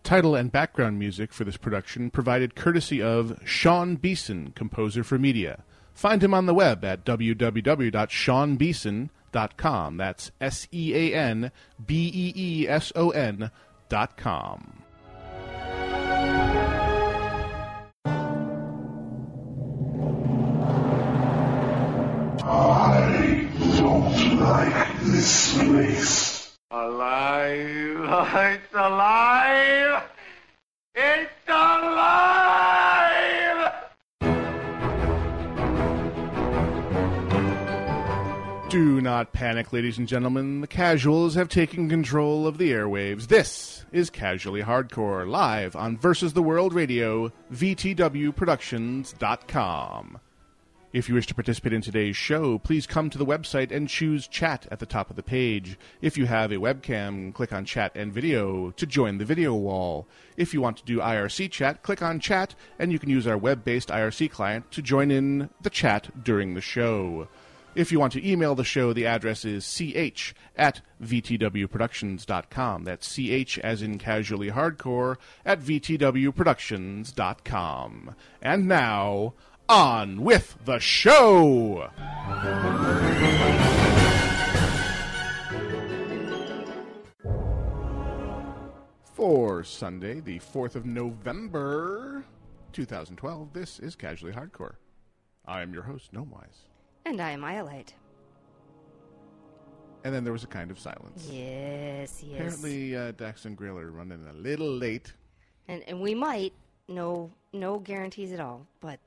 Title 0.04 0.36
and 0.36 0.52
background 0.52 1.00
music 1.00 1.32
for 1.32 1.42
this 1.42 1.56
production 1.56 2.12
provided 2.12 2.54
courtesy 2.54 3.02
of 3.02 3.36
Sean 3.44 3.96
Beeson, 3.96 4.52
composer 4.54 5.02
for 5.02 5.18
media. 5.18 5.64
Find 5.92 6.22
him 6.22 6.34
on 6.34 6.46
the 6.46 6.54
web 6.54 6.84
at 6.84 7.04
www.seanbeeson.com. 7.04 9.10
.Com 9.56 9.96
that's 9.96 10.30
S 10.40 10.68
E 10.72 10.94
A 10.94 11.14
N 11.14 11.50
B 11.84 12.10
E 12.14 12.32
E 12.36 12.68
S 12.68 12.92
O 12.94 13.10
N 13.10 13.50
dot 13.88 14.16
com. 14.16 14.82
I 22.44 23.48
don't 23.78 24.40
like 24.40 25.00
this 25.00 25.58
place. 25.58 26.56
Alive! 26.70 28.00
It's 28.34 28.74
alive! 28.74 30.02
It's 30.94 31.48
alive! 31.48 32.41
Not 39.12 39.32
panic, 39.34 39.74
ladies 39.74 39.98
and 39.98 40.08
gentlemen. 40.08 40.62
The 40.62 40.66
casuals 40.66 41.34
have 41.34 41.50
taken 41.50 41.90
control 41.90 42.46
of 42.46 42.56
the 42.56 42.72
airwaves. 42.72 43.28
This 43.28 43.84
is 43.92 44.08
Casually 44.08 44.62
Hardcore, 44.62 45.28
live 45.28 45.76
on 45.76 45.98
Versus 45.98 46.32
the 46.32 46.42
World 46.42 46.72
Radio, 46.72 47.30
VTWProductions.com. 47.52 50.18
If 50.94 51.10
you 51.10 51.14
wish 51.14 51.26
to 51.26 51.34
participate 51.34 51.74
in 51.74 51.82
today's 51.82 52.16
show, 52.16 52.58
please 52.58 52.86
come 52.86 53.10
to 53.10 53.18
the 53.18 53.26
website 53.26 53.70
and 53.70 53.86
choose 53.86 54.26
chat 54.26 54.66
at 54.70 54.78
the 54.78 54.86
top 54.86 55.10
of 55.10 55.16
the 55.16 55.22
page. 55.22 55.78
If 56.00 56.16
you 56.16 56.24
have 56.24 56.50
a 56.50 56.56
webcam, 56.56 57.34
click 57.34 57.52
on 57.52 57.66
chat 57.66 57.92
and 57.94 58.14
video 58.14 58.70
to 58.70 58.86
join 58.86 59.18
the 59.18 59.26
video 59.26 59.52
wall. 59.52 60.08
If 60.38 60.54
you 60.54 60.62
want 60.62 60.78
to 60.78 60.86
do 60.86 61.00
IRC 61.00 61.50
chat, 61.50 61.82
click 61.82 62.00
on 62.00 62.18
chat 62.18 62.54
and 62.78 62.90
you 62.90 62.98
can 62.98 63.10
use 63.10 63.26
our 63.26 63.36
web 63.36 63.62
based 63.62 63.90
IRC 63.90 64.30
client 64.30 64.70
to 64.70 64.80
join 64.80 65.10
in 65.10 65.50
the 65.60 65.68
chat 65.68 66.24
during 66.24 66.54
the 66.54 66.62
show. 66.62 67.28
If 67.74 67.90
you 67.90 67.98
want 67.98 68.12
to 68.12 68.28
email 68.28 68.54
the 68.54 68.64
show, 68.64 68.92
the 68.92 69.06
address 69.06 69.46
is 69.46 69.66
ch 69.66 70.34
at 70.56 70.82
vtwproductions.com. 71.02 72.84
That's 72.84 73.14
ch 73.14 73.58
as 73.58 73.80
in 73.80 73.96
casually 73.98 74.50
hardcore 74.50 75.16
at 75.44 75.60
vtwproductions.com. 75.60 78.14
And 78.42 78.68
now, 78.68 79.32
on 79.68 80.20
with 80.20 80.58
the 80.66 80.78
show! 80.78 81.88
For 89.14 89.64
Sunday, 89.64 90.20
the 90.20 90.40
4th 90.40 90.74
of 90.74 90.84
November, 90.84 92.26
2012, 92.72 93.54
this 93.54 93.78
is 93.78 93.94
Casually 93.94 94.32
Hardcore. 94.32 94.74
I 95.46 95.62
am 95.62 95.72
your 95.72 95.84
host, 95.84 96.12
Gnomewise. 96.12 96.71
And 97.04 97.20
I 97.20 97.30
am 97.30 97.42
Iolite. 97.42 97.92
And 100.04 100.14
then 100.14 100.24
there 100.24 100.32
was 100.32 100.44
a 100.44 100.48
kind 100.48 100.70
of 100.70 100.78
silence. 100.78 101.28
Yes, 101.30 102.22
yes. 102.24 102.34
Apparently, 102.34 102.96
uh, 102.96 103.12
Dax 103.12 103.44
and 103.44 103.56
Grill 103.56 103.78
are 103.78 103.90
running 103.90 104.26
a 104.28 104.32
little 104.32 104.70
late. 104.70 105.12
And 105.68 105.82
and 105.86 106.00
we 106.00 106.14
might 106.14 106.52
no 106.88 107.30
no 107.52 107.78
guarantees 107.78 108.32
at 108.32 108.40
all, 108.40 108.66
but 108.80 108.98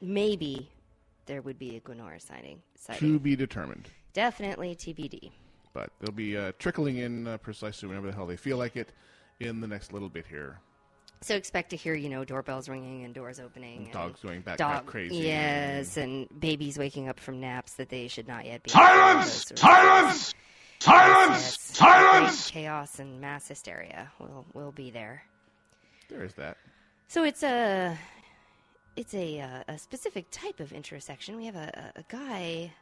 maybe 0.00 0.70
there 1.26 1.42
would 1.42 1.58
be 1.58 1.76
a 1.76 1.80
Gwenora 1.80 2.20
signing. 2.20 2.62
To 2.94 3.18
be 3.18 3.36
determined. 3.36 3.88
Definitely 4.14 4.74
TBD. 4.74 5.30
But 5.74 5.90
they'll 6.00 6.12
be 6.12 6.36
uh, 6.36 6.52
trickling 6.58 6.98
in 6.98 7.26
uh, 7.26 7.36
precisely 7.36 7.88
whenever 7.88 8.06
the 8.06 8.14
hell 8.14 8.26
they 8.26 8.36
feel 8.36 8.56
like 8.56 8.76
it 8.76 8.92
in 9.40 9.60
the 9.60 9.66
next 9.66 9.92
little 9.92 10.08
bit 10.08 10.26
here. 10.26 10.60
So 11.20 11.34
expect 11.34 11.70
to 11.70 11.76
hear, 11.76 11.94
you 11.94 12.08
know, 12.08 12.24
doorbells 12.24 12.68
ringing 12.68 13.04
and 13.04 13.12
doors 13.12 13.40
opening. 13.40 13.84
and 13.84 13.92
Dogs 13.92 14.20
going 14.20 14.40
back 14.40 14.56
dog, 14.56 14.86
crazy. 14.86 15.16
Yes, 15.16 15.96
and 15.96 16.28
babies 16.38 16.78
waking 16.78 17.08
up 17.08 17.18
from 17.18 17.40
naps 17.40 17.74
that 17.74 17.88
they 17.88 18.06
should 18.08 18.28
not 18.28 18.44
yet 18.44 18.62
be. 18.62 18.70
Silence! 18.70 19.24
Those 19.24 19.34
sorts 19.34 19.50
of 19.50 19.58
Silence! 19.58 20.34
Silence! 20.80 21.58
Silence! 21.60 22.50
Chaos 22.50 22.98
and 23.00 23.20
mass 23.20 23.48
hysteria 23.48 24.10
will 24.20 24.46
will 24.54 24.72
be 24.72 24.90
there. 24.90 25.24
There 26.08 26.24
is 26.24 26.34
that. 26.34 26.56
So 27.08 27.24
it's 27.24 27.42
a 27.42 27.98
it's 28.96 29.14
a 29.14 29.40
uh, 29.40 29.62
a 29.68 29.78
specific 29.78 30.26
type 30.30 30.60
of 30.60 30.72
intersection. 30.72 31.36
We 31.36 31.46
have 31.46 31.56
a, 31.56 31.92
a, 31.96 32.00
a 32.00 32.04
guy 32.08 32.72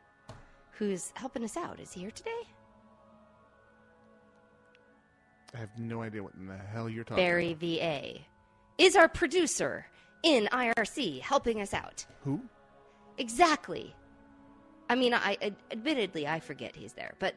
who's 0.73 1.11
helping 1.15 1.43
us 1.43 1.57
out. 1.57 1.81
Is 1.81 1.93
he 1.93 2.01
here 2.01 2.11
today? 2.11 2.43
I 5.57 5.61
have 5.61 5.79
no 5.79 6.03
idea 6.03 6.23
what 6.23 6.35
in 6.35 6.47
the 6.47 6.57
hell 6.57 6.87
you're 6.89 7.03
talking 7.05 7.25
Barry 7.25 7.53
about. 7.53 7.61
VA 7.61 8.19
is 8.77 8.95
our 8.95 9.09
producer 9.09 9.87
in 10.23 10.49
IRC, 10.53 11.21
helping 11.23 11.63
us 11.63 11.73
out. 11.73 12.05
Who? 12.25 12.43
Exactly. 13.17 13.95
I 14.91 14.95
mean, 14.97 15.15
I, 15.15 15.39
I 15.41 15.53
admittedly 15.71 16.29
I 16.29 16.41
forget 16.41 16.77
he's 16.77 16.93
there, 16.93 17.15
but 17.19 17.35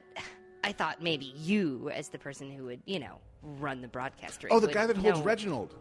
I 0.66 0.74
thought 0.74 1.02
maybe 1.02 1.34
you, 1.38 1.90
as 1.94 2.10
the 2.10 2.20
person 2.20 2.52
who 2.52 2.66
would 2.66 2.82
you 2.86 3.00
know 3.00 3.20
run 3.42 3.82
the 3.82 3.88
broadcast, 3.88 4.44
Oh, 4.52 4.60
the 4.60 4.68
guy 4.68 4.86
that 4.86 4.98
holds 4.98 5.20
know. 5.20 5.26
Reginald. 5.26 5.76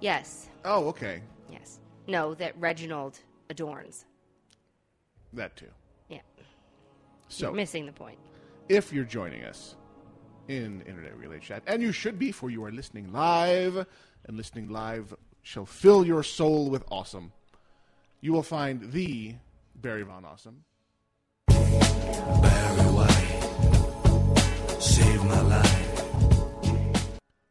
Yes, 0.00 0.48
Oh, 0.64 0.86
okay. 0.88 1.22
yes. 1.50 1.78
No, 2.08 2.34
that 2.34 2.58
Reginald 2.58 3.20
adorns. 3.50 4.06
That 5.34 5.54
too. 5.56 5.68
Yeah, 6.08 6.18
So, 7.28 7.46
you're 7.46 7.54
missing 7.54 7.86
the 7.86 7.92
point. 7.92 8.18
if 8.70 8.92
you're 8.92 9.04
joining 9.04 9.44
us 9.44 9.76
in 10.48 10.82
Internet 10.82 11.16
Relay 11.16 11.38
Chat, 11.40 11.62
and 11.66 11.82
you 11.82 11.92
should 11.92 12.18
be, 12.18 12.32
for 12.32 12.50
you 12.50 12.64
are 12.64 12.72
listening 12.72 13.12
live, 13.12 13.86
and 14.24 14.36
listening 14.36 14.68
live 14.68 15.14
shall 15.42 15.66
fill 15.66 16.06
your 16.06 16.22
soul 16.22 16.70
with 16.70 16.84
awesome, 16.90 17.32
you 18.20 18.32
will 18.32 18.42
find 18.42 18.92
the 18.92 19.34
Barry 19.74 20.02
Von 20.02 20.24
Awesome. 20.24 20.64
Barry 21.48 22.86
White, 22.92 23.12
save 24.80 25.24
my 25.24 25.40
life. 25.40 25.78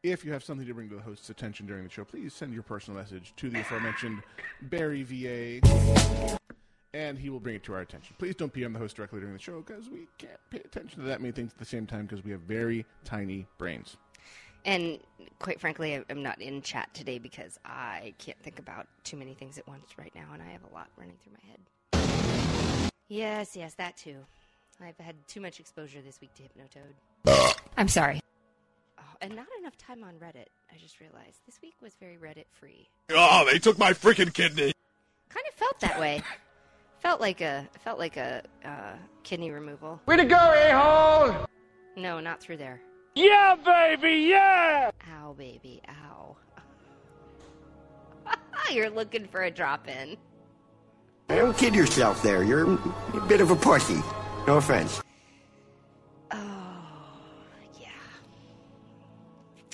If 0.03 0.25
you 0.25 0.31
have 0.33 0.43
something 0.43 0.65
to 0.65 0.73
bring 0.73 0.89
to 0.89 0.95
the 0.95 1.01
host's 1.01 1.29
attention 1.29 1.67
during 1.67 1.83
the 1.83 1.89
show, 1.89 2.03
please 2.03 2.33
send 2.33 2.53
your 2.53 2.63
personal 2.63 2.99
message 2.99 3.33
to 3.37 3.49
the 3.49 3.59
aforementioned 3.59 4.23
Barry 4.63 5.03
VA, 5.03 5.59
and 6.93 7.17
he 7.17 7.29
will 7.29 7.39
bring 7.39 7.55
it 7.55 7.63
to 7.63 7.73
our 7.73 7.81
attention. 7.81 8.15
Please 8.19 8.35
don't 8.35 8.51
PM 8.51 8.73
the 8.73 8.79
host 8.79 8.95
directly 8.95 9.19
during 9.19 9.33
the 9.33 9.39
show 9.41 9.61
because 9.61 9.89
we 9.89 10.07
can't 10.17 10.39
pay 10.49 10.59
attention 10.59 10.99
to 11.01 11.07
that 11.07 11.21
many 11.21 11.31
things 11.31 11.51
at 11.53 11.57
the 11.59 11.65
same 11.65 11.85
time 11.85 12.05
because 12.05 12.23
we 12.23 12.31
have 12.31 12.41
very 12.41 12.85
tiny 13.03 13.47
brains. 13.57 13.97
And 14.65 14.99
quite 15.39 15.59
frankly, 15.59 15.95
I- 15.97 16.05
I'm 16.09 16.21
not 16.21 16.39
in 16.41 16.61
chat 16.61 16.93
today 16.93 17.17
because 17.17 17.57
I 17.65 18.13
can't 18.19 18.39
think 18.43 18.59
about 18.59 18.87
too 19.03 19.17
many 19.17 19.33
things 19.33 19.57
at 19.57 19.67
once 19.67 19.97
right 19.97 20.13
now, 20.13 20.27
and 20.33 20.41
I 20.41 20.47
have 20.47 20.63
a 20.63 20.73
lot 20.73 20.89
running 20.97 21.17
through 21.23 21.33
my 21.33 21.49
head. 21.49 22.91
Yes, 23.07 23.55
yes, 23.55 23.73
that 23.75 23.97
too. 23.97 24.25
I've 24.79 24.97
had 24.97 25.15
too 25.27 25.41
much 25.41 25.59
exposure 25.59 26.01
this 26.01 26.19
week 26.21 26.31
to 26.35 26.43
Hypnotoad. 26.43 27.55
I'm 27.77 27.87
sorry. 27.87 28.19
Oh, 28.97 29.03
and 29.21 29.35
not 29.35 29.47
enough 29.59 29.77
time 29.77 30.03
on 30.03 30.15
Reddit. 30.15 30.47
I 30.73 30.77
just 30.79 30.99
realized 30.99 31.39
this 31.45 31.59
week 31.61 31.75
was 31.81 31.93
very 31.99 32.17
Reddit 32.17 32.45
free. 32.51 32.89
Oh, 33.09 33.15
ah, 33.17 33.43
they 33.43 33.59
took 33.59 33.77
my 33.77 33.93
freaking 33.93 34.33
kidney. 34.33 34.73
Kind 35.29 35.45
of 35.47 35.53
felt 35.55 35.79
that 35.81 35.99
way. 35.99 36.21
Felt 37.01 37.19
like 37.19 37.41
a 37.41 37.67
felt 37.83 37.99
like 37.99 38.17
a 38.17 38.43
uh, 38.63 38.93
kidney 39.23 39.51
removal. 39.51 39.99
Way 40.05 40.17
to 40.17 40.25
go, 40.25 40.35
a-hole! 40.35 41.47
No, 41.95 42.19
not 42.19 42.41
through 42.41 42.57
there. 42.57 42.81
Yeah, 43.15 43.55
baby, 43.55 44.29
yeah! 44.29 44.91
Ow, 45.19 45.33
baby, 45.33 45.81
ow. 45.89 46.37
You're 48.71 48.89
looking 48.89 49.27
for 49.27 49.43
a 49.43 49.51
drop 49.51 49.87
in. 49.87 50.15
Don't 51.27 51.57
kid 51.57 51.75
yourself 51.75 52.21
there. 52.23 52.43
You're 52.43 52.73
a 52.73 53.21
bit 53.27 53.41
of 53.41 53.51
a 53.51 53.55
pussy. 53.55 54.01
No 54.47 54.57
offense. 54.57 55.01
Oh, 56.31 56.60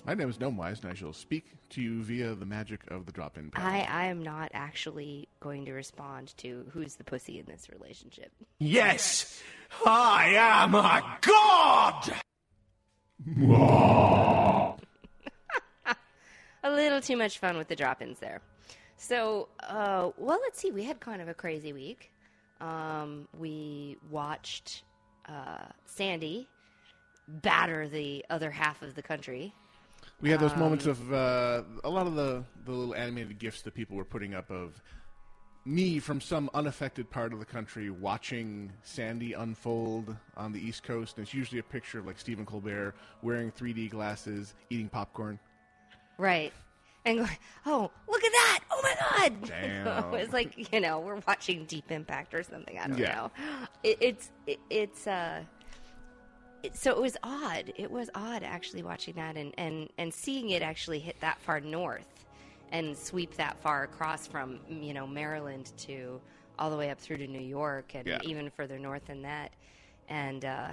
My 0.07 0.13
name 0.13 0.29
is 0.29 0.37
Gnomewise, 0.37 0.83
and 0.83 0.89
I 0.89 0.93
shall 0.93 1.11
speak 1.11 1.51
to 1.71 1.81
you 1.81 2.01
via 2.01 2.33
the 2.33 2.45
magic 2.45 2.79
of 2.89 3.05
the 3.05 3.11
drop-in 3.11 3.51
panel. 3.51 3.69
I, 3.69 3.81
I 3.81 4.05
am 4.05 4.23
not 4.23 4.49
actually 4.53 5.27
going 5.41 5.65
to 5.65 5.73
respond 5.73 6.33
to 6.37 6.65
who's 6.71 6.95
the 6.95 7.03
pussy 7.03 7.39
in 7.39 7.45
this 7.45 7.67
relationship. 7.69 8.31
Yes, 8.57 9.43
I 9.85 10.33
am 10.37 10.75
a 10.75 11.17
god! 11.19 12.13
a 16.63 16.71
little 16.71 17.01
too 17.01 17.17
much 17.17 17.39
fun 17.39 17.57
with 17.57 17.67
the 17.67 17.75
drop-ins 17.75 18.19
there. 18.19 18.39
So, 18.95 19.49
uh, 19.59 20.11
well, 20.17 20.39
let's 20.41 20.57
see. 20.57 20.71
We 20.71 20.85
had 20.85 21.01
kind 21.01 21.21
of 21.21 21.27
a 21.27 21.33
crazy 21.33 21.73
week. 21.73 22.13
Um, 22.61 23.27
we 23.37 23.97
watched 24.09 24.83
uh, 25.27 25.65
Sandy 25.83 26.47
batter 27.27 27.89
the 27.89 28.23
other 28.29 28.51
half 28.51 28.81
of 28.81 28.95
the 28.95 29.01
country. 29.01 29.53
We 30.21 30.29
had 30.31 30.39
those 30.39 30.55
moments 30.55 30.85
Um, 30.85 30.91
of 30.91 31.13
uh, 31.13 31.63
a 31.83 31.89
lot 31.89 32.07
of 32.07 32.15
the, 32.15 32.43
the 32.65 32.71
little 32.71 32.95
animated 32.95 33.37
gifs 33.37 33.61
that 33.63 33.73
people 33.75 33.95
were 33.95 34.05
putting 34.05 34.33
up 34.33 34.49
of 34.49 34.81
me 35.63 35.99
from 35.99 36.21
some 36.21 36.49
unaffected 36.53 37.09
part 37.09 37.33
of 37.33 37.39
the 37.39 37.45
country 37.45 37.89
watching 37.89 38.71
Sandy 38.83 39.33
unfold 39.33 40.15
on 40.35 40.53
the 40.53 40.59
East 40.59 40.81
Coast. 40.83 41.17
And 41.17 41.25
it's 41.25 41.33
usually 41.33 41.59
a 41.59 41.63
picture 41.63 41.99
of 41.99 42.07
like 42.07 42.17
Stephen 42.19 42.45
Colbert 42.45 42.95
wearing 43.21 43.51
3D 43.51 43.89
glasses, 43.91 44.55
eating 44.69 44.89
popcorn. 44.89 45.37
Right. 46.17 46.51
And 47.05 47.19
going, 47.19 47.29
oh, 47.65 47.91
look 48.09 48.23
at 48.23 48.31
that! 48.31 48.59
Oh 48.71 48.81
my 48.83 48.95
God! 49.29 49.41
Damn. 49.47 50.13
it's 50.15 50.33
like 50.33 50.73
you 50.73 50.81
know 50.81 50.99
we're 50.99 51.21
watching 51.25 51.63
Deep 51.65 51.89
Impact 51.89 52.33
or 52.33 52.43
something. 52.43 52.77
I 52.77 52.87
don't 52.87 52.97
Yeah. 52.97 53.15
know. 53.15 53.31
It, 53.83 53.97
it's 54.01 54.31
it, 54.45 54.59
it's 54.69 55.07
uh. 55.07 55.43
So 56.73 56.91
it 56.91 57.01
was 57.01 57.17
odd. 57.23 57.71
It 57.75 57.89
was 57.89 58.09
odd 58.15 58.43
actually 58.43 58.83
watching 58.83 59.15
that 59.15 59.37
and, 59.37 59.53
and, 59.57 59.89
and 59.97 60.13
seeing 60.13 60.49
it 60.51 60.61
actually 60.61 60.99
hit 60.99 61.19
that 61.21 61.39
far 61.41 61.59
north 61.59 62.25
and 62.71 62.97
sweep 62.97 63.35
that 63.35 63.57
far 63.61 63.83
across 63.83 64.27
from 64.27 64.59
you 64.69 64.93
know 64.93 65.07
Maryland 65.07 65.71
to 65.77 66.19
all 66.59 66.69
the 66.69 66.75
way 66.75 66.89
up 66.89 66.99
through 66.99 67.17
to 67.17 67.27
New 67.27 67.39
York 67.41 67.93
and 67.95 68.05
Yeah. 68.07 68.19
even 68.23 68.49
further 68.49 68.77
north 68.79 69.05
than 69.05 69.21
that. 69.21 69.53
And 70.09 70.43
uh, 70.43 70.69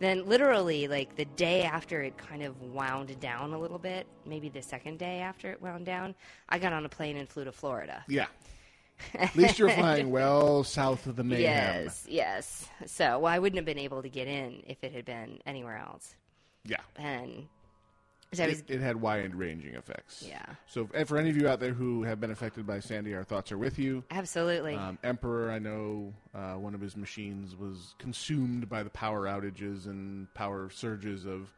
then 0.00 0.26
literally 0.26 0.88
like 0.88 1.14
the 1.16 1.24
day 1.24 1.62
after 1.62 2.02
it 2.02 2.16
kind 2.18 2.42
of 2.42 2.60
wound 2.60 3.18
down 3.20 3.52
a 3.52 3.58
little 3.58 3.78
bit, 3.78 4.06
maybe 4.26 4.48
the 4.48 4.62
second 4.62 4.98
day 4.98 5.20
after 5.20 5.50
it 5.52 5.62
wound 5.62 5.86
down, 5.86 6.14
I 6.48 6.58
got 6.58 6.72
on 6.72 6.84
a 6.84 6.88
plane 6.88 7.16
and 7.16 7.28
flew 7.28 7.44
to 7.44 7.52
Florida. 7.52 8.04
Yeah. 8.08 8.26
At 9.14 9.34
least 9.36 9.58
you're 9.58 9.70
flying 9.76 10.10
well 10.10 10.64
south 10.64 11.06
of 11.06 11.16
the 11.16 11.24
mayhem. 11.24 11.42
Yes, 11.84 12.06
yes. 12.08 12.68
So, 12.86 13.18
well, 13.20 13.32
I 13.32 13.38
wouldn't 13.38 13.56
have 13.58 13.66
been 13.66 13.78
able 13.78 14.02
to 14.02 14.08
get 14.08 14.28
in 14.28 14.62
if 14.66 14.82
it 14.84 14.92
had 14.92 15.04
been 15.04 15.38
anywhere 15.46 15.76
else. 15.78 16.14
Yeah. 16.64 16.76
And 16.96 17.46
so 18.32 18.44
I 18.44 18.48
was, 18.48 18.60
It, 18.60 18.70
it 18.70 18.80
had 18.80 18.96
wide 19.00 19.34
ranging 19.34 19.74
effects. 19.74 20.24
Yeah. 20.26 20.44
So, 20.66 20.88
and 20.94 21.06
for 21.06 21.18
any 21.18 21.28
of 21.30 21.36
you 21.36 21.48
out 21.48 21.60
there 21.60 21.72
who 21.72 22.02
have 22.04 22.20
been 22.20 22.30
affected 22.30 22.66
by 22.66 22.80
Sandy, 22.80 23.14
our 23.14 23.24
thoughts 23.24 23.52
are 23.52 23.58
with 23.58 23.78
you. 23.78 24.04
absolutely. 24.10 24.74
Um, 24.74 24.98
Emperor, 25.04 25.50
I 25.50 25.58
know 25.58 26.14
uh, 26.34 26.54
one 26.54 26.74
of 26.74 26.80
his 26.80 26.96
machines 26.96 27.54
was 27.56 27.94
consumed 27.98 28.68
by 28.68 28.82
the 28.82 28.90
power 28.90 29.26
outages 29.26 29.86
and 29.86 30.32
power 30.34 30.70
surges 30.70 31.26
of 31.26 31.50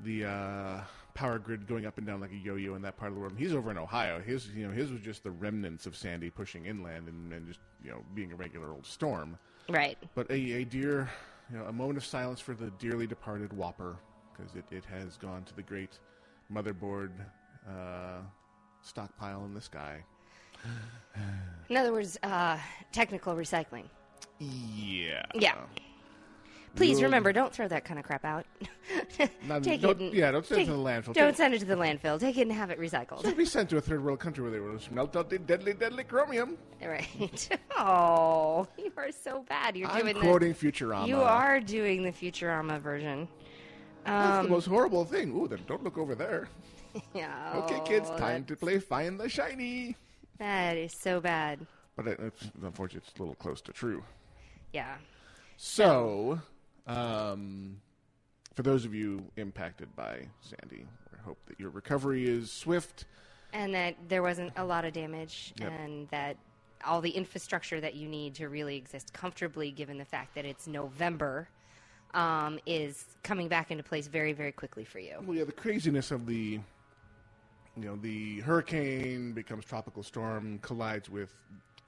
the 0.00 0.24
uh, 0.24 0.80
power 1.14 1.38
grid 1.38 1.66
going 1.66 1.86
up 1.86 1.98
and 1.98 2.06
down 2.06 2.20
like 2.20 2.32
a 2.32 2.36
yo-yo 2.36 2.74
in 2.74 2.82
that 2.82 2.96
part 2.96 3.10
of 3.10 3.14
the 3.14 3.20
world. 3.20 3.34
He's 3.36 3.52
over 3.54 3.70
in 3.70 3.78
Ohio. 3.78 4.20
His, 4.20 4.48
you 4.50 4.66
know, 4.66 4.72
his 4.72 4.90
was 4.90 5.00
just 5.00 5.24
the 5.24 5.30
remnants 5.30 5.86
of 5.86 5.96
Sandy 5.96 6.30
pushing 6.30 6.66
inland 6.66 7.08
and, 7.08 7.32
and 7.32 7.46
just 7.46 7.60
you 7.82 7.90
know 7.90 8.02
being 8.14 8.32
a 8.32 8.36
regular 8.36 8.72
old 8.72 8.86
storm. 8.86 9.38
right. 9.68 9.98
But 10.14 10.30
a, 10.30 10.34
a 10.34 10.64
dear, 10.64 11.10
you 11.50 11.58
know, 11.58 11.64
a 11.64 11.72
moment 11.72 11.96
of 11.96 12.04
silence 12.04 12.40
for 12.40 12.54
the 12.54 12.70
dearly 12.78 13.06
departed 13.06 13.52
Whopper, 13.52 13.96
because 14.36 14.54
it, 14.54 14.64
it 14.70 14.84
has 14.84 15.16
gone 15.16 15.44
to 15.44 15.56
the 15.56 15.62
great 15.62 15.98
motherboard 16.52 17.10
uh, 17.68 18.20
stockpile 18.82 19.44
in 19.44 19.54
the 19.54 19.60
sky. 19.60 20.02
In 21.68 21.76
other 21.76 21.92
words, 21.92 22.18
uh, 22.22 22.58
technical 22.92 23.34
recycling. 23.34 23.84
Yeah. 24.38 25.24
Yeah. 25.34 25.56
Please 26.76 27.02
remember, 27.02 27.32
don't 27.32 27.52
throw 27.52 27.66
that 27.68 27.84
kind 27.84 27.98
of 27.98 28.04
crap 28.06 28.24
out. 28.24 28.46
Not- 29.46 29.62
Take 29.62 29.80
don't- 29.80 30.00
it 30.00 30.04
and, 30.04 30.14
yeah, 30.14 30.30
don't 30.30 30.46
send 30.46 30.62
it 30.62 30.64
to 30.66 30.72
the 30.72 30.78
landfill. 30.78 31.12
Don't 31.14 31.36
send 31.36 31.54
it 31.54 31.58
to 31.60 31.64
the 31.64 31.74
landfill. 31.76 32.20
Take 32.20 32.38
it 32.38 32.42
and 32.42 32.52
have 32.52 32.70
it 32.70 32.78
recycled. 32.78 33.22
Should 33.22 33.36
be 33.36 33.44
sent 33.44 33.68
to 33.70 33.76
a 33.78 33.80
third 33.80 34.04
world 34.04 34.20
country 34.20 34.42
where 34.42 34.52
they 34.52 34.60
will 34.60 34.78
smelt 34.78 35.16
out 35.16 35.28
the 35.30 35.38
deadly, 35.38 35.74
deadly 35.74 36.04
chromium. 36.04 36.56
Right. 36.84 37.48
Oh, 37.80 38.66
you 38.76 38.92
are 38.96 39.12
so 39.12 39.44
bad. 39.48 39.76
You're 39.76 39.88
I'm 39.88 40.00
doing 40.02 40.16
quoting 40.16 40.52
the, 40.52 40.72
Futurama. 40.72 41.06
You 41.06 41.16
are 41.20 41.60
doing 41.60 42.02
the 42.02 42.10
Futurama 42.10 42.80
version. 42.80 43.28
That's 44.04 44.38
Um, 44.38 44.44
the 44.46 44.50
most 44.50 44.66
horrible 44.66 45.04
thing. 45.04 45.30
Ooh, 45.32 45.46
then 45.46 45.60
don't 45.68 45.84
look 45.84 45.96
over 45.96 46.16
there. 46.16 46.48
yeah. 47.14 47.52
Okay, 47.54 47.80
kids, 47.84 48.08
oh, 48.12 48.18
time 48.18 48.44
to 48.46 48.56
play 48.56 48.78
Find 48.80 49.18
the 49.20 49.28
Shiny. 49.28 49.94
That 50.38 50.76
is 50.76 50.92
so 50.92 51.20
bad. 51.20 51.66
But 51.94 52.08
it, 52.08 52.20
it's, 52.20 52.50
unfortunately, 52.62 53.06
it's 53.08 53.16
a 53.18 53.22
little 53.22 53.34
close 53.36 53.60
to 53.62 53.72
true. 53.72 54.02
Yeah. 54.72 54.96
So, 55.56 56.40
um, 56.88 57.80
for 58.54 58.62
those 58.62 58.84
of 58.84 58.94
you 58.94 59.22
impacted 59.36 59.94
by 59.94 60.26
Sandy, 60.40 60.86
we 61.12 61.18
hope 61.24 61.38
that 61.46 61.60
your 61.60 61.70
recovery 61.70 62.28
is 62.28 62.50
swift. 62.50 63.04
And 63.52 63.74
that 63.74 63.96
there 64.08 64.22
wasn't 64.22 64.52
a 64.56 64.64
lot 64.64 64.84
of 64.84 64.92
damage, 64.92 65.52
Yep. 65.58 65.70
and 65.72 66.08
that 66.08 66.36
all 66.84 67.00
the 67.00 67.10
infrastructure 67.10 67.80
that 67.80 67.94
you 67.94 68.08
need 68.08 68.34
to 68.36 68.48
really 68.48 68.76
exist 68.76 69.12
comfortably, 69.12 69.70
given 69.70 69.98
the 69.98 70.04
fact 70.04 70.34
that 70.34 70.44
it's 70.44 70.66
November, 70.66 71.48
um, 72.14 72.58
is 72.66 73.04
coming 73.22 73.48
back 73.48 73.70
into 73.70 73.82
place 73.82 74.06
very, 74.06 74.32
very 74.32 74.52
quickly 74.52 74.84
for 74.84 74.98
you. 74.98 75.16
Well, 75.22 75.36
yeah, 75.36 75.44
the 75.44 75.52
craziness 75.52 76.10
of 76.10 76.26
the, 76.26 76.60
you 77.76 77.84
know, 77.84 77.96
the 77.96 78.40
hurricane 78.40 79.32
becomes 79.32 79.64
tropical 79.64 80.02
storm, 80.02 80.58
collides 80.60 81.08
with 81.10 81.34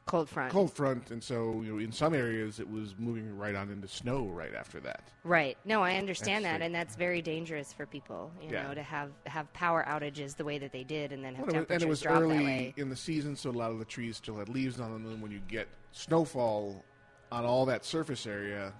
Cold 0.06 0.28
front. 0.28 0.50
cold 0.50 0.72
front, 0.72 1.10
and 1.12 1.22
so 1.22 1.60
you 1.62 1.72
know, 1.72 1.78
in 1.78 1.92
some 1.92 2.14
areas 2.14 2.58
it 2.58 2.68
was 2.68 2.96
moving 2.98 3.36
right 3.38 3.54
on 3.54 3.70
into 3.70 3.86
snow 3.86 4.26
right 4.26 4.54
after 4.54 4.80
that. 4.80 5.02
Right. 5.22 5.56
No, 5.64 5.82
I 5.82 5.96
understand 5.98 6.44
That's 6.44 6.54
that, 6.54 6.60
like- 6.60 6.66
and 6.66 6.74
that's 6.74 6.96
very 6.96 7.22
dangerous 7.22 7.72
for 7.72 7.86
people. 7.86 8.32
You 8.42 8.50
Yeah. 8.50 8.66
know, 8.68 8.74
to 8.74 8.82
have 8.82 9.10
have 9.26 9.52
power 9.52 9.84
outages 9.86 10.34
the 10.36 10.44
way 10.44 10.58
that 10.58 10.72
they 10.72 10.82
did, 10.82 11.12
and 11.12 11.22
then 11.24 11.36
have 11.36 11.46
Well, 11.46 11.54
temperatures 11.54 11.82
and 11.82 11.88
it 11.88 11.88
was 11.88 12.00
drop 12.00 12.14
that 12.14 12.22
early 12.22 12.38
way. 12.44 12.74
in 12.76 12.88
the 12.88 12.96
season, 12.96 13.36
so 13.36 13.50
a 13.50 13.52
lot 13.52 13.70
of 13.70 13.78
the 13.78 13.84
trees 13.84 14.16
still 14.16 14.36
had 14.38 14.48
leaves 14.48 14.80
on 14.80 14.90
them. 14.92 15.06
And 15.12 15.22
when 15.22 15.30
you 15.30 15.40
get 15.46 15.68
snowfall 15.92 16.84
on 17.30 17.44
all 17.44 17.64
that 17.66 17.84
surface 17.84 18.26
area, 18.26 18.72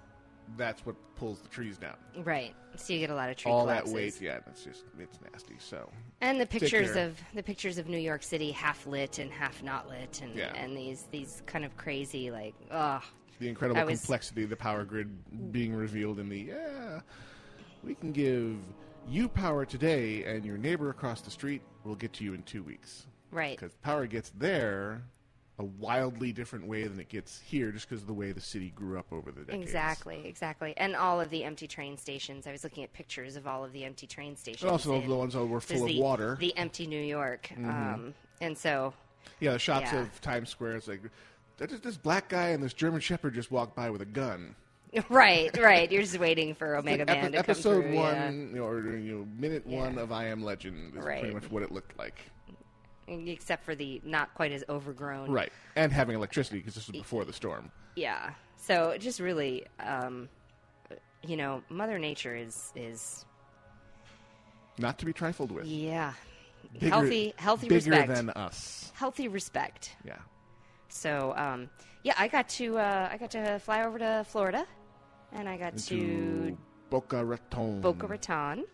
that's 0.56 0.84
what 0.86 0.96
pulls 1.16 1.40
the 1.40 1.48
trees 1.48 1.76
down. 1.78 1.96
Right. 2.24 2.54
So 2.76 2.92
you 2.92 2.98
get 3.00 3.10
a 3.10 3.14
lot 3.14 3.30
of 3.30 3.36
tree 3.36 3.50
all 3.50 3.62
collapses. 3.62 3.92
that 3.92 3.96
weight, 3.96 4.20
yeah, 4.20 4.38
it's 4.46 4.64
just 4.64 4.84
it's 4.98 5.18
nasty. 5.32 5.56
So 5.58 5.90
And 6.20 6.40
the 6.40 6.46
pictures 6.46 6.96
of 6.96 7.18
the 7.34 7.42
pictures 7.42 7.78
of 7.78 7.88
New 7.88 7.98
York 7.98 8.22
City 8.22 8.50
half 8.52 8.86
lit 8.86 9.18
and 9.18 9.30
half 9.30 9.62
not 9.62 9.88
lit, 9.88 10.20
and 10.22 10.34
Yeah. 10.34 10.52
and 10.54 10.76
these 10.76 11.06
these 11.10 11.42
kind 11.46 11.64
of 11.64 11.76
crazy 11.76 12.30
like 12.30 12.54
ugh. 12.70 13.02
the 13.38 13.48
incredible 13.48 13.80
I 13.80 13.84
complexity 13.86 14.44
of 14.44 14.50
the 14.50 14.56
power 14.56 14.84
grid 14.84 15.52
being 15.52 15.74
revealed 15.74 16.18
in 16.18 16.28
the 16.28 16.38
yeah, 16.38 17.00
we 17.82 17.94
can 17.94 18.12
give 18.12 18.56
you 19.08 19.28
power 19.28 19.64
today, 19.64 20.24
and 20.24 20.44
your 20.44 20.58
neighbor 20.58 20.90
across 20.90 21.20
the 21.22 21.30
street 21.30 21.62
will 21.84 21.96
get 21.96 22.12
to 22.14 22.24
you 22.24 22.34
in 22.34 22.42
two 22.44 22.62
weeks. 22.62 23.06
Right. 23.32 23.58
Because 23.58 23.74
power 23.76 24.06
gets 24.06 24.30
there 24.38 25.02
a 25.60 25.64
wildly 25.64 26.32
different 26.32 26.66
way 26.66 26.84
than 26.86 26.98
it 26.98 27.08
gets 27.10 27.38
here, 27.38 27.70
just 27.70 27.86
because 27.88 28.00
of 28.00 28.06
the 28.08 28.14
way 28.14 28.32
the 28.32 28.40
city 28.40 28.72
grew 28.74 28.98
up 28.98 29.06
over 29.12 29.30
the 29.30 29.42
decades. 29.42 29.62
Exactly, 29.62 30.22
exactly. 30.26 30.72
And 30.78 30.96
all 30.96 31.20
of 31.20 31.28
the 31.30 31.44
empty 31.44 31.66
train 31.68 31.98
stations. 31.98 32.46
I 32.46 32.52
was 32.52 32.64
looking 32.64 32.82
at 32.82 32.92
pictures 32.94 33.36
of 33.36 33.46
all 33.46 33.62
of 33.64 33.72
the 33.72 33.84
empty 33.84 34.06
train 34.06 34.36
stations. 34.36 34.62
And 34.62 34.70
also 34.72 35.00
the 35.00 35.14
ones 35.14 35.34
that 35.34 35.44
were 35.44 35.60
full 35.60 35.82
of 35.82 35.88
the, 35.88 36.00
water. 36.00 36.36
The 36.40 36.56
empty 36.56 36.86
New 36.86 37.00
York. 37.02 37.50
Mhm. 37.54 37.68
Um, 37.94 38.14
and 38.40 38.56
so, 38.56 38.94
Yeah, 39.38 39.52
the 39.52 39.58
shots 39.58 39.92
Yeah. 39.92 40.00
of 40.00 40.20
Times 40.22 40.48
Square. 40.48 40.76
It's 40.76 40.88
like 40.88 41.00
this 41.58 41.96
black 41.98 42.28
guy 42.30 42.48
and 42.48 42.62
this 42.62 42.72
German 42.72 43.00
Shepherd 43.00 43.34
just 43.34 43.50
walked 43.50 43.76
by 43.76 43.90
with 43.90 44.00
a 44.00 44.06
gun. 44.06 44.54
right, 45.10 45.54
right. 45.58 45.92
You're 45.92 46.02
just 46.02 46.18
waiting 46.18 46.54
for 46.54 46.74
Omega 46.76 47.04
like 47.04 47.08
Man 47.08 47.16
epi- 47.18 47.26
to 47.26 47.36
come 47.42 47.50
episode 47.50 47.82
through. 47.84 47.94
one, 47.96 48.52
yeah. 48.54 48.60
or 48.62 48.96
you 48.96 49.18
know, 49.18 49.28
minute 49.38 49.64
Yeah. 49.66 49.78
one 49.78 49.98
of 49.98 50.10
I 50.10 50.24
Am 50.28 50.42
Legend 50.42 50.96
is 50.96 51.04
Right. 51.04 51.20
pretty 51.20 51.34
much 51.34 51.50
what 51.50 51.62
it 51.62 51.70
looked 51.70 51.96
like. 51.98 52.18
Except 53.10 53.64
for 53.64 53.74
the 53.74 54.00
not 54.04 54.32
quite 54.34 54.52
as 54.52 54.62
overgrown. 54.68 55.30
Right, 55.32 55.52
and 55.74 55.92
having 55.92 56.14
electricity 56.14 56.58
because 56.58 56.74
this 56.76 56.86
was 56.86 56.92
before 56.92 57.24
the 57.24 57.32
storm. 57.32 57.72
Yeah. 57.96 58.30
So 58.56 58.96
just 58.98 59.18
really, 59.18 59.66
um, 59.80 60.28
you 61.26 61.36
know, 61.36 61.62
Mother 61.68 61.98
Nature 61.98 62.36
is 62.36 62.72
is 62.76 63.24
Not 64.78 64.98
to 65.00 65.06
be 65.06 65.12
trifled 65.12 65.50
with. 65.50 65.66
yeah, 65.66 66.12
Bigger- 66.74 66.88
healthy, 66.88 67.34
healthy 67.36 67.68
bigger 67.68 67.90
respect. 67.90 68.14
than 68.14 68.30
us. 68.30 68.92
Healthy 68.94 69.26
respect. 69.28 69.96
Yeah. 70.04 70.18
So 70.88 71.34
um, 71.36 71.68
yeah, 72.04 72.14
I 72.16 72.28
got 72.28 72.48
to 72.50 72.78
uh, 72.78 73.08
I 73.10 73.16
got 73.16 73.32
to 73.32 73.58
fly 73.58 73.84
over 73.84 73.98
to 73.98 74.24
Florida, 74.28 74.64
and 75.32 75.48
I 75.48 75.56
got 75.56 75.76
to 75.78 75.94
Into 75.94 76.58
Boca 76.90 77.24
Raton. 77.24 77.80
Boca 77.80 78.06
Raton. 78.06 78.64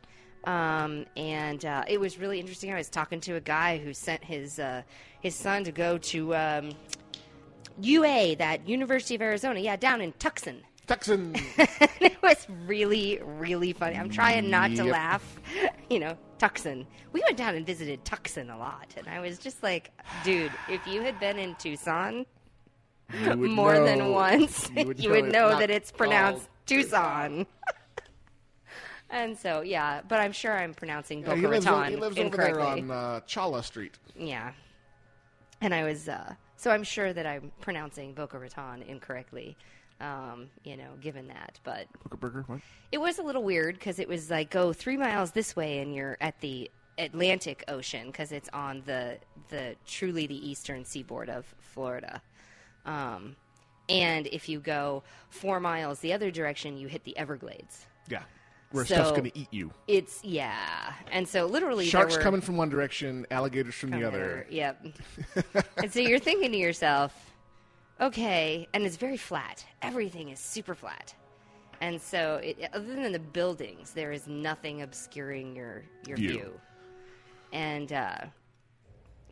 Um, 0.47 1.07
and 1.17 1.65
uh, 1.65 1.85
it 1.89 1.99
was 1.99 2.19
really 2.19 2.39
interesting. 2.41 2.73
I 2.73 2.77
was 2.77 2.89
talking 2.89 3.21
to 3.23 3.33
a 3.35 3.41
guy 3.41 3.79
who 3.79 3.93
sent 3.93 4.23
his 4.25 4.59
uh, 4.59 4.83
his 5.21 5.35
son 5.35 5.65
to 5.65 5.73
go 5.73 5.99
to 5.99 6.35
um, 6.37 6.71
UA, 7.83 8.37
that 8.37 8.69
University 8.69 9.17
of 9.17 9.23
Arizona, 9.23 9.61
yeah, 9.61 9.77
down 9.77 10.01
in 10.01 10.13
Tucson. 10.19 10.63
Tucson. 10.87 11.35
it 12.01 12.23
was 12.23 12.47
really, 12.67 13.21
really 13.25 13.73
funny. 13.73 13.97
I'm 13.97 14.09
trying 14.09 14.49
not 14.49 14.71
to 14.77 14.85
Yep. 14.85 14.93
laugh. 14.93 15.41
You 15.89 16.01
know, 16.01 16.19
Tucson. 16.39 16.85
We 17.13 17.23
went 17.25 17.37
down 17.37 17.55
and 17.55 17.65
visited 17.65 18.05
Tucson 18.05 18.51
a 18.51 18.59
lot, 18.59 18.93
and 18.97 19.07
I 19.07 19.21
was 19.21 19.39
just 19.39 19.63
like, 19.63 19.93
dude, 20.25 20.51
if 20.69 20.85
you 20.85 21.01
had 21.01 21.21
been 21.21 21.39
in 21.39 21.55
Tucson 21.55 22.27
You 23.23 23.37
more 23.37 23.79
than 23.79 24.11
once, 24.11 24.69
you 24.75 24.85
would, 24.87 24.99
it's 25.01 25.33
know 25.33 25.57
that 25.57 25.71
it's 25.71 25.93
pronounced 25.93 26.41
called 26.41 26.49
Tucson. 26.67 27.47
And 29.11 29.37
so, 29.39 29.61
yeah, 29.61 30.01
but 30.09 30.21
I'm 30.21 30.33
sure 30.33 30.53
I'm 30.57 30.75
pronouncing 30.75 31.21
Yeah, 31.21 31.27
Boca 31.27 31.41
he 31.41 31.47
lives, 31.47 31.67
Raton 31.67 31.91
he 31.91 31.97
lives 31.97 32.19
over 32.19 32.37
there 32.37 32.49
incorrectly. 32.49 32.83
on 32.83 32.91
uh, 32.91 33.21
Chala 33.27 33.65
Street. 33.65 33.99
Yeah. 34.17 34.53
And 35.61 35.75
I 35.75 35.85
was, 35.85 36.09
uh, 36.09 36.35
so 36.57 36.71
I'm 36.71 36.83
sure 36.85 37.13
that 37.13 37.27
I'm 37.27 37.53
pronouncing 37.61 38.13
Boca 38.15 38.39
Raton 38.39 38.83
incorrectly, 38.83 39.57
um, 40.01 40.49
you 40.65 40.77
know, 40.77 40.91
given 41.01 41.29
that. 41.29 41.59
But 41.65 41.87
Booker 42.03 42.17
Burger, 42.17 42.45
what? 42.47 42.61
it 42.93 42.99
was 42.99 43.19
a 43.19 43.23
little 43.23 43.43
weird 43.43 43.75
because 43.75 43.99
it 43.99 44.09
was 44.09 44.31
like 44.31 44.51
go 44.51 44.73
three 44.73 44.97
miles 44.97 45.31
this 45.31 45.57
way 45.57 45.79
and 45.79 45.95
you're 45.95 46.17
at 46.21 46.41
the 46.41 46.71
Atlantic 46.99 47.63
Ocean 47.69 48.07
because 48.07 48.33
it's 48.33 48.49
on 48.53 48.83
the, 48.87 49.19
the 49.51 49.77
truly 49.87 50.27
the 50.27 50.49
eastern 50.49 50.85
seaboard 50.85 51.29
of 51.31 51.45
Florida. 51.59 52.21
Um, 52.85 53.37
and 53.89 54.27
if 54.29 54.49
you 54.49 54.61
go 54.61 55.03
four 55.31 55.61
miles 55.61 56.01
the 56.01 56.13
other 56.13 56.31
direction, 56.31 56.77
you 56.77 56.89
hit 56.89 57.05
the 57.05 57.17
Everglades. 57.17 57.87
Yeah. 58.09 58.23
Where 58.73 58.85
So- 58.85 58.95
stuff's 58.95 59.11
going 59.13 59.31
to 59.31 59.39
eat 59.39 59.49
you. 59.53 59.71
It's, 59.87 60.23
yeah. 60.25 60.93
And 61.13 61.27
so 61.29 61.47
literally, 61.47 61.87
Sharks 61.87 62.15
there 62.15 62.21
were, 62.21 62.25
coming 62.25 62.41
from 62.41 62.57
one 62.57 62.69
direction, 62.69 63.27
alligators 63.31 63.75
from 63.75 63.91
the 63.91 64.05
other. 64.05 64.47
Yep. 64.51 64.87
and 65.79 65.93
so 65.93 66.01
you're 66.01 66.19
thinking 66.19 66.51
to 66.53 66.59
yourself, 66.59 67.15
okay, 68.01 68.67
and 68.75 68.85
it's 68.85 68.97
very 68.97 69.17
flat. 69.17 69.65
Everything 69.83 70.31
is 70.31 70.41
super 70.41 70.75
flat. 70.75 71.15
And 71.81 72.01
so, 72.01 72.37
it, 72.43 72.59
other 72.73 72.95
than 72.95 73.13
the 73.13 73.19
buildings, 73.19 73.91
there 73.93 74.11
is 74.11 74.27
nothing 74.27 74.81
obscuring 74.83 75.55
your 75.55 75.85
your 76.07 76.17
View. 76.17 76.29
view. 76.31 76.61
And 77.53 77.93
uh, 77.93 78.19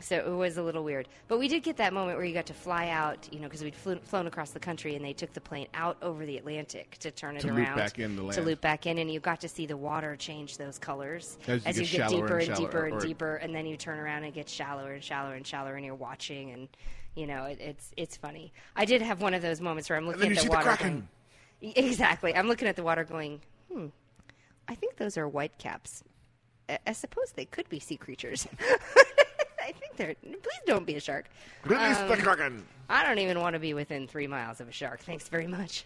so 0.04 0.16
it 0.16 0.28
was 0.28 0.58
a 0.58 0.62
little 0.62 0.84
weird. 0.84 1.08
But 1.28 1.38
we 1.38 1.49
did 1.49 1.62
get 1.62 1.78
that 1.78 1.94
moment 1.94 2.18
where 2.18 2.26
you 2.26 2.34
got 2.34 2.46
to 2.46 2.54
fly 2.54 2.88
out, 2.90 3.26
you 3.32 3.40
know, 3.40 3.46
because 3.46 3.62
we'd 3.62 3.75
flew, 3.75 3.96
flown 3.96 4.26
across 4.26 4.50
the 4.50 4.61
country 4.61 4.96
and 4.96 5.04
they 5.04 5.14
took 5.14 5.32
the 5.32 5.40
plane 5.40 5.66
out 5.73 5.96
over 6.02 6.26
the 6.26 6.37
Atlantic 6.37 6.99
to 6.99 7.11
turn 7.11 7.37
it 7.37 7.40
To 7.40 7.49
loop 7.49 7.58
around 7.58 7.76
back 7.76 7.99
in 7.99 8.16
to 8.16 8.32
to 8.32 8.42
loop 8.42 8.61
back 8.61 8.87
in, 8.87 8.99
and 8.99 9.11
you 9.11 9.18
got 9.18 9.40
to 9.40 9.49
see 9.49 9.64
the 9.64 9.76
water 9.76 10.14
change 10.16 10.58
those 10.58 10.78
colors 10.78 11.38
As 11.49 11.64
you 11.78 11.87
get 11.87 11.92
you 11.92 11.99
get 11.99 12.08
deeper 12.11 12.38
and 12.38 12.49
and, 12.49 12.56
deeper 12.58 12.87
and 12.87 13.00
deeper, 13.00 13.37
and 13.37 13.54
then 13.54 13.66
you 13.66 13.76
turn 13.76 13.99
around 13.99 14.18
and 14.18 14.26
it 14.26 14.34
gets 14.34 14.52
shallower 14.52 14.92
and 14.92 15.02
shallower 15.02 15.34
and 15.34 15.46
shallower, 15.46 15.75
and 15.75 15.84
you're 15.87 15.94
watching, 15.94 16.50
and 16.50 16.68
you 17.14 17.26
know 17.26 17.44
it, 17.44 17.58
it's 17.61 17.92
it's 17.96 18.16
funny. 18.16 18.52
I 18.76 18.84
did 18.84 19.00
have 19.00 19.23
one 19.23 19.32
of 19.32 19.40
those 19.40 19.61
moments 19.61 19.88
where 19.88 19.99
I'm 19.99 20.06
looking 20.06 20.25
at 20.25 20.28
you 20.28 20.34
the 20.34 20.40
see 20.42 20.49
the 20.49 20.54
water. 20.54 20.64
Kraken. 20.64 21.08
going, 21.62 21.73
exactly, 21.76 22.34
I'm 22.34 22.46
looking 22.46 22.68
at 22.68 22.76
the 22.76 22.82
water, 22.82 23.04
going, 23.04 23.40
hmm, 23.73 23.87
I 24.68 24.75
think 24.75 24.96
those 24.96 25.16
are 25.16 25.26
white 25.26 25.56
caps. 25.58 26.04
I, 26.68 26.78
I 26.87 26.92
suppose 26.92 27.32
they 27.34 27.46
could 27.46 27.68
be 27.68 27.80
sea 27.80 27.96
creatures. 27.96 28.46
I 29.64 29.73
think 29.73 29.97
they're. 29.97 30.14
Please 30.23 30.61
don't 30.66 30.85
be 30.85 30.97
a 30.97 31.00
shark. 31.00 31.30
Release 31.64 31.97
the 31.99 32.12
Um, 32.12 32.21
Kraken! 32.21 32.66
I 32.90 33.02
don't 33.04 33.18
even 33.18 33.40
want 33.40 33.54
to 33.54 33.59
be 33.61 33.73
within 33.73 34.06
three 34.06 34.26
miles 34.26 34.61
of 34.61 34.68
a 34.68 34.73
shark. 34.73 35.00
Thanks 35.00 35.26
very 35.28 35.47
much. 35.47 35.85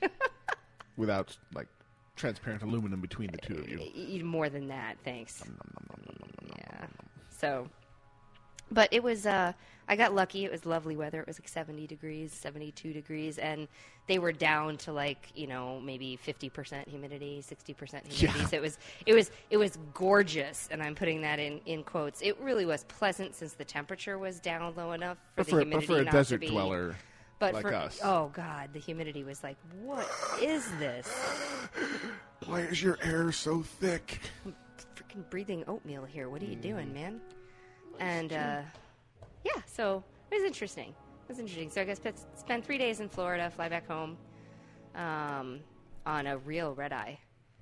Without, 0.97 1.37
like, 1.54 1.68
transparent 2.16 2.62
aluminum 2.62 3.00
between 3.00 3.30
the 3.30 3.38
two 3.38 3.54
of 3.54 3.68
you. 3.68 4.25
More 4.25 4.49
than 4.49 4.66
that, 4.66 4.97
thanks. 5.04 5.44
Yeah. 6.56 6.87
So, 7.28 7.68
but 8.70 8.88
it 8.92 9.02
was. 9.02 9.26
Uh, 9.26 9.52
I 9.90 9.96
got 9.96 10.14
lucky. 10.14 10.44
It 10.44 10.52
was 10.52 10.66
lovely 10.66 10.96
weather. 10.96 11.20
It 11.22 11.26
was 11.26 11.40
like 11.40 11.48
70 11.48 11.87
degrees, 11.87 12.32
72 12.34 12.92
degrees, 12.92 13.38
and 13.38 13.66
they 14.06 14.18
were 14.18 14.32
down 14.32 14.76
to 14.78 14.92
like 14.92 15.28
you 15.34 15.46
know 15.46 15.80
maybe 15.80 16.18
50% 16.26 16.87
humidity, 16.88 17.42
60% 17.42 18.06
humidity. 18.06 18.26
Yeah. 18.26 18.46
So 18.46 18.56
it 18.56 18.62
was 18.62 18.78
it 19.06 19.14
was 19.14 19.30
it 19.50 19.56
was 19.56 19.78
gorgeous, 19.94 20.68
and 20.70 20.82
I'm 20.82 20.94
putting 20.94 21.22
that 21.22 21.38
in 21.38 21.60
in 21.64 21.82
quotes. 21.84 22.20
It 22.20 22.38
really 22.40 22.66
was 22.66 22.84
pleasant 22.84 23.34
since 23.34 23.54
the 23.54 23.64
temperature 23.64 24.18
was 24.18 24.40
down 24.40 24.75
low 24.76 24.92
enough 24.92 25.18
for 25.34 25.44
the 25.44 25.50
for, 25.50 25.56
but 25.56 25.66
humidity 25.66 25.87
for 25.87 25.98
a 26.00 26.04
not 26.04 26.12
desert 26.12 26.37
to 26.37 26.40
be. 26.40 26.48
dweller 26.48 26.96
But 27.38 27.54
like 27.54 27.62
for, 27.62 27.75
us. 27.75 28.00
oh 28.04 28.30
god, 28.34 28.70
the 28.75 28.80
humidity 28.80 29.25
was 29.25 29.42
like, 29.42 29.56
what 29.80 30.06
is 30.42 30.70
this? 30.78 31.08
Why 32.46 32.60
is 32.60 32.82
your 32.82 32.98
air 33.02 33.32
so 33.32 33.62
thick? 33.62 34.20
freaking 34.94 35.28
breathing 35.30 35.64
oatmeal 35.66 36.04
here. 36.04 36.28
What 36.28 36.42
are 36.42 36.46
you 36.46 36.56
doing, 36.56 36.92
man? 36.92 37.20
And 37.98 38.32
uh, 38.32 38.60
yeah, 39.44 39.62
so 39.66 40.02
it 40.30 40.36
was 40.36 40.44
interesting. 40.44 40.88
It 40.88 41.28
was 41.28 41.38
interesting. 41.38 41.70
So 41.70 41.80
I 41.80 41.84
guess 41.84 41.98
spent, 41.98 42.16
spent 42.36 42.64
three 42.64 42.78
days 42.78 43.00
in 43.00 43.08
Florida, 43.08 43.50
fly 43.50 43.68
back 43.68 43.86
home 43.86 44.16
um, 44.94 45.60
on 46.06 46.26
a 46.26 46.38
real 46.38 46.74
red 46.74 46.92
eye. 46.92 47.18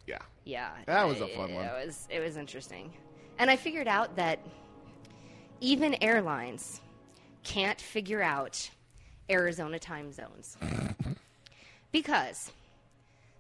Yeah. 0.07 0.19
Yeah, 0.45 0.71
That 0.87 1.09
was 1.09 1.21
a 1.21 1.27
fun 1.29 1.53
one. 1.55 1.65
It 1.65 1.87
was 1.87 2.07
it 2.09 2.21
was 2.21 2.37
interesting, 2.37 2.93
and 3.41 3.51
I 3.51 3.57
figured 3.57 3.89
out 3.89 4.15
that 4.15 4.39
even 5.61 6.01
airlines 6.01 6.81
can't 7.43 7.81
figure 7.81 8.23
out 8.23 8.71
Arizona 9.29 9.81
time 9.81 10.13
zones 10.13 10.57
because 11.93 12.53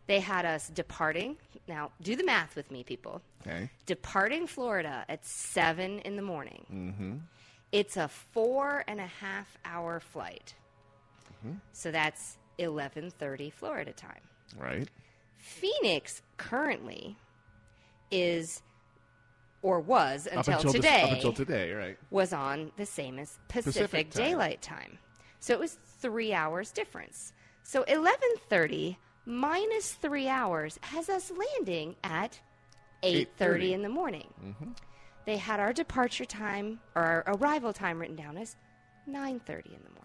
they 0.06 0.20
had 0.20 0.44
us 0.44 0.68
departing. 0.68 1.36
Now, 1.68 1.90
do 2.00 2.14
the 2.16 2.25
math 2.25 2.54
with 2.54 2.70
me, 2.70 2.84
people. 2.84 3.22
Okay. 3.46 3.70
Departing 3.86 4.46
Florida 4.46 5.04
at 5.08 5.25
seven 5.25 5.98
in 6.00 6.16
the 6.16 6.22
morning. 6.22 6.64
Mm-hmm. 6.72 7.12
It's 7.72 7.96
a 7.96 8.08
four 8.08 8.84
and 8.86 9.00
a 9.00 9.06
half 9.06 9.58
hour 9.64 10.00
flight. 10.00 10.54
Mm-hmm. 11.44 11.56
So 11.72 11.90
that's 11.90 12.38
eleven 12.58 13.10
thirty 13.10 13.50
Florida 13.50 13.92
time. 13.92 14.20
Right. 14.56 14.88
Phoenix 15.38 16.22
currently 16.36 17.16
is 18.10 18.62
or 19.62 19.80
was 19.80 20.28
until, 20.30 20.54
until 20.54 20.72
this- 20.72 20.80
today 20.80 21.02
up 21.02 21.10
until 21.12 21.32
today, 21.32 21.72
right. 21.72 21.98
was 22.10 22.32
on 22.32 22.70
the 22.76 22.86
same 22.86 23.18
as 23.18 23.38
Pacific, 23.48 23.72
Pacific 23.75 24.10
time. 24.10 24.25
Daylight 24.25 24.62
Time. 24.62 24.98
So 25.40 25.52
it 25.52 25.60
was 25.60 25.78
three 26.00 26.32
hours 26.32 26.70
difference. 26.70 27.32
So 27.64 27.82
eleven 27.82 28.28
thirty 28.48 28.98
minus 29.26 29.92
three 29.92 30.28
hours 30.28 30.78
has 30.83 31.09
us 31.09 31.30
landing 31.59 31.97
at 32.04 32.40
eight 33.02 33.28
thirty 33.37 33.71
8:30. 33.71 33.75
in 33.75 33.83
the 33.83 33.88
morning. 33.88 34.28
Mm-hmm. 34.45 34.71
They 35.26 35.37
had 35.37 35.59
our 35.61 35.73
departure 35.73 36.25
time 36.25 36.80
or 36.95 37.02
our 37.26 37.35
arrival 37.37 37.73
time 37.73 37.99
written 37.99 38.16
down 38.16 38.37
as 38.38 38.56
nine 39.06 39.40
thirty 39.40 39.71
in 39.71 39.83
the 39.83 39.90
morning. 39.90 40.02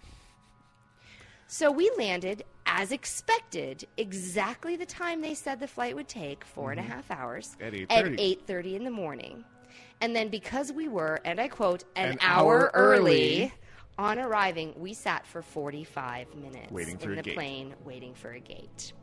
So 1.48 1.70
we 1.72 1.92
landed 1.98 2.44
as 2.66 2.92
expected, 2.94 3.86
exactly 3.98 4.78
the 4.78 4.86
time 4.86 5.22
they 5.22 5.34
said 5.34 5.60
the 5.60 5.68
flight 5.68 5.96
would 5.96 6.08
take, 6.08 6.46
four 6.46 6.72
and 6.72 6.80
a 6.80 6.84
half 6.84 7.12
hours, 7.12 7.58
At 7.60 7.74
at 7.74 7.90
8:30. 7.90 8.46
8.30 8.48 8.75
in 8.78 8.84
the 8.86 8.92
morning. 8.92 9.44
And 10.00 10.16
then 10.16 10.30
because 10.30 10.72
we 10.72 10.88
were, 10.88 11.20
and 11.25 11.40
I 11.40 11.48
quote, 11.50 11.84
an, 11.96 12.13
An 12.13 12.18
hour, 12.22 12.63
hour 12.63 12.72
early, 12.74 13.44
early. 13.44 13.54
on 13.98 14.18
arriving, 14.18 14.74
we 14.78 14.94
sat 14.94 15.28
for 15.28 15.42
45 15.42 16.34
minutes 16.36 16.72
Waiting 16.72 16.98
for 16.98 17.10
in 17.12 17.18
the 17.18 17.22
gate. 17.24 17.36
plane 17.36 17.75
waiting 17.84 18.13
for 18.16 18.32
a 18.32 18.40
gate. 18.40 18.94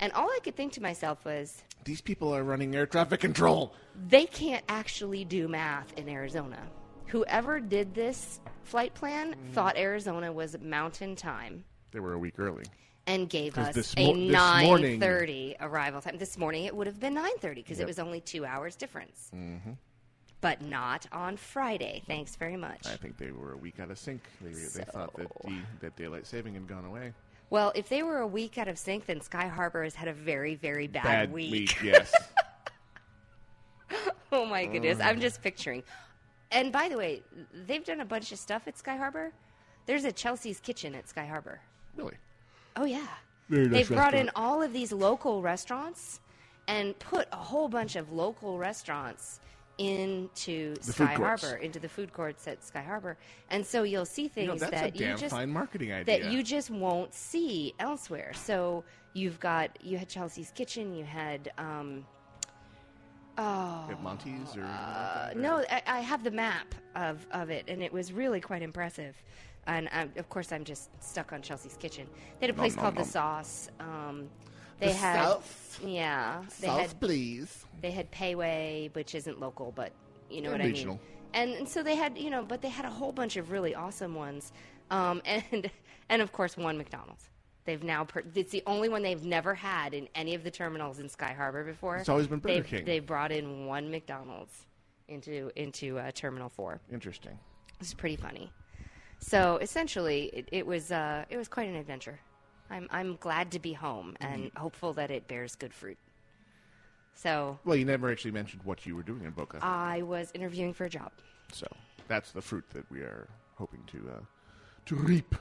And 0.00 0.12
all 0.12 0.28
I 0.28 0.38
could 0.44 0.56
think 0.56 0.72
to 0.74 0.82
myself 0.82 1.24
was, 1.24 1.62
These 1.84 2.00
people 2.00 2.34
are 2.34 2.42
running 2.44 2.74
air 2.74 2.86
traffic 2.86 3.20
control. 3.20 3.74
they 4.08 4.26
can't 4.26 4.64
actually 4.68 5.24
do 5.24 5.48
math 5.48 5.92
in 5.98 6.08
Arizona. 6.08 6.58
Whoever 7.06 7.60
did 7.60 7.94
this 7.94 8.40
flight 8.64 8.92
plan 8.94 9.34
Mm. 9.34 9.52
thought 9.52 9.76
Arizona 9.76 10.32
was 10.32 10.58
mountain 10.60 11.14
time 11.16 11.64
They 11.92 12.00
were 12.00 12.12
a 12.14 12.18
week 12.18 12.34
early. 12.38 12.64
and 13.06 13.30
gave 13.30 13.56
us 13.56 13.94
a 13.96 14.12
mo- 14.12 14.64
morning- 14.64 14.98
9:30 15.00 15.56
arrival 15.60 16.00
time. 16.00 16.18
This 16.18 16.36
morning 16.36 16.64
it 16.64 16.74
would 16.74 16.88
have 16.88 16.98
been 16.98 17.14
9:30 17.14 17.62
because 17.62 17.78
it 17.80 17.86
was 17.86 17.98
only 18.00 18.20
2 18.20 18.44
hours 18.44 18.74
difference. 18.76 19.30
Mm-hmm. 19.34 19.72
But 20.42 20.60
not 20.60 21.06
on 21.12 21.36
Friday. 21.38 22.02
Thanks 22.06 22.36
very 22.36 22.56
much. 22.56 22.86
I 22.86 22.96
think 22.96 23.16
they 23.16 23.30
were 23.30 23.52
a 23.52 23.56
week 23.56 23.80
out 23.80 23.90
of 23.90 23.98
sync. 23.98 24.20
They, 24.42 24.50
they 24.52 24.84
thought 24.84 25.16
that, 25.16 25.28
the, 25.44 25.58
that 25.80 25.96
daylight 25.96 26.26
saving 26.26 26.54
had 26.54 26.66
gone 26.66 26.84
away. 26.84 27.14
Well, 27.50 27.72
if 27.74 27.88
they 27.88 28.02
were 28.02 28.18
a 28.18 28.26
week 28.26 28.58
out 28.58 28.68
of 28.68 28.78
sync, 28.78 29.06
then 29.06 29.20
Sky 29.20 29.46
Harbor 29.46 29.84
has 29.84 29.94
had 29.94 30.08
a 30.08 30.12
very, 30.12 30.56
very 30.56 30.88
bad, 30.88 31.32
week. 31.32 31.80
yes. 31.82 32.12
oh 34.32 34.44
my 34.46 34.66
goodness, 34.66 34.98
Mm. 34.98 35.06
I'm 35.06 35.20
just 35.20 35.42
picturing. 35.42 35.82
And 36.50 36.72
by 36.72 36.88
the 36.88 36.96
way, 36.96 37.22
they've 37.66 37.84
done 37.84 38.00
a 38.00 38.04
bunch 38.04 38.32
of 38.32 38.38
stuff 38.38 38.66
at 38.66 38.76
Sky 38.78 38.96
Harbor. 38.96 39.32
There's 39.86 40.04
a 40.04 40.12
Chelsea's 40.12 40.60
Kitchen 40.60 40.94
at 40.94 41.08
Sky 41.08 41.24
Harbor. 41.26 41.60
really? 41.96 42.14
Oh 42.76 42.84
yeah. 42.84 43.06
Very 43.48 43.68
nice 43.68 43.72
They've 43.88 43.96
brought 43.96 44.14
in 44.14 44.30
all 44.34 44.60
of 44.62 44.72
these 44.72 44.92
local 44.92 45.40
restaurants 45.40 46.20
and 46.68 46.98
put 46.98 47.28
a 47.32 47.36
whole 47.36 47.68
bunch 47.68 47.94
of 47.96 48.10
local 48.12 48.58
restaurants 48.58 49.40
into 49.78 50.74
The 50.76 50.92
Sky. 50.92 51.14
Harbor, 51.14 51.56
into 51.56 51.78
the 51.78 51.88
food 51.88 52.12
courts 52.12 52.46
at 52.48 52.64
Sky 52.64 52.82
Harbor. 52.82 53.16
And 53.50 53.64
so 53.64 53.82
you'll 53.82 54.06
see 54.06 54.24
You 54.24 54.28
things 54.28 54.48
know, 54.48 54.68
that's 54.70 54.70
that 54.70 54.96
you 54.96 55.14
just 55.16 55.34
that 56.06 56.30
you 56.32 56.42
just 56.42 56.70
won't 56.70 57.14
see 57.14 57.74
elsewhere. 57.78 58.32
So 58.34 58.84
you've 59.12 59.38
got 59.40 59.76
you 59.82 59.98
had 59.98 60.08
Chelsea's 60.08 60.50
Kitchen, 60.54 60.94
you 60.94 61.04
had 61.04 61.50
um, 61.58 62.06
oh 63.38 63.88
At 63.90 64.02
Monty's 64.02 64.56
or 64.56 64.64
uh, 64.64 65.32
no, 65.36 65.64
I, 65.70 65.82
I 65.86 66.00
have 66.00 66.24
the 66.24 66.30
map 66.30 66.74
of, 66.94 67.26
of 67.32 67.50
it, 67.50 67.64
and 67.68 67.82
it 67.82 67.92
was 67.92 68.12
really 68.12 68.40
quite 68.40 68.62
impressive. 68.62 69.14
And 69.66 69.88
i 69.92 70.08
of 70.16 70.28
course, 70.28 70.52
I'm 70.52 70.64
just 70.64 70.90
stuck 71.02 71.32
on 71.32 71.42
Chelsea's 71.42 71.76
Kitchen. 71.76 72.06
They 72.38 72.46
had 72.46 72.54
a 72.54 72.56
Nom, 72.56 72.62
place 72.62 72.76
nom, 72.76 72.82
called 72.82 72.94
nom. 72.94 73.04
the 73.04 73.10
Sauce. 73.10 73.68
Um, 73.80 74.28
they 74.78 74.88
The 74.88 74.92
had 74.94 75.22
Sauce? 75.24 75.80
yeah, 75.84 76.42
they 76.60 76.66
Sauce, 76.66 76.80
had 76.80 77.00
please. 77.00 77.64
they 77.80 77.90
had 77.90 78.10
Pei 78.10 78.34
Wei, 78.34 78.90
which 78.92 79.14
isn't 79.14 79.40
local, 79.40 79.72
but 79.72 79.92
You 80.30 80.42
know 80.42 80.50
And 80.52 80.60
what 80.62 80.66
regional. 80.66 80.94
I 80.94 80.98
mean? 80.98 81.50
And, 81.50 81.50
and 81.60 81.68
so 81.68 81.82
they 81.82 81.96
had, 81.96 82.16
you 82.18 82.30
know, 82.30 82.42
but 82.42 82.62
they 82.62 82.68
had 82.68 82.84
a 82.84 82.90
whole 82.90 83.12
bunch 83.12 83.36
of 83.36 83.50
really 83.50 83.74
awesome 83.74 84.14
ones, 84.14 84.52
um, 84.90 85.20
and 85.26 85.70
and 86.08 86.22
of 86.22 86.32
course 86.32 86.56
one 86.56 86.76
McDonald's. 86.78 87.28
They've 87.64 87.82
now 87.82 88.04
per- 88.04 88.22
it's 88.34 88.52
the 88.52 88.62
only 88.66 88.88
one 88.88 89.02
they've 89.02 89.24
never 89.24 89.52
had 89.54 89.92
in 89.92 90.08
any 90.14 90.34
of 90.34 90.44
the 90.44 90.50
terminals 90.52 90.98
in 91.00 91.08
Sky 91.08 91.34
Harbor 91.36 91.64
before. 91.64 91.96
It's 91.96 92.08
always 92.08 92.26
been 92.28 92.38
Burger 92.38 92.54
they've, 92.54 92.66
King. 92.66 92.84
They 92.84 93.00
brought 93.00 93.32
in 93.32 93.66
one 93.66 93.90
McDonald's 93.90 94.66
into 95.08 95.50
into 95.56 95.98
uh, 95.98 96.10
Terminal 96.12 96.48
Four. 96.48 96.80
Interesting. 96.92 97.38
It's 97.80 97.92
pretty 97.92 98.16
funny. 98.16 98.50
So 99.18 99.56
essentially, 99.60 100.26
it, 100.32 100.48
it 100.52 100.66
was 100.66 100.92
uh, 100.92 101.24
it 101.28 101.36
was 101.36 101.48
quite 101.48 101.68
an 101.68 101.74
adventure. 101.76 102.18
I'm 102.70 102.88
I'm 102.90 103.16
glad 103.16 103.50
to 103.52 103.58
be 103.58 103.72
home 103.72 104.16
and 104.20 104.44
Mm-hmm. 104.44 104.58
hopeful 104.58 104.92
that 104.94 105.10
it 105.10 105.28
bears 105.28 105.54
good 105.54 105.72
fruit. 105.74 105.98
So 107.14 107.58
Well, 107.64 107.76
you 107.76 107.84
never 107.84 108.10
actually 108.10 108.32
mentioned 108.32 108.62
what 108.64 108.84
you 108.86 108.94
were 108.96 109.02
doing 109.02 109.24
in 109.24 109.30
Boca, 109.30 109.58
I 109.62 110.02
was 110.02 110.30
interviewing 110.34 110.74
for 110.74 110.84
a 110.84 110.90
job. 110.90 111.12
so 111.52 111.66
that's 112.08 112.32
the 112.32 112.42
fruit 112.42 112.64
that 112.74 112.90
we 112.90 113.00
are 113.00 113.28
hoping 113.56 113.82
to 113.88 114.10
uh, 114.16 114.20
to 114.86 114.94
reap, 114.96 115.34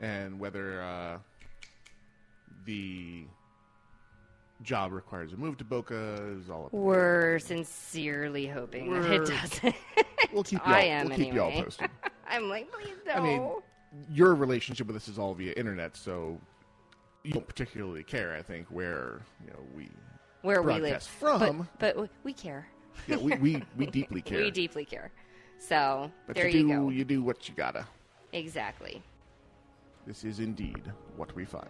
and 0.00 0.38
whether 0.40 0.82
uh, 0.82 1.18
the 2.64 3.24
job 4.62 4.92
requires 4.92 5.32
a 5.32 5.36
move 5.36 5.56
to 5.58 5.64
Boca 5.64 6.16
is 6.38 6.50
all 6.50 6.66
up. 6.66 6.72
in 6.74 6.78
the 6.80 6.84
air. 6.84 6.90
We're 6.92 7.38
sincerely 7.38 8.46
hoping 8.46 8.92
that 8.92 9.10
it 9.10 9.20
We're- 9.22 9.26
doesn't. 9.40 9.74
We'll 10.32 10.42
keep 10.44 10.58
y'all, 10.66 10.74
I 10.74 10.80
am 10.82 11.08
we'll 11.08 11.16
keep 11.16 11.32
y'all 11.34 11.48
anyway. 11.48 11.64
posted. 11.64 11.90
I'm 12.28 12.48
like, 12.48 12.70
please 12.72 12.96
no. 13.06 13.12
I 13.14 13.20
mean, 13.20 13.50
your 14.10 14.34
relationship 14.34 14.86
with 14.86 14.96
us 14.96 15.08
is 15.08 15.18
all 15.18 15.34
via 15.34 15.52
internet, 15.52 15.96
so 15.96 16.38
you 17.22 17.32
don't 17.32 17.46
particularly 17.46 18.02
care. 18.02 18.34
I 18.34 18.42
think 18.42 18.66
where 18.68 19.22
you 19.44 19.50
know 19.50 19.60
we 19.74 19.88
where 20.42 20.62
we 20.62 20.80
live 20.80 21.02
from. 21.02 21.68
but, 21.78 21.96
but 21.96 22.08
we 22.24 22.32
care. 22.32 22.66
yeah, 23.06 23.16
we, 23.16 23.34
we, 23.36 23.62
we 23.76 23.86
deeply 23.98 24.22
care. 24.22 24.38
We 24.38 24.50
deeply 24.50 24.84
care. 24.84 25.10
So 25.58 26.10
but 26.26 26.36
there 26.36 26.48
you 26.48 26.66
you, 26.66 26.74
go. 26.74 26.88
you 26.90 27.04
do 27.04 27.22
what 27.22 27.48
you 27.48 27.54
gotta. 27.54 27.86
Exactly. 28.32 29.02
This 30.06 30.24
is 30.24 30.40
indeed 30.40 30.90
what 31.16 31.34
we 31.34 31.44
find. 31.44 31.68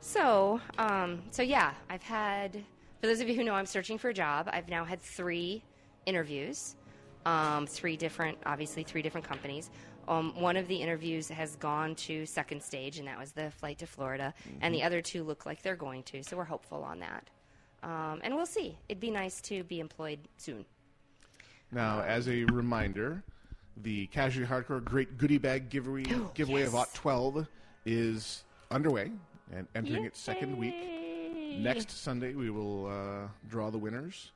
So, 0.00 0.60
um, 0.78 1.22
so 1.30 1.42
yeah, 1.42 1.72
I've 1.88 2.02
had. 2.02 2.62
For 3.00 3.06
those 3.08 3.20
of 3.20 3.28
you 3.28 3.34
who 3.34 3.44
know, 3.44 3.54
I'm 3.54 3.66
searching 3.66 3.98
for 3.98 4.10
a 4.10 4.14
job. 4.14 4.48
I've 4.52 4.68
now 4.68 4.84
had 4.84 5.00
three 5.00 5.62
interviews, 6.06 6.76
um, 7.26 7.66
three 7.66 7.96
different, 7.96 8.38
obviously 8.46 8.82
three 8.82 9.02
different 9.02 9.26
companies. 9.26 9.70
Um, 10.08 10.40
one 10.40 10.56
of 10.56 10.68
the 10.68 10.76
interviews 10.76 11.28
has 11.28 11.56
gone 11.56 11.94
to 11.96 12.26
second 12.26 12.62
stage, 12.62 12.98
and 12.98 13.08
that 13.08 13.18
was 13.18 13.32
the 13.32 13.50
flight 13.50 13.78
to 13.78 13.86
Florida. 13.86 14.34
And 14.60 14.74
the 14.74 14.82
other 14.82 15.00
two 15.00 15.24
look 15.24 15.46
like 15.46 15.62
they're 15.62 15.76
going 15.76 16.02
to, 16.04 16.22
so 16.22 16.36
we're 16.36 16.44
hopeful 16.44 16.82
on 16.82 17.00
that. 17.00 17.30
Um, 17.82 18.20
and 18.22 18.34
we'll 18.34 18.46
see. 18.46 18.78
It'd 18.88 19.00
be 19.00 19.10
nice 19.10 19.40
to 19.42 19.62
be 19.64 19.80
employed 19.80 20.18
soon. 20.38 20.64
Now, 21.70 22.02
as 22.02 22.28
a 22.28 22.44
reminder, 22.44 23.22
the 23.76 24.06
Casually 24.06 24.46
Hardcore 24.46 24.82
Great 24.82 25.18
Goodie 25.18 25.38
Bag 25.38 25.68
giveaway 25.68 26.04
giveaway 26.34 26.62
of 26.62 26.72
yes. 26.72 26.82
Ot 26.82 26.94
12 26.94 27.48
is 27.84 28.44
underway 28.70 29.10
and 29.52 29.66
entering 29.74 30.04
its 30.04 30.20
second 30.20 30.56
week. 30.56 30.74
Next 31.58 31.90
Sunday, 31.90 32.34
we 32.34 32.50
will 32.50 32.86
uh, 32.86 33.28
draw 33.48 33.70
the 33.70 33.78
winners. 33.78 34.32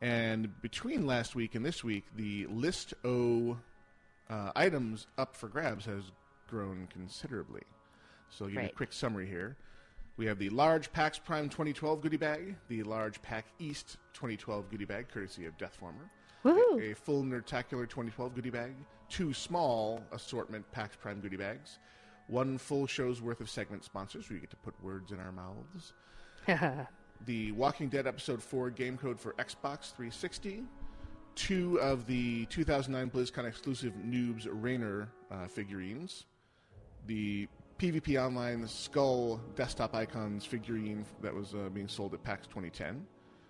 And 0.00 0.60
between 0.62 1.06
last 1.06 1.34
week 1.34 1.54
and 1.54 1.64
this 1.64 1.82
week, 1.82 2.04
the 2.16 2.46
list 2.46 2.94
O 3.04 3.56
uh, 4.30 4.52
items 4.56 5.06
up 5.18 5.36
for 5.36 5.48
grabs 5.48 5.84
has 5.86 6.10
grown 6.48 6.88
considerably. 6.92 7.62
So 8.28 8.44
I'll 8.44 8.48
give 8.48 8.54
you 8.54 8.60
a 8.60 8.62
Right. 8.64 8.74
quick 8.74 8.92
summary 8.92 9.26
here. 9.26 9.56
We 10.16 10.26
have 10.26 10.38
the 10.38 10.48
large 10.50 10.92
PAX 10.92 11.18
Prime 11.18 11.48
2012 11.48 12.00
goodie 12.00 12.16
bag, 12.16 12.56
the 12.68 12.82
large 12.84 13.20
PAX 13.22 13.48
East 13.58 13.98
2012 14.14 14.70
goodie 14.70 14.84
bag, 14.86 15.08
courtesy 15.12 15.44
of 15.44 15.56
Deathformer, 15.58 16.08
Woohoo! 16.44 16.80
a, 16.80 16.92
a 16.92 16.94
full 16.94 17.22
Nerdtacular 17.22 17.82
2012 17.88 18.34
goodie 18.34 18.48
bag, 18.50 18.72
two 19.10 19.34
small 19.34 20.02
assortment 20.12 20.70
PAX 20.72 20.96
Prime 20.96 21.20
goodie 21.20 21.36
bags, 21.36 21.78
one 22.28 22.56
full 22.56 22.86
show's 22.86 23.20
worth 23.20 23.40
of 23.40 23.50
segment 23.50 23.84
sponsors 23.84 24.28
where 24.30 24.36
you 24.36 24.40
get 24.40 24.50
to 24.50 24.56
put 24.56 24.74
words 24.82 25.12
in 25.12 25.20
our 25.20 25.32
mouths, 25.32 25.92
the 27.26 27.52
Walking 27.52 27.88
Dead 27.88 28.06
Episode 28.06 28.42
4 28.42 28.70
game 28.70 28.96
code 28.96 29.20
for 29.20 29.32
Xbox 29.34 29.92
360, 29.94 30.62
two 31.36 31.78
of 31.80 32.06
the 32.06 32.46
2009 32.46 33.10
BlizzCon 33.10 33.46
exclusive 33.46 33.92
Noobs 34.04 34.48
Rainer 34.50 35.08
uh, 35.30 35.46
figurines, 35.46 36.24
the 37.06 37.46
PvP 37.78 38.20
Online 38.20 38.66
Skull 38.66 39.40
desktop 39.54 39.94
icons 39.94 40.44
figurine 40.44 41.04
that 41.20 41.32
was 41.32 41.54
uh, 41.54 41.68
being 41.72 41.88
sold 41.88 42.14
at 42.14 42.24
PAX 42.24 42.46
2010, 42.46 43.06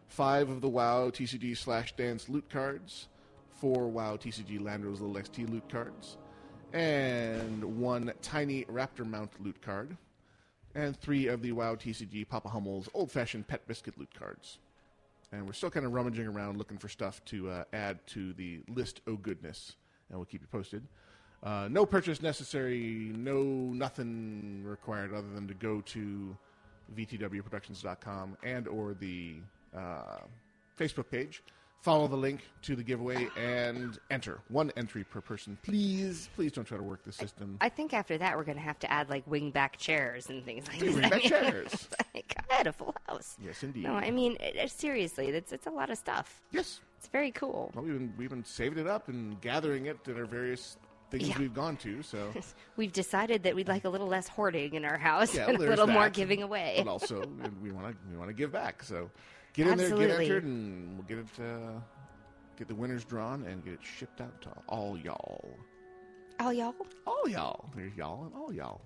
five 0.08 0.50
of 0.50 0.60
the 0.60 0.68
WoW 0.68 1.10
TCG 1.10 1.56
slash 1.56 1.94
dance 1.94 2.28
loot 2.28 2.50
cards, 2.50 3.08
four 3.48 3.88
WoW 3.88 4.16
TCG 4.16 4.60
Landros 4.60 5.00
Little 5.00 5.14
XT 5.14 5.48
loot 5.48 5.68
cards, 5.70 6.18
and 6.72 7.64
one 7.78 8.12
tiny 8.20 8.64
Raptor 8.64 9.06
mount 9.06 9.30
loot 9.40 9.62
card, 9.62 9.96
and 10.74 10.96
three 10.96 11.28
of 11.28 11.40
the 11.40 11.52
WoW 11.52 11.76
TCG 11.76 12.28
Papa 12.28 12.48
Hummel's 12.48 12.88
old 12.94 13.12
fashioned 13.12 13.46
pet 13.46 13.66
biscuit 13.68 13.96
loot 13.96 14.12
cards. 14.18 14.58
And 15.36 15.46
we're 15.46 15.52
still 15.52 15.70
kind 15.70 15.84
of 15.84 15.92
rummaging 15.92 16.26
around 16.26 16.56
looking 16.56 16.78
for 16.78 16.88
stuff 16.88 17.22
to 17.26 17.50
uh, 17.50 17.64
add 17.74 18.04
to 18.08 18.32
the 18.32 18.60
list 18.68 19.02
oh 19.06 19.16
goodness, 19.16 19.76
and 20.08 20.18
we'll 20.18 20.24
keep 20.24 20.40
you 20.40 20.46
posted. 20.50 20.82
Uh, 21.42 21.68
no 21.70 21.84
purchase 21.84 22.22
necessary, 22.22 23.12
no 23.14 23.42
nothing 23.42 24.62
required 24.64 25.12
other 25.12 25.28
than 25.34 25.46
to 25.46 25.52
go 25.52 25.82
to 25.82 26.34
vtwproductions.com 26.96 28.38
and 28.42 28.66
or 28.66 28.94
the 28.94 29.34
uh, 29.76 30.20
Facebook 30.78 31.10
page, 31.10 31.42
follow 31.82 32.08
the 32.08 32.16
link 32.16 32.40
to 32.62 32.74
the 32.74 32.82
giveaway, 32.82 33.28
and 33.36 33.98
enter. 34.10 34.40
One 34.48 34.72
entry 34.76 35.04
per 35.04 35.20
person. 35.20 35.56
Please, 35.62 36.28
please 36.34 36.52
don't 36.52 36.64
try 36.64 36.76
to 36.76 36.82
work 36.82 37.04
the 37.04 37.12
system. 37.12 37.58
I 37.60 37.68
think 37.68 37.94
after 37.94 38.18
that, 38.18 38.36
we're 38.36 38.44
going 38.44 38.58
to 38.58 38.62
have 38.64 38.78
to 38.80 38.90
add 38.92 39.08
like 39.08 39.24
wingback 39.28 39.76
chairs 39.76 40.28
and 40.28 40.44
things 40.44 40.66
like 40.68 40.80
that. 40.80 40.88
Wingback 41.12 41.20
chairs. 41.28 41.88
like, 42.14 42.34
I 42.50 42.54
had 42.54 42.66
a 42.66 42.72
full 42.72 42.94
house. 43.08 43.36
Yes, 43.42 43.62
indeed. 43.62 43.84
No, 43.84 43.94
I 43.94 44.10
mean 44.10 44.36
it, 44.40 44.56
it- 44.56 44.70
seriously, 44.70 45.28
it's 45.28 45.52
it's 45.52 45.66
a 45.66 45.70
lot 45.70 45.90
of 45.90 45.98
stuff. 45.98 46.42
yes. 46.50 46.80
It's 46.98 47.08
very 47.08 47.30
cool. 47.30 47.70
Well, 47.74 47.84
we've 47.84 47.92
been, 47.92 48.14
we've 48.16 48.30
been 48.30 48.44
saving 48.44 48.78
it 48.78 48.86
up 48.86 49.08
and 49.08 49.38
gathering 49.42 49.84
it 49.86 49.98
at 50.08 50.16
our 50.16 50.24
various 50.24 50.78
things 51.10 51.28
Yeah. 51.28 51.38
we've 51.38 51.52
gone 51.54 51.76
to. 51.78 52.02
So 52.02 52.32
We've 52.76 52.92
decided 52.92 53.42
that 53.42 53.54
we'd 53.54 53.68
like 53.68 53.84
a 53.84 53.90
little 53.90 54.06
less 54.08 54.26
hoarding 54.28 54.72
in 54.74 54.84
our 54.86 54.96
house 54.96 55.34
yeah, 55.34 55.46
and 55.48 55.56
a 55.58 55.60
little 55.60 55.86
more 55.86 56.04
that. 56.04 56.14
giving 56.14 56.42
away. 56.42 56.76
But 56.78 56.88
also, 56.90 57.22
we 57.62 57.70
want 57.70 57.88
to 57.92 57.96
we 58.10 58.16
want 58.16 58.30
to 58.30 58.34
give 58.34 58.50
back. 58.50 58.82
So 58.82 59.10
get 59.56 59.66
in 59.68 59.78
there, 59.78 59.86
Absolutely. 59.86 60.06
get 60.06 60.20
entered, 60.20 60.44
and 60.44 60.96
we'll 60.96 61.06
get 61.06 61.18
it. 61.18 61.26
Uh, 61.40 61.80
get 62.56 62.68
the 62.68 62.74
winners 62.74 63.04
drawn 63.04 63.44
and 63.44 63.64
get 63.64 63.74
it 63.74 63.80
shipped 63.82 64.20
out 64.20 64.40
to 64.42 64.50
all 64.68 64.96
y'all. 64.98 65.50
All 66.38 66.52
y'all. 66.52 66.74
All 67.06 67.28
y'all. 67.28 67.68
There's 67.74 67.94
y'all 67.96 68.24
and 68.24 68.34
all 68.34 68.52
y'all. 68.52 68.80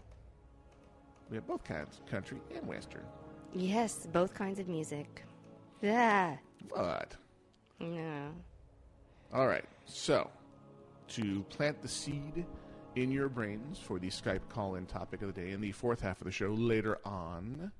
We 1.30 1.37
have 1.37 1.46
both 1.46 1.64
kinds, 1.64 2.00
country 2.11 2.38
and 2.54 2.66
western. 2.66 3.04
Yes, 3.52 4.06
both 4.12 4.35
kinds 4.35 4.59
of 4.59 4.68
music. 4.68 5.24
Yeah. 5.83 6.37
What? 6.70 7.16
No. 7.80 8.30
All 9.33 9.46
right. 9.46 9.64
So, 9.87 10.30
to 11.09 11.44
plant 11.50 11.80
the 11.83 11.88
seed 11.88 12.44
in 12.96 13.11
your 13.11 13.28
brains 13.28 13.78
for 13.78 13.98
the 13.98 14.09
Skype 14.09 14.48
call 14.48 14.74
in 14.74 14.87
topic 14.87 15.22
of 15.22 15.33
the 15.35 15.40
day 15.40 15.50
in 15.52 15.61
the 15.61 15.72
fourth 15.72 16.00
half 16.00 16.20
of 16.20 16.24
the 16.26 16.33
show 16.33 16.50
later 16.50 16.98
on, 17.04 17.70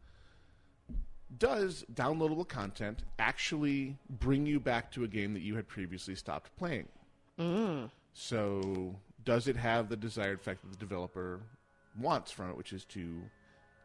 does 1.39 1.85
downloadable 1.95 2.47
content 2.49 3.05
actually 3.19 3.97
bring 4.09 4.47
you 4.47 4.59
back 4.61 4.91
to 4.93 5.05
a 5.05 5.09
game 5.09 5.33
that 5.35 5.41
you 5.43 5.55
had 5.57 5.69
previously 5.69 6.15
stopped 6.15 6.55
playing? 6.57 6.89
Mm. 7.39 7.91
So, 8.13 8.95
does 9.25 9.49
it 9.49 9.57
have 9.57 9.89
the 9.89 9.97
desired 9.97 10.41
effect 10.41 10.63
that 10.63 10.71
the 10.71 10.77
developer 10.77 11.41
wants 11.99 12.31
from 12.31 12.51
it, 12.51 12.57
which 12.57 12.73
is 12.73 12.85
to 12.87 13.23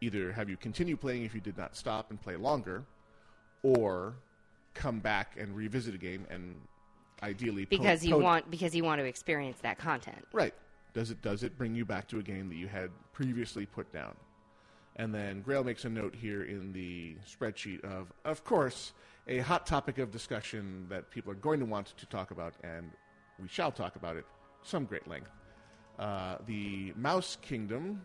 either 0.02 0.32
have 0.32 0.50
you 0.50 0.58
continue 0.58 0.98
playing 0.98 1.24
if 1.24 1.34
you 1.34 1.42
did 1.42 1.58
not 1.58 1.76
stop 1.76 2.10
and 2.10 2.20
play 2.20 2.36
longer, 2.36 2.84
or 3.64 4.16
come 4.74 5.00
back 5.00 5.38
and 5.40 5.56
revisit 5.56 5.96
a 5.96 5.98
game 5.98 6.26
and 6.30 6.56
ideally 7.24 7.66
po- 7.66 7.78
Because 7.78 8.06
you 8.06 8.12
po- 8.16 8.20
want 8.20 8.52
because 8.52 8.76
you 8.76 8.84
want 8.84 9.00
to 9.00 9.06
experience 9.06 9.58
that 9.62 9.78
content. 9.78 10.28
right 10.34 10.54
does 10.94 11.12
it 11.12 11.22
does 11.22 11.44
it 11.44 11.58
bring 11.58 11.74
you 11.74 11.86
back 11.86 12.08
to 12.10 12.20
a 12.20 12.22
game 12.22 12.50
that 12.50 12.56
you 12.56 12.68
had 12.68 12.90
previously 13.14 13.66
put 13.66 13.92
down 13.94 14.14
and 14.98 15.14
then 15.14 15.42
Grail 15.42 15.64
makes 15.64 15.86
a 15.86 15.90
note 15.90 16.16
here 16.16 16.44
in 16.44 16.72
the 16.74 17.16
spreadsheet 17.28 17.84
of 17.84 18.12
of 18.24 18.44
course 18.44 18.94
a 19.28 19.40
hot 19.40 19.66
topic 19.66 19.98
of 19.98 20.12
discussion 20.12 20.86
that 20.90 21.10
people 21.12 21.32
are 21.32 21.36
going 21.36 21.60
to 21.60 21.66
want 21.66 21.88
to 21.98 22.06
talk 22.06 22.32
about 22.32 22.54
and 22.64 22.92
we 23.42 23.48
shall 23.48 23.72
talk 23.72 23.96
about 23.96 24.16
it 24.16 24.26
some 24.64 24.86
great 24.86 25.08
length 25.08 25.30
uh, 26.00 26.38
the 26.46 26.94
Mouse 26.98 27.38
Kingdom 27.42 28.02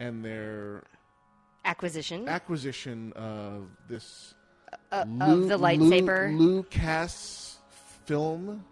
and 0.00 0.24
their 0.24 0.84
Acquisition 1.64 2.28
acquisition 2.28 3.12
of 3.14 3.68
this 3.88 4.34
uh, 4.92 5.04
Lu- 5.08 5.42
of 5.44 5.48
the 5.48 5.56
Lu- 5.58 5.64
lightsaber. 5.64 6.36
Lucas 6.38 7.58
film. 8.06 8.64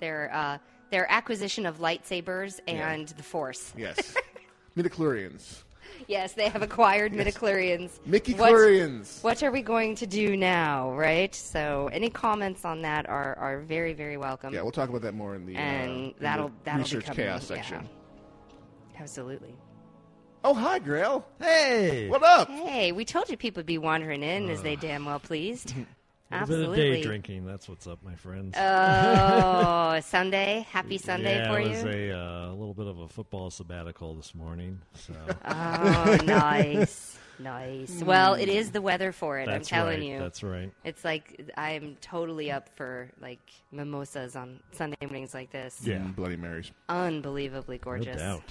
their 0.00 0.30
uh, 0.32 0.58
their 0.90 1.10
acquisition 1.10 1.66
of 1.66 1.78
lightsabers 1.78 2.60
Yeah. 2.68 2.90
and 2.92 3.08
the 3.08 3.22
Force. 3.22 3.72
Yes, 3.76 4.14
midichlorians. 4.76 5.62
Yes, 6.06 6.32
they 6.32 6.48
have 6.48 6.62
acquired 6.62 7.12
midichlorians. 7.12 7.90
Mickey 8.06 8.34
What- 8.34 8.52
Chlorians. 8.52 9.22
What 9.22 9.42
are 9.42 9.50
we 9.50 9.62
going 9.62 9.94
to 9.96 10.06
do 10.06 10.36
now, 10.36 10.92
right? 10.92 11.34
So, 11.34 11.88
any 11.92 12.10
comments 12.10 12.64
on 12.64 12.82
that 12.82 13.08
are, 13.08 13.36
are 13.38 13.60
very, 13.60 13.92
very 13.92 14.16
welcome. 14.16 14.52
Yeah, 14.54 14.62
we'll 14.62 14.72
talk 14.72 14.88
about 14.88 15.02
that 15.02 15.14
more 15.14 15.34
in 15.34 15.46
the, 15.46 15.56
uh, 15.56 15.60
and 15.60 15.90
in 15.90 16.14
that'll 16.20 16.48
the 16.48 16.54
that'll 16.64 16.80
research 16.82 17.00
be 17.00 17.06
coming, 17.06 17.24
chaos 17.26 17.50
yeah. 17.50 17.56
section. 17.56 17.88
Absolutely. 18.98 19.54
Oh, 20.44 20.54
hi, 20.54 20.78
Grail. 20.78 21.26
Hey, 21.40 22.08
What 22.08 22.22
up? 22.22 22.48
Hey, 22.48 22.92
we 22.92 23.04
told 23.04 23.28
you 23.28 23.36
people 23.36 23.60
would 23.60 23.66
be 23.66 23.78
wandering 23.78 24.22
in 24.22 24.48
as 24.48 24.62
they 24.62 24.76
damn 24.76 25.04
well 25.04 25.18
pleased. 25.18 25.74
a 26.30 26.46
bit 26.46 26.60
of 26.68 26.74
day 26.74 27.02
drinking. 27.02 27.46
That's 27.46 27.68
what's 27.68 27.86
up, 27.86 27.98
my 28.02 28.14
friends. 28.14 28.54
Oh, 28.56 30.00
Sunday. 30.04 30.66
Happy 30.70 30.98
Sunday 30.98 31.36
yeah, 31.36 31.52
for 31.52 31.60
it 31.60 31.68
was 31.68 31.82
you. 31.84 31.90
a 31.90 32.12
uh, 32.12 32.50
little 32.50 32.74
bit 32.74 32.86
of 32.86 32.98
a 32.98 33.08
football 33.08 33.50
sabbatical 33.50 34.14
this 34.14 34.34
morning. 34.34 34.80
So 34.94 35.14
Oh, 35.44 36.18
nice. 36.24 37.18
Nice. 37.38 38.02
Well, 38.02 38.34
it 38.34 38.48
is 38.48 38.70
the 38.70 38.80
weather 38.80 39.12
for 39.12 39.38
it. 39.38 39.48
I'm 39.48 39.62
telling 39.62 40.00
right. 40.00 40.08
you. 40.08 40.18
That's 40.18 40.42
right. 40.42 40.72
It's 40.84 41.04
like 41.04 41.50
I'm 41.56 41.96
totally 42.00 42.50
up 42.50 42.70
for 42.76 43.10
like 43.20 43.52
mimosas 43.72 44.36
on 44.36 44.60
Sunday 44.72 44.96
mornings 45.02 45.34
like 45.34 45.50
this. 45.50 45.80
Yeah. 45.82 45.98
Mm, 45.98 46.16
Bloody 46.16 46.36
Marys. 46.36 46.70
Unbelievably 46.88 47.76
No 47.76 47.82
gorgeous. 47.82 48.16
doubt. 48.16 48.42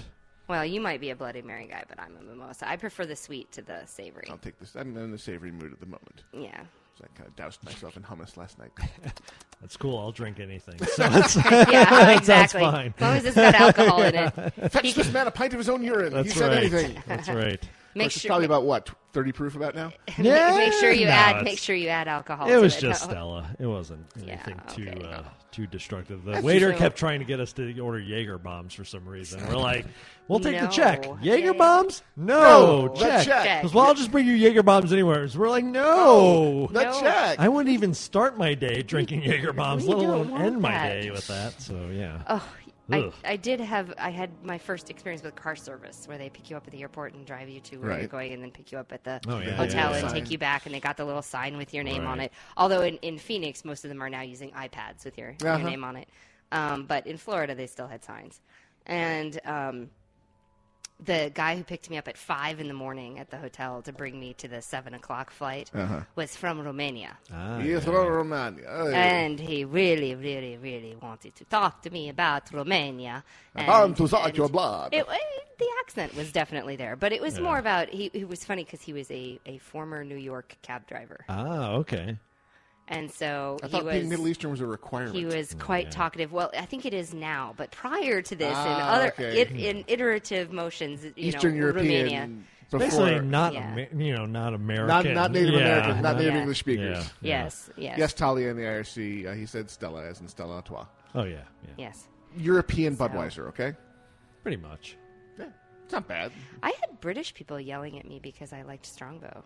Well, 0.48 0.64
you 0.64 0.80
might 0.80 1.02
be 1.02 1.10
a 1.10 1.16
Bloody 1.16 1.42
Mary 1.42 1.66
guy, 1.66 1.84
but 1.90 2.00
I'm 2.00 2.16
a 2.18 2.22
mimosa. 2.22 2.70
I 2.70 2.76
prefer 2.76 3.08
the 3.08 3.16
sweet 3.16 3.52
to 3.54 3.64
the 3.64 3.84
savory. 3.88 4.28
I'll 4.30 4.38
take 4.38 4.60
this. 4.60 4.76
I'm 4.76 4.96
in 4.96 5.12
the 5.12 5.18
savory 5.18 5.52
mood 5.52 5.74
at 5.74 5.80
the 5.80 5.88
moment. 5.88 6.24
Yeah. 6.32 6.62
So 6.98 7.04
I 7.04 7.18
kind 7.18 7.28
of 7.28 7.36
doused 7.36 7.62
myself 7.66 7.98
in 7.98 8.04
hummus 8.04 8.38
last 8.38 8.58
night. 8.58 8.72
That's 9.62 9.76
cool. 9.76 10.00
I'll 10.00 10.14
drink 10.14 10.40
anything. 10.40 10.80
So 10.86 11.04
it's, 11.12 11.36
Yeah, 11.36 11.90
Sounds 11.90 12.18
exactly. 12.20 12.62
fine. 12.62 12.94
As 12.98 13.02
long 13.02 13.18
as 13.18 13.26
it's 13.26 13.36
got 13.36 13.56
alcohol 13.56 14.02
in 14.04 14.16
it. 14.16 14.72
Fetch 14.72 14.94
this 14.94 15.12
man 15.12 15.28
a 15.28 15.32
pint 15.32 15.52
of 15.54 15.60
his 15.60 15.68
own 15.68 15.84
urine. 15.84 16.14
That's 16.14 16.32
he 16.32 16.40
said 16.40 16.50
right. 16.50 16.58
anything. 16.74 17.04
That's 17.06 17.28
right. 17.28 17.62
Make 17.96 18.08
It's 18.08 18.20
sure 18.20 18.30
probably 18.30 18.46
about 18.46 18.66
what 18.66 18.90
thirty 19.14 19.32
proof 19.32 19.56
about 19.56 19.74
now. 19.74 19.94
ma- 20.18 20.58
make 20.58 20.74
sure 20.74 20.92
you 20.92 21.06
No, 21.06 21.12
add 21.12 21.44
make 21.46 21.58
sure 21.58 21.76
you 21.76 21.88
add 21.88 22.10
alcohol. 22.10 22.50
It 22.50 22.58
was 22.58 22.76
it. 22.76 22.82
just 22.82 23.06
No. 23.08 23.12
Stella. 23.14 23.50
It 23.58 23.66
wasn't 23.66 24.06
Yeah, 24.18 24.34
anything 24.34 24.62
too 24.68 24.90
okay. 24.90 25.06
uh, 25.14 25.22
too 25.52 25.66
destructive. 25.66 26.26
The 26.26 26.34
That's 26.34 26.44
waiter 26.44 26.74
kept 26.74 26.98
trying 26.98 27.20
to 27.20 27.26
get 27.26 27.40
us 27.40 27.54
to 27.54 27.80
order 27.80 27.98
Jaeger 28.00 28.38
bombs 28.38 28.74
for 28.74 28.84
some 28.84 29.08
reason. 29.08 29.48
We're 29.48 29.56
like, 29.56 29.86
we'll 30.28 30.42
take 30.42 30.60
the 30.60 30.68
check. 30.68 31.06
Jaeger 31.22 31.46
Yeah. 31.46 31.52
bombs? 31.54 32.04
No, 32.18 32.88
No, 32.88 32.94
check. 32.96 33.26
check. 33.26 33.44
Check. 33.46 33.62
Because 33.62 33.74
well, 33.74 33.86
I'll 33.86 33.94
just 33.94 34.12
bring 34.12 34.28
you 34.28 34.34
Jaeger 34.34 34.64
bombs 34.64 34.92
anywhere. 34.92 35.26
So 35.30 35.40
we're 35.40 35.50
like, 35.50 35.64
no. 35.64 36.68
Not 36.74 36.84
No. 36.96 37.00
check. 37.00 37.40
I 37.40 37.48
wouldn't 37.48 37.74
even 37.74 37.94
start 37.94 38.38
my 38.38 38.54
day 38.56 38.82
drinking 38.82 39.22
Jaeger 39.24 39.54
bombs, 39.54 39.88
let 39.88 39.98
alone 40.00 40.32
want 40.32 40.44
end 40.44 40.62
my 40.62 40.72
day 40.90 41.12
with 41.12 41.26
that. 41.28 41.62
So 41.62 41.88
yeah. 41.94 42.22
Oh, 42.28 42.46
I, 42.92 43.12
I 43.24 43.36
did 43.38 43.60
have 43.60 43.94
I 43.98 44.12
had 44.12 44.44
my 44.44 44.58
first 44.58 44.90
experience 44.90 45.24
with 45.24 45.36
car 45.36 45.56
service 45.56 46.08
where 46.08 46.18
they 46.18 46.30
pick 46.30 46.50
you 46.50 46.58
up 46.58 46.68
at 46.68 46.72
the 46.72 46.82
airport 46.82 47.14
and 47.14 47.26
drive 47.26 47.50
you 47.50 47.60
to 47.62 47.78
where 47.78 48.00
you're 48.00 48.08
going 48.08 48.32
and 48.34 48.44
then 48.44 48.52
pick 48.52 48.72
you 48.72 48.78
up 48.78 48.92
at 48.92 49.04
the 49.04 49.20
Oh, 49.28 49.40
yeah, 49.40 49.56
hotel 49.56 49.92
yeah, 49.92 49.98
and 49.98 50.08
yeah. 50.08 50.14
take 50.14 50.30
you 50.32 50.38
back 50.38 50.66
and 50.66 50.76
they 50.76 50.80
got 50.80 50.98
the 50.98 51.06
little 51.06 51.22
sign 51.24 51.58
with 51.58 51.74
your 51.74 51.84
name 51.84 52.06
on 52.06 52.20
it. 52.20 52.32
Although 52.58 52.82
in, 52.82 52.98
in 52.98 53.18
Phoenix 53.18 53.66
most 53.66 53.84
of 53.86 53.90
them 53.90 54.02
are 54.04 54.10
now 54.10 54.22
using 54.22 54.52
iPads 54.52 55.04
with 55.06 55.18
your, 55.18 55.36
your 55.42 55.52
Uh-huh. 55.52 55.68
name 55.70 55.84
on 55.84 55.96
it. 55.96 56.10
Um, 56.52 56.86
but 56.86 57.08
in 57.08 57.18
Florida 57.18 57.56
they 57.56 57.68
still 57.68 57.88
had 57.88 58.04
signs. 58.04 58.40
And 58.86 59.40
um, 59.46 59.90
the 61.04 61.30
guy 61.34 61.58
who 61.58 61.64
picked 61.64 61.90
me 61.90 61.98
up 61.98 62.08
at 62.08 62.18
five 62.18 62.60
in 62.60 62.68
the 62.68 62.74
morning 62.74 63.20
at 63.20 63.30
the 63.30 63.38
hotel 63.38 63.82
to 63.82 63.92
bring 63.92 64.18
me 64.20 64.34
to 64.36 64.48
the 64.48 64.62
seven 64.62 64.94
o'clock 64.94 65.30
flight 65.30 65.70
Uh-huh. 65.74 66.02
was 66.16 66.36
from 66.36 66.62
Romania. 66.62 67.18
Ah, 67.34 67.60
Yes, 67.60 67.86
yeah. 67.86 67.92
Romania. 67.94 68.64
Oh, 68.70 68.88
yeah. 68.88 68.96
And 68.98 69.40
he 69.40 69.66
really, 69.66 70.16
really, 70.16 70.58
really 70.58 70.96
wanted 71.02 71.36
to 71.36 71.46
talk 71.46 71.82
to 71.82 71.90
me 71.90 72.08
about 72.10 72.52
Romania. 72.54 73.24
I 73.56 73.68
want 73.68 73.86
And- 73.86 73.98
to 73.98 74.08
suck 74.08 74.36
your 74.38 74.50
blood. 74.50 74.94
It, 74.94 75.06
it- 75.10 75.42
the 75.58 75.70
accent 75.80 76.14
was 76.16 76.32
definitely 76.34 76.76
there, 76.76 76.96
but 76.98 77.14
it 77.14 77.22
was 77.22 77.38
Yeah. 77.38 77.44
more 77.44 77.58
about 77.60 77.88
he. 77.90 78.12
It 78.14 78.28
was 78.28 78.44
funny 78.44 78.66
because 78.66 78.82
he 78.82 78.92
was 78.92 79.10
a, 79.10 79.40
a 79.46 79.58
former 79.60 80.04
New 80.04 80.18
York 80.18 80.58
cab 80.62 80.86
driver, 80.86 81.24
Ah, 81.30 81.72
okay. 81.76 82.18
And 82.88 83.12
so 83.12 83.58
I 83.64 83.68
he 83.68 83.72
thought 83.72 83.90
being 83.90 84.10
Middle 84.10 84.28
Eastern 84.28 84.52
was 84.52 84.62
a 84.62 84.66
requirement. 84.66 85.16
he 85.16 85.26
was 85.26 85.56
quite 85.60 85.86
yeah. 85.86 85.92
talkative. 85.92 86.32
Well, 86.32 86.52
I 86.58 86.66
think 86.66 86.86
it 86.86 86.94
is 86.94 87.14
now, 87.14 87.54
but 87.58 87.72
prior 87.72 88.22
to 88.22 88.36
this, 88.36 88.50
in 88.50 88.56
Ah, 88.56 88.94
other 88.94 89.08
okay. 89.08 89.42
it, 89.42 89.52
in 89.52 89.84
iterative 89.88 90.52
motions, 90.52 91.04
you 91.04 91.12
Eastern 91.16 91.54
know, 91.54 91.60
European. 91.66 92.04
Romania. 92.06 92.30
Before, 92.72 92.80
Basically, 92.80 93.20
not 93.20 93.54
Yeah. 93.54 93.72
Ama- 93.72 94.04
you 94.04 94.16
know, 94.16 94.26
not 94.26 94.54
American, 94.56 94.88
not 94.88 95.06
not 95.14 95.32
Native 95.32 95.54
Yeah. 95.54 95.60
American, 95.60 96.02
not 96.02 96.18
Native 96.18 96.34
Yeah. 96.34 96.40
English 96.42 96.60
speakers. 96.60 96.98
Yeah. 97.22 97.44
Yes, 97.44 97.70
yes, 97.78 97.98
Yes, 97.98 98.14
Talia 98.14 98.50
in 98.50 98.58
the 98.58 98.64
IRC. 98.64 99.26
Uh, 99.28 99.34
he 99.34 99.46
said 99.46 99.70
Stella, 99.70 100.04
as 100.04 100.20
in 100.20 100.28
Stella 100.28 100.56
Artois. 100.56 100.86
Oh 101.14 101.24
yeah, 101.24 101.44
yeah. 101.64 101.70
yes. 101.78 102.08
European 102.36 102.96
So- 102.98 103.08
Budweiser. 103.08 103.48
Okay. 103.50 103.74
Pretty 104.42 104.58
much. 104.58 104.98
Yeah, 105.38 105.46
it's 105.84 105.94
not 105.94 106.08
bad. 106.08 106.32
I 106.64 106.74
had 106.82 107.00
British 107.02 107.34
people 107.36 107.60
yelling 107.60 107.98
at 108.00 108.06
me 108.08 108.20
because 108.22 108.52
I 108.52 108.64
liked 108.64 108.86
Strongbow. 108.88 109.44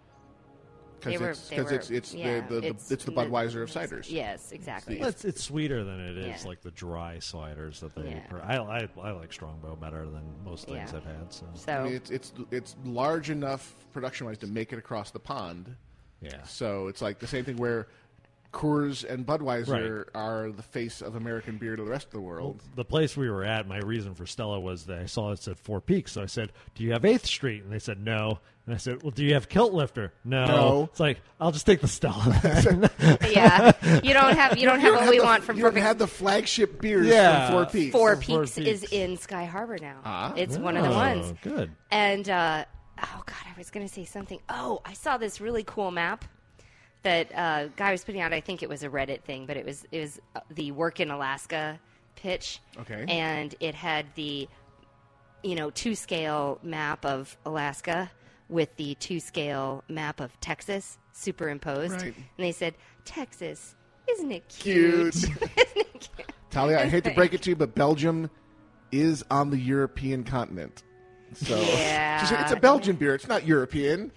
They 1.02 1.12
Because 1.18 1.40
it's 1.40 1.50
they 1.50 1.56
because 1.58 1.72
were- 1.72 1.78
it's 1.78 1.90
it's 1.90 2.14
yeah, 2.14 2.42
the, 2.48 2.62
the, 2.62 2.68
it's 2.68 2.92
it's 2.92 3.06
the 3.06 3.12
the- 3.12 3.22
Budweiser 3.22 3.62
of 3.64 3.70
ciders. 3.72 4.10
Yes, 4.12 4.52
exactly. 4.52 5.00
Well, 5.00 5.10
it's, 5.10 5.24
it's 5.26 5.44
sweeter 5.44 5.84
than 5.84 6.00
it 6.00 6.18
is 6.18 6.44
Yeah. 6.44 6.48
like 6.50 6.62
the 6.62 6.72
dry 6.72 7.20
sliders 7.20 7.80
that 7.80 7.96
they. 7.96 8.10
Yeah. 8.10 8.20
per- 8.28 8.42
I, 8.42 8.58
I 8.58 8.88
I 9.02 9.12
like 9.12 9.32
Strongbow 9.32 9.76
better 9.76 10.06
than 10.10 10.24
most 10.44 10.66
things 10.68 10.92
Yeah. 10.92 10.98
I've 10.98 11.06
had. 11.06 11.34
So 11.34 11.46
So 11.54 11.72
I 11.74 11.84
mean, 11.84 11.94
it's 11.94 12.10
it's 12.10 12.34
it's 12.52 12.76
large 12.86 13.30
enough 13.30 13.74
production 13.94 14.26
wise 14.28 14.38
to 14.40 14.48
make 14.48 14.74
it 14.74 14.80
across 14.80 15.12
the 15.12 15.20
pond. 15.20 15.76
yeah, 16.22 16.44
So 16.44 16.88
it's 16.88 17.02
like 17.02 17.20
the 17.20 17.28
same 17.28 17.46
thing 17.46 17.58
where 17.58 17.88
Coors 18.52 19.04
and 19.08 19.26
Budweiser 19.28 20.06
are 20.16 20.52
the 20.52 20.64
face 20.64 21.02
of 21.02 21.16
American 21.16 21.58
beer 21.58 21.76
to 21.76 21.84
the 21.84 21.90
rest 21.90 22.08
of 22.08 22.14
the 22.14 22.22
world. 22.22 22.62
the 22.76 22.84
place 22.86 23.16
we 23.16 23.30
were 23.30 23.44
at, 23.44 23.68
my 23.68 23.78
reason 23.78 24.16
for 24.16 24.26
Stella 24.26 24.60
was 24.60 24.86
that 24.86 24.98
I 25.00 25.06
saw 25.06 25.32
it 25.32 25.40
said 25.40 25.60
Four 25.60 25.82
Peaks, 25.82 26.14
so 26.14 26.24
I 26.24 26.26
said, 26.26 26.52
"Do 26.74 26.84
you 26.84 26.94
have 26.94 27.06
Eighth 27.06 27.26
Street?" 27.28 27.64
And 27.64 27.72
they 27.72 27.78
said 27.80 28.04
no. 28.04 28.40
And 28.66 28.74
I 28.74 28.78
said, 28.78 29.04
"Well, 29.04 29.12
do 29.12 29.24
you 29.24 29.36
have 29.36 29.50
Kilt 29.50 29.74
Lifter?" 29.74 30.14
No. 30.26 30.46
No. 30.46 30.84
It's 30.92 31.00
like 31.00 31.22
I'll 31.40 31.52
just 31.52 31.66
take 31.68 31.82
the 31.82 31.88
Stella. 31.88 32.40
yeah, 33.30 33.72
you 34.04 34.14
don't 34.14 34.36
have 34.36 34.58
you 34.58 34.66
don't 34.66 34.80
have 34.80 34.94
what 34.94 35.02
have 35.02 35.10
we 35.12 35.20
the, 35.20 35.24
want 35.26 35.44
from 35.44 35.58
you 35.58 35.64
don't 35.64 35.72
Perfect. 35.74 35.86
have 35.88 35.98
the 36.00 36.08
flagship 36.08 36.82
beers 36.82 37.06
Yeah. 37.08 37.48
from 37.48 37.54
Four 37.56 37.66
Peaks. 37.72 37.92
Four 37.92 38.16
Four 38.16 38.42
Peaks, 38.46 38.58
is 38.58 38.84
in 38.92 39.18
Sky 39.18 39.46
Harbor 39.46 39.78
now. 39.80 39.98
Ah. 40.04 40.34
it's 40.36 40.58
one 40.58 40.76
of 40.76 40.84
the 40.84 40.90
Oh, 40.92 40.96
ones. 40.96 41.34
Good. 41.44 41.70
And 41.92 42.28
uh, 42.28 42.66
oh 43.04 43.24
god, 43.28 43.36
I 43.46 43.58
was 43.58 43.70
going 43.70 43.88
to 43.88 43.94
say 43.94 44.06
something. 44.06 44.40
Oh, 44.50 44.82
I 44.86 44.94
saw 44.94 45.18
this 45.18 45.40
really 45.40 45.64
cool 45.64 45.92
map 45.92 46.26
that 47.04 47.32
uh, 47.36 47.68
guy 47.76 47.92
was 47.92 48.04
putting 48.04 48.22
out. 48.22 48.34
I 48.34 48.42
think 48.42 48.64
it 48.64 48.70
was 48.70 48.84
a 48.84 48.90
Reddit 48.90 49.22
thing, 49.22 49.46
but 49.46 49.58
it 49.58 49.66
was 49.66 49.86
it 49.92 50.00
was 50.00 50.20
uh, 50.36 50.42
the 50.52 50.72
Work 50.72 51.00
in 51.00 51.12
Alaska 51.12 51.80
pitch. 52.16 52.60
Okay. 52.80 53.06
And 53.08 53.56
it 53.60 53.76
had 53.76 54.06
the 54.16 54.48
you 55.44 55.56
know 55.56 55.70
two 55.70 55.96
scale 55.96 56.60
map 56.64 57.06
of 57.06 57.38
Alaska 57.46 58.12
with 58.50 58.76
the 58.78 58.96
two 58.96 59.20
scale 59.20 59.84
map 59.88 60.20
of 60.20 60.40
Texas 60.42 60.98
superimposed. 61.14 61.94
Right. 62.02 62.16
And 62.16 62.16
they 62.38 62.52
said, 62.52 62.74
Texas, 63.06 63.76
isn't 64.10 64.32
it 64.32 64.48
cute? 64.50 65.14
Cute. 65.14 65.16
isn't 65.24 65.38
it 65.56 66.10
cute? 66.16 66.34
Talia, 66.50 66.80
I 66.80 66.88
hate 66.88 67.04
to 67.04 67.14
break 67.14 67.34
it 67.34 67.44
to 67.44 67.52
you, 67.52 67.56
but 67.56 67.76
Belgium 67.76 68.30
is 68.92 69.24
on 69.30 69.52
the 69.52 69.58
European 69.58 70.24
continent. 70.24 70.84
So 71.34 71.60
Yeah. 71.62 72.42
It's 72.42 72.52
a 72.52 72.60
Belgian 72.60 72.96
beer. 72.96 73.14
It's 73.14 73.28
not 73.28 73.46
European. 73.46 74.12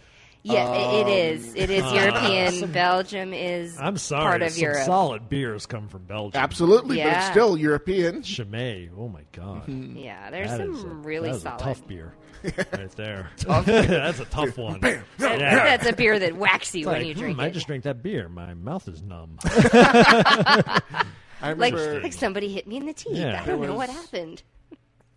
Yeah, 0.44 0.68
i- 0.68 1.00
it 1.00 1.08
is. 1.08 1.54
It 1.54 1.70
is 1.70 1.82
Uh, 1.84 1.94
European. 1.94 2.72
Belgium 2.72 3.32
is 3.32 3.78
I'm 3.78 3.96
sorry. 3.96 4.22
part 4.24 4.42
of 4.42 4.50
some 4.52 4.62
Europe. 4.62 4.84
solid 4.86 5.28
beers 5.28 5.66
come 5.66 5.88
from 5.88 6.04
Belgium. 6.04 6.40
Absolutely, 6.42 6.98
but 7.02 7.12
it's 7.16 7.26
still 7.26 7.56
European. 7.56 8.22
Chimay. 8.22 8.90
Oh 8.96 9.08
my 9.08 9.22
god. 9.32 9.68
Yeah, 9.68 10.30
there's 10.30 10.50
That 10.50 10.58
some 10.58 10.74
is 10.74 10.82
a- 10.82 10.86
really 10.88 11.30
that 11.30 11.36
is 11.36 11.42
solid. 11.42 11.60
a 11.60 11.64
tough 11.64 11.86
beer 11.86 12.14
right 12.72 12.90
there. 12.96 13.30
That's 13.46 14.18
a 14.20 14.24
tough 14.24 14.58
one. 14.58 14.80
That- 14.80 15.04
Yeah. 15.20 15.76
That's 15.76 15.86
a 15.86 15.92
beer 15.92 16.18
that 16.18 16.36
whacks 16.36 16.74
you 16.74 16.80
It's 16.80 16.86
when 16.86 16.96
like, 16.96 17.06
you 17.06 17.14
hmm, 17.14 17.20
drink 17.20 17.38
I 17.38 17.50
just 17.50 17.66
drank 17.68 17.84
that 17.84 18.02
beer. 18.02 18.28
My 18.28 18.54
mouth 18.54 18.88
is 18.88 19.00
numb. 19.02 19.38
I 19.44 20.80
like, 21.56 21.74
like 21.74 22.12
somebody 22.12 22.52
hit 22.52 22.66
me 22.66 22.76
in 22.76 22.86
the 22.86 22.92
teeth. 22.92 23.16
Yeah. 23.16 23.40
I 23.42 23.46
don't 23.46 23.60
There 23.60 23.70
know 23.70 23.76
what 23.76 23.90
happened. 23.90 24.42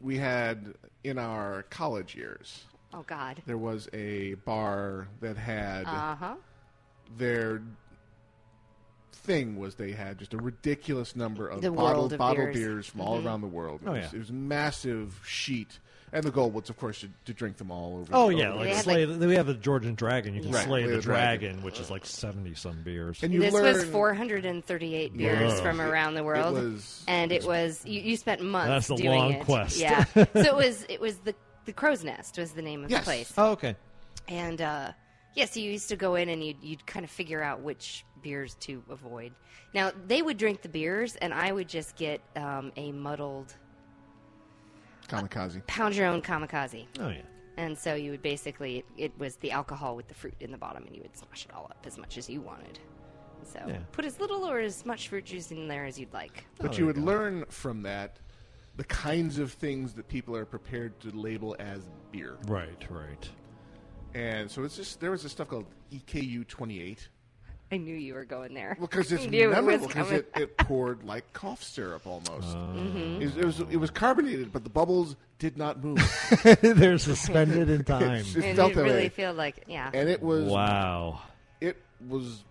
we 0.02 0.18
had 0.18 0.74
in 1.04 1.18
our 1.20 1.64
college 1.70 2.16
years, 2.16 2.64
Oh 2.96 3.04
God. 3.06 3.42
there 3.46 3.58
was 3.58 3.90
a 3.94 4.36
bar 4.46 5.08
that 5.22 5.38
had 5.38 5.86
Uh 5.86 6.16
huh. 6.16 6.36
their 7.18 7.62
thing 9.12 9.58
was 9.58 9.76
they 9.76 9.92
had 9.92 10.20
just 10.20 10.34
a 10.34 10.38
ridiculous 10.38 11.16
number 11.16 11.48
of 11.48 11.62
The 11.62 11.72
bottled, 11.72 12.14
of 12.14 12.20
bottled 12.20 12.54
beers. 12.54 12.56
beers 12.56 12.88
from 12.88 13.02
all 13.02 13.26
around 13.26 13.42
the 13.42 13.48
world. 13.48 13.82
It, 13.84 13.88
Oh, 13.90 13.94
was, 13.94 14.02
yeah. 14.04 14.10
it 14.16 14.20
was 14.20 14.30
a 14.30 14.34
massive 14.34 15.20
sheet. 15.26 15.80
And 16.14 16.24
the 16.24 16.32
goal 16.32 16.50
was, 16.52 16.70
of 16.70 16.78
course, 16.78 17.02
to, 17.02 17.10
to 17.26 17.34
drink 17.34 17.58
them 17.58 17.72
all 17.72 17.98
over. 17.98 18.14
Oh 18.16 18.24
over 18.26 18.32
yeah, 18.32 18.50
the 18.50 18.56
like 18.56 18.64
They 18.70 18.74
had, 18.76 18.84
slay. 18.84 19.06
we 19.06 19.36
have 19.36 19.48
the 19.48 19.54
George 19.56 19.86
and 19.86 19.98
Dragon. 19.98 20.34
You 20.36 20.44
can 20.44 20.52
Right, 20.52 20.64
slay 20.64 20.84
Slay 20.84 20.92
the 20.92 20.98
the 20.98 21.02
Dragon. 21.02 21.40
dragon, 21.50 21.64
which 21.64 21.80
is 21.80 21.90
like 21.90 22.06
seventy 22.06 22.54
some 22.54 22.84
beers. 22.84 23.22
And 23.24 23.34
you 23.34 23.40
This 23.42 23.54
learn, 23.54 23.64
was 23.64 23.84
438 23.86 25.18
beers 25.18 25.54
Whoa. 25.54 25.62
from 25.62 25.82
around 25.82 26.14
the 26.14 26.24
world, 26.24 26.54
was- 26.54 27.04
and 27.08 27.32
it 27.34 27.44
was 27.46 27.84
you, 27.86 28.00
you 28.00 28.16
spent 28.16 28.42
months 28.42 28.88
That's 28.88 29.00
a 29.02 29.04
doing 29.04 29.18
long 29.18 29.34
it. 29.34 29.44
quest. 29.44 29.78
Yeah. 29.78 30.06
so 30.14 30.26
it 30.36 30.56
was 30.56 30.86
it 30.88 31.02
was 31.02 31.18
the 31.18 31.36
the 31.66 31.74
Crow's 31.74 32.04
Nest 32.04 32.38
was 32.38 32.52
the 32.52 32.62
name 32.62 32.84
of 32.84 32.90
Yes. 32.92 33.02
the 33.02 33.06
place. 33.06 33.34
oh 33.38 33.52
okay. 33.52 33.76
And 34.28 34.62
uh, 34.62 34.92
yes, 35.34 35.56
you 35.58 35.70
used 35.72 35.90
to 35.90 35.96
go 35.96 36.16
in 36.16 36.30
and 36.30 36.44
you'd, 36.44 36.58
you'd 36.64 36.86
kind 36.88 37.04
of 37.04 37.12
figure 37.12 37.42
out 37.44 37.62
which 37.62 38.06
beers 38.22 38.56
to 38.62 38.84
avoid. 38.90 39.34
Now, 39.74 39.92
they 40.08 40.22
would 40.22 40.38
drink 40.38 40.62
the 40.62 40.70
beers, 40.70 41.16
and 41.18 41.34
I 41.34 41.52
would 41.52 41.68
just 41.70 41.96
get 41.96 42.22
um, 42.36 42.72
a 42.76 42.92
muddled 42.92 43.54
kamikaze. 45.08 45.66
pound 45.68 45.96
your 45.96 46.08
own 46.08 46.22
kamikaze. 46.22 46.86
Oh 47.00 47.10
yeah. 47.10 47.22
And 47.58 47.78
so 47.78 47.96
you 47.96 48.12
would 48.12 48.22
basically, 48.22 48.80
it, 48.80 48.86
it 48.98 49.12
was 49.20 49.38
the 49.38 49.52
alcohol 49.52 49.96
with 49.96 50.08
the 50.10 50.14
fruit 50.14 50.34
in 50.42 50.52
the 50.52 50.58
bottom, 50.58 50.84
and 50.86 50.96
you 50.96 51.02
would 51.04 51.16
smash 51.16 51.46
it 51.46 51.54
all 51.54 51.66
up 51.70 51.86
as 51.86 51.98
much 51.98 52.18
as 52.18 52.30
you 52.30 52.42
wanted. 52.42 52.80
So 53.44 53.60
Yeah. 53.68 53.78
put 53.92 54.04
as 54.06 54.20
little 54.20 54.46
or 54.50 54.60
as 54.60 54.86
much 54.86 55.08
fruit 55.10 55.26
juice 55.26 55.52
in 55.52 55.68
there 55.68 55.86
as 55.86 56.00
you'd 56.00 56.12
like. 56.14 56.46
But 56.60 56.74
Oh, 56.74 56.78
you 56.78 56.86
would 56.88 56.96
go. 56.98 57.02
learn 57.04 57.46
from 57.50 57.84
that 57.84 58.18
the 58.78 58.84
kinds 58.84 59.40
of 59.40 59.52
things 59.54 59.94
that 59.94 60.08
people 60.08 60.36
are 60.36 60.46
prepared 60.46 61.00
to 61.02 61.12
label 61.12 61.56
as 61.60 61.82
beer. 62.12 62.38
Right, 62.48 62.86
right. 62.90 63.30
And 64.14 64.50
so 64.50 64.64
it's 64.64 64.76
just 64.76 65.00
there 65.00 65.12
was 65.12 65.24
this 65.24 65.32
stuff 65.32 65.48
called 65.50 65.66
EKU 65.92 66.48
twenty 66.48 66.82
eight. 66.82 67.08
I 67.72 67.78
knew 67.78 67.96
you 67.96 68.14
were 68.14 68.26
going 68.26 68.54
there. 68.54 68.76
Well, 68.80 68.88
because 68.88 69.12
it's 69.12 69.26
it 69.32 69.32
memorable 69.50 69.88
because 69.88 70.08
coming. 70.08 70.20
it, 70.20 70.32
it 70.40 70.58
poured 70.58 71.04
like 71.04 71.34
cough 71.34 71.64
syrup 71.64 72.06
almost. 72.06 72.56
Mhm. 72.56 73.22
It, 73.22 73.26
was, 73.26 73.38
it 73.38 73.46
was 73.46 73.60
it 73.72 73.78
was 73.78 73.90
carbonated, 73.92 74.52
but 74.54 74.64
the 74.64 74.70
bubbles 74.70 75.16
did 75.40 75.58
not 75.58 75.84
move. 75.84 76.00
They're 76.62 76.98
suspended 76.98 77.70
in 77.70 77.84
time. 77.86 78.04
It 78.18 78.36
It 78.38 78.56
felt 78.56 78.70
did 78.70 78.78
that 78.78 78.84
really 78.84 78.96
way. 79.04 79.10
feel 79.10 79.34
like, 79.34 79.64
yeah. 79.68 79.90
and 79.94 80.08
it 80.08 80.22
was 80.22 80.46
Wow. 80.46 81.22
It 81.60 81.78
was 82.08 82.44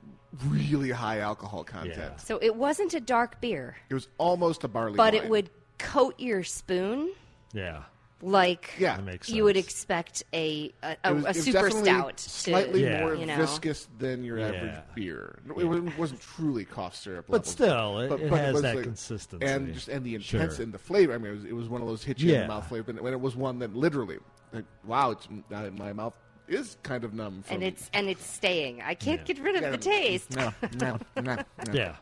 really 0.49 0.91
high 0.91 1.21
alcohol 1.21 1.63
content. 1.65 2.21
So 2.21 2.39
it 2.43 2.55
wasn't 2.57 2.93
a 2.95 3.01
dark 3.01 3.41
beer, 3.41 3.77
It 3.89 3.95
was 3.95 4.09
almost 4.19 4.65
a 4.65 4.69
barley 4.69 4.97
but 4.97 5.15
wine. 5.15 5.23
it 5.23 5.31
would 5.31 5.51
coat 5.85 6.15
your 6.19 6.43
spoon 6.45 7.13
Yeah. 7.53 7.83
like 8.23 8.73
Yeah. 8.79 8.99
You 9.27 9.45
would 9.45 9.57
expect 9.57 10.23
a 10.33 10.73
a, 10.83 10.93
It 10.93 10.99
a, 11.05 11.15
was- 11.15 11.25
a 11.25 11.29
it 11.29 11.37
was 11.37 11.45
super 11.45 11.53
definitely 11.69 11.83
stout, 11.91 12.17
to, 12.17 12.31
slightly 12.31 12.83
Yeah. 12.85 13.01
more 13.01 13.15
you 13.15 13.27
know. 13.27 13.37
viscous 13.37 13.89
than 13.99 14.25
your 14.25 14.39
average 14.41 14.63
Yeah. 14.73 14.81
beer. 14.95 15.39
It 15.59 15.67
wasn't- 15.67 15.99
wasn't 15.99 16.21
truly 16.21 16.65
cough 16.65 16.97
syrup, 16.97 17.27
But 17.29 17.33
levels. 17.47 17.51
still, 17.53 17.99
it- 18.01 18.13
it 18.23 18.31
has 18.31 18.53
was 18.55 18.63
that 18.63 18.83
consistency. 18.83 19.47
and 19.47 19.75
just 19.75 19.89
and 19.89 20.05
the 20.05 20.19
Sure. 20.21 20.41
intense 20.41 20.59
and 20.59 20.73
the 20.73 20.79
flavor. 20.79 21.13
I 21.15 21.19
mean, 21.19 21.33
it 21.33 21.35
was, 21.35 21.45
it 21.45 21.53
was 21.55 21.69
one 21.69 21.83
of 21.83 21.87
those 21.89 22.03
hit 22.05 22.21
you 22.21 22.35
in 22.35 22.41
the 22.43 22.49
mouth 22.49 22.67
flavor. 22.69 22.93
But 22.93 23.03
when 23.03 23.13
it 23.13 23.21
was 23.21 23.37
one 23.37 23.59
that 23.61 23.75
literally, 23.75 24.19
like, 24.53 24.65
wow, 24.85 25.11
it's 25.11 25.29
uh, 25.53 25.71
my 25.77 25.93
mouth 25.93 26.15
is 26.49 26.77
kind 26.83 27.05
of 27.05 27.13
numb. 27.15 27.43
From, 27.43 27.55
and 27.57 27.63
it's 27.65 27.91
and 27.95 28.09
it's 28.09 28.25
staying. 28.25 28.83
I 28.83 28.95
can't 28.95 29.21
Yeah. 29.21 29.35
get 29.35 29.43
rid 29.43 29.57
of 29.57 29.63
Yeah, 29.63 29.71
the 29.71 29.79
taste. 29.79 30.31
No, 30.37 30.53
no, 30.81 30.99
no, 31.17 31.23
no. 31.23 31.43
Yeah. 31.73 31.97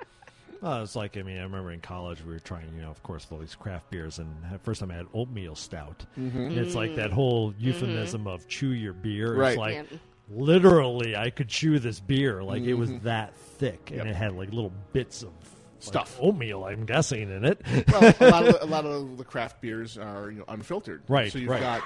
Well, 0.62 0.82
it's 0.82 0.94
like 0.96 1.16
I 1.18 1.22
mean, 1.22 1.38
I 1.38 1.42
remember 1.42 1.72
in 1.72 1.80
college 1.80 2.24
we 2.24 2.32
were 2.32 2.38
trying, 2.38 2.72
you 2.76 2.82
know, 2.82 2.90
of 2.90 3.02
course, 3.02 3.26
all 3.30 3.38
these 3.38 3.54
craft 3.56 3.90
beers, 3.90 4.18
and 4.18 4.32
the 4.50 4.58
first 4.60 4.80
time 4.80 4.90
I 4.90 4.94
had 4.94 5.06
oatmeal 5.12 5.56
stout. 5.56 6.06
Mhm. 6.18 6.34
And 6.46 6.56
it's 6.58 6.74
like 6.76 6.94
that 6.96 7.10
whole 7.10 7.52
euphemism 7.58 8.26
of 8.28 8.46
chew 8.48 8.68
your 8.68 8.92
beer. 8.92 9.34
Right. 9.34 9.48
It's 9.50 9.58
like 9.58 9.74
Yep. 9.74 9.86
literally, 10.30 11.16
I 11.16 11.30
could 11.30 11.48
chew 11.48 11.78
this 11.78 12.00
beer, 12.00 12.42
like 12.42 12.62
it 12.62 12.74
was 12.74 12.90
Mhm. 12.90 13.02
that 13.02 13.34
thick, 13.36 13.90
Yep. 13.90 14.00
and 14.00 14.10
it 14.10 14.16
had 14.16 14.34
like 14.34 14.52
little 14.52 14.72
bits 14.92 15.22
of 15.22 15.30
like, 15.30 15.88
Stuff. 15.88 16.16
oatmeal. 16.20 16.64
I'm 16.64 16.84
guessing 16.86 17.22
in 17.28 17.44
it. 17.44 17.60
well, 17.90 18.14
a 18.20 18.30
lot, 18.30 18.46
of 18.46 18.52
the, 18.54 18.64
a 18.64 18.66
lot 18.66 18.84
of 18.86 19.16
the 19.18 19.24
craft 19.24 19.60
beers 19.60 19.98
are 19.98 20.30
you 20.30 20.38
know 20.38 20.44
unfiltered. 20.48 21.02
Right, 21.08 21.32
So 21.32 21.38
you've 21.40 21.48
right. 21.50 21.60
got 21.60 21.82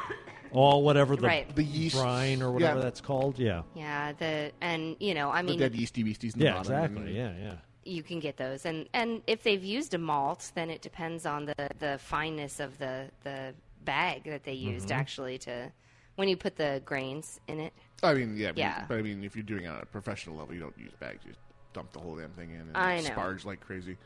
all 0.52 0.82
whatever 0.82 1.16
the 1.16 1.26
Right. 1.26 1.56
the 1.56 1.64
yeast 1.64 1.96
brine 1.96 2.42
or 2.42 2.52
whatever 2.52 2.78
yeah, 2.78 2.84
that's 2.84 3.00
called. 3.00 3.38
Yeah. 3.38 3.62
Yeah, 3.74 4.12
the 4.12 4.52
and 4.60 4.96
you 5.00 5.14
know, 5.14 5.30
I 5.30 5.40
the 5.40 5.48
mean, 5.48 5.58
dead 5.60 5.74
yeasty 5.74 6.02
beasties 6.02 6.34
in 6.34 6.40
the 6.40 6.44
Yeah. 6.44 6.52
bottom. 6.56 6.72
Exactly. 6.74 7.06
and- 7.06 7.38
Yeah. 7.38 7.44
Yeah. 7.46 7.54
You 7.86 8.02
can 8.02 8.20
get 8.20 8.36
those, 8.36 8.64
and 8.66 8.88
and 8.92 9.22
if 9.26 9.42
they've 9.42 9.62
used 9.64 9.94
a 9.94 9.98
malt, 9.98 10.50
then 10.54 10.70
it 10.70 10.82
depends 10.82 11.24
on 11.26 11.46
the 11.46 11.68
the 11.78 11.98
fineness 11.98 12.60
of 12.60 12.78
the 12.78 13.10
the 13.24 13.54
bag 13.84 14.24
that 14.24 14.42
they 14.44 14.52
used 14.52 14.88
Mhm. 14.88 14.96
actually 14.96 15.38
to 15.38 15.70
when 16.16 16.28
you 16.28 16.36
put 16.36 16.56
the 16.56 16.82
grains 16.84 17.40
in 17.46 17.60
it. 17.60 17.72
I 18.02 18.14
mean, 18.14 18.36
yeah, 18.36 18.52
Yeah. 18.56 18.84
But 18.88 18.98
I 18.98 19.02
mean, 19.02 19.22
if 19.22 19.36
you're 19.36 19.42
doing 19.44 19.64
it 19.64 19.68
on 19.68 19.80
a 19.80 19.86
professional 19.86 20.36
level, 20.36 20.54
you 20.54 20.60
don't 20.60 20.76
use 20.78 20.92
bags. 20.98 21.24
You 21.24 21.30
just 21.32 21.40
dump 21.72 21.92
the 21.92 22.00
whole 22.00 22.16
damn 22.16 22.30
thing 22.32 22.50
in 22.50 22.60
and 22.62 22.76
I 22.76 23.00
know. 23.00 23.10
sparge 23.10 23.44
like 23.44 23.60
crazy. 23.60 23.96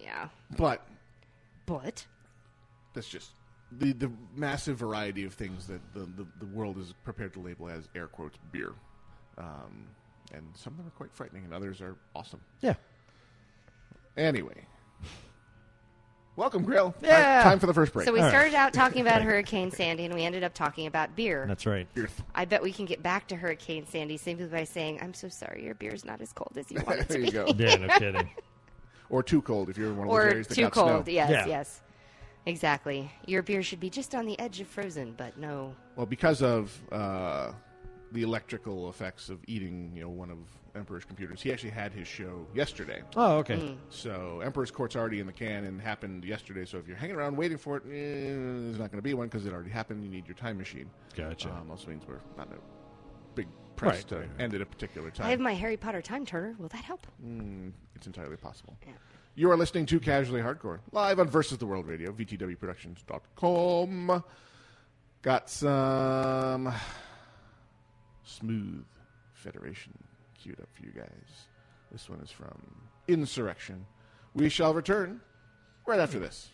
Yeah, 0.00 0.28
But 0.56 0.84
but 1.66 2.06
that's 2.94 3.08
just 3.08 3.30
the 3.70 3.92
the 3.92 4.10
massive 4.34 4.78
variety 4.78 5.24
of 5.24 5.34
things 5.34 5.66
that 5.66 5.80
the, 5.94 6.00
the, 6.00 6.26
the 6.40 6.46
world 6.46 6.78
is 6.78 6.92
prepared 7.04 7.32
to 7.34 7.40
label 7.40 7.68
as 7.68 7.88
air 7.94 8.06
quotes 8.08 8.38
beer. 8.50 8.72
Um, 9.38 9.86
and 10.32 10.44
some 10.54 10.72
of 10.74 10.78
them 10.78 10.86
are 10.86 10.90
quite 10.90 11.12
frightening, 11.12 11.44
and 11.44 11.52
others 11.54 11.80
are 11.80 11.96
awesome. 12.14 12.40
Yeah. 12.60 12.74
Anyway, 14.16 14.66
welcome, 16.36 16.62
Grill. 16.64 16.92
Time- 16.92 17.04
Yeah. 17.04 17.42
Time, 17.42 17.58
for 17.58 17.66
the 17.66 17.74
first 17.74 17.92
break. 17.92 18.06
So 18.06 18.12
we 18.12 18.18
All 18.18 18.24
right. 18.26 18.30
started 18.30 18.54
out 18.54 18.72
talking 18.72 19.00
about 19.00 19.22
Hurricane 19.28 19.70
Sandy, 19.70 20.04
and 20.04 20.14
we 20.14 20.22
ended 20.24 20.42
up 20.44 20.54
talking 20.54 20.86
about 20.86 21.14
beer. 21.16 21.44
That's 21.48 21.66
right. 21.66 21.86
I 22.34 22.44
bet 22.44 22.62
we 22.62 22.72
can 22.72 22.84
get 22.84 23.02
back 23.02 23.26
to 23.28 23.36
Hurricane 23.36 23.86
Sandy 23.86 24.16
simply 24.16 24.46
by 24.46 24.64
saying, 24.64 24.98
"I'm 25.02 25.14
so 25.14 25.28
sorry, 25.28 25.64
your 25.64 25.74
beer's 25.74 26.04
not 26.04 26.20
as 26.20 26.32
cold 26.32 26.56
as 26.56 26.70
you 26.70 26.80
want 26.86 27.00
it 27.00 27.08
to 27.08 27.18
be." 27.18 27.30
there 27.30 27.44
be." 27.44 27.50
you 27.50 27.56
go. 27.56 27.64
Yeah. 27.64 27.76
No 27.76 27.88
kidding. 27.98 28.30
Or 29.10 29.22
too 29.22 29.42
cold 29.42 29.68
if 29.68 29.76
you're 29.76 29.88
in 29.90 29.98
one 29.98 30.06
of 30.08 30.10
those 30.10 30.18
or 30.18 30.26
areas 30.30 30.46
that 30.46 30.54
too 30.54 30.62
got 30.62 30.72
cold. 30.72 31.04
snow. 31.04 31.12
Yes, 31.12 31.30
Yeah. 31.30 31.46
yes, 31.46 31.82
exactly. 32.46 33.12
Your 33.26 33.42
beer 33.42 33.62
should 33.62 33.78
be 33.78 33.90
just 33.90 34.14
on 34.14 34.24
the 34.24 34.40
edge 34.40 34.58
of 34.62 34.68
frozen, 34.68 35.12
but 35.18 35.36
no. 35.36 35.74
Well, 35.96 36.06
because 36.06 36.40
of 36.40 36.74
uh, 36.90 37.52
the 38.12 38.22
electrical 38.22 38.88
effects 38.88 39.28
of 39.28 39.40
eating, 39.46 39.92
you 39.94 40.00
know, 40.00 40.08
one 40.08 40.30
of 40.30 40.38
Emperor's 40.74 41.04
computers, 41.04 41.42
he 41.42 41.52
actually 41.52 41.70
had 41.70 41.92
his 41.92 42.08
show 42.08 42.46
yesterday. 42.54 43.02
Oh, 43.16 43.36
okay. 43.38 43.56
Mm. 43.56 43.76
So 43.90 44.40
Emperor's 44.42 44.70
Court's 44.70 44.96
already 44.96 45.20
in 45.20 45.26
the 45.26 45.32
can 45.32 45.64
and 45.64 45.78
happened 45.80 46.24
yesterday. 46.24 46.64
So 46.64 46.78
if 46.78 46.86
you're 46.88 46.96
hanging 46.96 47.16
around 47.16 47.36
waiting 47.36 47.58
for 47.58 47.76
it, 47.76 47.82
eh, 47.86 47.90
there's 47.90 48.78
not 48.78 48.90
going 48.90 48.98
to 48.98 49.02
be 49.02 49.12
one 49.14 49.28
because 49.28 49.44
it 49.46 49.52
already 49.52 49.70
happened. 49.70 50.02
You 50.02 50.08
need 50.10 50.26
your 50.26 50.36
time 50.36 50.56
machine. 50.58 50.90
Gotcha. 51.16 51.50
Um, 51.50 51.70
also 51.70 51.88
means 51.88 52.02
we're 52.08 52.20
not 52.36 52.46
in 52.46 52.54
a 52.54 52.58
big 53.34 53.48
press 53.76 53.96
Right, 53.96 54.08
to 54.08 54.14
right, 54.16 54.28
right. 54.30 54.40
end 54.40 54.54
at 54.54 54.60
a 54.62 54.66
particular 54.66 55.10
time. 55.10 55.26
I 55.26 55.30
have 55.30 55.40
my 55.40 55.52
Harry 55.54 55.76
Potter 55.76 56.00
time 56.00 56.24
turner. 56.24 56.54
Will 56.58 56.68
that 56.68 56.84
help? 56.84 57.06
Mm, 57.24 57.72
it's 57.94 58.06
entirely 58.06 58.36
possible. 58.36 58.76
Yeah. 58.86 58.92
You 59.34 59.50
are 59.50 59.56
listening 59.56 59.86
to 59.86 59.98
Casually 60.00 60.40
Hardcore, 60.42 60.80
live 60.90 61.18
on 61.18 61.26
Versus 61.28 61.56
the 61.58 61.66
World 61.66 61.86
Radio, 61.86 62.12
VTWProductions.com. 62.12 64.24
Got 65.22 65.48
some 65.50 66.72
smooth 68.24 68.84
Federation 69.34 69.92
queued 70.42 70.60
up 70.60 70.68
for 70.72 70.82
you 70.84 70.92
guys. 70.92 71.46
This 71.92 72.08
one 72.08 72.20
is 72.20 72.30
from 72.30 72.60
Insurrection. 73.06 73.86
We 74.34 74.48
shall 74.48 74.74
return 74.74 75.20
right 75.86 76.00
after 76.00 76.18
this. 76.18 76.48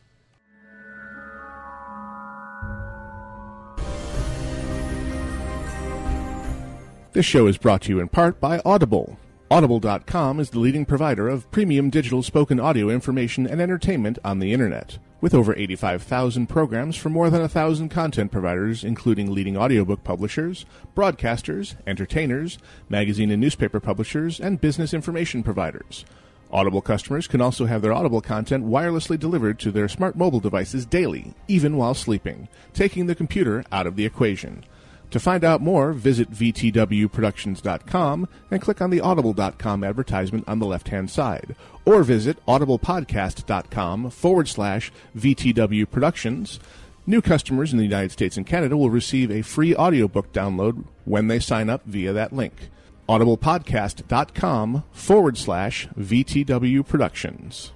This 7.12 7.24
show 7.24 7.46
is 7.46 7.56
brought 7.56 7.82
to 7.82 7.88
you 7.90 8.00
in 8.00 8.08
part 8.08 8.40
by 8.40 8.60
Audible. 8.64 9.18
Audible.com 9.50 10.40
is 10.40 10.50
the 10.50 10.58
leading 10.58 10.84
provider 10.84 11.26
of 11.28 11.50
premium 11.50 11.88
digital 11.88 12.22
spoken 12.22 12.60
audio 12.60 12.90
information 12.90 13.46
and 13.46 13.62
entertainment 13.62 14.18
on 14.22 14.40
the 14.40 14.52
Internet. 14.52 14.98
With 15.20 15.34
over 15.34 15.52
85,000 15.56 16.46
programs 16.46 16.94
from 16.94 17.12
more 17.12 17.28
than 17.28 17.40
1,000 17.40 17.88
content 17.88 18.30
providers, 18.30 18.84
including 18.84 19.34
leading 19.34 19.56
audiobook 19.56 20.04
publishers, 20.04 20.64
broadcasters, 20.94 21.74
entertainers, 21.88 22.56
magazine 22.88 23.32
and 23.32 23.40
newspaper 23.40 23.80
publishers, 23.80 24.38
and 24.38 24.60
business 24.60 24.94
information 24.94 25.42
providers. 25.42 26.04
Audible 26.52 26.80
customers 26.80 27.26
can 27.26 27.40
also 27.40 27.66
have 27.66 27.82
their 27.82 27.92
Audible 27.92 28.20
content 28.20 28.64
wirelessly 28.64 29.18
delivered 29.18 29.58
to 29.58 29.72
their 29.72 29.88
smart 29.88 30.14
mobile 30.14 30.38
devices 30.38 30.86
daily, 30.86 31.34
even 31.48 31.76
while 31.76 31.94
sleeping, 31.94 32.46
taking 32.72 33.06
the 33.06 33.16
computer 33.16 33.64
out 33.72 33.88
of 33.88 33.96
the 33.96 34.06
equation. 34.06 34.64
To 35.10 35.18
find 35.18 35.42
out 35.42 35.62
more, 35.62 35.92
visit 35.92 36.30
VTWProductions.com 36.30 38.28
and 38.50 38.60
click 38.60 38.82
on 38.82 38.90
the 38.90 39.00
Audible.com 39.00 39.82
advertisement 39.82 40.44
on 40.46 40.58
the 40.58 40.66
left 40.66 40.88
hand 40.88 41.10
side, 41.10 41.56
or 41.86 42.02
visit 42.02 42.44
audiblepodcast.com 42.46 44.10
forward 44.10 44.48
slash 44.48 44.92
VTW 45.16 45.90
Productions. 45.90 46.60
New 47.06 47.22
customers 47.22 47.72
in 47.72 47.78
the 47.78 47.84
United 47.84 48.12
States 48.12 48.36
and 48.36 48.46
Canada 48.46 48.76
will 48.76 48.90
receive 48.90 49.30
a 49.30 49.40
free 49.40 49.74
audiobook 49.74 50.30
download 50.32 50.84
when 51.06 51.28
they 51.28 51.38
sign 51.40 51.70
up 51.70 51.82
via 51.86 52.12
that 52.12 52.34
link. 52.34 52.68
audiblepodcast.com 53.08 54.84
forward 54.92 55.38
slash 55.38 55.88
VTW 55.98 56.86
Productions. 56.86 57.72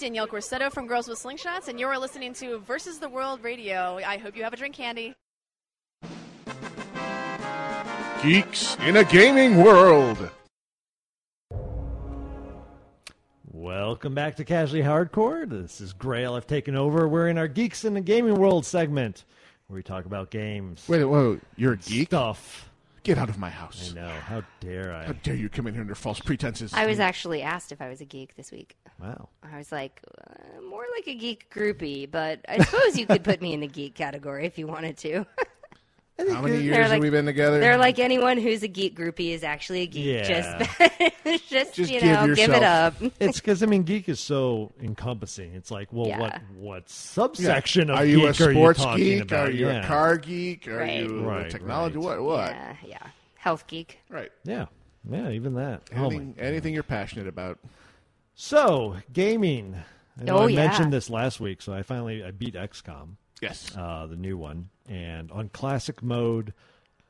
Danielle 0.00 0.26
Corsetto 0.26 0.72
from 0.72 0.86
Girls 0.86 1.08
with 1.08 1.22
Slingshots, 1.22 1.68
and 1.68 1.78
you're 1.78 1.96
listening 1.98 2.32
to 2.34 2.58
Versus 2.60 2.98
the 2.98 3.08
World 3.08 3.44
Radio. 3.44 3.98
I 3.98 4.16
hope 4.16 4.34
you 4.34 4.42
have 4.44 4.54
a 4.54 4.56
drink 4.56 4.74
handy. 4.74 5.14
Geeks 8.22 8.78
in 8.86 8.96
a 8.96 9.04
gaming 9.04 9.62
world. 9.62 10.30
Welcome 13.52 14.14
back 14.14 14.36
to 14.36 14.44
Casually 14.44 14.82
Hardcore. 14.82 15.46
This 15.46 15.82
is 15.82 15.92
Grail. 15.92 16.32
I've 16.32 16.46
taken 16.46 16.76
over. 16.76 17.06
We're 17.06 17.28
in 17.28 17.36
our 17.36 17.48
Geeks 17.48 17.84
in 17.84 17.92
the 17.92 18.00
Gaming 18.00 18.36
World 18.36 18.64
segment 18.64 19.26
where 19.66 19.76
we 19.76 19.82
talk 19.82 20.06
about 20.06 20.30
games. 20.30 20.82
Wait, 20.88 21.04
whoa, 21.04 21.38
you're 21.56 21.74
a 21.74 21.76
geek? 21.76 22.08
Stuff. 22.08 22.70
Get 23.02 23.18
out 23.18 23.28
of 23.28 23.38
my 23.38 23.50
house. 23.50 23.92
I 23.92 23.94
know. 23.94 24.08
How 24.08 24.42
dare 24.60 24.94
I? 24.94 25.04
How 25.04 25.12
dare 25.12 25.34
you 25.34 25.50
come 25.50 25.66
in 25.66 25.74
here 25.74 25.82
under 25.82 25.94
false 25.94 26.20
pretenses? 26.20 26.72
I 26.72 26.86
was 26.86 27.00
actually 27.00 27.42
asked 27.42 27.70
if 27.70 27.82
I 27.82 27.90
was 27.90 28.00
a 28.00 28.06
geek 28.06 28.36
this 28.36 28.50
week. 28.50 28.76
Wow. 29.00 29.28
I 29.42 29.58
was 29.58 29.72
like, 29.72 30.00
uh, 30.28 30.60
more 30.68 30.84
like 30.96 31.06
a 31.08 31.14
geek 31.14 31.50
groupie, 31.52 32.10
but 32.10 32.40
I 32.48 32.58
suppose 32.64 32.98
you 32.98 33.06
could 33.06 33.24
put 33.24 33.40
me 33.40 33.54
in 33.54 33.60
the 33.60 33.66
geek 33.66 33.94
category 33.94 34.46
if 34.46 34.58
you 34.58 34.66
wanted 34.66 34.96
to. 34.98 35.26
How 36.18 36.42
many 36.42 36.56
They're 36.56 36.60
years 36.60 36.90
have 36.90 37.00
we 37.00 37.08
been 37.08 37.24
together? 37.24 37.60
They're 37.60 37.78
like 37.78 37.98
anyone 37.98 38.36
who's 38.36 38.62
a 38.62 38.68
geek 38.68 38.94
groupie 38.94 39.30
is 39.30 39.42
actually 39.42 39.82
a 39.82 39.86
geek. 39.86 40.04
Yeah. 40.04 40.22
Just, 40.62 41.48
just, 41.48 41.74
Just 41.74 41.90
you 41.92 41.98
give 42.00 42.02
know, 42.28 42.34
give 42.34 42.50
it 42.50 42.62
up. 42.62 42.92
it's 43.18 43.40
because 43.40 43.62
I 43.62 43.66
mean, 43.66 43.84
geek 43.84 44.06
is 44.06 44.20
so 44.20 44.70
encompassing. 44.82 45.54
It's 45.54 45.70
like, 45.70 45.88
well, 45.90 46.06
Yeah. 46.08 46.18
what 46.20 46.40
what 46.58 46.88
subsection 46.90 47.88
of 47.88 47.96
Are 47.96 48.04
you 48.04 48.26
a 48.26 48.32
geek 48.32 48.40
are 48.42 48.52
you 48.52 48.72
talking 48.74 49.04
geek? 49.04 49.22
about? 49.22 49.48
Are 49.48 49.50
you 49.50 49.66
yeah. 49.68 49.82
a 49.82 49.86
car 49.86 50.18
geek? 50.18 50.68
Are 50.68 50.76
Right. 50.76 51.00
you 51.04 51.20
Right, 51.26 51.46
a 51.46 51.48
technology? 51.50 51.96
right. 51.96 52.04
What? 52.04 52.22
What? 52.22 52.50
Yeah, 52.50 52.76
yeah. 52.86 53.06
Health 53.36 53.66
geek. 53.66 53.98
Right. 54.10 54.30
Yeah, 54.44 54.66
yeah, 55.10 55.30
even 55.30 55.54
that. 55.54 55.88
Oh 55.96 56.04
Anything, 56.04 56.34
anything 56.38 56.74
you're 56.74 56.82
passionate 56.82 57.28
about. 57.28 57.58
So, 58.34 58.96
gaming. 59.12 59.76
I 60.20 60.24
know 60.24 60.38
Oh, 60.38 60.44
I 60.44 60.48
yeah. 60.48 60.56
mentioned 60.66 60.92
this 60.92 61.10
last 61.10 61.40
week, 61.40 61.62
so 61.62 61.72
I 61.72 61.82
finally 61.82 62.24
I 62.24 62.30
beat 62.30 62.54
XCOM, 62.54 63.16
Yes. 63.40 63.74
uh, 63.76 64.06
the 64.06 64.16
new 64.16 64.36
one, 64.36 64.68
and 64.88 65.30
on 65.30 65.48
classic 65.48 66.02
mode, 66.02 66.52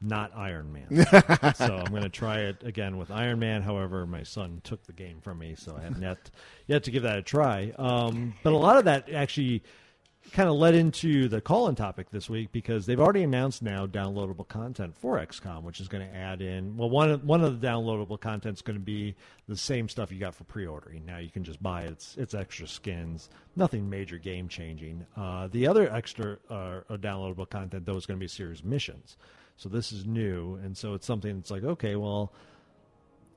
not 0.01 0.33
Iron 0.35 0.73
Man. 0.73 1.07
so 1.55 1.77
I'm 1.77 1.91
going 1.91 2.03
to 2.03 2.09
try 2.09 2.41
it 2.41 2.63
again 2.65 2.97
with 2.97 3.11
Iron 3.11 3.39
Man. 3.39 3.63
However, 3.63 4.07
my 4.07 4.23
son 4.23 4.61
took 4.65 4.85
the 4.87 4.93
game 4.93 5.21
from 5.21 5.39
me, 5.39 5.55
so 5.57 5.77
I 5.77 5.83
have 5.83 6.01
yet 6.01 6.31
yet 6.67 6.85
to 6.85 6.91
give 6.91 7.03
that 7.03 7.19
a 7.19 7.23
try. 7.23 7.73
Um, 7.79 8.35
but 8.43 8.53
a 8.53 8.57
lot 8.57 8.79
of 8.79 8.85
that 8.87 9.13
actually 9.13 9.63
kind 10.33 10.49
of 10.49 10.57
led 10.57 10.75
into 10.75 11.29
the 11.29 11.41
call-in 11.41 11.75
topic 11.75 12.11
this 12.11 12.29
week 12.31 12.53
because 12.53 12.87
they've 12.87 13.01
already 13.01 13.23
announced 13.23 13.63
now 13.63 13.87
downloadable 13.87 14.47
content 14.47 14.97
for 14.97 15.19
XCOM, 15.19 15.63
which 15.63 15.81
is 15.81 15.89
going 15.89 16.07
to 16.07 16.15
add 16.15 16.43
in. 16.43 16.77
Well, 16.77 16.91
one 16.91 17.11
of, 17.11 17.25
one 17.25 17.43
of 17.43 17.61
the 17.61 17.67
downloadable 17.67 18.21
content 18.21 18.59
is 18.59 18.63
going 18.63 18.79
to 18.79 18.85
be 18.85 19.15
the 19.49 19.57
same 19.57 19.89
stuff 19.89 20.13
you 20.13 20.19
got 20.19 20.35
for 20.35 20.45
pre-ordering. 20.45 21.05
Now 21.07 21.19
you 21.19 21.31
can 21.31 21.45
just 21.45 21.63
buy 21.63 21.83
it. 21.83 21.93
It's, 21.93 22.17
it's 22.17 22.35
extra 22.35 22.67
skins, 22.67 23.31
nothing 23.57 23.89
major 23.89 24.19
game 24.19 24.49
changing. 24.49 25.07
Uh, 25.17 25.49
the 25.49 25.67
other 25.67 25.93
extra 25.93 26.39
uh, 26.49 26.81
downloadable 26.91 27.49
content 27.49 27.87
though 27.87 27.97
is 27.97 28.07
going 28.07 28.19
to 28.19 28.25
be 28.25 28.29
series 28.29 28.65
missions. 28.65 29.17
So 29.57 29.69
this 29.69 29.93
is 29.93 30.07
new, 30.07 30.55
and 30.65 30.77
so 30.77 30.95
it's 30.95 31.07
something 31.07 31.37
that's 31.37 31.51
like, 31.51 31.65
okay, 31.65 31.95
well, 31.97 32.33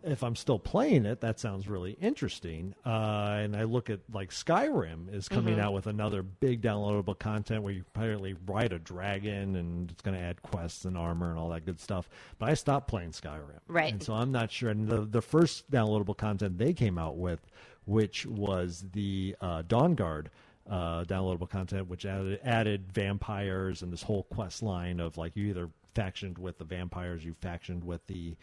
if 0.04 0.24
I'm 0.24 0.36
still 0.36 0.60
playing 0.60 1.06
it, 1.06 1.22
that 1.22 1.40
sounds 1.40 1.68
really 1.68 1.94
interesting. 1.94 2.76
Uh, 2.86 3.38
and 3.40 3.56
I 3.56 3.64
look 3.64 3.90
at 3.90 4.02
like 4.12 4.32
Skyrim 4.32 5.14
is 5.14 5.30
coming 5.30 5.56
Mhm. 5.56 5.60
out 5.62 5.74
with 5.74 5.88
another 5.88 6.22
big 6.24 6.62
downloadable 6.62 7.18
content 7.18 7.64
where 7.64 7.74
you 7.74 7.84
apparently 7.96 8.36
ride 8.46 8.74
a 8.74 8.80
dragon 8.80 9.56
and 9.56 9.90
it's 9.92 10.02
going 10.02 10.18
to 10.18 10.22
add 10.24 10.42
quests 10.42 10.86
and 10.86 10.98
armor 10.98 11.30
and 11.30 11.40
all 11.40 11.50
that 11.50 11.66
good 11.66 11.80
stuff. 11.80 12.10
But 12.38 12.50
I 12.50 12.54
stopped 12.54 12.88
playing 12.88 13.12
Skyrim, 13.12 13.60
Right. 13.68 13.94
And 13.94 14.04
so 14.04 14.14
I'm 14.14 14.32
not 14.32 14.52
sure. 14.52 14.70
And 14.70 14.88
the 14.88 15.02
the 15.06 15.22
first 15.22 15.70
downloadable 15.72 16.18
content 16.18 16.58
they 16.58 16.74
came 16.74 16.98
out 16.98 17.18
with, 17.18 17.40
which 17.86 18.26
was 18.26 18.86
the 18.92 19.36
uh, 19.42 19.64
Dawnguard. 19.64 20.28
Uh, 20.66 21.04
downloadable 21.04 21.50
content, 21.50 21.90
which 21.90 22.06
added, 22.06 22.40
added 22.42 22.90
vampires 22.94 23.82
and 23.82 23.92
this 23.92 24.02
whole 24.04 24.24
quest 24.24 24.64
line 24.64 25.02
of 25.02 25.18
like 25.18 25.36
you 25.36 25.48
either 25.48 25.70
factioned 25.94 26.38
with 26.38 26.58
the 26.58 26.64
vampires, 26.64 27.26
you 27.26 27.34
factioned 27.34 27.84
with 27.84 28.08
the 28.08 28.34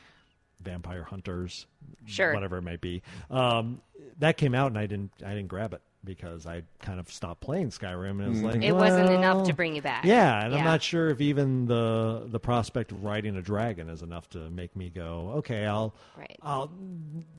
vampire 0.62 1.04
hunters, 1.04 1.66
Sure. 2.06 2.32
whatever 2.34 2.58
it 2.58 2.62
might 2.62 2.80
be. 2.80 3.02
Um, 3.30 3.80
that 4.18 4.36
came 4.36 4.54
out, 4.54 4.68
and 4.68 4.78
I 4.78 4.86
didn't, 4.86 5.12
I 5.24 5.30
didn't 5.30 5.48
grab 5.48 5.72
it 5.74 5.82
because 6.02 6.46
I 6.46 6.62
kind 6.80 6.98
of 6.98 7.11
stopped 7.12 7.42
playing 7.42 7.68
Skyrim, 7.70 8.11
and 8.12 8.22
it 8.22 8.28
was 8.30 8.42
like 8.42 8.62
It 8.62 8.72
wasn't 8.74 9.11
enough 9.11 9.46
to 9.48 9.52
bring 9.52 9.76
you 9.76 9.82
back. 9.82 10.04
Yeah, 10.04 10.44
and 10.44 10.54
I'm 10.54 10.64
not 10.64 10.82
sure 10.82 11.11
if 11.11 11.20
even 11.20 11.66
the 11.66 12.24
the 12.26 12.40
prospect 12.40 12.90
of 12.92 13.04
riding 13.04 13.36
a 13.36 13.42
dragon 13.42 13.90
is 13.90 14.00
enough 14.02 14.28
to 14.30 14.48
make 14.50 14.74
me 14.74 14.88
go, 14.88 15.32
okay, 15.38 15.66
I'll, 15.66 15.94
Right. 16.16 16.38
I'll, 16.42 16.70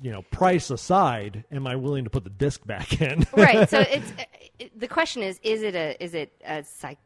you 0.02 0.12
know, 0.12 0.22
price 0.22 0.70
aside, 0.70 1.44
am 1.52 1.66
I 1.66 1.76
willing 1.76 2.04
to 2.04 2.12
put 2.12 2.24
the 2.24 2.30
disc 2.30 2.64
back 2.66 3.02
in? 3.02 3.26
right. 3.34 3.68
So 3.68 3.80
it's 3.80 4.14
it, 4.60 4.80
the 4.80 4.88
question 4.88 5.24
is: 5.24 5.40
is 5.42 5.64
it 5.64 5.74
a 5.76 6.02
is 6.04 6.14
it 6.14 6.32
a 6.46 6.64
psych? 6.64 7.00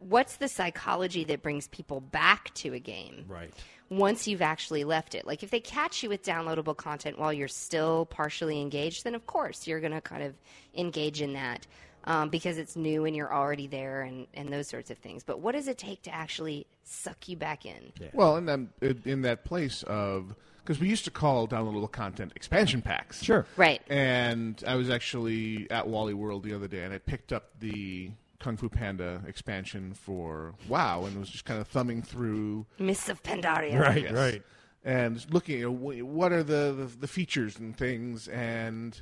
What's 0.00 0.36
the 0.36 0.46
psychology 0.46 1.24
that 1.24 1.42
brings 1.42 1.68
people 1.68 2.00
back 2.00 2.52
to 2.54 2.74
a 2.74 2.78
game? 2.78 3.24
right. 3.28 3.52
Once 3.90 4.28
you've 4.28 4.42
actually 4.42 4.84
left 4.84 5.14
it. 5.14 5.26
Like 5.26 5.42
if 5.42 5.50
they 5.50 5.60
catch 5.60 6.02
you 6.02 6.08
with 6.08 6.22
downloadable 6.22 6.76
content 6.76 7.18
while 7.18 7.32
you're 7.32 7.48
still 7.48 8.06
partially 8.06 8.60
engaged, 8.60 9.04
then 9.04 9.14
of 9.14 9.26
course 9.26 9.66
you're 9.66 9.80
going 9.80 9.92
to 9.92 10.00
kind 10.00 10.22
of 10.22 10.34
engage 10.74 11.22
in 11.22 11.32
that 11.34 11.66
um, 12.04 12.28
because 12.28 12.58
it's 12.58 12.76
new 12.76 13.04
and 13.04 13.16
you're 13.16 13.32
already 13.32 13.66
there 13.66 14.02
and, 14.02 14.26
and 14.34 14.52
those 14.52 14.68
sorts 14.68 14.90
of 14.90 14.98
things. 14.98 15.22
But 15.22 15.40
what 15.40 15.52
does 15.52 15.68
it 15.68 15.78
take 15.78 16.02
to 16.02 16.14
actually 16.14 16.66
suck 16.84 17.28
you 17.28 17.36
back 17.36 17.66
in? 17.66 17.92
Well, 18.12 18.36
in 18.36 18.46
that 18.46 18.60
in 19.04 19.22
that 19.22 19.44
place 19.44 19.82
of 19.84 20.34
because 20.58 20.80
we 20.80 20.88
used 20.88 21.04
to 21.04 21.10
call 21.10 21.48
downloadable 21.48 21.90
content 21.90 22.32
expansion 22.36 22.82
packs. 22.82 23.22
Sure. 23.22 23.46
Right. 23.56 23.80
And 23.88 24.62
I 24.66 24.74
was 24.74 24.90
actually 24.90 25.70
at 25.70 25.88
Wally 25.88 26.14
World 26.14 26.42
the 26.42 26.54
other 26.54 26.68
day, 26.68 26.84
and 26.84 26.92
I 26.92 26.98
picked 26.98 27.32
up 27.32 27.50
the 27.58 28.10
Kung 28.40 28.56
Fu 28.56 28.68
Panda 28.68 29.22
expansion 29.26 29.92
for 29.94 30.54
WoW, 30.68 31.04
and 31.04 31.18
was 31.18 31.28
just 31.28 31.44
kind 31.44 31.60
of 31.60 31.66
thumbing 31.68 32.02
through. 32.02 32.66
Mists 32.78 33.08
of 33.08 33.22
Pandaria. 33.22 33.78
Right, 33.80 34.02
Yes. 34.04 34.12
right. 34.12 34.42
And 34.84 35.24
looking 35.32 35.60
at 35.62 35.66
wh- 35.68 36.06
what 36.06 36.32
are 36.32 36.42
the, 36.44 36.72
the 36.76 36.90
the 37.00 37.08
features 37.08 37.58
and 37.58 37.76
things, 37.76 38.28
and 38.28 39.00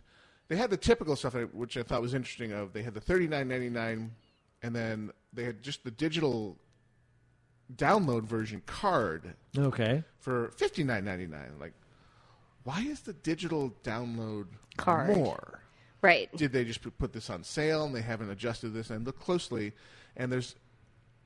they 0.49 0.57
had 0.57 0.71
the 0.71 0.77
typical 0.79 1.17
stuff, 1.17 1.35
which 1.53 1.77
I 1.77 1.83
thought 1.83 2.01
was 2.01 2.15
interesting. 2.15 2.53
Of 2.53 2.73
they 2.73 2.83
had 2.83 2.95
the 2.95 3.01
thirty 3.01 3.29
nine 3.29 3.49
ninety 3.49 3.69
nine, 3.69 4.13
and 4.63 4.75
then 4.75 5.11
they 5.35 5.45
had 5.45 5.63
just 5.63 5.85
the 5.85 5.91
digital 5.91 6.57
download 7.75 8.23
version 8.25 8.63
card 8.65 9.35
Okay. 9.57 10.03
for 10.19 10.51
fifty 10.57 10.83
nine 10.83 11.05
ninety 11.05 11.27
nine. 11.27 11.53
Like, 11.61 11.75
why 12.65 12.81
is 12.81 13.01
the 13.01 13.13
digital 13.13 13.75
download 13.85 14.47
Card. 14.79 15.15
more? 15.17 15.61
Right. 16.03 16.35
Did 16.37 16.53
they 16.53 16.65
just 16.65 16.81
put 16.99 17.13
this 17.13 17.31
on 17.31 17.43
sale 17.43 17.85
and 17.85 17.95
they 17.95 18.03
haven't 18.03 18.31
adjusted 18.31 18.71
this? 18.71 18.91
And 18.91 19.05
look 19.05 19.19
closely, 19.19 19.73
and 20.17 20.31
there's 20.31 20.55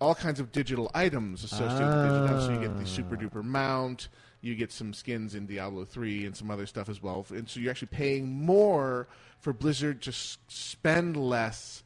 all 0.01 0.15
kinds 0.15 0.41
of 0.41 0.53
digital 0.53 0.91
items 0.95 1.45
associated 1.45 1.87
with 1.87 2.23
digital. 2.23 2.41
So 2.41 2.53
you 2.53 2.61
get 2.61 2.77
the 2.77 2.83
ah. 2.83 2.87
super 2.87 3.17
duper 3.17 3.45
mount, 3.45 4.09
you 4.41 4.55
get 4.55 4.73
some 4.73 4.95
skins 4.95 5.35
in 5.35 5.47
Diablo 5.47 5.85
three 5.85 6.25
and 6.25 6.35
some 6.35 6.51
other 6.51 6.67
stuff 6.67 6.89
as 6.89 7.03
well. 7.03 7.27
And 7.31 7.49
so 7.49 7.61
you're 7.61 7.71
actually 7.71 7.89
paying 7.89 8.29
more 8.29 9.09
for 9.41 9.53
Blizzard 9.53 10.01
to 10.03 10.11
s- 10.11 10.39
spend 10.49 11.17
less 11.17 11.83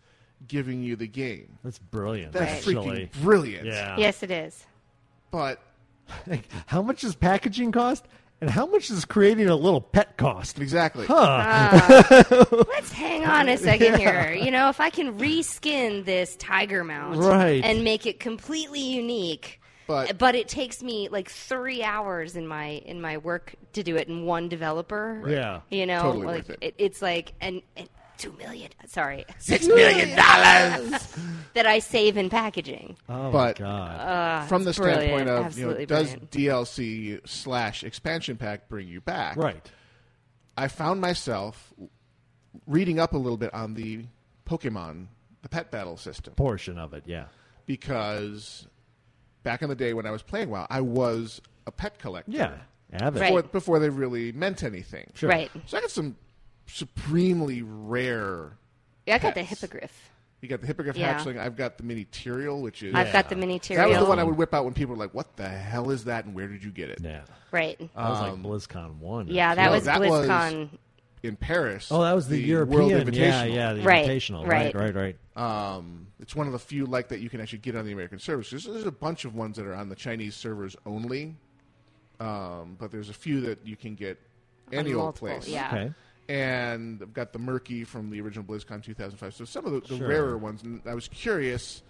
giving 0.46 0.82
you 0.82 0.94
the 0.94 1.06
game. 1.06 1.58
That's 1.64 1.78
brilliant. 1.78 2.32
That's 2.32 2.66
actually. 2.66 2.74
freaking 2.74 3.22
brilliant. 3.22 3.66
Yeah. 3.66 3.96
Yes, 3.98 4.22
it 4.22 4.30
is. 4.30 4.64
But 5.30 5.60
Like, 6.26 6.48
how 6.66 6.82
much 6.82 7.00
does 7.00 7.14
packaging 7.14 7.72
cost? 7.72 8.06
And 8.40 8.50
how 8.50 8.66
much 8.66 8.88
does 8.88 9.04
creating 9.04 9.48
a 9.48 9.56
little 9.56 9.80
pet 9.80 10.16
cost? 10.16 10.58
exactly. 10.58 11.06
Huh. 11.06 11.14
Uh, 11.14 12.44
let's 12.68 12.92
hang 12.92 13.24
on 13.24 13.48
a 13.48 13.56
second 13.56 13.98
here. 13.98 14.32
You 14.32 14.50
know, 14.50 14.68
if 14.68 14.80
I 14.80 14.90
can 14.90 15.18
reskin 15.18 16.04
this 16.04 16.36
tiger 16.36 16.84
mount 16.84 17.18
Right. 17.18 17.64
and 17.64 17.84
make 17.84 18.06
it 18.06 18.20
completely 18.20 18.80
unique, 18.80 19.60
But- 19.86 20.18
but 20.18 20.34
it 20.34 20.48
takes 20.48 20.82
me 20.82 21.08
like 21.08 21.30
three 21.30 21.82
hours 21.82 22.36
in 22.36 22.46
my 22.46 22.82
in 22.84 23.00
my 23.00 23.16
work 23.18 23.54
to 23.74 23.82
do 23.82 23.96
it 23.96 24.08
in 24.08 24.24
one 24.26 24.48
developer. 24.48 25.22
Yeah. 25.26 25.60
you 25.70 25.86
know, 25.86 26.02
Totally 26.02 26.26
like 26.26 26.48
worth 26.48 26.58
it. 26.60 26.74
it's 26.78 27.00
like 27.00 27.32
and, 27.40 27.62
and 27.76 27.88
two 28.18 28.32
million. 28.32 28.70
Sorry, 28.86 29.24
Six 29.38 29.66
million 29.68 30.10
dollars. 30.16 31.16
that 31.54 31.66
I 31.66 31.78
save 31.78 32.16
in 32.16 32.30
packaging. 32.30 32.96
Oh 33.08 33.30
But- 33.30 33.60
my 33.60 33.66
god. 33.66 34.00
Uh, 34.00 34.46
From 34.46 34.64
the 34.64 34.72
brilliant. 34.72 35.02
standpoint 35.02 35.28
of, 35.28 35.36
you 35.58 35.64
know, 35.64 35.70
Absolutely 35.70 35.86
does 35.86 36.14
brilliant. 36.14 36.30
DLC 36.30 37.28
slash 37.28 37.84
expansion 37.84 38.36
pack 38.36 38.68
bring 38.68 38.88
you 38.88 39.00
back? 39.00 39.36
right. 39.36 39.70
I 40.56 40.68
found 40.68 41.00
myself 41.00 41.72
reading 42.66 43.00
up 43.00 43.12
a 43.12 43.16
little 43.16 43.36
bit 43.36 43.52
on 43.52 43.74
the 43.74 44.04
Pokemon, 44.48 45.06
the 45.42 45.48
pet 45.48 45.70
battle 45.72 45.96
system, 45.96 46.34
Portion 46.34 46.78
of 46.78 46.94
it, 46.94 47.02
yeah. 47.06 47.24
because 47.66 48.66
back 49.42 49.62
in 49.62 49.68
the 49.68 49.74
day 49.74 49.94
when 49.94 50.06
I 50.06 50.10
was 50.12 50.22
playing 50.22 50.50
WoW, 50.50 50.66
I 50.70 50.80
was 50.80 51.40
a 51.66 51.72
pet 51.72 51.98
collector. 51.98 52.30
Yeah. 52.30 52.52
Have 52.92 53.16
it. 53.16 53.20
Right. 53.20 53.26
Before, 53.30 53.42
before 53.42 53.78
they 53.80 53.88
really 53.88 54.30
meant 54.30 54.62
anything. 54.62 55.10
Sure. 55.14 55.28
Right. 55.28 55.50
So 55.66 55.76
I 55.76 55.80
got 55.80 55.90
some 55.90 56.16
supremely 56.66 57.62
rare. 57.62 58.56
Yeah, 59.06 59.16
I 59.16 59.18
got 59.18 59.34
the 59.34 59.42
hippogriff. 59.42 60.10
You 60.40 60.48
got 60.48 60.60
the 60.60 60.66
hippogriff 60.66 60.96
Yeah. 60.96 61.18
hatchling. 61.18 61.38
I've 61.38 61.56
got 61.56 61.78
the 61.78 61.84
mini 61.84 62.04
Tyrael, 62.06 62.60
which 62.60 62.82
is 62.82 62.94
I've 62.94 63.12
got 63.12 63.28
the 63.30 63.36
mini 63.36 63.58
that 63.58 63.88
was 63.88 63.98
the 63.98 64.04
one 64.04 64.18
I 64.18 64.24
would 64.24 64.36
whip 64.36 64.52
out 64.52 64.64
when 64.64 64.74
people 64.74 64.94
were 64.94 65.00
like, 65.02 65.14
"What 65.14 65.36
the 65.36 65.48
hell 65.48 65.90
is 65.90 66.04
that? 66.04 66.26
And 66.26 66.34
where 66.34 66.48
did 66.48 66.62
you 66.62 66.70
get 66.70 66.90
it?" 66.90 66.98
Yeah. 67.02 67.22
Right. 67.50 67.78
That 67.78 67.88
was 67.96 68.20
like 68.20 68.34
BlizzCon 68.42 68.96
1. 68.98 69.28
Yeah, 69.28 69.54
that 69.54 69.66
No, 69.66 69.72
was 69.72 69.84
that 69.84 70.00
was- 70.00 70.10
BlizzCon 70.28 70.68
in 71.22 71.36
Paris. 71.36 71.88
Oh, 71.90 72.02
that 72.02 72.12
was 72.14 72.28
the, 72.28 72.36
World 72.54 72.90
European. 72.90 73.06
Invitational. 73.06 73.18
Yeah, 73.30 73.44
yeah, 73.44 73.72
the 73.72 73.82
Right, 73.82 74.06
Invitational. 74.06 74.46
right. 74.46 74.74
right, 74.74 74.94
right, 74.94 75.16
right. 75.34 75.74
Um, 75.76 76.08
it's 76.20 76.36
one 76.36 76.46
of 76.46 76.52
the 76.52 76.58
few 76.58 76.84
like 76.84 77.08
that 77.08 77.20
you 77.20 77.30
can 77.30 77.40
actually 77.40 77.60
get 77.60 77.74
on 77.76 77.86
the 77.86 77.92
American 77.92 78.18
servers. 78.18 78.50
There's, 78.50 78.64
there's 78.64 78.84
a 78.86 78.92
bunch 78.92 79.24
of 79.24 79.34
ones 79.34 79.56
that 79.56 79.64
are 79.64 79.74
on 79.74 79.88
the 79.88 79.96
Chinese 79.96 80.34
servers 80.36 80.76
only, 80.84 81.36
um, 82.20 82.76
but 82.78 82.90
there's 82.90 83.08
a 83.08 83.14
few 83.14 83.40
that 83.42 83.66
you 83.66 83.76
can 83.76 83.94
get 83.94 84.18
On 84.68 84.74
any 84.78 84.92
old 84.92 85.14
place. 85.14 85.48
yeah. 85.48 85.68
Okay. 85.72 85.92
And 86.28 87.00
I've 87.02 87.12
got 87.12 87.32
the 87.32 87.38
Murky 87.38 87.84
from 87.84 88.10
the 88.10 88.20
original 88.20 88.44
BlizzCon 88.44 88.82
2005. 88.82 89.34
So 89.34 89.44
some 89.44 89.66
of 89.66 89.72
the, 89.72 89.80
the 89.80 89.96
Sure. 89.98 90.08
rarer 90.08 90.38
ones. 90.38 90.62
And 90.62 90.80
I 90.86 90.94
was 90.94 91.08
curious 91.08 91.82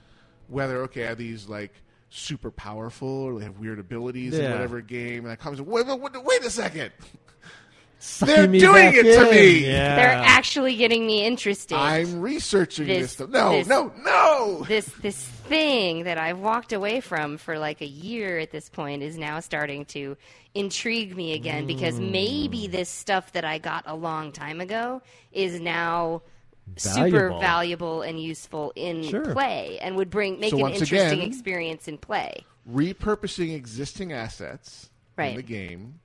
whether 0.49 0.83
okay 0.83 1.05
are 1.05 1.15
these 1.15 1.49
like 1.49 1.73
super 2.11 2.51
powerful 2.51 3.09
or 3.09 3.39
they 3.39 3.45
have 3.45 3.59
weird 3.59 3.79
abilities 3.79 4.35
in 4.35 4.51
whatever 4.53 4.81
game. 4.81 5.25
And 5.25 5.33
I 5.33 5.37
comes 5.37 5.61
wait, 5.61 5.87
wait, 5.87 6.01
wait, 6.01 6.25
wait 6.25 6.45
a 6.45 6.51
second. 6.51 6.93
Sucking 8.07 8.35
They're 8.35 8.49
me 8.49 8.59
doing 8.61 8.75
back 8.93 8.95
it 8.97 9.17
to 9.19 9.31
me. 9.31 9.67
Yeah. 9.67 9.97
They're 9.97 10.23
actually 10.25 10.77
getting 10.77 11.07
me 11.07 11.25
interested. 11.25 11.75
I'm 11.77 12.21
researching 12.21 12.87
this. 12.87 12.99
This- 13.03 13.13
stuff. 13.13 13.31
No, 13.31 13.53
this- 13.53 13.67
no, 13.67 13.93
no. 14.03 14.65
this 14.69 14.85
this 15.01 15.17
thing 15.17 16.05
that 16.05 16.19
I've 16.19 16.39
walked 16.39 16.73
away 16.75 17.01
from 17.01 17.39
for 17.39 17.59
like 17.59 17.81
a 17.81 17.87
year 17.87 18.39
at 18.39 18.51
this 18.51 18.69
point 18.69 19.03
is 19.03 19.17
now 19.17 19.41
starting 19.41 19.87
to 19.87 20.19
intrigue 20.55 21.17
me 21.17 21.33
again 21.33 21.67
because 21.67 21.99
Mm. 21.99 22.11
maybe 22.13 22.67
this 22.67 22.91
stuff 22.91 23.33
that 23.33 23.45
I 23.45 23.57
got 23.59 23.85
a 23.87 23.95
long 23.95 24.33
time 24.33 24.61
ago 24.61 25.01
is 25.33 25.59
now 25.61 26.21
super 26.77 27.01
Valuable. 27.11 27.41
valuable 27.41 28.03
and 28.03 28.21
useful 28.23 28.73
in 28.77 29.03
Sure. 29.09 29.33
play 29.33 29.79
and 29.81 29.97
would 29.97 30.11
bring 30.11 30.39
make 30.41 30.51
So 30.51 30.65
an 30.67 30.73
interesting 30.75 31.21
again- 31.21 31.29
experience 31.29 31.89
in 31.89 31.97
play. 31.99 32.45
repurposing 32.71 33.55
existing 33.55 34.13
assets 34.13 34.91
right. 35.17 35.31
in 35.31 35.37
the 35.37 35.43
game 35.43 36.01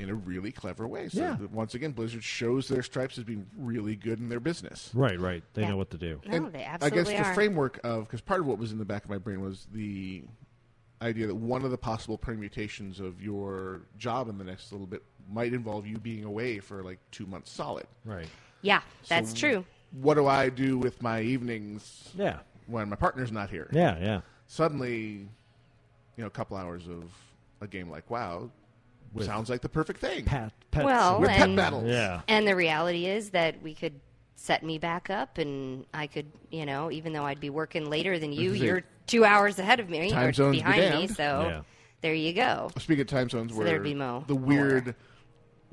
in 0.00 0.08
a 0.08 0.14
really 0.14 0.50
clever 0.50 0.88
way. 0.88 1.08
So 1.08 1.20
Yeah. 1.20 1.36
once 1.52 1.74
again, 1.74 1.92
Blizzard 1.92 2.24
shows 2.24 2.68
their 2.68 2.82
stripes 2.82 3.18
as 3.18 3.24
being 3.24 3.46
really 3.56 3.94
good 3.96 4.18
in 4.18 4.28
their 4.28 4.40
business. 4.40 4.90
Right, 4.94 5.20
right. 5.20 5.44
They 5.54 5.62
Yeah. 5.62 5.70
know 5.70 5.76
what 5.76 5.90
to 5.90 5.98
do. 5.98 6.20
No, 6.26 6.36
And 6.36 6.52
they 6.52 6.64
I 6.64 6.88
guess 6.90 7.08
the 7.08 7.18
are. 7.18 7.34
framework 7.34 7.78
of 7.84 8.04
because 8.06 8.20
part 8.22 8.40
of 8.40 8.46
what 8.46 8.58
was 8.58 8.72
in 8.72 8.78
the 8.78 8.84
back 8.84 9.04
of 9.04 9.10
my 9.10 9.18
brain 9.18 9.40
was 9.42 9.66
the 9.72 10.24
idea 11.02 11.26
that 11.26 11.34
one 11.34 11.64
of 11.64 11.70
the 11.70 11.78
possible 11.78 12.16
permutations 12.18 12.98
of 13.00 13.22
your 13.22 13.82
job 13.98 14.28
in 14.28 14.38
the 14.38 14.44
next 14.44 14.72
little 14.72 14.86
bit 14.86 15.02
might 15.30 15.52
involve 15.52 15.86
you 15.86 15.98
being 15.98 16.24
away 16.24 16.58
for 16.58 16.82
like 16.82 16.98
two 17.10 17.26
months 17.26 17.50
solid. 17.50 17.86
Right. 18.04 18.28
yeah, 18.62 18.80
that's 19.08 19.30
So 19.30 19.36
true. 19.36 19.64
What 19.92 20.14
do 20.14 20.26
I 20.26 20.48
do 20.48 20.78
with 20.78 21.02
my 21.02 21.20
evenings 21.20 22.10
Yeah. 22.16 22.40
when 22.66 22.88
my 22.88 22.96
partner's 22.96 23.32
not 23.32 23.50
here? 23.50 23.68
Yeah, 23.72 23.98
yeah. 23.98 24.20
Suddenly, 24.46 25.28
you 26.16 26.22
know, 26.24 26.26
a 26.26 26.30
couple 26.30 26.56
hours 26.56 26.88
of 26.88 27.04
a 27.60 27.66
game 27.66 27.90
like 27.90 28.08
WoW 28.10 28.50
sounds 29.20 29.50
like 29.50 29.60
the 29.60 29.68
perfect 29.68 30.00
thing. 30.00 30.24
Pat, 30.24 30.52
pets 30.70 30.84
Well, 30.86 31.20
With 31.20 31.30
pet 31.30 31.48
and, 31.48 31.56
battles. 31.56 31.84
Yeah. 31.86 32.20
and 32.28 32.46
the 32.46 32.54
reality 32.56 33.06
is 33.06 33.30
that 33.30 33.60
we 33.62 33.74
could 33.74 34.00
set 34.36 34.62
me 34.62 34.78
back 34.78 35.10
up 35.10 35.38
and 35.38 35.84
I 35.92 36.06
could, 36.06 36.26
you 36.50 36.64
know, 36.64 36.90
even 36.90 37.12
though 37.12 37.24
I'd 37.24 37.40
be 37.40 37.50
working 37.50 37.90
later 37.90 38.18
than 38.18 38.32
you, 38.32 38.50
This 38.50 38.56
is 38.58 38.62
it. 38.62 38.66
you're 38.66 38.82
two 39.06 39.24
hours 39.24 39.58
ahead 39.58 39.80
of 39.80 39.90
me 39.90 40.10
Time 40.10 40.28
or 40.28 40.32
zones 40.32 40.56
be 40.56 40.62
behind 40.62 40.94
me, 40.94 41.06
so 41.08 41.22
Yeah. 41.48 41.60
there 42.00 42.14
you 42.14 42.32
go. 42.32 42.70
Speaking 42.78 43.02
of 43.02 43.06
time 43.08 43.28
zones, 43.28 43.52
So 43.52 43.58
where 43.58 43.66
there'd 43.66 43.82
be 43.82 43.94
mo- 43.94 44.24
the 44.26 44.34
more. 44.34 44.42
weird 44.44 44.94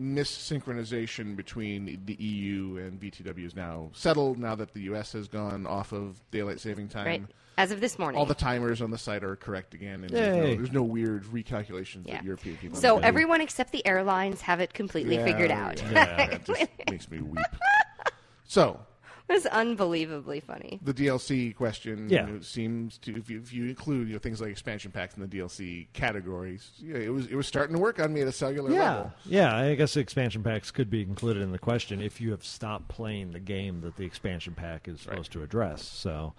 missynchronization 0.01 1.35
between 1.35 1.99
the 2.05 2.13
EU 2.21 2.77
and 2.77 2.99
VTW 2.99 3.45
is 3.45 3.55
now 3.55 3.89
settled. 3.93 4.37
Now 4.37 4.55
that 4.55 4.73
the 4.73 4.81
US 4.81 5.13
has 5.13 5.27
gone 5.27 5.65
off 5.65 5.91
of 5.91 6.19
daylight 6.31 6.59
saving 6.59 6.89
time, 6.89 7.05
Right. 7.05 7.23
As 7.57 7.71
of 7.71 7.81
this 7.81 7.97
morning. 7.97 8.19
all 8.19 8.25
the 8.27 8.35
timers 8.35 8.81
on 8.83 8.91
the 8.91 8.97
site 8.99 9.23
are 9.23 9.35
correct 9.35 9.73
again, 9.73 10.03
and 10.03 10.09
there's 10.11 10.35
no, 10.37 10.55
there's 10.55 10.71
no 10.71 10.83
weird 10.83 11.23
recalculations 11.25 12.05
Yeah. 12.07 12.17
that 12.17 12.23
European 12.23 12.55
people. 12.57 12.77
so 12.79 12.87
have 12.89 12.95
to 12.97 13.01
do. 13.01 13.07
everyone 13.07 13.41
except 13.41 13.71
the 13.71 13.85
airlines 13.85 14.41
have 14.41 14.59
it 14.59 14.73
completely 14.73 15.15
Yeah, 15.15 15.25
figured 15.25 15.51
out. 15.51 15.81
Yeah, 15.91 16.21
it 16.33 16.45
just 16.45 16.67
makes 16.91 17.09
me 17.09 17.21
weep. 17.21 17.45
So 18.43 18.79
it 18.79 18.86
was 19.35 19.45
unbelievably 19.45 20.39
funny. 20.41 20.79
the 20.81 20.93
DLC 20.93 21.55
question 21.55 22.07
Yeah. 22.09 22.25
you 22.27 22.33
know, 22.33 22.39
seems 22.41 22.97
to 22.99 23.15
if 23.17 23.29
you, 23.29 23.39
if 23.39 23.53
you 23.53 23.65
include 23.65 24.07
you 24.07 24.13
know 24.13 24.19
things 24.19 24.39
like 24.41 24.49
expansion 24.51 24.91
packs 24.91 25.15
in 25.17 25.21
the 25.21 25.27
DLC 25.27 25.87
categories, 25.93 26.71
yeah, 26.79 26.97
it 26.97 27.09
was 27.13 27.27
it 27.27 27.35
was 27.35 27.45
starting 27.47 27.75
to 27.75 27.81
work 27.81 27.99
on 27.99 28.13
me 28.13 28.21
at 28.21 28.27
a 28.27 28.31
cellular 28.31 28.71
Yeah, 28.71 28.93
level. 28.95 29.11
yeah. 29.25 29.55
I 29.57 29.75
guess 29.75 29.97
expansion 29.97 30.43
packs 30.43 30.71
could 30.71 30.89
be 30.89 31.01
included 31.01 31.43
in 31.43 31.51
the 31.51 31.59
question 31.59 32.01
if 32.01 32.21
you 32.21 32.31
have 32.31 32.43
stopped 32.43 32.87
playing 32.87 33.31
the 33.31 33.39
game 33.39 33.81
that 33.81 33.95
the 33.97 34.05
expansion 34.05 34.53
pack 34.53 34.87
is 34.87 35.01
supposed 35.01 35.31
to 35.33 35.43
address. 35.43 35.83
So, 35.83 36.33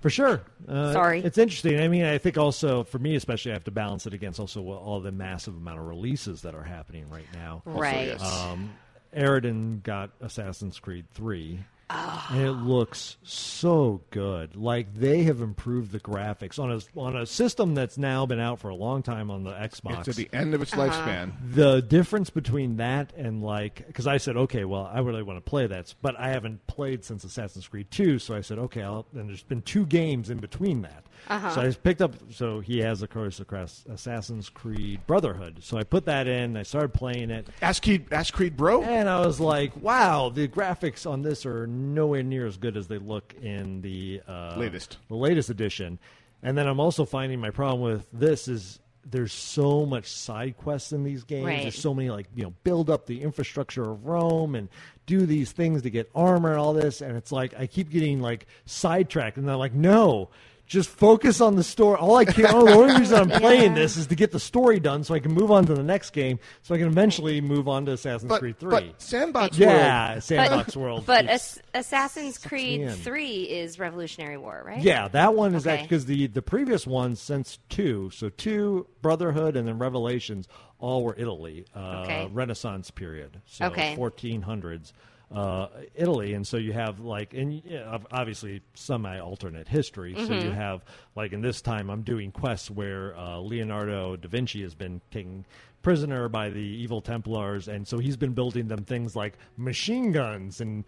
for 0.00 0.10
sure. 0.10 0.42
Uh, 0.68 0.92
Sorry. 0.92 1.20
it's 1.20 1.38
interesting. 1.38 1.80
I 1.80 1.88
mean, 1.88 2.04
I 2.04 2.18
think 2.18 2.38
also 2.38 2.84
for 2.84 2.98
me, 2.98 3.16
especially, 3.16 3.50
I 3.52 3.54
have 3.54 3.64
to 3.64 3.70
balance 3.70 4.06
it 4.06 4.14
against 4.14 4.38
also 4.38 4.62
all 4.64 5.00
the 5.00 5.12
massive 5.12 5.56
amount 5.56 5.80
of 5.80 5.86
releases 5.86 6.42
that 6.42 6.54
are 6.54 6.62
happening 6.62 7.08
right 7.10 7.26
now. 7.34 7.62
right. 7.64 8.08
yes. 8.08 8.22
Um, 8.22 8.70
Eridan 9.16 9.82
got 9.82 10.10
Assassin's 10.20 10.78
Creed 10.78 11.06
3. 11.14 11.58
Ah. 11.90 12.28
And 12.32 12.42
it 12.42 12.52
looks 12.52 13.16
so 13.22 14.02
good. 14.10 14.56
Like 14.56 14.94
they 14.94 15.22
have 15.22 15.40
improved 15.40 15.90
the 15.92 16.00
graphics 16.00 16.58
on 16.58 16.70
a 16.70 16.80
on 17.00 17.16
a 17.16 17.24
system 17.24 17.74
that's 17.74 17.96
now 17.96 18.26
been 18.26 18.40
out 18.40 18.58
for 18.58 18.68
a 18.68 18.74
long 18.74 19.02
time 19.02 19.30
on 19.30 19.44
the 19.44 19.52
Xbox 19.52 20.00
It's 20.00 20.08
at 20.08 20.16
the 20.16 20.28
end 20.32 20.54
of 20.54 20.60
its 20.60 20.72
Uh-huh. 20.74 20.82
lifespan. 20.90 21.32
the 21.54 21.80
difference 21.80 22.28
between 22.30 22.76
that 22.76 23.12
and 23.16 23.42
like 23.42 23.86
because 23.86 24.06
I 24.06 24.18
said 24.18 24.36
okay 24.36 24.64
well 24.66 24.90
I 24.92 25.00
really 25.00 25.22
want 25.22 25.38
to 25.38 25.48
play 25.50 25.66
that 25.66 25.94
but 26.02 26.18
I 26.20 26.28
haven't 26.28 26.66
played 26.66 27.04
since 27.04 27.24
Assassin's 27.24 27.66
Creed 27.66 27.90
2 27.90 28.18
so 28.18 28.34
I 28.34 28.42
said 28.42 28.58
okay 28.58 28.82
I'll, 28.82 29.06
and 29.14 29.28
there's 29.30 29.42
been 29.42 29.62
two 29.62 29.86
games 29.86 30.28
in 30.28 30.38
between 30.38 30.82
that 30.82 31.04
Uh-huh. 31.28 31.50
so 31.54 31.60
I 31.62 31.70
picked 31.72 32.00
up 32.02 32.14
so 32.30 32.60
he 32.60 32.78
has 32.78 33.02
of 33.02 33.10
course 33.10 33.40
across 33.40 33.84
Assassin's 33.90 34.48
Creed 34.48 35.00
Brotherhood 35.06 35.58
so 35.62 35.76
I 35.78 35.84
put 35.84 36.04
that 36.06 36.26
in 36.26 36.56
I 36.56 36.62
started 36.62 36.94
playing 36.94 37.30
it 37.30 37.46
Ask 37.62 37.82
Creed, 37.82 38.12
Ask 38.12 38.32
Creed 38.34 38.56
Bro. 38.56 38.82
and 38.84 39.08
I 39.08 39.20
was 39.26 39.40
like 39.40 39.72
wow 39.82 40.28
the 40.28 40.48
graphics 40.48 41.08
on 41.10 41.22
this 41.22 41.44
are 41.46 41.66
nowhere 41.66 42.22
near 42.22 42.46
as 42.46 42.56
good 42.56 42.76
as 42.76 42.88
they 42.88 42.98
look 42.98 43.34
in 43.42 43.80
the 43.82 44.22
uh, 44.28 44.54
Latest. 44.56 44.98
the 45.08 45.16
latest 45.16 45.50
edition. 45.50 45.98
And 46.42 46.56
then 46.56 46.68
I'm 46.68 46.78
also 46.78 47.04
finding 47.04 47.40
my 47.40 47.50
problem 47.50 47.80
with 47.82 48.06
this 48.12 48.46
is 48.46 48.78
there's 49.10 49.32
so 49.32 49.86
much 49.86 50.06
side 50.12 50.56
quests 50.56 50.92
in 50.92 51.02
these 51.02 51.24
games. 51.24 51.46
Right. 51.46 51.62
There's 51.62 51.80
so 51.80 51.94
many 51.94 52.10
like 52.10 52.26
you 52.34 52.44
know 52.44 52.52
build 52.62 52.90
up 52.90 53.06
the 53.06 53.22
infrastructure 53.22 53.82
of 53.90 54.06
Rome 54.06 54.54
and 54.54 54.68
do 55.06 55.26
these 55.26 55.50
things 55.50 55.82
to 55.82 55.90
get 55.90 56.10
armor 56.14 56.50
and 56.50 56.60
all 56.60 56.74
this. 56.74 57.00
And 57.00 57.16
it's 57.16 57.32
like 57.32 57.54
I 57.58 57.66
keep 57.66 57.90
getting 57.90 58.20
like 58.20 58.46
sidetracked, 58.66 59.36
and 59.36 59.48
they're 59.48 59.56
like, 59.56 59.74
no. 59.74 60.28
Just 60.68 60.90
focus 60.90 61.40
on 61.40 61.56
the 61.56 61.64
story. 61.64 61.96
All 61.98 62.14
I 62.16 62.26
care. 62.26 62.46
Oh, 62.50 62.66
the 62.66 62.72
only 62.72 62.94
reason 63.00 63.18
I'm 63.18 63.40
playing 63.40 63.72
this 63.72 63.96
is 63.96 64.06
to 64.08 64.14
get 64.14 64.32
the 64.32 64.38
story 64.38 64.78
done, 64.78 65.02
so 65.02 65.14
I 65.14 65.18
can 65.18 65.32
move 65.32 65.50
on 65.50 65.64
to 65.64 65.74
the 65.74 65.82
next 65.82 66.10
game, 66.10 66.38
so 66.62 66.74
I 66.74 66.78
can 66.78 66.88
eventually 66.88 67.40
move 67.40 67.68
on 67.68 67.86
to 67.86 67.92
Assassin's 67.92 68.28
but, 68.28 68.40
Creed 68.40 68.58
Three. 68.58 68.70
but 68.70 69.00
Sandbox 69.00 69.58
World. 69.58 69.70
yeah, 69.72 70.18
Sandbox 70.18 70.76
World. 70.76 71.04
But 71.06 71.24
It's- 71.24 71.58
Ass- 71.74 71.86
Assassin's 71.86 72.36
Creed 72.36 72.82
me 72.82 72.92
3 72.92 73.42
is 73.44 73.78
Revolutionary 73.78 74.36
War, 74.36 74.62
right? 74.66 74.82
Yeah, 74.82 75.08
that 75.08 75.34
one 75.34 75.54
is 75.54 75.66
Okay. 75.66 75.72
actually 75.74 75.86
because 75.88 76.04
the 76.06 76.26
the 76.26 76.42
previous 76.42 76.86
one 76.86 77.16
since 77.16 77.58
two, 77.70 78.10
so 78.10 78.28
two 78.28 78.86
Brotherhood 79.00 79.56
and 79.56 79.66
then 79.66 79.78
Revelations, 79.78 80.48
all 80.78 81.02
were 81.02 81.14
Italy, 81.16 81.64
uh, 81.74 82.02
Okay. 82.04 82.28
Renaissance 82.30 82.90
period, 82.90 83.40
so 83.46 83.66
Okay. 83.68 83.96
fourteen 83.96 84.42
hundreds. 84.42 84.92
Uh, 85.30 85.68
Italy, 85.94 86.32
and 86.32 86.46
so 86.46 86.56
you 86.56 86.72
have 86.72 87.00
like, 87.00 87.34
and 87.34 87.62
yeah, 87.66 87.98
obviously 88.10 88.62
semi-alternate 88.72 89.68
history. 89.68 90.14
So 90.14 90.20
Mm-hmm. 90.22 90.46
you 90.46 90.52
have 90.52 90.82
like 91.16 91.32
in 91.34 91.42
this 91.42 91.60
time, 91.60 91.90
I'm 91.90 92.00
doing 92.02 92.32
quests 92.32 92.70
where 92.70 93.14
uh, 93.14 93.36
Leonardo 93.38 94.16
da 94.16 94.26
Vinci 94.26 94.62
has 94.62 94.74
been 94.74 95.02
taken 95.10 95.44
prisoner 95.82 96.30
by 96.30 96.48
the 96.48 96.58
evil 96.60 97.02
Templars, 97.02 97.68
and 97.68 97.86
so 97.86 97.98
he's 97.98 98.16
been 98.16 98.32
building 98.32 98.68
them 98.68 98.84
things 98.84 99.14
like 99.14 99.34
machine 99.58 100.12
guns 100.12 100.62
and 100.62 100.84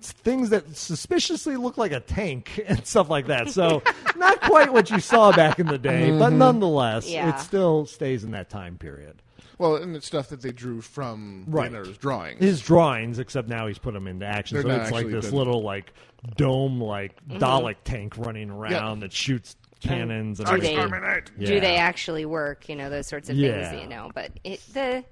things 0.00 0.50
that 0.50 0.76
suspiciously 0.76 1.56
look 1.56 1.76
like 1.76 1.92
a 1.92 2.00
tank 2.00 2.62
and 2.68 2.86
stuff 2.86 3.08
like 3.10 3.26
that. 3.26 3.50
So 3.50 3.82
not 4.16 4.40
quite 4.42 4.72
what 4.72 4.90
you 4.90 5.00
saw 5.00 5.32
back 5.32 5.58
in 5.58 5.66
the 5.66 5.78
day, 5.78 6.08
Mm-hmm. 6.10 6.18
but 6.20 6.32
nonetheless, 6.32 7.08
Yeah. 7.08 7.34
it 7.36 7.40
still 7.40 7.86
stays 7.86 8.22
in 8.24 8.30
that 8.32 8.48
time 8.48 8.78
period. 8.78 9.22
Well, 9.58 9.76
and 9.76 9.94
it's 9.96 10.06
stuff 10.06 10.28
that 10.28 10.40
they 10.42 10.52
drew 10.52 10.80
from 10.80 11.44
Right. 11.48 11.64
Leonardo's 11.70 11.98
drawings. 11.98 12.40
His 12.40 12.60
drawings, 12.60 13.18
except 13.18 13.48
now 13.48 13.66
he's 13.66 13.78
put 13.78 13.94
them 13.94 14.06
into 14.06 14.26
action. 14.26 14.56
They're 14.56 14.62
so 14.62 14.68
not 14.68 14.80
it's 14.82 14.90
like 14.92 15.08
this 15.08 15.26
good. 15.26 15.34
little 15.34 15.62
like 15.62 15.92
dome 16.36 16.80
like 16.80 17.14
Mm-hmm. 17.26 17.38
Dalek 17.42 17.76
tank 17.84 18.16
running 18.18 18.50
around 18.50 19.00
that 19.00 19.12
shoots 19.12 19.56
cannons 19.80 20.38
and 20.40 20.48
Do 20.48 20.54
everything. 20.54 20.90
they, 21.38 21.44
do 21.46 21.60
they 21.60 21.76
actually 21.76 22.24
work? 22.24 22.68
You 22.68 22.76
know, 22.76 22.88
those 22.90 23.06
sorts 23.06 23.28
of 23.28 23.36
Yeah. 23.36 23.70
things, 23.70 23.82
you 23.82 23.88
know. 23.88 24.10
But 24.14 24.30
it, 24.44 24.60
the, 24.72 25.04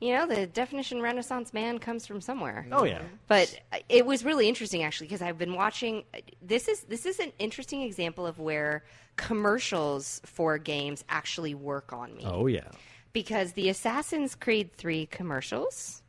you 0.00 0.12
know, 0.14 0.26
the 0.26 0.46
definition 0.46 1.00
Renaissance 1.00 1.54
man 1.54 1.78
comes 1.78 2.06
from 2.06 2.20
somewhere. 2.20 2.66
Oh 2.72 2.84
yeah. 2.84 3.02
But 3.28 3.58
it 3.88 4.04
was 4.04 4.24
really 4.24 4.48
interesting 4.48 4.82
actually 4.82 5.06
because 5.06 5.22
I've 5.22 5.38
been 5.38 5.54
watching. 5.54 6.04
This 6.42 6.68
is 6.68 6.80
this 6.82 7.06
is 7.06 7.18
an 7.20 7.32
interesting 7.38 7.82
example 7.82 8.26
of 8.26 8.38
where 8.38 8.84
commercials 9.16 10.20
for 10.24 10.58
games 10.58 11.04
actually 11.08 11.54
work 11.54 11.92
on 11.92 12.14
me 12.16 12.24
Oh 12.26 12.46
yeah. 12.46 12.68
Because 13.16 13.52
the 13.52 13.70
Assassin's 13.70 14.34
Creed 14.34 14.74
3 14.76 15.06
commercials 15.06 16.02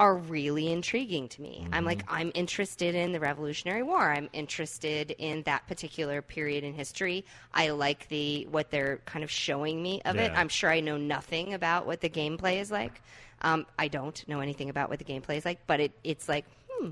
are 0.00 0.16
really 0.16 0.72
intriguing 0.72 1.28
to 1.28 1.40
me. 1.40 1.64
I'm 1.72 1.84
like, 1.84 1.98
Mm-hmm. 1.98 2.14
I'm 2.14 2.32
interested 2.34 2.96
in 2.96 3.12
the 3.12 3.20
Revolutionary 3.20 3.84
War. 3.84 4.10
I'm 4.10 4.28
interested 4.32 5.12
in 5.16 5.44
that 5.44 5.68
particular 5.68 6.20
period 6.20 6.64
in 6.64 6.74
history. 6.74 7.24
I 7.54 7.70
like 7.70 8.08
the 8.08 8.48
what 8.50 8.72
they're 8.72 8.96
kind 9.04 9.22
of 9.22 9.30
showing 9.30 9.80
me 9.80 10.02
of 10.04 10.16
it. 10.16 10.32
I'm 10.34 10.48
sure 10.48 10.70
I 10.70 10.80
know 10.80 10.96
nothing 10.96 11.54
about 11.54 11.86
what 11.86 12.00
the 12.00 12.10
gameplay 12.10 12.60
is 12.60 12.72
like. 12.72 13.00
Um, 13.42 13.64
I 13.78 13.86
don't 13.86 14.26
know 14.26 14.40
anything 14.40 14.70
about 14.70 14.90
what 14.90 14.98
the 14.98 15.04
gameplay 15.04 15.36
is 15.36 15.44
like, 15.44 15.68
but 15.68 15.78
it 15.78 15.92
it's 16.02 16.28
like, 16.28 16.46
hmm, 16.68 16.90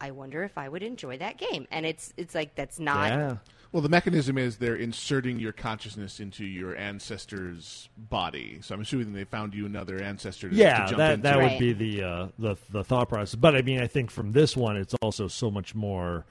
I 0.00 0.12
wonder 0.12 0.42
if 0.42 0.56
I 0.56 0.70
would 0.70 0.82
enjoy 0.82 1.18
that 1.18 1.36
game. 1.36 1.66
And 1.70 1.84
it's 1.84 2.14
it's 2.16 2.34
like 2.34 2.54
that's 2.54 2.80
not 2.80 3.10
yeah. 3.10 3.36
Well, 3.70 3.82
the 3.82 3.88
mechanism 3.90 4.38
is 4.38 4.56
they're 4.56 4.76
inserting 4.76 5.38
your 5.38 5.52
consciousness 5.52 6.20
into 6.20 6.44
your 6.46 6.74
ancestor's 6.76 7.88
body. 7.96 8.60
So 8.62 8.74
I'm 8.74 8.80
assuming 8.80 9.12
they 9.12 9.24
found 9.24 9.54
you 9.54 9.66
another 9.66 10.00
ancestor. 10.02 10.48
To, 10.48 10.54
yeah, 10.54 10.80
to 10.82 10.86
jump 10.86 10.96
that 10.98 11.10
into. 11.14 11.22
that 11.24 11.38
would 11.38 11.58
be 11.58 11.72
the 11.74 12.02
uh, 12.02 12.26
the 12.38 12.56
the 12.70 12.82
thought 12.84 13.08
process. 13.10 13.34
But 13.34 13.54
I 13.56 13.62
mean, 13.62 13.80
I 13.80 13.86
think 13.86 14.10
from 14.10 14.32
this 14.32 14.56
one, 14.56 14.76
it's 14.76 14.94
also 15.02 15.28
so 15.28 15.50
much 15.50 15.74
more 15.74 16.24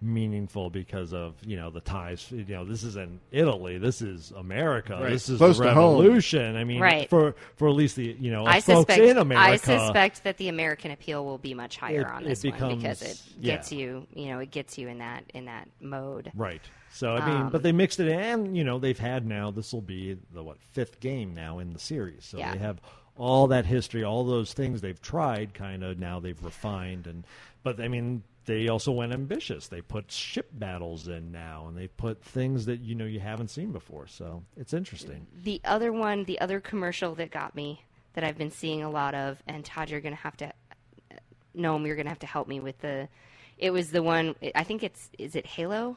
meaningful 0.00 0.68
because 0.70 1.14
of 1.14 1.34
you 1.44 1.56
know 1.56 1.70
the 1.70 1.80
ties. 1.80 2.30
You 2.30 2.44
know, 2.44 2.64
this 2.64 2.84
is 2.84 2.96
in 2.96 3.18
Italy. 3.32 3.78
This 3.78 4.00
is 4.02 4.32
America. 4.36 4.98
Right. 5.00 5.10
This 5.10 5.28
is 5.28 5.38
Close 5.38 5.58
the 5.58 5.64
to 5.64 5.74
home. 5.74 5.96
revolution. 6.00 6.56
I 6.56 6.62
mean, 6.64 6.80
Right. 6.80 7.08
for 7.10 7.34
for 7.56 7.68
at 7.68 7.74
least 7.74 7.96
the 7.96 8.14
you 8.20 8.30
know 8.30 8.44
I 8.46 8.60
folks 8.60 8.86
suspect 8.88 9.00
in 9.02 9.18
America. 9.18 9.50
I 9.50 9.56
suspect 9.56 10.24
that 10.24 10.36
the 10.36 10.48
American 10.48 10.90
appeal 10.92 11.24
will 11.24 11.38
be 11.38 11.54
much 11.54 11.76
higher 11.76 12.02
It- 12.02 12.06
on 12.06 12.22
it 12.24 12.28
this 12.28 12.44
one 12.44 12.52
because 12.52 13.00
becomes- 13.00 13.02
it 13.02 13.22
yeah. 13.40 13.54
gets 13.56 13.72
you, 13.72 14.06
you 14.14 14.26
know, 14.28 14.38
it 14.40 14.50
gets 14.50 14.78
you 14.78 14.88
in 14.88 14.98
that 14.98 15.24
in 15.34 15.46
that 15.46 15.68
mode. 15.80 16.30
Right. 16.36 16.62
So 16.94 17.14
I 17.14 17.26
mean, 17.26 17.42
Um, 17.42 17.50
but 17.50 17.64
they 17.64 17.72
mixed 17.72 17.98
it 17.98 18.06
in, 18.06 18.20
and 18.20 18.56
you 18.56 18.62
know 18.62 18.78
they've 18.78 18.98
had 18.98 19.26
now. 19.26 19.50
This 19.50 19.72
will 19.72 19.82
be 19.82 20.16
the 20.32 20.42
what 20.44 20.58
fifth 20.60 21.00
game 21.00 21.34
now 21.34 21.58
in 21.58 21.72
the 21.72 21.78
series. 21.80 22.24
So 22.24 22.38
Yeah. 22.38 22.52
they 22.52 22.58
have 22.58 22.80
all 23.16 23.48
that 23.48 23.66
history, 23.66 24.04
all 24.04 24.24
those 24.24 24.52
things 24.52 24.80
they've 24.80 25.00
tried. 25.02 25.54
Kind 25.54 25.82
of 25.82 25.98
now 25.98 26.20
they've 26.20 26.42
refined, 26.42 27.06
and 27.08 27.26
but 27.64 27.80
I 27.80 27.88
mean 27.88 28.22
they 28.46 28.68
also 28.68 28.92
went 28.92 29.12
ambitious. 29.12 29.68
They 29.68 29.80
put 29.80 30.12
ship 30.12 30.50
battles 30.52 31.08
in 31.08 31.32
now, 31.32 31.66
and 31.66 31.76
they 31.76 31.88
put 31.88 32.22
things 32.22 32.66
that 32.66 32.80
you 32.80 32.94
know 32.94 33.06
you 33.06 33.18
haven't 33.18 33.48
seen 33.48 33.72
before. 33.72 34.06
So 34.06 34.44
it's 34.56 34.72
interesting. 34.72 35.26
The 35.42 35.60
other 35.64 35.92
one, 35.92 36.24
the 36.24 36.40
other 36.40 36.60
commercial 36.60 37.14
that 37.16 37.30
got 37.30 37.56
me 37.56 37.82
that 38.12 38.22
I've 38.22 38.38
been 38.38 38.50
seeing 38.52 38.82
a 38.84 38.90
lot 38.90 39.14
of, 39.14 39.42
and 39.48 39.64
Todd, 39.64 39.90
you're 39.90 40.00
going 40.00 40.14
to 40.14 40.20
have 40.20 40.36
to, 40.36 40.52
Noam, 41.56 41.86
you're 41.86 41.96
going 41.96 42.06
to 42.06 42.10
have 42.10 42.20
to 42.20 42.26
help 42.26 42.46
me 42.46 42.60
with 42.60 42.78
the. 42.80 43.08
It 43.58 43.70
was 43.72 43.90
the 43.90 44.02
one. 44.02 44.34
I 44.54 44.62
think 44.62 44.82
it's 44.82 45.10
is 45.18 45.34
it 45.34 45.46
Halo. 45.46 45.96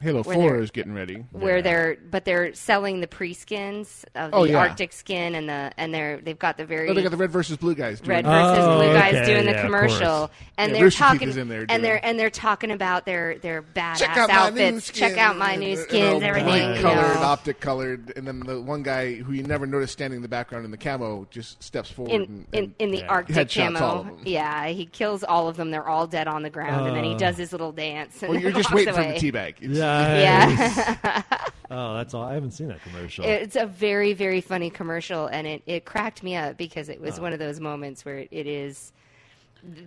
Halo 0.00 0.22
Four 0.22 0.58
is 0.58 0.70
getting 0.70 0.92
ready. 0.92 1.24
where 1.32 1.62
they're 1.62 1.96
but 2.10 2.24
they're 2.26 2.52
selling 2.52 3.00
the 3.00 3.06
pre 3.06 3.32
skins 3.32 4.04
of 4.14 4.32
the 4.32 4.36
Oh, 4.36 4.44
yeah. 4.44 4.58
Arctic 4.58 4.92
skin 4.92 5.34
and 5.34 5.48
the 5.48 5.72
and 5.78 5.94
they're 5.94 6.20
they've 6.20 6.38
got 6.38 6.58
the 6.58 6.66
very 6.66 6.90
Oh, 6.90 6.94
they 6.94 7.02
got 7.02 7.10
the 7.10 7.16
red 7.16 7.30
versus 7.30 7.56
blue 7.56 7.74
guys. 7.74 8.00
Doing 8.00 8.16
red 8.16 8.24
versus 8.26 8.64
Oh, 8.66 8.76
blue 8.78 8.92
guys 8.92 9.14
okay, 9.14 9.24
doing 9.26 9.46
the 9.46 9.52
yeah, 9.52 9.58
of 9.60 9.64
commercial 9.64 10.30
and 10.58 10.70
Yeah, 10.72 10.74
they're 10.76 10.84
Rooster 10.84 10.98
talking 11.04 11.30
in 11.30 11.48
there 11.48 11.60
and 11.60 11.68
doing 11.68 11.82
they're 11.82 12.04
and 12.04 12.18
they're 12.18 12.28
talking 12.30 12.70
about 12.70 13.06
their 13.06 13.38
their 13.38 13.62
badass 13.62 13.98
Check 13.98 14.16
out 14.18 14.28
my 14.28 14.50
new 14.50 14.62
outfits 14.66 14.90
check 14.90 15.16
out 15.16 15.38
my 15.38 15.56
new 15.56 15.70
And- 15.70 15.78
skins 15.78 16.14
and 16.14 16.22
all 16.24 16.28
everything 16.28 16.70
bright 16.72 16.82
colored, 16.82 17.14
know. 17.14 17.22
optic 17.22 17.60
colored, 17.60 18.12
and 18.16 18.26
then 18.26 18.40
the 18.40 18.60
one 18.60 18.82
guy 18.82 19.14
who 19.14 19.32
you 19.32 19.42
never 19.44 19.66
noticed 19.66 19.94
standing 19.94 20.16
in 20.18 20.22
the 20.22 20.28
background 20.28 20.64
in 20.66 20.70
the 20.70 20.76
camo 20.76 21.26
just 21.30 21.62
steps 21.62 21.90
forward 21.90 22.12
in, 22.12 22.22
and, 22.22 22.46
in, 22.52 22.64
and 22.64 22.74
in 22.80 22.90
the 22.90 22.98
Yeah. 22.98 23.06
Arctic 23.08 23.36
headshots 23.36 23.80
all 23.80 24.00
of 24.00 24.04
camo, 24.06 24.16
them. 24.16 24.26
yeah, 24.26 24.66
he 24.66 24.84
kills 24.86 25.24
all 25.24 25.48
of 25.48 25.56
them. 25.56 25.70
They're 25.70 25.88
all 25.88 26.06
dead 26.06 26.26
on 26.28 26.42
the 26.42 26.50
ground, 26.50 26.88
and 26.88 26.96
then 26.96 27.04
he 27.04 27.14
Uh. 27.14 27.18
does 27.18 27.38
his 27.38 27.52
little 27.52 27.72
dance. 27.72 28.22
And 28.22 28.32
Well, 28.32 28.40
you're 28.40 28.52
just 28.62 28.72
waiting 28.72 28.92
away. 28.94 29.14
for 29.14 29.20
the 29.20 29.32
teabag. 29.32 29.54
It's- 29.62 29.78
Yeah. 29.84 30.98
Yeah. 31.04 31.22
oh, 31.70 31.94
that's 31.94 32.14
all. 32.14 32.22
I 32.24 32.34
haven't 32.34 32.52
seen 32.52 32.68
that 32.68 32.82
commercial. 32.82 33.24
It's 33.24 33.56
a 33.56 33.66
very, 33.66 34.12
very 34.12 34.40
funny 34.40 34.70
commercial, 34.70 35.26
and 35.26 35.46
it, 35.46 35.62
it 35.66 35.84
cracked 35.84 36.22
me 36.22 36.36
up 36.36 36.56
because 36.56 36.88
it 36.88 36.98
Oh. 37.00 37.04
was 37.04 37.20
one 37.20 37.32
of 37.32 37.38
those 37.38 37.60
moments 37.60 38.04
where 38.04 38.18
it 38.30 38.46
is 38.46 38.92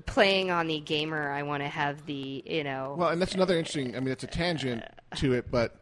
playing 0.05 0.49
on 0.51 0.67
the 0.67 0.79
gamer. 0.79 1.31
I 1.31 1.43
want 1.43 1.63
to 1.63 1.69
have 1.69 2.05
the, 2.05 2.43
you 2.45 2.63
know. 2.63 2.95
Well, 2.97 3.09
and 3.09 3.21
that's 3.21 3.35
another 3.35 3.57
interesting. 3.57 3.95
I 3.95 3.99
mean, 3.99 4.09
it's 4.09 4.23
a 4.23 4.27
tangent 4.27 4.83
to 5.17 5.33
it, 5.33 5.51
but 5.51 5.75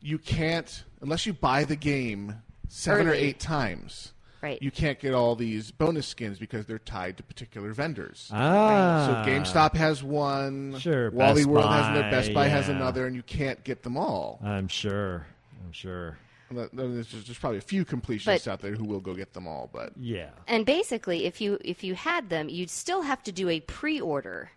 you 0.00 0.18
can't 0.18 0.84
unless 1.00 1.26
you 1.26 1.32
buy 1.32 1.64
the 1.64 1.76
game 1.76 2.42
seven 2.68 3.06
or 3.06 3.12
eight 3.14 3.38
times. 3.38 4.12
Right. 4.42 4.60
You 4.60 4.72
can't 4.72 4.98
get 4.98 5.14
all 5.14 5.36
these 5.36 5.70
bonus 5.70 6.06
skins 6.08 6.38
because 6.40 6.66
they're 6.66 6.80
tied 6.80 7.16
to 7.18 7.22
particular 7.22 7.72
vendors. 7.72 8.28
ah, 8.32 9.22
So 9.24 9.30
GameStop 9.30 9.74
has 9.76 10.02
one. 10.02 10.76
Sure, 10.80 11.10
Wally 11.12 11.42
Best 11.42 11.46
World 11.48 11.64
has 11.70 11.86
Buy, 11.86 11.90
another. 11.92 12.10
Best 12.10 12.34
Buy 12.34 12.48
has 12.48 12.68
another, 12.68 13.06
and 13.06 13.14
you 13.14 13.22
can't 13.22 13.62
get 13.62 13.84
them 13.84 13.96
all. 13.96 14.40
I'm 14.42 14.66
sure. 14.66 15.26
I'm 15.64 15.70
sure. 15.72 16.18
There's, 16.50 16.70
there's 16.72 17.10
there's 17.24 17.38
probably 17.38 17.58
a 17.58 17.62
few 17.62 17.84
completionists 17.84 18.44
But- 18.44 18.48
out 18.48 18.60
there 18.60 18.72
who 18.74 18.84
will 18.84 19.00
go 19.00 19.14
get 19.14 19.32
them 19.32 19.46
all, 19.46 19.70
but 19.72 19.92
Yeah. 19.96 20.30
and 20.48 20.66
basically, 20.66 21.24
if 21.24 21.40
you 21.40 21.58
if 21.64 21.82
you 21.84 21.94
had 21.94 22.28
them, 22.28 22.48
you'd 22.50 22.68
still 22.68 23.02
have 23.02 23.22
to 23.22 23.32
do 23.32 23.48
a 23.48 23.60
pre-order 23.60 24.50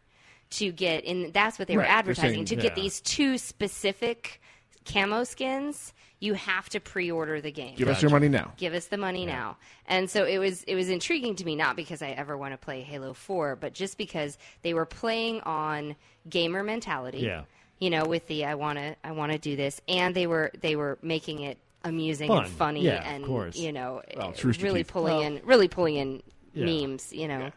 to 0.52 0.72
get 0.72 1.06
and 1.06 1.32
That's 1.34 1.58
what 1.60 1.68
they 1.68 1.76
were 1.76 1.84
Right, 1.84 1.88
they're 1.90 1.98
advertising 2.00 2.34
saying- 2.34 2.46
to 2.48 2.56
get 2.58 2.76
these 2.76 3.00
two 3.02 3.38
specific 3.38 4.42
camo 4.86 5.24
skins. 5.24 5.94
You 6.20 6.34
have 6.34 6.70
to 6.70 6.80
pre-order 6.80 7.42
the 7.42 7.52
game. 7.52 7.76
give 7.76 7.88
us 7.90 8.02
your 8.02 8.10
money 8.10 8.30
now. 8.30 8.54
give 8.58 8.74
us 8.74 8.88
the 8.88 8.98
money 8.98 9.26
now 9.26 9.58
and 9.86 10.10
so 10.10 10.24
it 10.24 10.38
was 10.40 10.64
it 10.64 10.74
was 10.74 10.90
intriguing 10.90 11.36
to 11.36 11.46
me 11.46 11.56
not 11.56 11.76
because 11.76 12.02
i 12.02 12.08
ever 12.10 12.36
want 12.36 12.54
to 12.54 12.58
play 12.58 12.82
halo 12.82 13.14
4 13.14 13.58
but 13.58 13.74
just 13.74 13.98
because 13.98 14.38
they 14.64 14.74
were 14.74 14.86
playing 14.86 15.42
on 15.42 15.96
gamer 16.28 16.64
mentality 16.64 17.20
Yeah. 17.20 17.44
you 17.80 17.90
know 17.92 18.06
with 18.06 18.26
the 18.28 18.46
i 18.46 18.56
want 18.56 18.80
to 18.80 18.96
i 19.04 19.12
want 19.12 19.34
to 19.34 19.38
do 19.38 19.56
this 19.56 19.82
and 19.88 20.16
they 20.16 20.26
were 20.26 20.52
they 20.62 20.76
were 20.76 20.98
making 21.04 21.42
it 21.42 21.60
amusing 21.84 22.30
Fun. 22.30 22.46
and 22.46 22.54
funny 22.54 22.82
Yeah, 22.86 23.02
of 23.08 23.16
and 23.16 23.26
course. 23.26 23.58
you 23.58 23.72
know 23.72 24.02
Well, 24.18 24.30
it's 24.32 24.44
Rooster 24.44 24.64
really 24.64 24.80
Teeth. 24.84 24.94
pulling 24.94 25.18
Well- 25.18 25.22
in 25.28 25.42
really 25.44 25.68
pulling 25.68 25.96
in 25.98 26.24
Yeah. 26.54 26.66
memes 26.66 27.14
you 27.14 27.28
know 27.28 27.52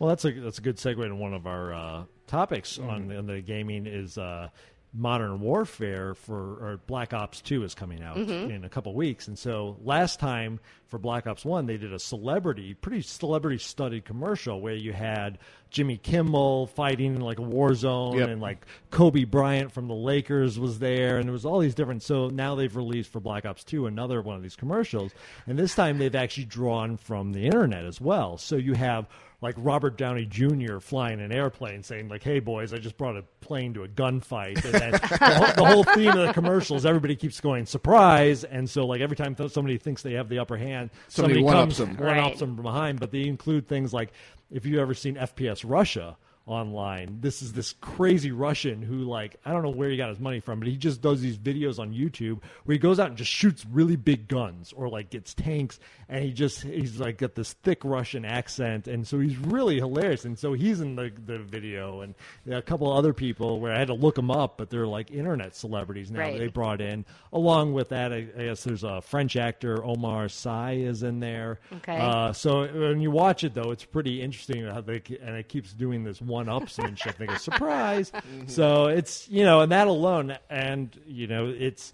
Well, 0.00 0.08
that's 0.08 0.24
a 0.24 0.32
that's 0.32 0.58
a 0.58 0.62
good 0.62 0.76
segue 0.78 1.06
to 1.06 1.14
one 1.14 1.34
of 1.34 1.46
our 1.46 1.72
uh, 1.72 2.02
topics 2.26 2.78
Mm-hmm. 2.78 2.90
on, 2.90 3.16
on 3.16 3.26
the 3.26 3.40
gaming 3.42 3.86
is 3.86 4.16
uh, 4.18 4.48
modern 4.94 5.40
warfare 5.40 6.14
for 6.14 6.36
or 6.38 6.80
Black 6.86 7.12
Ops 7.12 7.40
Two 7.40 7.62
is 7.62 7.74
coming 7.74 8.02
out 8.02 8.16
Mm-hmm. 8.16 8.50
in 8.50 8.64
a 8.64 8.68
couple 8.68 8.94
weeks, 8.94 9.28
and 9.28 9.38
so 9.38 9.76
last 9.84 10.18
time 10.18 10.60
for 10.86 10.98
Black 10.98 11.26
Ops 11.26 11.44
One 11.44 11.66
they 11.66 11.76
did 11.76 11.92
a 11.92 11.98
celebrity, 11.98 12.72
pretty 12.74 13.02
celebrity 13.02 13.58
studied 13.58 14.04
commercial 14.06 14.60
where 14.60 14.74
you 14.74 14.92
had 14.94 15.38
Jimmy 15.70 15.98
Kimmel 15.98 16.68
fighting 16.68 17.14
in 17.16 17.20
like 17.20 17.38
a 17.38 17.42
war 17.42 17.74
zone, 17.74 18.16
Yep. 18.16 18.28
and 18.30 18.40
like 18.40 18.64
Kobe 18.90 19.24
Bryant 19.24 19.70
from 19.72 19.88
the 19.88 19.94
Lakers 19.94 20.58
was 20.58 20.78
there, 20.78 21.18
and 21.18 21.28
it 21.28 21.32
was 21.32 21.44
all 21.44 21.58
these 21.60 21.74
different. 21.74 22.02
So 22.02 22.28
now 22.28 22.54
they've 22.54 22.74
released 22.74 23.12
for 23.12 23.20
Black 23.20 23.44
Ops 23.44 23.64
Two 23.64 23.86
another 23.86 24.22
one 24.22 24.36
of 24.36 24.42
these 24.42 24.56
commercials, 24.56 25.12
and 25.46 25.58
this 25.58 25.74
time 25.74 25.98
they've 25.98 26.14
actually 26.14 26.46
drawn 26.46 26.96
from 26.96 27.32
the 27.32 27.44
internet 27.44 27.84
as 27.84 28.00
well. 28.00 28.38
So 28.38 28.56
you 28.56 28.72
have 28.72 29.06
like 29.40 29.54
Robert 29.58 29.96
Downey 29.96 30.24
Jr. 30.24 30.78
flying 30.80 31.20
an 31.20 31.30
airplane 31.32 31.82
saying 31.82 32.08
like, 32.08 32.22
"Hey 32.22 32.40
boys, 32.40 32.72
I 32.74 32.78
just 32.78 32.96
brought 32.96 33.16
a 33.16 33.22
plane 33.40 33.72
to 33.74 33.84
a 33.84 33.88
gunfight." 33.88 34.64
And 34.64 34.74
then 34.74 34.90
the, 34.92 35.34
whole, 35.36 35.52
the 35.54 35.64
whole 35.64 35.84
theme 35.84 36.08
of 36.16 36.26
the 36.26 36.32
commercials, 36.32 36.84
everybody 36.84 37.14
keeps 37.16 37.40
going 37.40 37.64
surprise, 37.66 38.44
and 38.44 38.68
so 38.68 38.86
like 38.86 39.00
every 39.00 39.16
time 39.16 39.34
th- 39.34 39.52
somebody 39.52 39.78
thinks 39.78 40.02
they 40.02 40.14
have 40.14 40.28
the 40.28 40.38
upper 40.38 40.56
hand, 40.56 40.90
Somebody 41.08 41.34
somebody, 41.34 41.42
one-ups 41.44 41.78
comes 41.78 41.78
them. 41.78 41.96
one 41.96 42.16
Right. 42.16 42.38
them 42.38 42.56
from 42.56 42.62
behind. 42.64 43.00
But 43.00 43.12
they 43.12 43.26
include 43.26 43.68
things 43.68 43.92
like 43.94 44.12
if 44.50 44.66
you've 44.66 44.78
ever 44.80 44.94
seen 44.94 45.14
FPS 45.16 45.64
Russia 45.68 46.16
online. 46.48 47.18
This 47.20 47.42
is 47.42 47.52
this 47.52 47.74
crazy 47.80 48.32
Russian 48.32 48.82
who, 48.82 49.04
like, 49.04 49.36
I 49.44 49.52
don't 49.52 49.62
know 49.62 49.70
where 49.70 49.90
he 49.90 49.96
got 49.96 50.08
his 50.08 50.18
money 50.18 50.40
from, 50.40 50.58
but 50.58 50.68
he 50.68 50.76
just 50.76 51.02
does 51.02 51.20
these 51.20 51.36
videos 51.36 51.78
on 51.78 51.92
YouTube 51.92 52.40
where 52.64 52.72
he 52.72 52.78
goes 52.78 52.98
out 52.98 53.08
and 53.08 53.16
just 53.16 53.30
shoots 53.30 53.66
really 53.66 53.96
big 53.96 54.28
guns 54.28 54.72
or 54.72 54.88
like 54.88 55.10
gets 55.10 55.34
tanks, 55.34 55.78
and 56.08 56.24
he 56.24 56.32
just 56.32 56.62
he's 56.62 56.98
like 56.98 57.18
got 57.18 57.34
this 57.34 57.52
thick 57.52 57.84
Russian 57.84 58.24
accent, 58.24 58.88
and 58.88 59.06
so 59.06 59.20
he's 59.20 59.36
really 59.36 59.76
hilarious. 59.76 60.24
And 60.24 60.38
so 60.38 60.54
he's 60.54 60.80
in 60.80 60.96
the 60.96 61.12
the 61.26 61.38
video, 61.38 62.00
and 62.00 62.14
a 62.50 62.62
couple 62.62 62.90
other 62.90 63.12
people 63.12 63.60
where 63.60 63.72
I 63.72 63.78
had 63.78 63.88
to 63.88 63.94
look 63.94 64.14
them 64.14 64.30
up, 64.30 64.56
but 64.56 64.70
they're 64.70 64.86
like 64.86 65.10
internet 65.10 65.54
celebrities 65.54 66.10
now. 66.10 66.20
Right. 66.20 66.38
They 66.38 66.48
brought 66.48 66.80
in. 66.80 67.04
Along 67.32 67.74
with 67.74 67.90
that, 67.90 68.12
I, 68.12 68.26
I 68.36 68.44
guess 68.44 68.64
there's 68.64 68.84
a 68.84 69.02
French 69.02 69.36
actor 69.36 69.84
Omar 69.84 70.28
Sy 70.28 70.72
is 70.72 71.02
in 71.02 71.20
there. 71.20 71.60
Okay. 71.76 71.98
Uh, 71.98 72.32
so 72.32 72.66
when 72.66 73.00
you 73.00 73.10
watch 73.10 73.44
it, 73.44 73.52
though, 73.54 73.70
it's 73.70 73.84
pretty 73.84 74.22
interesting 74.22 74.64
how 74.66 74.80
they 74.80 75.02
and 75.20 75.36
it 75.36 75.48
keeps 75.48 75.72
doing 75.72 76.04
this 76.04 76.20
one-upsmanship 76.46 77.14
thing. 77.14 77.30
A 77.30 77.38
surprise. 77.48 78.10
Mm-hmm. 78.10 78.46
So 78.48 78.86
it's 78.86 79.28
you 79.28 79.44
know, 79.44 79.60
and 79.60 79.72
that 79.72 79.86
alone, 79.88 80.36
and 80.50 80.88
you 81.06 81.26
know, 81.26 81.46
it's 81.46 81.92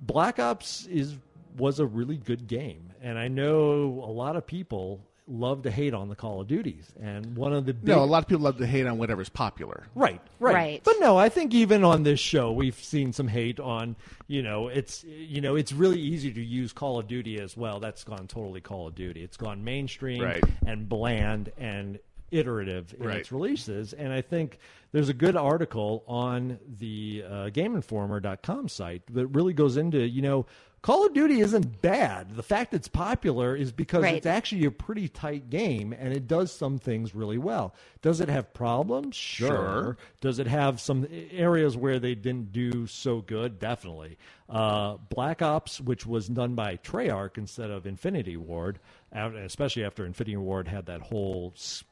Black 0.00 0.38
Ops 0.38 0.86
is 0.86 1.16
was 1.56 1.80
a 1.80 1.86
really 1.86 2.16
good 2.16 2.46
game, 2.46 2.92
and 3.02 3.18
I 3.18 3.28
know 3.28 4.02
a 4.04 4.12
lot 4.12 4.36
of 4.36 4.46
people 4.46 5.00
love 5.32 5.62
to 5.62 5.70
hate 5.70 5.94
on 5.94 6.08
the 6.08 6.16
Call 6.16 6.40
of 6.40 6.48
Duties, 6.48 6.92
and 7.00 7.36
one 7.36 7.52
of 7.52 7.64
the 7.66 7.72
big, 7.74 7.88
No, 7.88 8.02
a 8.02 8.04
lot 8.04 8.22
of 8.22 8.28
people 8.28 8.42
love 8.42 8.58
to 8.58 8.66
hate 8.66 8.86
on 8.86 8.98
whatever's 8.98 9.28
popular. 9.28 9.86
Right, 9.94 10.20
right, 10.40 10.54
Right. 10.54 10.80
But 10.84 10.96
no, 10.98 11.16
I 11.16 11.28
think 11.28 11.54
even 11.54 11.84
on 11.84 12.02
this 12.02 12.18
show, 12.18 12.50
we've 12.50 12.74
seen 12.74 13.12
some 13.12 13.28
hate 13.28 13.60
on. 13.60 13.94
You 14.26 14.42
know, 14.42 14.68
it's 14.68 15.04
you 15.04 15.40
know, 15.40 15.54
it's 15.56 15.72
really 15.72 16.00
easy 16.00 16.32
to 16.32 16.42
use 16.42 16.72
Call 16.72 16.98
of 16.98 17.06
Duty 17.08 17.38
as 17.40 17.56
well. 17.56 17.78
That's 17.80 18.02
gone 18.04 18.26
totally 18.26 18.60
Call 18.60 18.88
of 18.88 18.94
Duty. 18.94 19.22
It's 19.22 19.36
gone 19.36 19.62
mainstream 19.64 20.22
Right. 20.22 20.42
and 20.66 20.88
bland, 20.88 21.52
and 21.58 21.98
iterative 22.30 22.94
in 22.98 23.06
Right. 23.06 23.18
its 23.18 23.32
releases. 23.32 23.92
And 23.92 24.12
I 24.12 24.20
think 24.22 24.58
there's 24.92 25.08
a 25.08 25.14
good 25.14 25.36
article 25.36 26.04
on 26.06 26.58
the 26.78 27.24
uh, 27.26 27.30
GameInformer.com 27.50 28.68
site 28.68 29.02
that 29.14 29.26
really 29.28 29.52
goes 29.52 29.76
into, 29.76 29.98
you 30.06 30.22
know, 30.22 30.46
Call 30.82 31.04
of 31.06 31.12
Duty 31.12 31.40
isn't 31.40 31.82
bad. 31.82 32.36
The 32.36 32.42
fact 32.42 32.72
it's 32.72 32.88
popular 32.88 33.54
is 33.54 33.70
because 33.70 34.02
Right. 34.02 34.14
it's 34.14 34.24
actually 34.24 34.64
a 34.64 34.70
pretty 34.70 35.08
tight 35.08 35.50
game 35.50 35.92
and 35.92 36.14
it 36.14 36.26
does 36.26 36.50
some 36.50 36.78
things 36.78 37.14
really 37.14 37.36
well. 37.36 37.74
Does 38.00 38.22
it 38.22 38.30
have 38.30 38.54
problems? 38.54 39.14
Sure. 39.14 39.48
Sure. 39.48 39.96
Does 40.22 40.38
it 40.38 40.46
have 40.46 40.80
some 40.80 41.06
areas 41.32 41.76
where 41.76 41.98
they 41.98 42.14
didn't 42.14 42.52
do 42.52 42.86
so 42.86 43.20
good? 43.20 43.58
Definitely. 43.58 44.16
Uh, 44.48 44.96
Black 45.10 45.42
Ops, 45.42 45.82
which 45.82 46.06
was 46.06 46.28
done 46.28 46.54
by 46.54 46.78
Treyarch 46.78 47.36
instead 47.36 47.70
of 47.70 47.86
Infinity 47.86 48.38
Ward, 48.38 48.78
especially 49.12 49.84
after 49.84 50.06
Infinity 50.06 50.38
Ward 50.38 50.66
had 50.66 50.86
that 50.86 51.02
whole 51.02 51.52
s- 51.56 51.84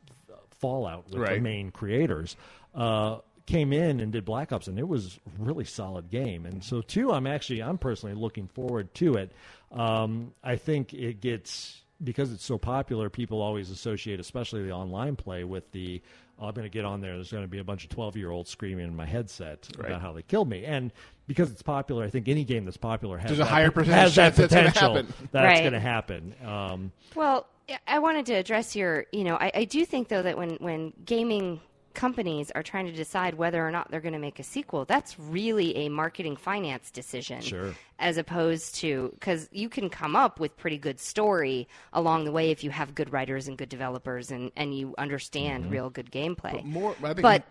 fallout 0.58 1.10
with 1.10 1.26
the 1.26 1.40
main 1.40 1.70
creators, 1.70 2.36
uh, 2.74 3.18
came 3.46 3.72
in 3.72 4.00
and 4.00 4.12
did 4.12 4.24
Black 4.24 4.52
Ops, 4.52 4.66
and 4.66 4.78
it 4.78 4.86
was 4.86 5.18
a 5.26 5.42
really 5.42 5.64
solid 5.64 6.10
game. 6.10 6.44
And 6.44 6.62
so, 6.62 6.82
too, 6.82 7.12
I'm 7.12 7.26
actually 7.26 7.62
I'm 7.62 7.78
personally 7.78 8.14
looking 8.14 8.46
forward 8.48 8.92
to 8.94 9.14
it. 9.14 9.32
Um, 9.72 10.32
I 10.42 10.56
think 10.56 10.92
it 10.94 11.20
gets 11.20 11.82
because 12.02 12.32
it's 12.32 12.44
so 12.44 12.58
popular. 12.58 13.10
People 13.10 13.40
always 13.40 13.70
associate, 13.70 14.20
especially 14.20 14.62
the 14.64 14.72
online 14.72 15.16
play, 15.16 15.44
with 15.44 15.70
the 15.72 16.02
I'm 16.40 16.52
going 16.54 16.64
to 16.64 16.68
get 16.70 16.84
on 16.84 17.00
there. 17.00 17.14
There's 17.14 17.30
going 17.32 17.44
to 17.44 17.48
be 17.48 17.58
a 17.58 17.64
bunch 17.64 17.84
of 17.84 17.90
12 17.90 18.16
year 18.16 18.30
olds 18.30 18.50
screaming 18.50 18.84
in 18.86 18.94
my 18.96 19.06
headset 19.06 19.68
Right. 19.76 19.88
about 19.88 20.00
how 20.00 20.12
they 20.12 20.22
killed 20.22 20.48
me. 20.48 20.64
And 20.64 20.92
because 21.26 21.50
it's 21.50 21.62
popular, 21.62 22.04
I 22.04 22.10
think 22.10 22.28
any 22.28 22.44
game 22.44 22.64
that's 22.64 22.76
popular 22.76 23.18
has 23.18 23.28
There's 23.28 23.40
a 23.40 23.42
that, 23.42 23.48
higher 23.50 23.70
percentage 23.70 23.96
has 23.96 24.14
that 24.14 24.22
chance 24.24 24.36
that's 24.36 24.54
gonna 24.54 24.68
potential 24.68 24.94
happen. 24.96 25.14
that's 25.32 25.44
Right. 25.44 25.60
going 25.60 25.72
to 25.72 25.80
happen. 25.80 26.34
Um, 26.44 26.92
Well, 27.14 27.46
I- 27.68 27.78
I 27.86 27.98
wanted 27.98 28.26
to 28.26 28.34
address 28.34 28.74
your, 28.76 29.06
you 29.12 29.24
know, 29.24 29.36
I, 29.36 29.50
I 29.54 29.64
do 29.64 29.84
think 29.84 30.08
though 30.08 30.22
that 30.22 30.38
when 30.38 30.50
when 30.60 30.92
gaming 31.04 31.60
companies 31.98 32.52
are 32.54 32.62
trying 32.62 32.86
to 32.86 32.92
decide 32.92 33.34
whether 33.34 33.66
or 33.66 33.72
not 33.72 33.90
they're 33.90 34.00
going 34.00 34.12
to 34.12 34.20
make 34.20 34.38
a 34.38 34.44
sequel, 34.44 34.84
that's 34.84 35.18
really 35.18 35.76
a 35.76 35.88
marketing 35.88 36.36
finance 36.36 36.92
decision. 36.92 37.40
Sure. 37.40 37.74
As 37.98 38.16
opposed 38.16 38.76
to 38.76 39.10
because 39.14 39.48
you 39.50 39.68
can 39.68 39.90
come 39.90 40.14
up 40.14 40.38
with 40.38 40.56
pretty 40.56 40.78
good 40.78 41.00
story 41.00 41.66
along 41.92 42.24
the 42.24 42.30
way 42.32 42.52
if 42.52 42.62
you 42.62 42.70
have 42.70 42.94
good 42.94 43.12
writers 43.12 43.48
and 43.48 43.58
good 43.58 43.68
developers 43.68 44.30
and 44.30 44.52
and 44.56 44.78
you 44.78 44.94
understand 44.96 45.64
mm-hmm. 45.64 45.72
real 45.72 45.90
good 45.90 46.10
gameplay. 46.12 46.52
But 46.52 46.64
more- 46.64 46.96
but 47.00 47.44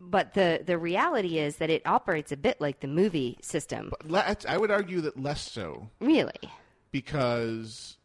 but 0.00 0.34
the 0.34 0.62
the 0.64 0.78
reality 0.78 1.38
is 1.38 1.56
that 1.56 1.68
it 1.68 1.82
operates 1.86 2.32
a 2.32 2.36
bit 2.36 2.60
like 2.60 2.80
the 2.80 2.88
movie 2.88 3.36
system. 3.42 3.92
Le- 4.04 4.36
I 4.48 4.56
would 4.56 4.70
argue 4.70 5.02
that 5.02 5.20
less 5.20 5.42
so 5.42 5.90
really. 6.00 6.32
because, 6.90 7.98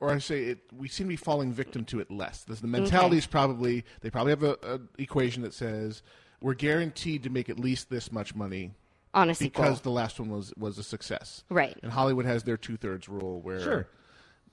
or 0.00 0.10
I 0.10 0.18
say 0.18 0.44
it, 0.44 0.58
we 0.76 0.88
seem 0.88 1.06
to 1.06 1.10
be 1.10 1.16
falling 1.16 1.52
victim 1.52 1.84
to 1.86 2.00
it 2.00 2.10
less. 2.10 2.44
The, 2.44 2.54
the 2.54 2.66
mentality 2.66 3.16
is 3.18 3.26
probably 3.26 3.84
they 4.00 4.10
probably 4.10 4.30
have 4.30 4.42
a, 4.42 4.56
a 4.62 4.80
equation 4.98 5.42
that 5.42 5.54
says 5.54 6.02
we're 6.40 6.54
guaranteed 6.54 7.22
to 7.22 7.30
make 7.30 7.48
at 7.48 7.58
least 7.58 7.88
this 7.90 8.12
much 8.12 8.34
money 8.34 8.72
On 9.14 9.30
a 9.30 9.34
sequel. 9.34 9.64
because 9.64 9.80
the 9.80 9.90
last 9.90 10.20
one 10.20 10.30
was 10.30 10.52
was 10.56 10.78
a 10.78 10.82
success. 10.82 11.44
Right. 11.48 11.76
And 11.82 11.90
Hollywood 11.92 12.26
has 12.26 12.42
their 12.44 12.56
two 12.58 12.76
thirds 12.76 13.08
rule 13.08 13.40
where, 13.40 13.60
Sure. 13.60 13.88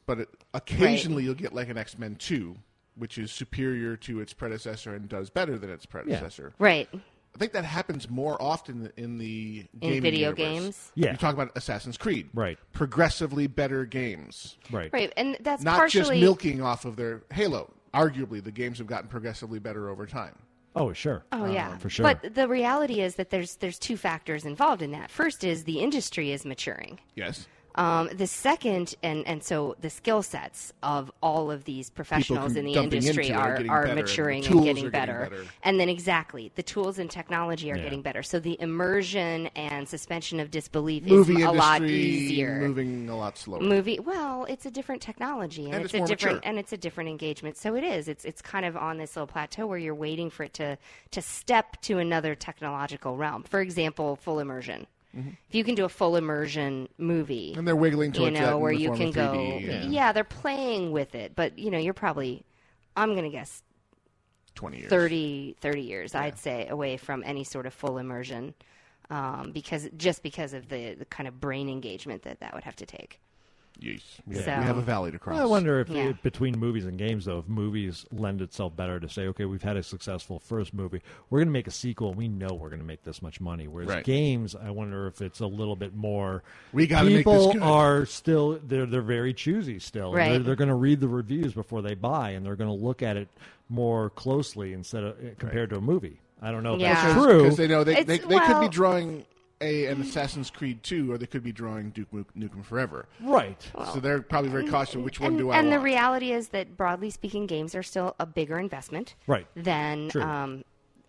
but 0.06 0.20
it, 0.22 0.30
occasionally 0.54 1.24
you'll 1.24 1.34
get 1.34 1.54
like 1.54 1.70
an 1.70 1.78
X 1.78 1.98
Men 2.00 2.16
two, 2.16 2.56
which 2.96 3.18
is 3.18 3.32
superior 3.32 3.98
to 3.98 4.22
its 4.22 4.34
predecessor 4.34 4.96
and 4.96 5.10
does 5.10 5.30
better 5.30 5.58
than 5.58 5.70
its 5.70 5.86
predecessor. 5.86 6.54
Right. 6.60 6.88
I 7.36 7.40
think 7.40 7.52
that 7.54 7.66
happens 7.66 8.10
more 8.10 8.40
often 8.42 8.92
in 8.96 9.18
the 9.18 9.66
In 9.82 10.02
video 10.02 10.30
universe. 10.30 10.38
games? 10.38 10.92
Yeah. 10.96 11.12
you 11.12 11.18
talk 11.18 11.34
about 11.34 11.52
Assassin's 11.56 11.98
Creed, 11.98 12.30
Right. 12.34 12.60
Progressively 12.74 13.48
better 13.48 13.86
games, 13.86 14.58
right. 14.72 14.92
Right. 14.94 15.12
And 15.18 15.38
that's 15.42 15.64
not 15.64 15.78
partially 15.78 16.16
just 16.20 16.22
milking 16.22 16.62
off 16.62 16.86
of 16.86 16.96
their 16.96 17.24
Halo. 17.32 17.74
Arguably, 17.94 18.44
the 18.44 18.52
games 18.52 18.78
have 18.80 18.88
gotten 18.88 19.08
progressively 19.08 19.60
better 19.60 19.90
over 19.90 20.06
time. 20.06 20.36
Oh, 20.76 20.92
sure. 20.94 21.24
Oh 21.32 21.46
yeah, 21.46 21.72
um, 21.72 21.78
for 21.78 21.90
sure. 21.90 22.04
But 22.04 22.34
the 22.34 22.48
reality 22.48 23.02
is 23.02 23.16
that 23.16 23.30
there's 23.30 23.56
there's 23.58 23.78
two 23.78 23.96
factors 23.98 24.46
involved 24.46 24.82
in 24.82 24.92
that. 24.92 25.12
First 25.12 25.44
is 25.44 25.64
the 25.66 25.80
industry 25.80 26.32
is 26.32 26.46
maturing. 26.46 27.00
Yes, 27.16 27.48
Um, 27.76 28.10
the 28.14 28.28
second, 28.28 28.96
and, 29.02 29.26
and 29.28 29.44
so 29.44 29.76
the 29.82 29.90
skill 29.90 30.22
sets 30.22 30.74
of 30.84 31.12
all 31.22 31.50
of 31.52 31.64
these 31.64 31.90
professionals 31.90 32.56
in 32.56 32.66
the 32.66 32.74
industry 32.76 33.32
are 33.32 33.54
are, 33.54 33.58
better, 33.58 33.84
and 33.86 33.96
maturing 33.96 34.46
and, 34.46 34.64
getting 34.64 34.86
are 34.88 34.90
getting 34.90 34.90
better. 34.92 35.20
better. 35.30 35.44
And 35.64 35.80
then 35.80 35.90
exactly, 35.90 36.52
the 36.56 36.64
tools 36.64 37.00
and 37.00 37.10
technology 37.10 37.72
are 37.72 37.78
Yeah. 37.78 37.84
getting 37.84 38.02
better. 38.02 38.22
So 38.24 38.40
the 38.40 38.58
immersion 38.62 39.48
and 39.56 39.88
suspension 39.90 40.40
of 40.40 40.52
disbelief 40.52 41.04
movie 41.06 41.38
is 41.38 41.44
a 41.44 41.52
lot 41.52 41.82
easier. 41.84 42.60
moving 42.60 43.10
a 43.10 43.18
lot 43.18 43.38
slower. 43.38 43.62
movie 43.62 44.00
well 44.00 44.46
it's 44.46 44.66
a 44.66 44.72
different 44.72 45.02
technology 45.02 45.66
and, 45.66 45.76
And 45.76 45.86
it's, 45.86 45.94
it's 45.94 46.04
a 46.04 46.08
different 46.08 46.36
mature. 46.38 46.50
and 46.50 46.60
it's 46.60 46.74
a 46.74 46.78
different 46.78 47.10
engagement 47.10 47.58
so 47.58 47.76
it 47.76 47.84
is 47.84 48.08
it's 48.08 48.26
it's 48.26 48.42
kind 48.42 48.66
of 48.66 48.78
on 48.78 48.98
this 48.98 49.16
little 49.16 49.28
plateau 49.28 49.66
where 49.68 49.78
you're 49.78 49.96
waiting 49.96 50.30
for 50.30 50.44
it 50.44 50.54
to 50.56 50.78
to 51.12 51.22
step 51.22 51.82
to 51.82 51.98
another 51.98 52.36
technological 52.36 53.18
realm 53.18 53.44
for 53.44 53.62
example 53.62 54.16
full 54.16 54.40
immersion 54.40 54.86
if 55.16 55.56
you 55.56 55.64
can 55.64 55.76
do 55.76 55.86
a 55.86 55.90
full 55.90 56.16
immersion 56.16 56.90
movie 56.98 57.52
Mm-hmm. 57.52 57.60
And 57.60 57.68
they're 57.68 57.76
wiggling 57.76 58.14
you 58.14 58.20
towards 58.20 58.38
that 58.38 58.50
know 58.50 58.58
where 58.58 58.72
you 58.72 58.92
can 58.94 59.12
go 59.12 59.34
3D, 59.34 59.66
yeah. 59.66 59.84
yeah 59.88 60.12
they're 60.12 60.24
playing 60.24 60.92
with 60.92 61.16
it 61.16 61.36
but 61.36 61.58
you 61.58 61.70
know 61.72 61.78
you're 61.78 61.94
probably 61.94 62.44
i'm 62.96 63.12
going 63.14 63.24
to 63.24 63.30
guess 63.30 63.64
Twenty 64.56 64.80
years. 64.80 64.90
30, 64.90 65.56
30 65.62 65.82
years, 65.82 66.16
I'd 66.16 66.38
say, 66.38 66.68
away 66.68 66.98
from 66.98 67.24
any 67.26 67.44
sort 67.44 67.66
of 67.66 67.74
full 67.74 67.98
immersion, 67.98 68.54
um, 69.10 69.52
because 69.52 69.90
just 69.98 70.22
because 70.22 70.54
of 70.54 70.70
the, 70.70 70.94
the 70.94 71.06
kind 71.06 71.28
of 71.28 71.40
brain 71.40 71.70
engagement 71.70 72.22
that 72.24 72.40
that 72.40 72.54
would 72.54 72.64
have 72.64 72.76
to 72.78 72.86
take. 72.86 73.20
Yeesh. 73.82 74.02
So- 74.02 74.22
We 74.28 74.36
have 74.38 74.78
a 74.78 74.82
valley 74.82 75.12
to 75.12 75.20
cross. 75.20 75.38
I 75.40 75.46
wonder 75.46 75.80
if 75.82 75.90
Yeah. 75.90 76.10
it- 76.10 76.24
between 76.24 76.58
movies 76.58 76.86
and 76.86 76.98
games, 76.98 77.26
though, 77.26 77.40
if 77.40 77.48
movies 77.48 78.06
lend 78.12 78.42
itself 78.42 78.76
better 78.76 79.00
to 79.00 79.10
say, 79.10 79.28
okay, 79.28 79.46
we've 79.46 79.62
had 79.64 79.76
a 79.78 79.84
successful 79.84 80.40
first 80.40 80.74
movie, 80.74 81.02
we're 81.30 81.40
going 81.40 81.48
to 81.48 81.52
make 81.54 81.68
a 81.68 81.72
sequel, 81.72 82.10
and 82.10 82.18
we 82.18 82.28
know 82.28 82.54
we're 82.54 82.70
going 82.70 82.80
to 82.82 82.86
make 82.86 83.04
this 83.04 83.22
much 83.22 83.42
money. 83.42 83.68
Whereas 83.68 83.90
Right. 83.90 84.04
games, 84.06 84.56
I 84.56 84.70
wonder 84.70 85.08
if 85.08 85.22
it's 85.22 85.40
a 85.40 85.48
little 85.48 85.76
bit 85.76 85.96
more. 85.96 86.44
We 86.72 86.88
gotta 86.88 87.06
make 87.06 87.14
this 87.16 87.20
people 87.24 87.54
good. 87.54 87.62
are 87.62 88.06
still 88.06 88.60
they're 88.66 88.86
they're 88.86 89.02
very 89.02 89.34
choosy 89.34 89.80
still. 89.80 90.14
Right. 90.14 90.30
They're, 90.30 90.40
they're 90.40 90.56
going 90.56 90.70
to 90.70 90.76
read 90.76 91.00
the 91.02 91.08
reviews 91.08 91.54
before 91.54 91.82
they 91.82 91.96
buy, 91.96 92.30
and 92.32 92.46
they're 92.46 92.56
going 92.56 92.70
to 92.76 92.84
look 92.86 93.02
at 93.02 93.18
it 93.18 93.28
more 93.70 94.10
closely 94.12 94.74
instead 94.74 95.04
of 95.04 95.18
eh, 95.24 95.30
compared 95.38 95.70
to 95.72 95.78
a 95.78 95.82
movie. 95.82 96.20
I 96.42 96.52
don't 96.52 96.64
know 96.64 96.76
if 96.76 96.82
Yeah. 96.82 96.94
that's 96.94 97.14
true. 97.26 97.44
because 97.44 97.58
they 97.58 97.68
know 97.68 97.84
they, 97.84 97.94
It's- 98.00 98.06
they, 98.06 98.18
they 98.20 98.40
could 98.40 98.60
be 98.62 98.68
drawing 98.70 99.26
a 99.64 99.86
an 99.88 100.02
Assassin's 100.02 100.50
Creed 100.50 100.84
two, 100.84 101.12
or 101.12 101.18
they 101.18 101.26
could 101.26 101.44
be 101.44 101.52
drawing 101.52 101.90
Duke 101.92 102.12
Nukem 102.12 102.26
Nukem 102.38 102.64
Forever. 102.66 103.08
right. 103.22 103.62
so 103.94 104.00
they're 104.00 104.22
probably 104.22 104.50
very 104.52 104.68
cautious. 104.68 104.96
Which 104.96 105.20
one 105.20 105.30
and, 105.32 105.38
do 105.38 105.50
I 105.52 105.58
and 105.58 105.70
want? 105.70 105.80
the 105.80 105.84
reality 105.84 106.32
is 106.32 106.50
that 106.50 106.78
broadly 106.78 107.10
speaking, 107.10 107.48
games 107.48 107.74
are 107.76 107.84
still 107.84 108.16
a 108.20 108.26
bigger 108.26 108.60
investment 108.60 109.16
Right. 109.28 109.48
than 109.56 110.10
True. 110.10 110.22
um, 110.22 110.64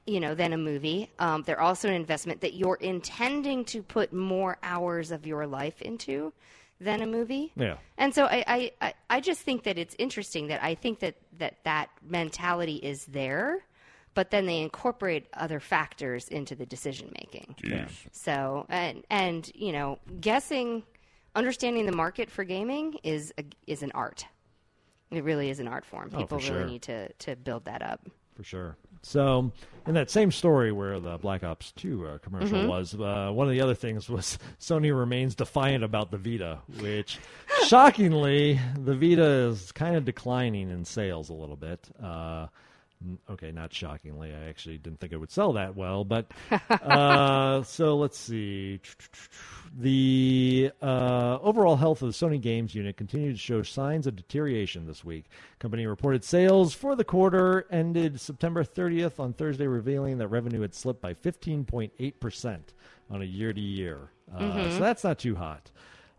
you 0.07 0.21
know 0.21 0.35
than 0.35 0.53
a 0.53 0.59
movie. 0.59 1.11
Um, 1.19 1.43
they're 1.47 1.61
also 1.61 1.89
an 1.89 1.95
investment 1.95 2.41
that 2.43 2.55
you're 2.55 2.77
intending 2.77 3.65
to 3.67 3.83
put 3.83 4.13
more 4.13 4.59
hours 4.63 5.11
of 5.11 5.27
your 5.27 5.47
life 5.47 5.81
into 5.83 6.33
than 6.81 7.01
a 7.03 7.07
movie. 7.07 7.53
Yeah. 7.57 7.77
And 7.97 8.15
so 8.15 8.25
I, 8.27 8.45
I, 8.47 8.73
I, 8.83 8.95
I 9.09 9.21
just 9.21 9.41
think 9.41 9.63
that 9.63 9.79
it's 9.79 9.95
interesting 9.99 10.49
that 10.49 10.63
I 10.63 10.75
think 10.75 10.99
that, 10.99 11.15
that 11.39 11.55
that 11.65 11.89
mentality 12.07 12.75
is 12.77 13.07
there, 13.07 13.65
but 14.15 14.31
then 14.31 14.47
they 14.47 14.61
incorporate 14.61 15.27
other 15.35 15.61
factors 15.61 16.29
into 16.29 16.55
the 16.55 16.67
decision 16.67 17.13
making. 17.19 17.57
So 18.13 18.67
and 18.69 19.05
and 19.11 19.51
you 19.55 19.73
know 19.73 19.99
guessing, 20.21 20.83
understanding 21.35 21.87
the 21.87 21.93
market 21.97 22.31
for 22.31 22.45
gaming 22.45 22.95
is 23.03 23.33
a, 23.39 23.45
is 23.67 23.83
an 23.83 23.93
art. 23.95 24.27
It 25.11 25.23
really 25.25 25.51
is 25.51 25.61
an 25.61 25.69
art 25.69 25.85
form. 25.85 26.11
Oh, 26.15 26.19
People 26.19 26.39
for 26.39 26.53
really 26.53 26.63
sure. 26.63 26.67
need 26.71 26.83
to 26.83 27.13
to 27.13 27.37
build 27.37 27.65
that 27.67 27.83
up. 27.83 28.01
for 28.35 28.43
sure. 28.45 28.77
So, 29.03 29.53
in 29.87 29.93
that 29.95 30.09
same 30.11 30.31
story 30.33 30.73
where 30.73 30.99
the 30.99 31.19
Black 31.19 31.45
Ops 31.45 31.73
2 31.73 32.07
uh, 32.07 32.19
commercial 32.19 32.57
Mm-hmm. 32.61 32.69
was, 32.69 32.95
uh, 32.95 33.31
one 33.35 33.47
of 33.47 33.53
the 33.53 33.61
other 33.61 33.75
things 33.75 34.09
was 34.09 34.39
Sony 34.59 34.97
remains 34.99 35.35
defiant 35.35 35.85
about 35.85 36.11
the 36.11 36.17
Vita, 36.17 36.61
which 36.81 37.19
shockingly, 37.67 38.59
the 38.79 38.95
Vita 38.95 39.23
is 39.51 39.73
kind 39.73 39.95
of 39.97 40.07
declining 40.07 40.71
in 40.71 40.87
sales 40.87 41.29
a 41.29 41.35
little 41.35 41.57
bit. 41.57 41.87
Uh, 42.03 42.47
okay, 43.31 43.53
not 43.53 43.73
shockingly. 43.73 44.33
I 44.33 44.49
actually 44.49 44.79
didn't 44.79 45.01
think 45.01 45.13
it 45.13 45.17
would 45.17 45.31
sell 45.31 45.53
that 45.55 45.77
well, 45.77 46.05
but 46.05 46.31
uh, 46.71 47.63
so 47.65 47.97
let's 47.97 48.19
see. 48.19 48.81
The 49.77 50.71
uh, 50.83 51.39
overall 51.43 51.77
health 51.77 52.03
of 52.03 52.09
the 52.09 52.27
Sony 52.27 52.41
Games 52.41 52.75
unit 52.75 52.97
continued 52.97 53.35
to 53.35 53.41
show 53.41 53.63
signs 53.63 54.07
of 54.07 54.17
deterioration 54.17 54.87
this 54.87 55.05
week. 55.05 55.27
Company 55.59 55.87
reported 55.87 56.25
sales 56.25 56.75
for 56.75 56.95
the 56.95 57.05
quarter 57.05 57.67
ended 57.71 58.21
September 58.21 58.65
30th 58.65 59.19
on 59.19 59.33
Thursday, 59.33 59.67
revealing 59.67 60.19
that 60.19 60.29
revenue 60.29 60.61
had 60.61 60.75
slipped 60.75 61.01
by 61.01 61.15
15.8% 61.15 62.61
on 63.11 63.23
a 63.23 63.25
year 63.25 63.53
to 63.53 63.61
year. 63.61 64.11
So 64.73 64.79
that's 64.81 65.05
not 65.05 65.19
too 65.19 65.35
hot. 65.35 65.71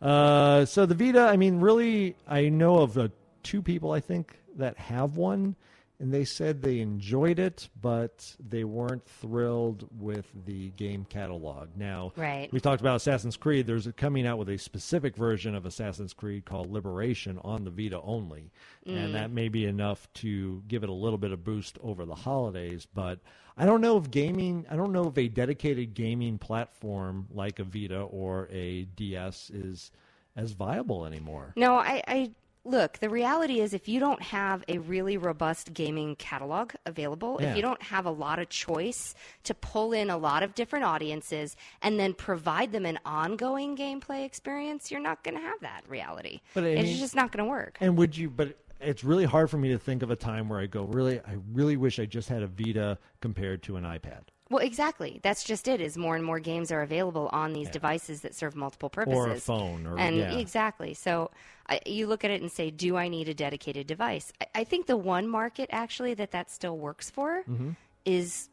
Uh, 0.01 0.65
so 0.65 0.85
the 0.85 0.95
Vita, 0.95 1.21
I 1.21 1.37
mean, 1.37 1.59
really, 1.59 2.15
I 2.27 2.49
know 2.49 2.79
of 2.79 2.97
uh, 2.97 3.07
two 3.43 3.61
people, 3.61 3.91
I 3.91 3.99
think, 3.99 4.37
that 4.57 4.77
have 4.77 5.17
one. 5.17 5.55
And 5.99 6.13
they 6.13 6.25
said 6.25 6.61
they 6.61 6.79
enjoyed 6.79 7.39
it, 7.39 7.69
but 7.81 8.35
they 8.39 8.63
weren't 8.63 9.05
thrilled 9.07 9.87
with 9.97 10.25
the 10.45 10.69
game 10.71 11.05
catalog. 11.09 11.69
Now, 11.75 12.11
Right. 12.17 12.51
we 12.51 12.59
talked 12.59 12.81
about 12.81 12.97
Assassin's 12.97 13.37
Creed. 13.37 13.65
There's 13.67 13.87
a, 13.87 13.93
coming 13.93 14.27
out 14.27 14.37
with 14.37 14.49
a 14.49 14.57
specific 14.57 15.15
version 15.15 15.55
of 15.55 15.65
Assassin's 15.65 16.13
Creed 16.13 16.45
called 16.45 16.69
Liberation 16.71 17.39
on 17.43 17.63
the 17.63 17.71
Vita 17.71 18.01
only, 18.01 18.51
Mm. 18.85 18.97
and 19.05 19.15
that 19.15 19.31
may 19.31 19.47
be 19.49 19.65
enough 19.65 20.11
to 20.15 20.61
give 20.67 20.83
it 20.83 20.89
a 20.89 20.93
little 20.93 21.17
bit 21.17 21.31
of 21.31 21.43
boost 21.43 21.77
over 21.81 22.05
the 22.05 22.15
holidays. 22.15 22.85
But 22.93 23.19
I 23.57 23.65
don't 23.65 23.79
know 23.81 23.97
if 23.97 24.11
gaming. 24.11 24.65
I 24.69 24.75
don't 24.75 24.91
know 24.91 25.07
if 25.07 25.17
a 25.17 25.29
dedicated 25.29 25.93
gaming 25.93 26.37
platform 26.37 27.27
like 27.31 27.59
a 27.59 27.63
Vita 27.63 28.01
or 28.01 28.49
a 28.51 28.83
DS 28.83 29.49
is 29.49 29.91
as 30.35 30.51
viable 30.51 31.05
anymore. 31.05 31.53
No, 31.55 31.75
I, 31.75 32.03
I 32.05 32.31
look. 32.65 32.97
The 32.99 33.09
reality 33.09 33.59
is, 33.61 33.73
if 33.73 33.87
you 33.87 33.99
don't 33.99 34.21
have 34.21 34.63
a 34.67 34.79
really 34.79 35.17
robust 35.17 35.73
gaming 35.73 36.15
catalog 36.15 36.73
available, 36.85 37.37
Yeah. 37.39 37.51
if 37.51 37.55
you 37.55 37.61
don't 37.61 37.81
have 37.83 38.05
a 38.05 38.11
lot 38.11 38.39
of 38.39 38.49
choice 38.49 39.13
to 39.43 39.53
pull 39.53 39.93
in 39.93 40.09
a 40.09 40.17
lot 40.17 40.43
of 40.43 40.55
different 40.55 40.85
audiences 40.85 41.55
and 41.81 41.99
then 41.99 42.13
provide 42.13 42.71
them 42.71 42.85
an 42.85 42.99
ongoing 43.05 43.77
gameplay 43.77 44.25
experience, 44.25 44.91
you're 44.91 44.99
not 44.99 45.23
going 45.23 45.35
to 45.35 45.41
have 45.41 45.59
that 45.61 45.83
reality. 45.87 46.41
But 46.53 46.63
I 46.63 46.67
it's 46.67 46.99
just 46.99 47.15
not 47.15 47.31
going 47.31 47.45
to 47.45 47.49
work. 47.49 47.77
And 47.79 47.97
would 47.97 48.17
you? 48.17 48.29
But 48.29 48.57
it's 48.81 49.03
really 49.03 49.25
hard 49.25 49.49
for 49.49 49.57
me 49.57 49.69
to 49.69 49.79
think 49.79 50.03
of 50.03 50.11
a 50.11 50.15
time 50.15 50.49
where 50.49 50.59
I 50.59 50.65
go, 50.65 50.83
really, 50.83 51.19
I 51.19 51.37
really 51.53 51.77
wish 51.77 51.99
I 51.99 52.05
just 52.05 52.29
had 52.29 52.43
a 52.43 52.47
Vita 52.47 52.97
compared 53.21 53.63
to 53.63 53.77
an 53.77 53.83
iPad. 53.83 54.23
Well, 54.49 54.63
exactly. 54.63 55.19
That's 55.23 55.43
just 55.43 55.67
it. 55.67 55.81
Is 55.81 55.97
more 55.97 56.15
and 56.15 56.23
more 56.23 56.39
games 56.39 56.71
are 56.71 56.81
available 56.83 57.29
on 57.33 57.53
these 57.53 57.69
devices 57.69 58.21
that 58.21 58.35
serve 58.35 58.55
multiple 58.55 58.89
purposes, 58.89 59.17
Or 59.17 59.31
a 59.31 59.39
phone, 59.39 59.87
or- 59.87 59.97
and 59.97 60.17
yeah. 60.17 60.37
exactly. 60.37 60.93
So 60.93 61.31
I, 61.67 61.79
you 61.85 62.05
look 62.05 62.23
at 62.23 62.29
it 62.29 62.41
and 62.41 62.51
say, 62.51 62.69
"Do 62.69 62.95
I 62.95 63.07
need 63.07 63.27
a 63.27 63.33
dedicated 63.33 63.87
device?" 63.87 64.31
I, 64.39 64.61
I 64.61 64.63
think 64.63 64.85
the 64.85 64.97
one 64.97 65.27
market 65.27 65.69
actually 65.71 66.13
that 66.15 66.29
that 66.31 66.51
still 66.51 66.77
works 66.77 67.09
for 67.09 67.41
Mm-hmm. 67.49 67.71
is 68.05 68.49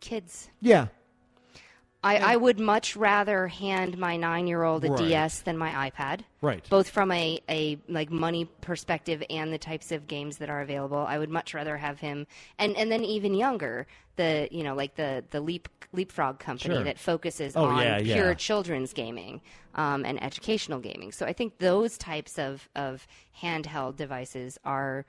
kids. 0.00 0.50
Yeah, 0.60 0.88
I, 2.04 2.34
I 2.34 2.36
would 2.36 2.60
much 2.60 2.94
rather 2.94 3.48
hand 3.48 3.98
my 3.98 4.16
nine-year-old 4.16 4.84
a 4.84 4.90
Right. 4.90 4.98
DS 4.98 5.40
than 5.40 5.58
my 5.58 5.90
iPad. 5.90 6.20
Right. 6.40 6.64
Both 6.68 6.88
from 6.90 7.10
a, 7.10 7.40
a 7.48 7.78
like 7.88 8.10
money 8.10 8.44
perspective 8.60 9.22
and 9.28 9.52
the 9.52 9.58
types 9.58 9.90
of 9.90 10.06
games 10.06 10.38
that 10.38 10.48
are 10.48 10.60
available. 10.60 10.98
I 10.98 11.18
would 11.18 11.30
much 11.30 11.52
rather 11.54 11.76
have 11.76 11.98
him 11.98 12.26
and, 12.58 12.76
and 12.76 12.92
then 12.92 13.04
even 13.04 13.34
younger, 13.34 13.86
the 14.16 14.48
you 14.52 14.62
know, 14.62 14.74
like 14.74 14.94
the, 14.94 15.24
the 15.30 15.40
leap 15.40 15.68
leapfrog 15.92 16.38
company 16.38 16.74
Sure. 16.74 16.84
that 16.84 16.98
focuses 16.98 17.56
Oh, 17.56 17.64
on 17.64 17.82
yeah, 17.82 17.98
pure 17.98 18.28
yeah. 18.28 18.34
children's 18.34 18.92
gaming 18.92 19.40
um, 19.74 20.04
and 20.04 20.22
educational 20.22 20.78
gaming. 20.78 21.10
So 21.10 21.26
I 21.26 21.32
think 21.32 21.58
those 21.58 21.96
types 21.98 22.38
of, 22.38 22.68
of 22.76 23.06
handheld 23.42 23.96
devices 23.96 24.58
are 24.64 25.04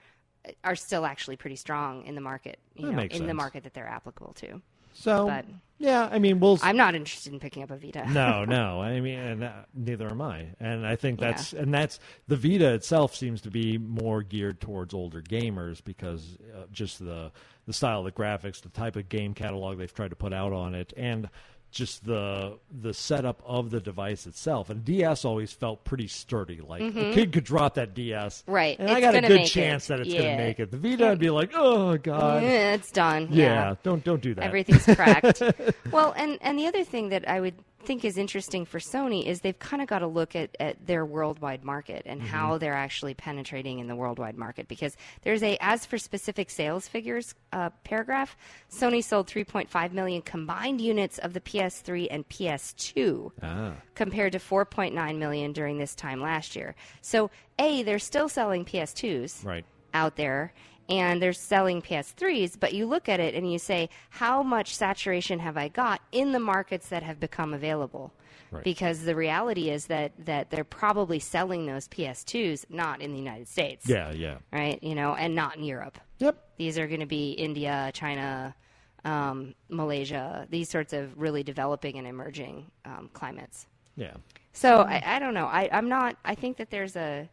are 0.63 0.75
still 0.77 1.05
actually 1.05 1.35
pretty 1.35 1.57
strong 1.57 2.05
in 2.05 2.15
the 2.15 2.21
market. 2.21 2.57
You 2.75 2.85
That 2.85 2.91
know, 2.91 2.97
makes 2.97 3.15
in 3.17 3.23
the 3.23 3.29
sense. 3.31 3.37
market 3.37 3.63
that 3.65 3.73
they're 3.73 3.87
applicable 3.87 4.33
to. 4.35 4.61
So 4.99 5.27
But- 5.27 5.45
yeah, 5.79 6.09
I 6.11 6.17
mean, 6.17 6.39
we'll. 6.39 6.55
s- 6.55 6.61
I'm 6.63 6.75
not 6.77 6.95
interested 6.95 7.31
in 7.33 7.39
picking 7.39 7.61
up 7.61 7.69
a 7.69 7.77
Vita. 7.77 8.05
no, 8.11 8.45
no. 8.57 8.81
I 8.81 8.99
mean, 8.99 9.19
and 9.19 9.43
uh, 9.43 9.51
neither 9.75 10.09
am 10.09 10.21
I. 10.21 10.47
And 10.59 10.85
I 10.87 10.95
think 10.95 11.21
Yeah. 11.21 11.31
that's 11.31 11.53
and 11.53 11.71
that's 11.73 11.99
the 12.27 12.35
Vita 12.35 12.73
itself 12.73 13.15
seems 13.15 13.41
to 13.41 13.51
be 13.51 13.77
more 13.77 14.23
geared 14.23 14.59
towards 14.59 14.93
older 14.93 15.21
gamers 15.21 15.83
because 15.83 16.37
uh, 16.55 16.63
just 16.71 16.97
the 16.99 17.31
the 17.67 17.73
style 17.73 17.99
of 17.99 18.05
the 18.05 18.11
graphics, 18.11 18.61
the 18.61 18.69
type 18.69 18.95
of 18.95 19.07
game 19.09 19.33
catalog 19.35 19.77
they've 19.77 19.93
tried 19.93 20.09
to 20.09 20.15
put 20.15 20.33
out 20.33 20.51
on 20.53 20.73
it, 20.73 20.93
and 20.97 21.29
just 21.71 22.05
the 22.05 22.57
the 22.81 22.93
setup 22.93 23.41
of 23.45 23.69
the 23.71 23.79
device 23.79 24.25
itself. 24.25 24.69
And 24.69 24.83
DS 24.85 25.25
always 25.25 25.51
felt 25.51 25.83
pretty 25.83 26.07
sturdy. 26.07 26.61
Like 26.61 26.81
a 26.81 27.13
kid 27.13 27.33
could 27.33 27.43
drop 27.43 27.75
that 27.75 27.93
DS, 27.93 28.41
Mm-hmm. 28.43 28.51
Right. 28.51 28.79
And 28.79 28.89
I 28.89 28.99
got 29.01 29.15
a 29.15 29.21
good 29.21 29.29
make 29.29 29.45
it. 29.45 29.49
chance 29.49 29.87
that 29.87 29.99
it's 29.99 30.11
going 30.13 30.23
to 30.23 30.37
make 30.37 30.59
it. 30.59 30.71
The 30.71 30.77
Vita, 30.77 31.09
I'd 31.09 31.19
be 31.19 31.29
like, 31.29 31.51
oh 31.53 31.97
god, 31.97 32.43
Yeah, 32.43 32.73
it's 32.73 32.91
done. 32.91 33.27
yeah, 33.31 33.43
Yeah. 33.69 33.75
don't 33.83 34.03
don't 34.03 34.21
do 34.21 34.33
that. 34.35 34.45
Everything's 34.45 34.85
cracked. 34.85 35.41
well, 35.91 36.13
and, 36.17 36.37
and 36.41 36.57
the 36.57 36.67
other 36.67 36.83
thing 36.83 37.09
that 37.09 37.27
I 37.27 37.39
would 37.41 37.55
think 37.83 38.03
is 38.03 38.17
interesting 38.17 38.65
for 38.65 38.79
Sony 38.79 39.25
is 39.25 39.41
they've 39.41 39.57
kind 39.59 39.81
of 39.81 39.87
got 39.87 39.99
to 39.99 40.07
look 40.07 40.35
at, 40.35 40.55
at 40.59 40.85
their 40.85 41.05
worldwide 41.05 41.63
market 41.63 42.03
and 42.05 42.19
Mm-hmm. 42.21 42.29
how 42.29 42.57
they're 42.57 42.73
actually 42.73 43.13
penetrating 43.13 43.79
in 43.79 43.87
the 43.87 43.95
worldwide 43.95 44.35
market 44.37 44.67
because 44.67 44.97
there's 45.21 45.41
a 45.43 45.57
as 45.61 45.85
for 45.85 45.97
specific 45.97 46.49
sales 46.49 46.87
figures 46.87 47.35
uh, 47.53 47.69
paragraph 47.83 48.35
Sony 48.71 49.03
sold 49.03 49.27
3.5 49.27 49.91
million 49.93 50.21
combined 50.21 50.81
units 50.81 51.17
of 51.19 51.33
the 51.33 51.39
PS3 51.41 52.07
and 52.11 52.27
PS2 52.27 53.31
Ah. 53.41 53.73
compared 53.95 54.33
to 54.33 54.39
4.9 54.39 55.17
million 55.17 55.53
during 55.53 55.77
this 55.77 55.95
time 55.95 56.19
last 56.19 56.55
year. 56.55 56.75
So 57.01 57.29
a 57.59 57.83
they're 57.83 57.99
still 57.99 58.27
selling 58.27 58.65
PS2s 58.65 59.45
Right. 59.45 59.65
out 59.93 60.15
there 60.15 60.51
and 60.89 61.21
they're 61.21 61.33
selling 61.33 61.81
PS3s, 61.81 62.59
but 62.59 62.73
you 62.73 62.85
look 62.85 63.09
at 63.09 63.19
it 63.19 63.35
and 63.35 63.51
you 63.51 63.59
say, 63.59 63.89
how 64.09 64.41
much 64.41 64.75
saturation 64.75 65.39
have 65.39 65.57
I 65.57 65.67
got 65.67 66.01
in 66.11 66.31
the 66.31 66.39
markets 66.39 66.89
that 66.89 67.03
have 67.03 67.19
become 67.19 67.53
available? 67.53 68.13
Right. 68.49 68.63
Because 68.63 69.01
the 69.01 69.15
reality 69.15 69.69
is 69.69 69.87
that, 69.87 70.13
that 70.25 70.49
they're 70.49 70.63
probably 70.63 71.19
selling 71.19 71.65
those 71.65 71.87
PS2s 71.89 72.65
not 72.69 73.01
in 73.01 73.11
the 73.11 73.17
United 73.17 73.47
States. 73.47 73.87
Yeah, 73.89 74.11
yeah. 74.11 74.37
Right? 74.53 74.81
You 74.81 74.95
know, 74.95 75.15
and 75.15 75.35
not 75.35 75.57
in 75.57 75.63
Europe. 75.63 75.97
Yep. 76.19 76.37
These 76.57 76.77
are 76.77 76.87
going 76.87 77.01
to 77.01 77.05
be 77.05 77.31
India, 77.31 77.91
China, 77.93 78.55
um, 79.03 79.53
Malaysia, 79.69 80.47
these 80.49 80.69
sorts 80.69 80.93
of 80.93 81.17
really 81.17 81.43
developing 81.43 81.97
and 81.97 82.07
emerging 82.07 82.71
um, 82.85 83.09
climates. 83.13 83.67
Yeah. 83.95 84.13
So 84.53 84.81
I, 84.81 85.01
I 85.05 85.19
don't 85.19 85.33
know. 85.33 85.45
I, 85.45 85.69
I'm 85.71 85.89
not. 85.89 86.17
I 86.23 86.35
think 86.35 86.57
that 86.57 86.69
there's 86.69 86.95
a. 86.95 87.29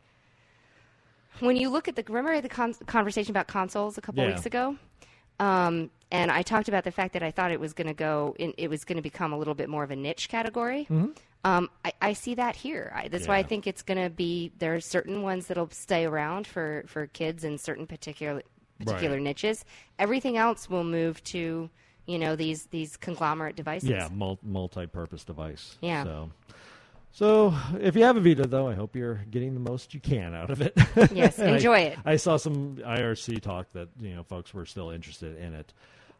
When 1.41 1.57
you 1.57 1.68
look 1.68 1.89
at 1.89 1.97
the 1.97 2.05
remember 2.09 2.41
the 2.41 2.49
con- 2.49 2.74
conversation 2.87 3.30
about 3.32 3.47
consoles 3.49 3.99
a 3.99 4.01
couple 4.01 4.22
Yeah. 4.22 4.30
weeks 4.30 4.47
ago, 4.47 4.76
um, 5.41 5.91
and 6.11 6.30
I 6.30 6.43
talked 6.43 6.68
about 6.68 6.85
the 6.85 6.93
fact 6.93 7.12
that 7.14 7.22
I 7.22 7.30
thought 7.30 7.51
it 7.51 7.59
was 7.61 7.72
going 7.72 7.89
to 7.89 7.95
go. 7.95 8.37
In, 8.39 8.55
it 8.57 8.68
was 8.70 8.85
going 8.85 8.97
to 8.97 9.03
become 9.03 9.32
a 9.32 9.39
little 9.39 9.55
bit 9.55 9.68
more 9.68 9.82
of 9.82 9.91
a 9.91 9.97
niche 9.97 10.28
category. 10.28 10.87
Um, 11.47 11.68
I, 11.85 11.93
I 12.01 12.12
see 12.14 12.35
that 12.37 12.57
here. 12.57 12.91
I, 12.95 13.09
that's 13.09 13.28
why 13.28 13.37
I 13.37 13.41
Mm-hmm. 13.41 13.49
Think 13.49 13.66
it's 13.66 13.82
going 13.82 14.03
to 14.03 14.09
be. 14.11 14.53
There 14.59 14.74
are 14.74 14.80
certain 14.80 15.22
ones 15.22 15.49
that'll 15.49 15.70
stay 15.70 16.05
around 16.07 16.47
for 16.47 16.85
for 16.87 17.07
kids 17.09 17.45
in 17.45 17.59
certain 17.59 17.87
particular 17.87 18.43
particular 18.78 19.16
Right. 19.16 19.22
niches. 19.22 19.64
Everything 19.99 20.37
else 20.37 20.70
will 20.70 20.85
move 20.85 21.22
to 21.24 21.68
you 22.07 22.18
know 22.18 22.37
these 22.37 22.66
these 22.66 22.97
conglomerate 22.97 23.57
devices. 23.57 23.91
Yeah, 23.91 24.09
mul- 24.12 24.39
multi-purpose 24.43 25.24
device. 25.24 25.76
Yeah. 25.82 26.05
So, 26.05 26.30
so 27.16 27.54
if 27.80 27.94
you 27.96 28.02
have 28.04 28.16
a 28.16 28.20
Vita, 28.20 28.46
though, 28.46 28.68
I 28.68 28.74
hope 28.74 28.94
you're 28.96 29.24
getting 29.30 29.54
the 29.54 29.60
most 29.60 29.94
you 29.94 30.00
can 30.00 30.34
out 30.34 30.50
of 30.50 30.60
it. 30.60 30.74
Yes, 31.12 31.38
And 31.38 31.50
I- 31.50 31.54
enjoy 31.56 31.78
it. 31.78 31.98
I 32.04 32.16
saw 32.16 32.36
some 32.36 32.76
IRC 32.76 33.40
talk 33.40 33.70
that 33.72 33.88
you 34.00 34.14
know 34.16 34.24
folks 34.24 34.52
were 34.52 34.66
still 34.66 34.90
interested 34.90 35.38
in 35.38 35.54
it. 35.54 35.72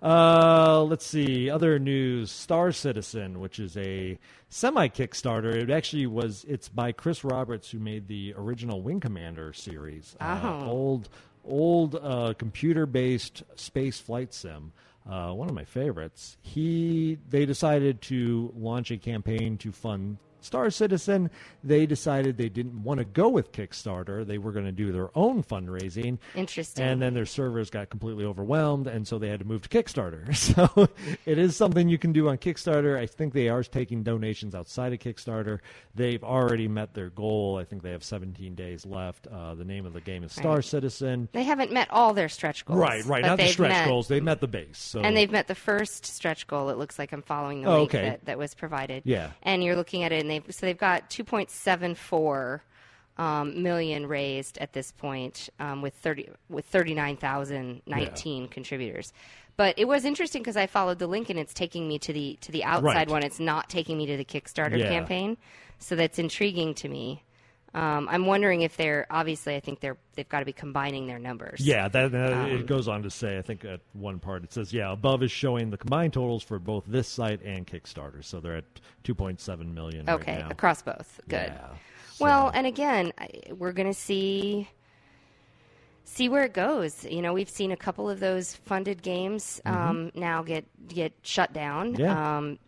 Uh, 0.03 0.83
let's 0.85 1.05
see. 1.07 1.51
Other 1.51 1.79
news: 1.79 2.31
Star 2.31 2.73
Citizen, 2.73 3.41
which 3.41 3.59
is 3.59 3.77
a 3.77 4.19
semi 4.51 4.89
Kickstarter. 4.89 5.55
It 5.55 5.71
actually 5.71 6.07
was. 6.07 6.45
It's 6.47 6.69
by 6.69 6.93
Chris 6.93 7.25
Roberts, 7.25 7.71
who 7.71 7.79
made 7.79 8.07
the 8.07 8.35
original 8.37 8.83
Wing 8.83 9.01
Commander 9.01 9.53
series. 9.53 10.15
Uh, 10.21 10.41
Oh. 10.45 10.67
old, 10.67 11.09
old 11.45 11.95
uh, 11.97 12.35
computer-based 12.39 13.43
space 13.57 13.99
flight 13.99 14.33
sim. 14.35 14.73
Uh, 15.09 15.33
one 15.33 15.49
of 15.49 15.55
my 15.55 15.65
favorites. 15.65 16.37
He 16.43 17.19
they 17.31 17.47
decided 17.47 18.01
to 18.03 18.53
launch 18.57 18.91
a 18.91 18.97
campaign 18.99 19.57
to 19.59 19.73
fund 19.73 20.19
Star 20.45 20.71
Citizen. 20.71 21.31
They 21.63 21.87
decided 21.87 22.37
they 22.37 22.49
didn't 22.49 22.83
want 22.83 22.99
to 22.99 23.05
go 23.05 23.29
with 23.29 23.53
Kickstarter. 23.53 24.27
They 24.27 24.39
were 24.39 24.53
going 24.53 24.67
to 24.67 24.73
do 24.73 24.93
their 24.93 25.11
own 25.17 25.43
fundraising. 25.43 26.19
Interesting. 26.35 26.85
And 26.85 27.01
then 27.03 27.15
their 27.15 27.27
servers 27.27 27.71
got 27.71 27.91
completely 27.91 28.25
overwhelmed, 28.25 28.87
and 28.87 29.07
so 29.07 29.19
they 29.19 29.29
had 29.29 29.41
to 29.41 29.45
move 29.47 29.63
to 29.63 29.69
Kickstarter. 29.69 30.25
So 30.55 30.89
it 31.25 31.39
is 31.39 31.57
something 31.57 31.89
you 31.89 31.97
can 31.99 32.13
do 32.13 32.29
on 32.29 32.37
Kickstarter. 32.39 32.99
I 32.99 33.07
think 33.07 33.33
they 33.33 33.49
are 33.49 33.63
taking 33.63 34.03
donations 34.03 34.55
outside 34.55 34.93
of 34.93 34.99
Kickstarter. 34.99 35.61
They've 35.95 36.23
already 36.23 36.69
met 36.69 36.93
their 36.95 37.09
goal. 37.11 37.57
I 37.59 37.65
think 37.65 37.83
they 37.83 37.91
have 37.93 38.05
17 38.05 38.55
days 38.55 38.85
left. 38.85 39.27
Uh, 39.27 39.55
the 39.55 39.65
name 39.65 39.87
of 39.87 39.93
the 39.95 40.01
game 40.03 40.23
is 40.23 40.33
Star 40.33 40.57
Right. 40.57 40.65
Citizen. 40.65 41.29
They 41.33 41.43
haven't 41.45 41.73
met 41.73 41.89
all 41.91 42.13
their 42.13 42.29
stretch 42.29 42.65
goals. 42.67 42.79
Right, 42.79 43.05
right. 43.07 43.23
Not 43.23 43.39
the 43.39 43.49
stretch 43.49 43.71
met- 43.71 43.89
goals. 43.89 44.07
They've 44.09 44.23
met 44.23 44.41
the 44.41 44.47
base. 44.49 44.77
So 44.79 45.01
And 45.01 45.17
they've 45.17 45.31
met 45.31 45.47
the 45.49 45.55
first 45.55 46.05
stretch 46.07 46.47
goal. 46.47 46.69
It 46.69 46.77
looks 46.79 46.99
like 46.99 47.13
I'm 47.13 47.23
following 47.23 47.63
the 47.63 47.69
Oh, 47.71 47.79
link 47.81 47.95
okay. 47.95 48.03
that, 48.11 48.25
that 48.27 48.39
was 48.39 48.55
provided. 48.55 49.03
Yeah. 49.07 49.31
And 49.43 49.65
you're 49.65 49.77
looking 49.77 50.03
at 50.03 50.13
it, 50.13 50.21
and 50.21 50.31
they've 50.43 50.55
so 50.55 50.67
they've 50.67 50.79
got 50.79 51.11
2.74 51.11 52.61
um, 53.17 53.63
million 53.63 54.07
raised 54.07 54.59
at 54.59 54.73
this 54.73 54.91
point, 54.93 55.49
um, 55.61 55.83
with 55.83 55.95
30 55.95 56.29
with 56.49 56.67
39,019 56.67 58.49
contributors. 58.49 59.13
But 59.57 59.79
it 59.79 59.87
was 59.87 60.05
interesting 60.05 60.43
because 60.43 60.57
I 60.57 60.67
followed 60.67 60.99
the 60.99 61.07
link, 61.07 61.31
and 61.31 61.39
it's 61.39 61.55
taking 61.55 61.87
me 61.87 61.99
to 62.01 62.13
the 62.13 62.37
to 62.41 62.51
the 62.51 62.65
outside 62.65 62.85
Right. 62.95 63.09
one. 63.09 63.23
It's 63.23 63.39
not 63.39 63.71
taking 63.71 63.97
me 63.97 64.07
to 64.07 64.17
the 64.17 64.25
Kickstarter 64.25 64.79
Yeah. 64.79 64.89
campaign, 64.89 65.37
so 65.79 65.95
that's 65.95 66.19
intriguing 66.19 66.75
to 66.75 66.89
me. 66.89 67.23
Um, 67.75 68.09
I'm 68.09 68.25
wondering 68.27 68.63
if 68.63 68.77
they're 68.77 69.07
obviously. 69.11 69.57
I 69.57 69.61
think 69.61 69.81
they're 69.81 69.97
they've 70.15 70.29
got 70.29 70.39
to 70.41 70.45
be 70.45 70.53
combining 70.53 71.07
their 71.09 71.19
numbers. 71.19 71.61
Yeah, 71.61 71.89
that, 71.89 72.13
that- 72.13 72.33
Um, 72.33 72.51
it 72.53 72.67
goes 72.67 72.87
on 72.87 73.03
to 73.03 73.11
say. 73.11 73.37
I 73.37 73.43
think 73.43 73.65
at 73.65 73.81
one 73.95 74.21
part 74.21 74.45
it 74.45 74.53
says, 74.53 74.73
"Yeah, 74.73 74.93
above 74.93 75.23
is 75.25 75.33
showing 75.33 75.71
the 75.71 75.77
combined 75.77 76.13
totals 76.13 76.43
for 76.45 76.59
both 76.61 76.85
this 76.87 77.09
site 77.09 77.43
and 77.43 77.67
Kickstarter." 77.67 78.23
So 78.25 78.39
they're 78.41 78.57
at 78.57 78.65
2.7 79.03 79.75
million. 79.75 80.07
right 80.07 80.15
Okay, 80.21 80.39
now. 80.39 80.49
across 80.51 80.83
both. 80.83 81.21
Good. 81.29 81.53
Yeah. 81.53 81.67
Well, 82.21 82.53
and 82.55 82.65
again, 82.67 83.13
we're 83.59 83.73
going 83.73 83.89
to 83.89 83.99
see 83.99 84.69
see 86.05 86.29
where 86.29 86.45
it 86.45 86.53
goes. 86.53 87.05
You 87.05 87.23
know, 87.23 87.33
we've 87.33 87.49
seen 87.51 87.73
a 87.73 87.77
couple 87.77 88.09
of 88.09 88.21
those 88.21 88.55
funded 88.55 89.03
games 89.03 89.61
um, 89.65 90.13
now 90.15 90.43
get 90.43 90.65
get 90.87 91.13
shut 91.23 91.53
down. 91.53 91.95
Yeah. 91.97 92.37
Um, 92.39 92.59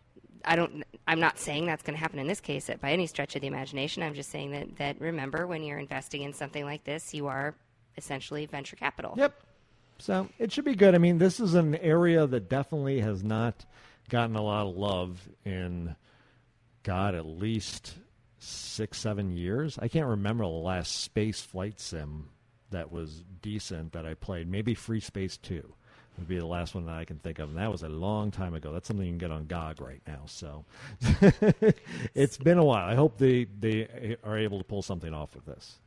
I 0.47 0.55
don't. 0.55 0.83
I'm 1.07 1.19
not 1.19 1.37
saying 1.37 1.65
that's 1.65 1.83
going 1.83 1.95
to 1.95 1.99
happen 1.99 2.19
in 2.19 2.27
this 2.27 2.39
case 2.39 2.69
by 2.81 2.91
any 2.91 3.05
stretch 3.05 3.35
of 3.35 3.41
the 3.41 3.47
imagination. 3.47 4.01
I'm 4.01 4.13
just 4.13 4.31
saying 4.31 4.51
that 4.51 4.77
that 4.77 5.01
remember 5.01 5.45
when 5.45 5.61
you're 5.61 5.77
investing 5.77 6.23
in 6.23 6.33
something 6.33 6.63
like 6.63 6.83
this, 6.83 7.13
you 7.13 7.27
are 7.27 7.53
essentially 7.97 8.45
venture 8.45 8.75
capital. 8.75 9.13
Yep. 9.17 9.33
So 9.99 10.29
it 10.39 10.51
should 10.51 10.65
be 10.65 10.75
good. 10.75 10.95
I 10.95 10.99
mean, 10.99 11.17
this 11.17 11.39
is 11.39 11.53
an 11.55 11.75
area 11.75 12.25
that 12.27 12.49
definitely 12.49 13.01
has 13.01 13.23
not 13.23 13.65
gotten 14.09 14.35
a 14.35 14.41
lot 14.41 14.67
of 14.67 14.75
love 14.75 15.27
in, 15.43 15.95
God, 16.83 17.15
at 17.15 17.25
least 17.25 17.95
six, 18.39 18.99
seven 18.99 19.31
years. 19.31 19.77
I 19.81 19.87
can't 19.87 20.07
remember 20.07 20.43
the 20.43 20.49
last 20.49 21.01
space 21.01 21.41
flight 21.41 21.79
sim 21.79 22.29
that 22.69 22.91
was 22.91 23.23
decent 23.41 23.93
that 23.93 24.05
I 24.05 24.13
played. 24.13 24.47
Maybe 24.47 24.75
FreeSpace 24.75 25.41
2 25.41 25.73
would 26.17 26.27
be 26.27 26.37
the 26.39 26.45
last 26.45 26.73
one 26.75 26.85
that 26.85 26.95
I 26.95 27.05
can 27.05 27.17
think 27.19 27.39
of. 27.39 27.49
And 27.49 27.57
that 27.57 27.71
was 27.71 27.83
a 27.83 27.89
long 27.89 28.31
time 28.31 28.53
ago. 28.53 28.71
That's 28.73 28.87
something 28.87 29.05
you 29.05 29.11
can 29.11 29.17
get 29.17 29.31
on 29.31 29.45
GOG 29.45 29.81
right 29.81 30.01
now. 30.07 30.21
So 30.25 30.65
it's 32.15 32.37
been 32.37 32.57
a 32.57 32.63
while. 32.65 32.87
I 32.87 32.95
hope 32.95 33.17
they, 33.17 33.45
they 33.59 34.17
are 34.23 34.37
able 34.37 34.57
to 34.57 34.63
pull 34.63 34.81
something 34.81 35.13
off 35.13 35.35
with 35.35 35.45
this. 35.45 35.77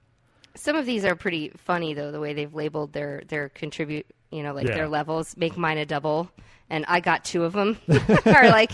Some 0.56 0.76
of 0.76 0.84
these 0.86 1.04
are 1.04 1.14
pretty 1.14 1.52
funny 1.56 1.94
though, 1.94 2.10
the 2.10 2.20
way 2.20 2.32
they've 2.32 2.52
labeled 2.52 2.92
their 2.92 3.22
their 3.28 3.48
contribute, 3.50 4.04
you 4.32 4.42
know, 4.42 4.52
like 4.52 4.66
Yeah. 4.66 4.74
their 4.74 4.88
levels. 4.88 5.36
Make 5.36 5.56
mine 5.56 5.78
a 5.78 5.86
double, 5.86 6.28
and 6.68 6.84
I 6.88 6.98
got 6.98 7.24
two 7.24 7.44
of 7.44 7.52
them. 7.52 7.78
are 8.26 8.48
like, 8.48 8.72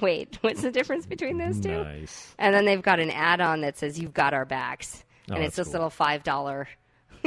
wait, 0.00 0.38
what's 0.42 0.62
the 0.62 0.70
difference 0.70 1.04
between 1.04 1.36
those 1.36 1.58
two? 1.58 1.82
Nice. 1.82 2.32
And 2.38 2.54
then 2.54 2.64
they've 2.64 2.80
got 2.80 3.00
an 3.00 3.10
add-on 3.10 3.62
that 3.62 3.76
says 3.76 3.98
"You've 3.98 4.14
got 4.14 4.34
our 4.34 4.44
backs," 4.44 5.04
Oh, 5.28 5.34
and 5.34 5.42
it's 5.44 5.56
this 5.56 5.66
cool. 5.66 5.72
little 5.72 5.90
five 5.90 6.22
dollar. 6.22 6.68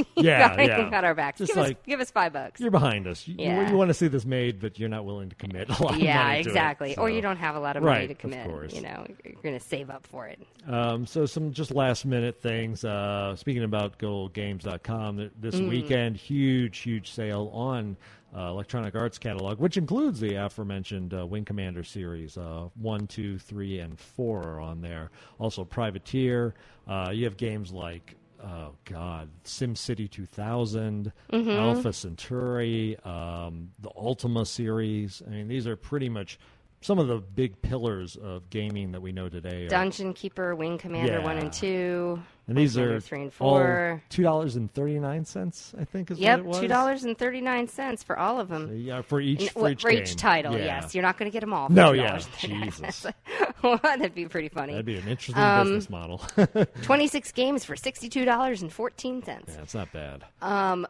Yeah, 0.15 0.55
got, 0.55 0.65
yeah. 0.65 1.01
Our 1.01 1.15
backs. 1.15 1.37
Just 1.39 1.49
give, 1.53 1.57
like- 1.63 1.77
us, 1.77 1.83
give 1.85 1.99
us 1.99 2.11
five 2.11 2.33
bucks. 2.33 2.59
You're 2.59 2.71
behind 2.71 3.07
us. 3.07 3.27
You, 3.27 3.35
Yeah. 3.39 3.69
you 3.69 3.77
want 3.77 3.89
to 3.89 3.93
see 3.93 4.07
this 4.07 4.25
made, 4.25 4.59
but 4.59 4.77
you're 4.79 4.89
not 4.89 5.05
willing 5.05 5.29
to 5.29 5.35
commit 5.35 5.69
a 5.69 5.83
lot 5.83 5.93
of 5.95 5.99
yeah, 5.99 6.21
money 6.23 6.33
to 6.43 6.49
it, 6.49 6.51
exactly. 6.51 6.97
Or 6.97 7.09
you 7.09 7.21
don't 7.21 7.37
have 7.37 7.55
a 7.55 7.59
lot 7.59 7.77
of 7.77 7.83
money 7.83 7.99
Right, 7.99 8.05
to 8.07 8.13
of 8.13 8.17
commit. 8.19 8.45
course. 8.47 8.73
You 8.73 8.81
know, 8.81 9.05
you're 9.23 9.35
going 9.41 9.57
to 9.57 9.65
save 9.65 9.89
up 9.89 10.05
for 10.07 10.27
it. 10.27 10.39
Um, 10.67 11.05
so 11.05 11.25
some 11.25 11.51
just 11.51 11.71
last 11.71 12.05
minute 12.05 12.41
things. 12.41 12.83
Uh, 12.83 13.35
speaking 13.35 13.63
about 13.63 13.97
GoGames.com, 13.99 15.17
th- 15.17 15.31
this 15.39 15.55
Mm. 15.55 15.69
weekend, 15.69 16.17
huge, 16.17 16.79
huge 16.79 17.11
sale 17.11 17.49
on 17.53 17.97
uh, 18.35 18.41
Electronic 18.49 18.93
Arts 18.95 19.17
catalog, 19.17 19.57
which 19.59 19.75
includes 19.77 20.19
the 20.19 20.35
aforementioned 20.35 21.13
uh, 21.15 21.25
Wing 21.25 21.43
Commander 21.45 21.83
series. 21.83 22.37
Uh, 22.37 22.67
one, 22.79 23.07
two, 23.07 23.39
three, 23.39 23.79
and 23.79 23.97
four 23.99 24.43
are 24.43 24.59
on 24.59 24.81
there. 24.81 25.09
Also, 25.39 25.63
Privateer. 25.65 26.53
Uh, 26.87 27.09
you 27.11 27.23
have 27.25 27.37
games 27.37 27.71
like. 27.71 28.15
Oh 28.41 28.75
God! 28.85 29.29
SimCity 29.43 30.09
2000, 30.09 31.11
Mhm. 31.31 31.55
Alpha 31.57 31.91
Centauri, 31.91 32.97
um, 33.03 33.71
the 33.79 33.89
Ultima 33.97 34.45
series. 34.45 35.21
I 35.27 35.29
mean, 35.31 35.47
these 35.47 35.67
are 35.67 35.75
pretty 35.75 36.07
much 36.09 36.39
some 36.81 36.97
of 36.99 37.07
the 37.07 37.17
big 37.17 37.61
pillars 37.61 38.15
of 38.15 38.49
gaming 38.49 38.91
that 38.93 39.01
we 39.01 39.11
know 39.11 39.29
today. 39.29 39.65
Are, 39.65 39.69
Dungeon 39.69 40.13
Keeper, 40.13 40.55
Wing 40.55 40.77
Commander 40.77 41.21
one 41.21 41.37
and 41.37 41.51
two. 41.51 42.21
and 42.47 42.57
these 42.57 42.77
are 42.77 42.99
three 43.01 43.23
and 43.23 43.33
four. 43.33 44.01
two 44.09 44.23
dollars 44.23 44.55
and 44.55 44.71
thirty 44.73 44.97
nine 44.99 45.25
cents. 45.25 45.73
I 45.79 45.83
think 45.83 46.09
is 46.11 46.19
Yep, 46.19 46.39
what 46.39 46.45
it 46.45 46.47
was. 46.47 46.59
two 46.59 46.67
dollars 46.69 47.03
and 47.03 47.17
thirty 47.17 47.41
nine 47.41 47.67
cents 47.67 48.01
for 48.03 48.17
all 48.17 48.39
of 48.39 48.47
them. 48.47 48.71
Yeah, 48.77 49.01
for 49.01 49.19
each 49.19 49.49
for 49.51 49.69
each, 49.69 49.81
for 49.81 49.89
each 49.91 50.15
title. 50.15 50.53
Yeah. 50.57 50.81
Yes, 50.81 50.95
you're 50.95 51.01
not 51.03 51.17
going 51.17 51.29
to 51.29 51.33
get 51.33 51.41
them 51.41 51.53
all. 51.53 51.67
For 51.67 51.73
No, 51.73 51.91
yeah, 51.91 52.15
$2.39. 52.17 52.63
Jesus. 52.63 53.05
well, 53.61 53.77
that'd 53.83 54.15
be 54.15 54.27
pretty 54.27 54.49
funny. 54.49 54.73
That'd 54.73 54.85
be 54.85 54.95
an 54.97 55.07
interesting 55.07 55.35
Um, 55.43 55.67
business 55.67 55.89
model. 55.89 56.21
Twenty 56.83 57.07
six 57.07 57.31
games 57.31 57.65
for 57.65 57.75
sixty 57.75 58.07
two 58.09 58.23
dollars 58.25 58.61
and 58.61 58.71
fourteen 58.71 59.21
cents. 59.23 59.53
yeah, 59.55 59.61
it's 59.63 59.75
not 59.75 59.91
bad. 59.91 60.23
Um, 60.41 60.87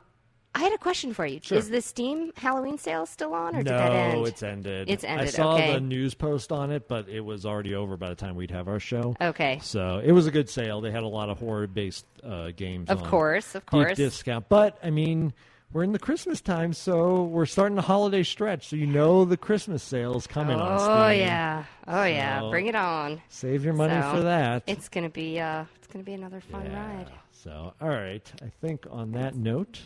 I 0.55 0.59
had 0.59 0.73
a 0.73 0.77
question 0.77 1.13
for 1.13 1.25
you. 1.25 1.39
Sure. 1.41 1.57
Is 1.57 1.69
the 1.69 1.81
Steam 1.81 2.31
Halloween 2.35 2.77
sale 2.77 3.05
still 3.05 3.33
on, 3.33 3.55
or 3.55 3.63
did 3.63 3.71
no, 3.71 3.77
that 3.77 3.91
end? 3.91 4.27
it's 4.27 4.41
ended. 4.41 4.89
It's 4.89 5.03
ended. 5.03 5.27
I 5.27 5.31
saw 5.31 5.55
okay. 5.55 5.73
the 5.73 5.79
news 5.79 6.15
post 6.15 6.51
on 6.51 6.71
it, 6.71 6.87
but 6.87 7.07
it 7.07 7.21
was 7.21 7.45
already 7.45 7.75
over 7.75 7.97
by 7.97 8.09
the 8.09 8.15
time 8.15 8.35
we'd 8.35 8.51
have 8.51 8.67
our 8.67 8.79
show. 8.79 9.15
Okay. 9.21 9.59
So 9.61 10.01
it 10.03 10.11
was 10.11 10.25
a 10.25 10.31
good 10.31 10.49
sale. 10.49 10.81
They 10.81 10.91
had 10.91 11.03
a 11.03 11.07
lot 11.07 11.29
of 11.29 11.39
horror 11.39 11.67
based 11.67 12.05
uh, 12.23 12.51
games. 12.55 12.89
Of 12.89 13.03
on 13.03 13.09
course, 13.09 13.53
of 13.53 13.65
course. 13.67 13.89
deep 13.89 13.97
discount. 13.97 14.49
But 14.49 14.79
I 14.83 14.89
mean, 14.89 15.33
we're 15.71 15.83
in 15.83 15.91
the 15.91 15.99
Christmas 15.99 16.41
time, 16.41 16.73
so 16.73 17.23
we're 17.25 17.45
starting 17.45 17.75
the 17.75 17.83
holiday 17.83 18.23
stretch. 18.23 18.69
So 18.69 18.75
you 18.75 18.87
know 18.87 19.25
the 19.25 19.37
Christmas 19.37 19.83
sales 19.83 20.25
coming 20.25 20.59
on 20.59 20.79
Steam. 20.79 20.91
Oh 20.91 21.09
yeah, 21.09 21.63
oh 21.87 22.03
yeah, 22.05 22.49
bring 22.49 22.65
it 22.65 22.75
on. 22.75 23.21
Save 23.29 23.63
your 23.63 23.75
money 23.75 24.01
So, 24.01 24.11
for 24.13 24.21
that. 24.23 24.63
It's 24.65 24.89
gonna 24.89 25.09
be 25.09 25.39
uh, 25.39 25.65
it's 25.75 25.87
gonna 25.87 26.03
be 26.03 26.13
another 26.13 26.41
fun 26.41 26.73
ride. 26.73 27.07
So, 27.31 27.73
all 27.79 27.89
right. 27.89 28.29
I 28.41 28.49
think 28.61 28.85
on 28.89 29.11
that 29.11 29.35
note, 29.35 29.79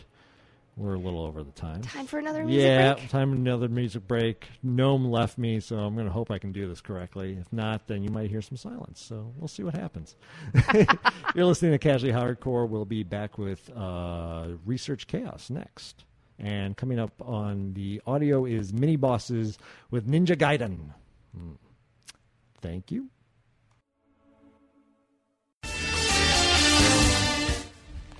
we're 0.76 0.94
a 0.94 0.98
little 0.98 1.22
over 1.24 1.44
the 1.44 1.52
time. 1.52 1.82
Time 1.82 2.06
for 2.06 2.18
another 2.18 2.44
music 2.44 2.60
break. 2.60 2.78
yeah, 2.78 2.94
break? 2.94 3.08
time 3.08 3.30
for 3.30 3.36
another 3.36 3.68
music 3.68 4.08
break. 4.08 4.46
Gnome 4.62 5.10
left 5.10 5.38
me, 5.38 5.60
so 5.60 5.76
I'm 5.76 5.94
going 5.94 6.06
to 6.06 6.12
hope 6.12 6.30
I 6.30 6.38
can 6.38 6.50
do 6.52 6.66
this 6.66 6.80
correctly. 6.80 7.36
If 7.40 7.52
not, 7.52 7.86
then 7.86 8.02
you 8.02 8.10
might 8.10 8.28
hear 8.28 8.42
some 8.42 8.56
silence. 8.56 9.00
So 9.00 9.32
we'll 9.36 9.48
see 9.48 9.62
what 9.62 9.74
happens. 9.74 10.16
You're 11.34 11.46
listening 11.46 11.72
to 11.72 11.78
Casually 11.78 12.12
Hardcore. 12.12 12.68
We'll 12.68 12.84
be 12.84 13.04
back 13.04 13.38
with 13.38 13.70
uh, 13.76 14.48
Research 14.66 15.06
Chaos 15.06 15.48
next. 15.48 16.04
And 16.38 16.76
coming 16.76 16.98
up 16.98 17.12
on 17.22 17.74
the 17.74 18.02
audio 18.06 18.44
is 18.44 18.72
Mini 18.72 18.96
Bosses 18.96 19.56
with 19.90 20.08
Ninja 20.08 20.36
Gaiden. 20.36 20.90
Hmm. 21.36 21.52
Thank 22.60 22.90
you. 22.90 23.08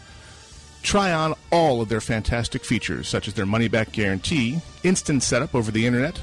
Try 0.82 1.12
on 1.12 1.34
all 1.52 1.82
of 1.82 1.90
their 1.90 2.00
fantastic 2.00 2.64
features, 2.64 3.06
such 3.06 3.28
as 3.28 3.34
their 3.34 3.44
money 3.44 3.68
back 3.68 3.92
guarantee, 3.92 4.62
instant 4.82 5.22
setup 5.22 5.54
over 5.54 5.70
the 5.70 5.86
internet, 5.86 6.18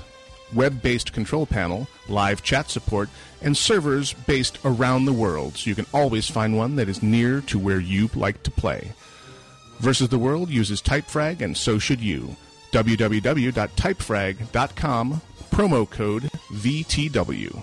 web 0.54 0.82
based 0.82 1.14
control 1.14 1.46
panel, 1.46 1.88
live 2.08 2.44
chat 2.44 2.70
support, 2.70 3.10
and 3.42 3.58
servers 3.58 4.14
based 4.14 4.58
around 4.66 5.06
the 5.06 5.14
world, 5.14 5.58
so 5.58 5.70
you 5.70 5.76
can 5.76 5.86
always 5.94 6.30
find 6.30 6.58
one 6.58 6.76
that 6.76 6.90
is 6.90 7.04
near 7.04 7.42
to 7.42 7.60
where 7.60 7.80
you 7.80 8.10
like 8.16 8.42
to 8.44 8.52
play. 8.52 8.94
Versus 9.80 10.10
the 10.10 10.20
World 10.20 10.50
uses 10.50 10.82
Typefrag, 10.82 11.42
and 11.42 11.56
so 11.56 11.78
should 11.78 12.02
you. 12.02 12.36
www.typefrag.com, 12.72 15.22
promo 15.52 15.90
code 15.90 16.32
VTW. 16.52 17.62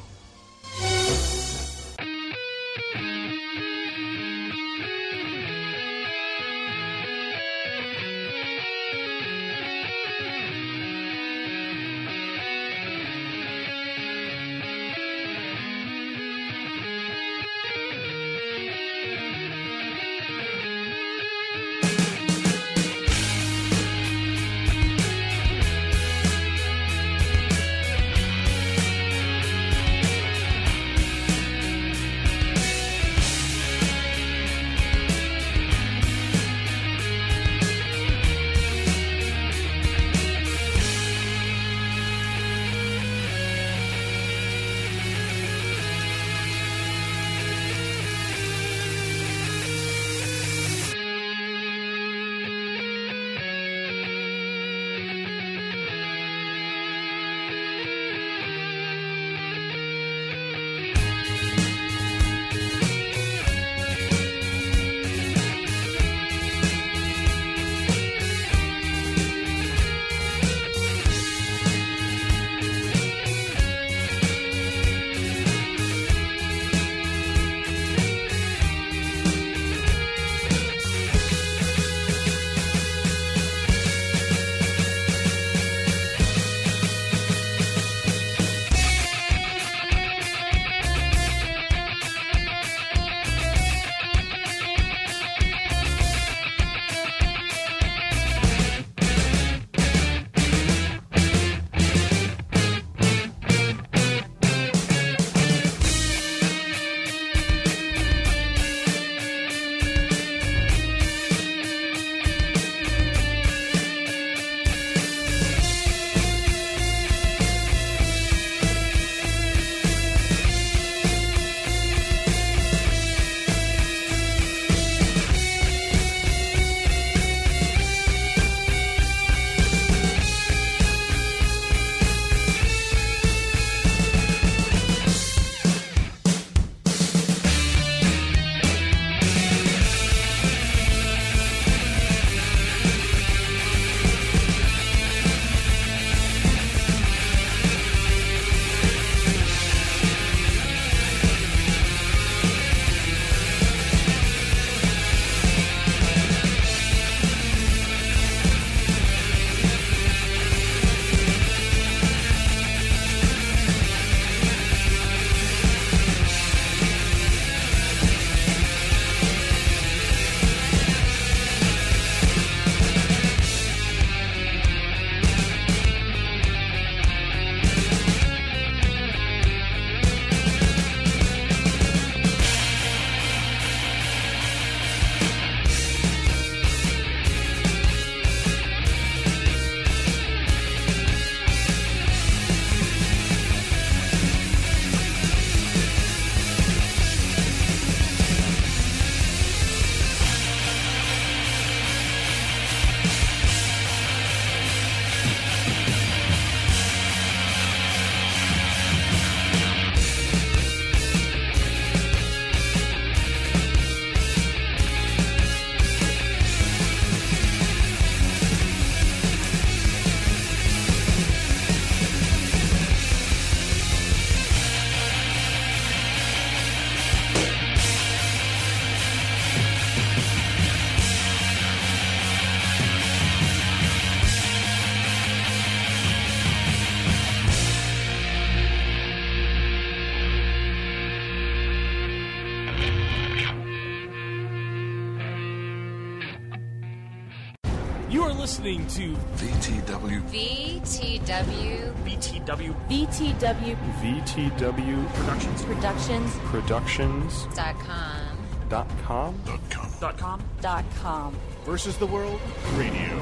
Listening 248.65 248.87
to 248.87 249.15
VTW. 249.37 250.23
VTW. 250.31 251.93
VTW. 252.05 252.75
VTW. 252.89 253.77
VTW 254.01 255.15
Productions. 255.15 255.63
Productions. 255.63 256.35
Productions. 256.45 257.47
Dot 257.55 257.79
com. 257.81 258.39
Dot 258.71 258.89
com. 259.05 259.39
Dot 259.45 259.61
com. 259.71 259.91
Dot 260.01 260.17
com. 260.17 260.43
Dot 260.63 260.85
com. 260.97 261.37
Versus 261.65 261.99
the 261.99 262.07
World 262.07 262.41
Radio. 262.77 263.21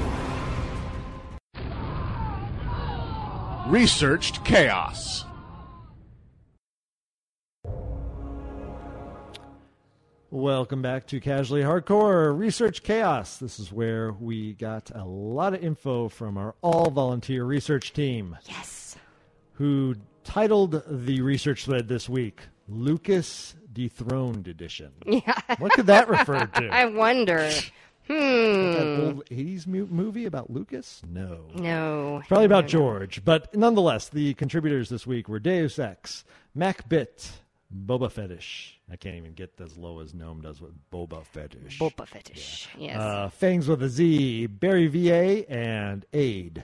Researched 3.67 4.45
chaos. 4.45 5.25
Welcome 10.63 10.81
back 10.81 11.07
to 11.07 11.19
Casually 11.19 11.61
Hardcore 11.61 12.35
Research 12.39 12.83
Chaos. 12.83 13.35
This 13.35 13.59
is 13.59 13.69
where 13.73 14.13
we 14.13 14.53
got 14.53 14.91
a 14.95 15.03
lot 15.03 15.53
of 15.53 15.61
info 15.61 16.07
from 16.07 16.37
our 16.37 16.55
all 16.61 16.89
volunteer 16.89 17.43
research 17.43 17.91
team. 17.91 18.37
Yes. 18.45 18.95
Who 19.55 19.95
titled 20.23 20.81
the 20.87 21.19
research 21.19 21.65
thread 21.65 21.89
this 21.89 22.07
week 22.07 22.43
Lucas 22.69 23.55
Dethroned 23.73 24.47
Edition. 24.47 24.93
Yeah. 25.05 25.37
What 25.57 25.73
could 25.73 25.87
that 25.87 26.07
refer 26.07 26.45
to? 26.55 26.69
I 26.69 26.85
wonder. 26.85 27.49
Hmm. 28.07 28.13
That 28.71 28.99
old 29.03 29.25
80s 29.25 29.67
movie 29.67 30.25
about 30.27 30.49
Lucas? 30.49 31.01
No. 31.05 31.47
No. 31.55 32.21
Probably 32.29 32.45
about. 32.45 32.67
George. 32.67 33.21
But 33.25 33.53
nonetheless, 33.53 34.07
the 34.07 34.33
contributors 34.35 34.87
this 34.87 35.05
week 35.05 35.27
were 35.27 35.39
Deus 35.39 35.77
Ex, 35.77 36.23
MacBit, 36.57 37.31
Boba 37.85 38.09
Fetish. 38.09 38.79
I 38.93 38.95
can't 38.95 39.15
even 39.15 39.33
get 39.33 39.59
as 39.59 39.75
low 39.75 40.01
as 40.01 40.13
Gnome 40.13 40.41
does 40.41 40.61
with 40.61 40.71
Boba 40.91 41.25
Fetish. 41.25 41.79
Boba 41.79 42.07
Fetish. 42.07 42.69
Yes. 42.77 42.95
Uh, 43.01 43.27
Fangs 43.29 43.67
with 43.67 43.81
a 43.81 43.89
Z, 43.89 44.45
Barry 44.45 44.85
VA, 44.85 45.49
and 45.51 46.05
Aid. 46.13 46.63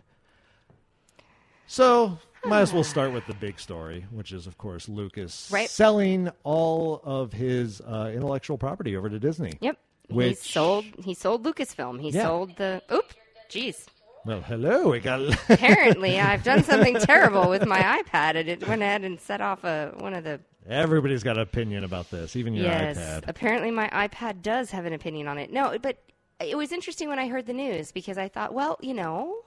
So, 1.65 2.19
might 2.45 2.61
as 2.61 2.72
well 2.72 2.84
start 2.84 3.14
with 3.14 3.26
the 3.26 3.34
big 3.34 3.60
story, 3.60 4.06
which 4.11 4.31
is, 4.31 4.45
of 4.45 4.60
course, 4.60 4.88
Lucas 4.88 5.49
Right. 5.51 5.68
selling 5.68 6.30
all 6.43 7.01
of 7.03 7.34
his 7.34 7.81
uh, 7.81 8.11
intellectual 8.14 8.60
property 8.60 8.95
over 8.95 9.10
to 9.10 9.19
Disney. 9.19 9.53
Yep. 9.61 9.77
Which, 10.10 10.30
He 10.30 10.35
sold. 10.51 10.85
He 11.03 11.14
sold 11.15 11.43
Lucasfilm. 11.43 11.99
He 11.99 12.10
Yeah. 12.11 12.23
sold 12.23 12.56
the. 12.57 12.81
Oop. 12.91 13.11
Jeez. 13.49 13.85
well, 14.26 14.41
hello, 14.41 14.89
we 14.89 14.99
got. 14.99 15.22
Apparently, 15.49 16.19
I've 16.19 16.43
done 16.43 16.64
something 16.64 16.95
terrible 16.99 17.49
with 17.49 17.65
my 17.65 17.80
iPad, 18.03 18.35
and 18.35 18.47
it 18.49 18.68
went 18.68 18.84
ahead 18.84 19.03
and 19.03 19.19
set 19.19 19.41
off 19.41 19.64
a 19.64 19.93
one 19.97 20.14
of 20.14 20.23
the. 20.23 20.39
Everybody's 20.70 21.24
got 21.24 21.38
an 21.38 21.41
opinion 21.41 21.84
about 21.84 22.12
this, 22.12 22.36
even 22.36 22.54
your 22.54 22.66
yes. 22.66 22.98
iPad. 22.98 23.24
Apparently, 23.28 23.72
my 23.72 23.90
iPad 23.90 24.41
does 24.41 24.70
have 24.72 24.86
an 24.86 24.94
opinion 24.94 25.28
on 25.28 25.38
it. 25.38 25.52
No, 25.52 25.78
but 25.82 25.98
it 26.40 26.56
was 26.58 26.72
interesting 26.72 27.10
when 27.10 27.20
I 27.20 27.28
heard 27.28 27.48
the 27.48 27.54
news 27.54 27.91
because 27.91 28.18
I 28.18 28.28
thought, 28.28 28.54
well, 28.54 28.78
you 28.82 28.94
know, 28.94 29.44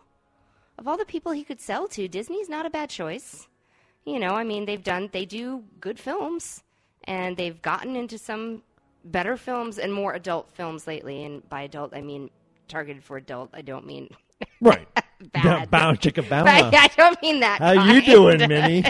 of 0.79 0.89
all 0.89 0.97
the 0.97 1.05
people 1.05 1.33
he 1.33 1.45
could 1.45 1.61
sell 1.61 1.87
to, 1.89 2.09
Disney's 2.09 2.49
not 2.49 2.67
a 2.67 2.71
bad 2.71 2.91
choice. 2.91 3.47
You 4.05 4.19
know, 4.19 4.31
I 4.31 4.43
mean, 4.43 4.65
they've 4.65 4.83
done, 4.83 5.11
they 5.13 5.25
do 5.25 5.63
good 5.81 5.99
films, 5.99 6.65
and 7.05 7.37
they've 7.37 7.61
gotten 7.63 7.95
into 7.95 8.19
some 8.19 8.63
better 9.05 9.37
films 9.37 9.79
and 9.79 9.93
more 9.93 10.15
adult 10.15 10.51
films 10.51 10.89
lately. 10.89 11.25
And 11.25 11.49
by 11.49 11.63
adult, 11.63 11.95
I 11.95 12.01
mean 12.01 12.31
targeted 12.67 13.05
for 13.05 13.17
adult. 13.17 13.51
I 13.55 13.63
don't 13.63 13.87
mean 13.87 14.09
Right. 14.61 14.89
bad. 15.33 15.71
Bound 15.71 16.01
chicka 16.01 16.29
bound. 16.29 16.49
I 16.49 16.89
don't 16.97 17.21
mean 17.23 17.41
that. 17.41 17.61
How 17.61 17.73
you 17.73 18.03
doing, 18.03 18.39
Minnie? 18.49 18.85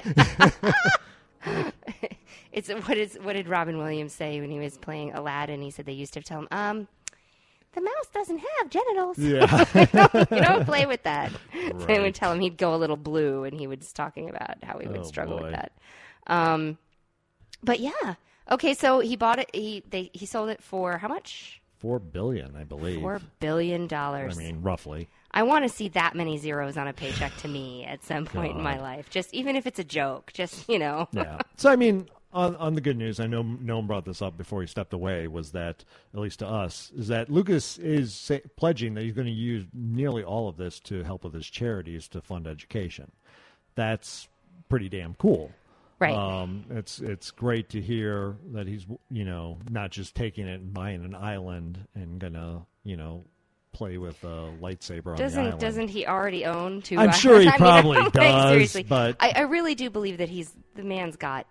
It's 2.52 2.68
what 2.68 2.96
is 2.98 3.18
what 3.22 3.32
did 3.34 3.48
Robin 3.48 3.78
Williams 3.78 4.12
say 4.12 4.40
when 4.40 4.50
he 4.50 4.58
was 4.58 4.76
playing 4.78 5.12
Aladdin? 5.12 5.62
He 5.62 5.70
said 5.70 5.86
they 5.86 5.92
used 5.92 6.14
to 6.14 6.22
tell 6.22 6.40
him, 6.40 6.48
um, 6.50 6.88
the 7.74 7.80
mouse 7.80 8.08
doesn't 8.12 8.38
have 8.38 8.70
genitals. 8.70 9.18
Yeah. 9.18 9.64
you, 9.74 9.86
don't, 9.86 10.30
you 10.30 10.40
don't 10.42 10.64
play 10.66 10.84
with 10.86 11.02
that. 11.04 11.32
So 11.52 11.72
they 11.86 12.00
would 12.00 12.14
tell 12.14 12.32
him 12.32 12.40
he'd 12.40 12.58
go 12.58 12.74
a 12.74 12.76
little 12.76 12.96
blue, 12.98 13.44
and 13.44 13.58
he 13.58 13.66
was 13.66 13.92
talking 13.92 14.28
about 14.28 14.62
how 14.62 14.78
he 14.78 14.86
would 14.88 15.00
Oh, 15.00 15.04
struggle 15.04 15.38
boy. 15.38 15.44
with 15.44 15.52
that. 15.52 15.72
Um, 16.26 16.76
but 17.64 17.80
yeah, 17.80 18.14
okay. 18.50 18.74
So 18.74 19.00
he 19.00 19.16
bought 19.16 19.38
it. 19.38 19.48
He 19.54 19.82
they 19.88 20.10
he 20.12 20.26
sold 20.26 20.50
it 20.50 20.62
for 20.62 20.98
how 20.98 21.08
much? 21.08 21.60
Four 21.78 21.98
billion, 21.98 22.54
I 22.54 22.62
believe. 22.64 23.00
Four 23.00 23.20
billion 23.40 23.86
dollars. 23.88 24.38
I 24.38 24.42
mean, 24.42 24.62
roughly. 24.62 25.08
I 25.32 25.42
want 25.44 25.64
to 25.64 25.68
see 25.68 25.88
that 25.88 26.14
many 26.14 26.36
zeros 26.38 26.76
on 26.76 26.86
a 26.86 26.92
paycheck 26.92 27.34
to 27.38 27.48
me 27.48 27.84
at 27.84 28.04
some 28.04 28.26
point 28.26 28.56
in 28.56 28.62
my 28.62 28.78
life. 28.78 29.08
Just 29.10 29.32
even 29.32 29.56
if 29.56 29.66
it's 29.66 29.78
a 29.78 29.84
joke, 29.84 30.30
just 30.34 30.68
you 30.68 30.78
know. 30.78 31.08
Yeah. 31.12 31.38
So 31.56 31.70
I 31.70 31.76
mean, 31.76 32.08
on 32.32 32.56
on 32.56 32.74
the 32.74 32.80
good 32.80 32.96
news, 32.96 33.20
I 33.20 33.26
know 33.26 33.42
Gnome 33.42 33.86
brought 33.86 34.04
this 34.04 34.22
up 34.22 34.36
before 34.38 34.60
he 34.60 34.66
stepped 34.66 34.92
away. 34.92 35.28
Was 35.28 35.52
that 35.52 35.84
at 36.14 36.20
least 36.20 36.38
to 36.40 36.46
us 36.48 36.90
is 36.96 37.08
that 37.08 37.30
Lucas 37.30 37.78
is 37.78 38.14
say, 38.14 38.40
pledging 38.56 38.94
that 38.94 39.02
he's 39.02 39.12
going 39.12 39.26
to 39.26 39.32
use 39.32 39.64
nearly 39.72 40.24
all 40.24 40.48
of 40.48 40.56
this 40.56 40.80
to 40.80 41.02
help 41.02 41.24
with 41.24 41.34
his 41.34 41.46
charities 41.48 42.08
to 42.08 42.20
fund 42.20 42.46
education. 42.46 43.10
That's 43.74 44.28
pretty 44.68 44.88
damn 44.88 45.14
cool. 45.14 45.52
Right. 45.98 46.14
Um, 46.14 46.64
it's 46.70 46.98
it's 47.00 47.30
great 47.30 47.68
to 47.70 47.80
hear 47.80 48.36
that 48.52 48.66
he's 48.66 48.86
you 49.10 49.24
know 49.24 49.58
not 49.70 49.90
just 49.90 50.14
taking 50.16 50.48
it 50.48 50.60
and 50.60 50.72
buying 50.74 51.04
an 51.04 51.14
island 51.14 51.86
and 51.94 52.18
gonna 52.18 52.66
you 52.82 52.96
know 52.96 53.24
play 53.72 53.98
with 53.98 54.22
a 54.24 54.52
lightsaber 54.60 55.06
on 55.08 55.16
the 55.16 55.22
Doesn't 55.22 55.44
island. 55.46 55.60
doesn't 55.60 55.88
he 55.88 56.06
already 56.06 56.44
own 56.44 56.82
two? 56.82 56.96
I'm 56.96 57.00
islands? 57.02 57.18
sure 57.20 57.40
he 57.40 57.46
I 57.48 57.50
mean, 57.52 57.58
probably 57.58 57.98
like, 58.00 58.12
does, 58.12 58.50
seriously, 58.50 58.82
but- 58.82 59.16
I, 59.20 59.30
I 59.36 59.40
really 59.42 59.74
do 59.74 59.90
believe 59.90 60.18
that 60.18 60.28
he's 60.28 60.52
the 60.74 60.82
man's 60.82 61.16
got 61.16 61.46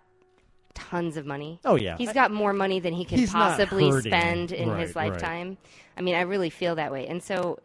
tons 0.74 1.16
of 1.16 1.26
money. 1.26 1.60
Oh, 1.64 1.74
yeah. 1.76 1.96
he's 1.96 2.12
got 2.12 2.30
more 2.30 2.52
money 2.52 2.80
than 2.80 2.92
he 2.92 3.04
can 3.04 3.18
He's 3.18 3.32
not 3.32 3.56
possibly 3.58 3.88
hurting. 3.90 4.10
spend 4.10 4.52
in 4.52 4.68
his 4.76 4.94
Right, 4.94 5.04
right. 5.04 5.12
lifetime. 5.12 5.58
I 5.96 6.00
mean, 6.00 6.14
I 6.14 6.22
really 6.22 6.50
feel 6.50 6.74
that 6.76 6.90
way, 6.92 7.06
and 7.06 7.22
so 7.22 7.58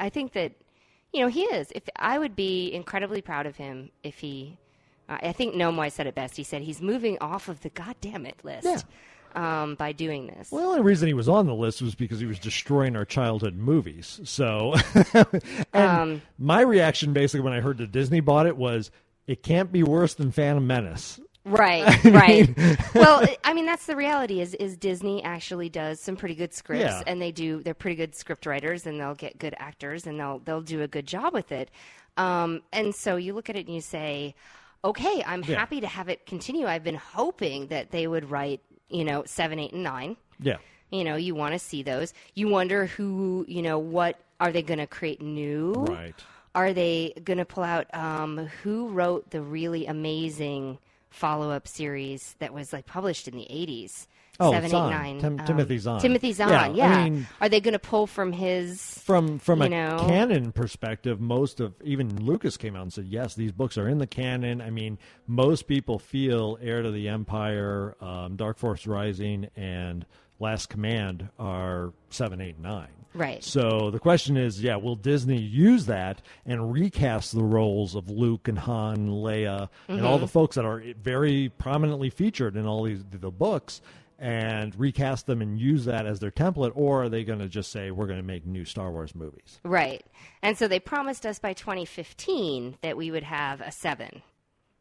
I 0.00 0.08
think 0.08 0.32
that 0.32 0.52
you 1.12 1.20
know 1.20 1.28
he 1.28 1.42
is. 1.42 1.70
If 1.74 1.82
I 1.96 2.18
would 2.18 2.34
be 2.34 2.72
incredibly 2.72 3.20
proud 3.22 3.46
of 3.46 3.56
him 3.56 3.90
if 4.02 4.18
he. 4.18 4.58
Uh, 5.08 5.18
I 5.22 5.32
think 5.32 5.54
Nomoy 5.54 5.92
said 5.92 6.06
it 6.06 6.14
best. 6.14 6.36
He 6.36 6.42
said 6.44 6.62
he's 6.62 6.80
moving 6.80 7.18
off 7.20 7.48
of 7.48 7.60
the 7.60 7.68
goddamn 7.68 8.24
it 8.24 8.36
list 8.42 8.86
um, 9.34 9.74
by 9.74 9.92
doing 9.92 10.28
this. 10.28 10.50
Well, 10.50 10.62
the 10.62 10.68
only 10.68 10.80
reason 10.80 11.06
he 11.08 11.12
was 11.12 11.28
on 11.28 11.46
the 11.46 11.54
list 11.54 11.82
was 11.82 11.94
because 11.94 12.20
he 12.20 12.24
was 12.26 12.38
destroying 12.38 12.96
our 12.96 13.04
childhood 13.04 13.54
movies. 13.54 14.18
So, 14.24 14.74
and 15.12 15.42
Um, 15.74 16.22
my 16.38 16.62
reaction 16.62 17.12
basically 17.12 17.40
when 17.40 17.52
I 17.52 17.60
heard 17.60 17.76
that 17.78 17.92
Disney 17.92 18.20
bought 18.20 18.46
it 18.46 18.56
was, 18.56 18.90
it 19.26 19.42
can't 19.42 19.70
be 19.70 19.82
worse 19.82 20.14
than 20.14 20.32
Phantom 20.32 20.66
Menace. 20.66 21.20
Right, 21.44 21.84
I 22.06 22.10
right. 22.10 22.56
mean- 22.56 22.76
well, 22.94 23.26
I 23.44 23.52
mean 23.54 23.66
that's 23.66 23.86
the 23.86 23.96
reality. 23.96 24.40
Is 24.40 24.54
is 24.54 24.76
Disney 24.76 25.22
actually 25.22 25.68
does 25.68 26.00
some 26.00 26.16
pretty 26.16 26.34
good 26.34 26.54
scripts, 26.54 26.82
Yeah. 26.84 27.02
and 27.06 27.20
they 27.20 27.32
do. 27.32 27.62
They're 27.62 27.74
pretty 27.74 27.96
good 27.96 28.14
script 28.14 28.46
writers, 28.46 28.86
and 28.86 28.98
they'll 28.98 29.14
get 29.14 29.38
good 29.38 29.54
actors, 29.58 30.06
and 30.06 30.18
they'll 30.18 30.38
they'll 30.38 30.62
do 30.62 30.82
a 30.82 30.88
good 30.88 31.06
job 31.06 31.32
with 31.34 31.52
it. 31.52 31.70
Um, 32.16 32.62
and 32.72 32.94
so 32.94 33.16
you 33.16 33.34
look 33.34 33.50
at 33.50 33.56
it 33.56 33.66
and 33.66 33.74
you 33.74 33.80
say, 33.80 34.34
okay, 34.84 35.22
I'm 35.26 35.42
Yeah. 35.42 35.58
happy 35.58 35.80
to 35.80 35.86
have 35.86 36.08
it 36.08 36.26
continue. 36.26 36.66
I've 36.66 36.84
been 36.84 36.94
hoping 36.94 37.66
that 37.68 37.90
they 37.90 38.06
would 38.06 38.30
write, 38.30 38.60
you 38.88 39.04
know, 39.04 39.24
seven, 39.26 39.58
eight, 39.58 39.72
and 39.72 39.82
nine. 39.82 40.16
Yeah. 40.40 40.58
You 40.90 41.02
know, 41.04 41.16
you 41.16 41.34
want 41.34 41.54
to 41.54 41.58
see 41.58 41.82
those. 41.82 42.14
You 42.34 42.48
wonder 42.48 42.86
who, 42.86 43.44
you 43.48 43.62
know, 43.62 43.78
what 43.80 44.20
are 44.38 44.52
they 44.52 44.62
going 44.62 44.78
to 44.78 44.86
create 44.86 45.20
new? 45.20 45.72
Right. 45.72 46.14
Are 46.54 46.72
they 46.72 47.14
going 47.24 47.38
to 47.38 47.44
pull 47.44 47.64
out 47.64 47.92
um, 47.92 48.46
who 48.62 48.88
wrote 48.88 49.30
the 49.30 49.42
really 49.42 49.86
amazing 49.86 50.78
follow 51.14 51.50
up 51.50 51.66
series 51.68 52.34
that 52.40 52.52
was 52.52 52.72
like 52.72 52.86
published 52.86 53.28
in 53.28 53.34
the 53.36 53.46
80s? 53.50 54.06
Oh, 54.40 54.50
Seven, 54.50 54.64
eight, 54.64 54.70
Zahn. 54.72 54.90
nine. 54.90 55.18
Tim- 55.20 55.38
um, 55.38 55.46
Timothy 55.46 55.78
Zahn. 55.78 56.00
Timothy 56.00 56.32
Zahn, 56.32 56.50
Yeah, 56.50 56.88
yeah. 56.88 56.96
I 56.98 57.08
mean- 57.10 57.28
Are 57.40 57.48
they 57.48 57.60
going 57.60 57.74
to 57.74 57.78
pull 57.78 58.08
from 58.08 58.32
his. 58.32 58.98
From 58.98 59.38
from 59.38 59.62
a 59.62 59.68
know? 59.68 60.04
canon 60.08 60.50
perspective, 60.50 61.20
most 61.20 61.60
of 61.60 61.72
even 61.84 62.24
Lucas 62.26 62.56
came 62.56 62.74
out 62.74 62.82
and 62.82 62.92
said, 62.92 63.06
yes, 63.06 63.36
these 63.36 63.52
books 63.52 63.78
are 63.78 63.88
in 63.88 63.98
the 63.98 64.08
canon. 64.08 64.60
I 64.60 64.70
mean, 64.70 64.98
most 65.28 65.68
people 65.68 66.00
feel 66.00 66.58
Heir 66.60 66.82
to 66.82 66.90
the 66.90 67.08
Empire, 67.08 67.94
um, 68.00 68.34
Dark 68.34 68.58
Force 68.58 68.88
Rising, 68.88 69.50
and 69.54 70.04
Last 70.40 70.68
Command 70.68 71.28
are 71.38 71.92
seven, 72.10 72.40
eight, 72.40 72.58
nine. 72.58 72.88
Right. 73.14 73.42
So 73.44 73.90
the 73.90 74.00
question 74.00 74.36
is, 74.36 74.62
yeah, 74.62 74.76
will 74.76 74.96
Disney 74.96 75.40
use 75.40 75.86
that 75.86 76.20
and 76.44 76.72
recast 76.72 77.32
the 77.32 77.44
roles 77.44 77.94
of 77.94 78.10
Luke 78.10 78.48
and 78.48 78.58
Han, 78.58 79.08
Leia, 79.08 79.68
and 79.88 80.04
all 80.04 80.18
the 80.18 80.26
folks 80.28 80.56
that 80.56 80.64
are 80.64 80.82
very 81.00 81.50
prominently 81.58 82.10
featured 82.10 82.56
in 82.56 82.66
all 82.66 82.82
these 82.82 83.04
the 83.10 83.30
books, 83.30 83.80
and 84.18 84.78
recast 84.78 85.26
them 85.26 85.42
and 85.42 85.58
use 85.58 85.84
that 85.84 86.06
as 86.06 86.18
their 86.20 86.30
template, 86.30 86.72
or 86.74 87.04
are 87.04 87.08
they 87.08 87.24
going 87.24 87.38
to 87.40 87.48
just 87.48 87.70
say 87.70 87.90
we're 87.90 88.06
going 88.06 88.18
to 88.18 88.24
make 88.24 88.46
new 88.46 88.64
Star 88.64 88.90
Wars 88.90 89.14
movies? 89.14 89.60
Right. 89.64 90.04
And 90.42 90.56
so 90.56 90.66
they 90.68 90.80
promised 90.80 91.26
us 91.26 91.38
by 91.38 91.52
2015 91.52 92.78
that 92.82 92.96
we 92.96 93.10
would 93.10 93.22
have 93.24 93.60
a 93.60 93.70
seven, 93.72 94.22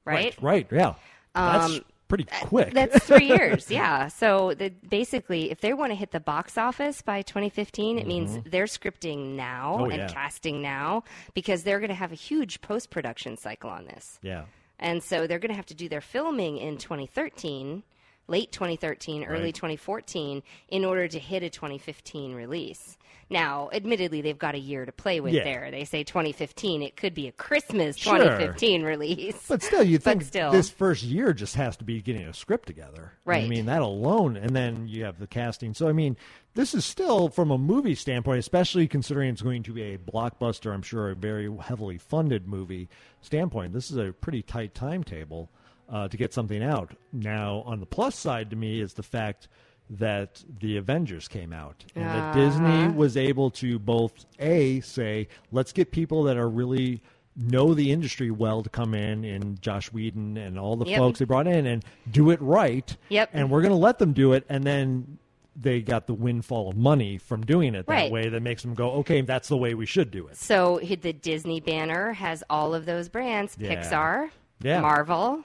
right? 0.06 0.36
Right. 0.42 0.68
Yeah. 0.72 0.96
That's 1.36 1.66
Um, 1.66 1.82
pretty 2.14 2.26
quick. 2.46 2.74
That's 2.74 3.04
three 3.06 3.26
years, 3.38 3.72
yeah. 3.72 4.08
So 4.08 4.54
the, 4.54 4.70
basically, 4.70 5.50
if 5.50 5.62
they 5.62 5.74
want 5.74 5.92
to 5.92 5.96
hit 5.96 6.12
the 6.12 6.20
box 6.20 6.58
office 6.60 7.02
by 7.02 7.24
2015, 7.24 7.98
it 7.98 8.06
means 8.06 8.38
Mhm. 8.38 8.52
they're 8.52 8.66
scripting 8.66 9.36
now 9.36 9.78
Oh, 9.80 9.86
and 9.86 9.98
yeah. 10.04 10.08
casting 10.08 10.62
now 10.62 11.04
because 11.34 11.64
they're 11.64 11.80
going 11.80 11.90
to 11.90 11.96
have 11.96 12.12
a 12.12 12.16
huge 12.16 12.62
post 12.62 12.92
production 12.92 13.36
cycle 13.38 13.70
on 13.72 13.86
this. 13.86 14.20
Yeah. 14.22 14.44
And 14.80 15.02
so 15.02 15.26
they're 15.26 15.40
going 15.40 15.50
to 15.52 15.56
have 15.56 15.66
to 15.68 15.74
do 15.74 15.90
their 15.90 16.02
filming 16.02 16.58
in 16.58 16.78
2013 16.78 17.84
late 18.28 18.52
2013, 18.52 19.24
early 19.26 19.46
Right. 19.46 19.56
2014 19.56 20.44
in 20.70 20.86
order 20.86 21.08
to 21.08 21.20
hit 21.20 21.44
a 21.44 21.50
2015 21.50 22.34
release. 22.34 22.98
Now, 23.30 23.70
admittedly, 23.74 24.22
they've 24.22 24.38
got 24.38 24.54
a 24.54 24.60
year 24.60 24.86
to 24.86 24.92
play 24.92 25.20
with 25.20 25.34
Yeah. 25.34 25.44
there. 25.44 25.72
They 25.72 25.86
say 25.86 26.04
2015. 26.04 26.82
It 26.84 26.96
could 26.96 27.14
be 27.14 27.28
a 27.28 27.32
Christmas 27.32 27.98
Sure. 27.98 28.18
2015 28.18 28.84
release. 28.84 29.48
But 29.48 29.64
still, 29.64 29.84
you 29.84 29.98
think 29.98 30.24
still. 30.24 30.52
this 30.52 30.70
first 30.70 31.04
year 31.04 31.34
just 31.34 31.56
has 31.56 31.76
to 31.78 31.84
be 31.84 32.02
getting 32.02 32.24
a 32.24 32.34
script 32.34 32.68
together. 32.68 33.14
Right. 33.26 33.44
I 33.44 33.48
mean, 33.48 33.66
that 33.66 33.82
alone, 33.82 34.38
and 34.38 34.56
then 34.56 34.88
you 34.88 35.06
have 35.06 35.20
the 35.20 35.28
casting. 35.28 35.74
So, 35.74 35.88
I 35.88 35.94
mean, 35.94 36.16
this 36.54 36.74
is 36.76 36.86
still, 36.86 37.30
from 37.30 37.50
a 37.50 37.58
movie 37.58 37.96
standpoint, 37.96 38.40
especially 38.40 38.88
considering 38.88 39.30
it's 39.30 39.42
going 39.42 39.64
to 39.64 39.74
be 39.74 39.94
a 39.94 39.98
blockbuster, 39.98 40.72
I'm 40.74 40.84
sure 40.84 41.10
a 41.10 41.16
very 41.16 41.52
heavily 41.62 41.98
funded 41.98 42.48
movie 42.48 42.88
standpoint, 43.22 43.74
this 43.74 43.90
is 43.90 43.98
a 43.98 44.14
pretty 44.14 44.44
tight 44.44 44.76
timetable 44.76 45.50
uh, 45.90 46.08
to 46.08 46.18
get 46.18 46.34
something 46.34 46.64
out. 46.64 46.92
Now, 47.12 47.64
on 47.66 47.80
the 47.80 47.86
plus 47.86 48.16
side 48.16 48.50
to 48.52 48.56
me 48.56 48.80
is 48.80 48.94
the 48.94 49.04
fact 49.04 49.48
that 49.90 50.44
the 50.60 50.78
Avengers 50.78 51.28
came 51.28 51.52
out 51.54 51.84
and 51.96 52.06
that 52.06 52.34
Disney 52.34 52.84
Uh-huh. 52.86 52.94
was 52.94 53.18
able 53.18 53.52
to 53.52 53.78
both 53.80 54.26
a 54.40 54.80
say 54.80 55.28
let's 55.52 55.74
get 55.74 55.92
people 55.92 56.24
that 56.24 56.38
are 56.38 56.50
really 56.50 57.02
know 57.36 57.74
the 57.74 57.92
industry 57.92 58.32
well 58.32 58.64
to 58.64 58.70
come 58.70 58.94
in 58.96 59.26
and 59.26 59.62
Josh 59.62 59.92
Whedon 59.92 60.38
and 60.38 60.58
all 60.58 60.76
the 60.78 60.86
Yep. 60.86 60.98
folks 60.98 61.20
they 61.20 61.26
brought 61.26 61.48
in 61.48 61.66
and 61.66 61.84
do 62.10 62.30
it 62.32 62.42
right. 62.42 62.96
Yep. 63.10 63.32
And 63.34 63.50
we're 63.52 63.62
going 63.62 63.72
to 63.74 63.78
let 63.78 64.00
them 64.00 64.14
do 64.14 64.34
it 64.34 64.46
and 64.50 64.64
then 64.64 65.18
they 65.56 65.82
got 65.82 66.08
the 66.08 66.14
windfall 66.14 66.70
of 66.70 66.78
money 66.78 67.18
from 67.18 67.42
doing 67.46 67.76
it 67.76 67.86
that 67.86 67.92
Right. 67.94 68.12
way 68.12 68.30
that 68.30 68.42
makes 68.42 68.64
them 68.64 68.74
go 68.74 68.92
okay 68.94 69.22
that's 69.22 69.50
the 69.50 69.58
way 69.58 69.74
we 69.76 69.86
should 69.86 70.10
do 70.12 70.28
it. 70.28 70.38
So 70.38 70.80
the 70.80 71.12
Disney 71.14 71.60
banner 71.60 72.14
has 72.14 72.42
all 72.50 72.74
of 72.74 72.86
those 72.86 73.10
brands: 73.10 73.58
Yeah. 73.60 73.76
Pixar, 73.84 74.30
Yeah. 74.64 74.80
Marvel, 74.82 75.44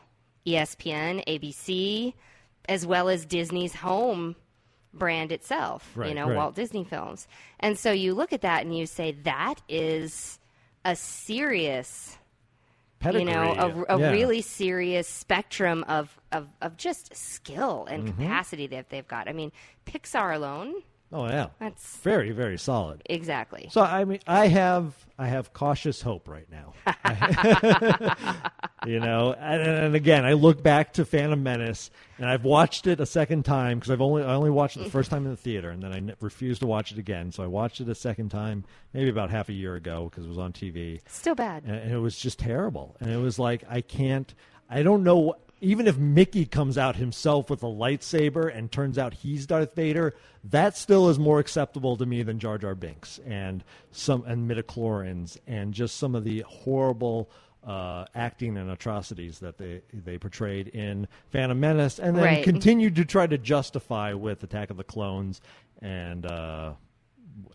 ESPN, 0.52 1.24
ABC, 1.26 2.14
as 2.68 2.86
well 2.86 3.08
as 3.08 3.24
Disney's 3.26 3.74
home 3.74 4.36
brand 4.94 5.32
itself. 5.32 5.90
you 5.96 6.14
know, 6.14 6.28
right. 6.28 6.36
Walt 6.36 6.54
Disney 6.54 6.84
Films. 6.84 7.28
And 7.60 7.78
so 7.78 7.92
you 7.92 8.14
look 8.14 8.32
at 8.32 8.40
that 8.42 8.62
and 8.64 8.76
you 8.76 8.86
say 8.86 9.12
that 9.24 9.56
is 9.68 10.38
a 10.84 10.96
serious. 10.96 12.16
Pedigree. 13.00 13.20
You 13.20 13.30
know, 13.32 13.84
a, 13.88 13.96
a 13.96 14.00
Yeah. 14.00 14.10
really 14.10 14.40
serious 14.42 15.06
spectrum 15.06 15.84
of, 15.86 16.18
of, 16.32 16.48
of 16.60 16.76
just 16.76 17.14
skill 17.14 17.86
and 17.88 18.02
Mhm. 18.08 18.16
capacity 18.16 18.66
that 18.68 18.88
they've 18.90 19.06
got. 19.06 19.28
I 19.28 19.32
mean, 19.32 19.52
Pixar 19.86 20.34
alone, 20.34 20.82
Oh 21.12 21.26
yeah. 21.26 21.48
That's- 21.58 21.96
very 22.02 22.30
very 22.32 22.58
solid. 22.58 23.02
exactly. 23.06 23.68
So 23.72 23.80
I 23.82 24.04
mean, 24.04 24.20
I 24.26 24.46
have 24.48 24.94
I 25.18 25.28
have 25.28 25.52
cautious 25.52 26.00
hope 26.02 26.28
right 26.28 26.46
now. 26.50 26.74
you 28.86 29.00
know, 29.00 29.32
and, 29.32 29.62
and 29.62 29.94
again, 29.94 30.24
I 30.24 30.34
look 30.34 30.62
back 30.62 30.92
to 30.94 31.04
Phantom 31.04 31.42
Menace, 31.42 31.90
and 32.18 32.26
I've 32.28 32.44
watched 32.44 32.86
it 32.86 33.00
a 33.00 33.06
second 33.06 33.44
time 33.44 33.78
because 33.78 33.90
I've 33.90 34.00
only 34.00 34.22
I 34.22 34.34
only 34.34 34.50
watched 34.50 34.76
it 34.76 34.84
the 34.84 34.90
first 34.90 35.10
time 35.10 35.24
in 35.24 35.30
the 35.30 35.36
theater, 35.36 35.70
and 35.70 35.82
then 35.82 35.92
I 35.92 35.96
n- 35.96 36.14
refused 36.20 36.60
to 36.60 36.66
watch 36.66 36.92
it 36.92 36.98
again. 36.98 37.32
So 37.32 37.42
I 37.42 37.46
watched 37.46 37.80
it 37.80 37.88
a 37.88 37.94
second 37.94 38.30
time, 38.30 38.64
maybe 38.92 39.08
about 39.10 39.30
half 39.30 39.48
a 39.48 39.52
year 39.52 39.74
ago 39.74 40.08
because 40.10 40.24
it 40.24 40.28
was 40.28 40.38
on 40.38 40.52
TV, 40.52 41.00
Still 41.08 41.34
bad. 41.34 41.64
and, 41.64 41.74
and 41.74 41.92
it 41.92 41.98
was 41.98 42.18
just 42.18 42.38
terrible. 42.38 42.96
And 43.00 43.10
it 43.10 43.16
was 43.18 43.38
like 43.38 43.64
I 43.68 43.80
can't, 43.80 44.32
I 44.70 44.82
don't 44.82 45.02
know. 45.04 45.34
Even 45.60 45.86
if 45.88 45.98
Mickey 45.98 46.46
comes 46.46 46.78
out 46.78 46.96
himself 46.96 47.50
with 47.50 47.62
a 47.62 47.66
lightsaber 47.66 48.54
and 48.54 48.70
turns 48.70 48.96
out 48.98 49.12
he's 49.14 49.46
Darth 49.46 49.74
Vader, 49.74 50.14
that 50.44 50.76
still 50.76 51.08
is 51.08 51.18
more 51.18 51.40
acceptable 51.40 51.96
to 51.96 52.06
me 52.06 52.22
than 52.22 52.38
Jar 52.38 52.58
Jar 52.58 52.74
Binks 52.74 53.18
and 53.26 53.64
some 53.90 54.24
and 54.24 54.48
midichlorians 54.48 55.36
and 55.46 55.74
just 55.74 55.96
some 55.96 56.14
of 56.14 56.22
the 56.24 56.44
horrible 56.46 57.28
uh, 57.66 58.04
acting 58.14 58.56
and 58.56 58.70
atrocities 58.70 59.40
that 59.40 59.58
they 59.58 59.82
they 59.92 60.16
portrayed 60.16 60.68
in 60.68 61.08
Phantom 61.30 61.58
Menace, 61.58 61.98
and 61.98 62.16
then 62.16 62.24
Right. 62.24 62.44
continued 62.44 62.94
to 62.96 63.04
try 63.04 63.26
to 63.26 63.36
justify 63.36 64.12
with 64.12 64.42
Attack 64.44 64.70
of 64.70 64.76
the 64.76 64.84
Clones 64.84 65.40
and 65.82 66.24
uh, 66.24 66.74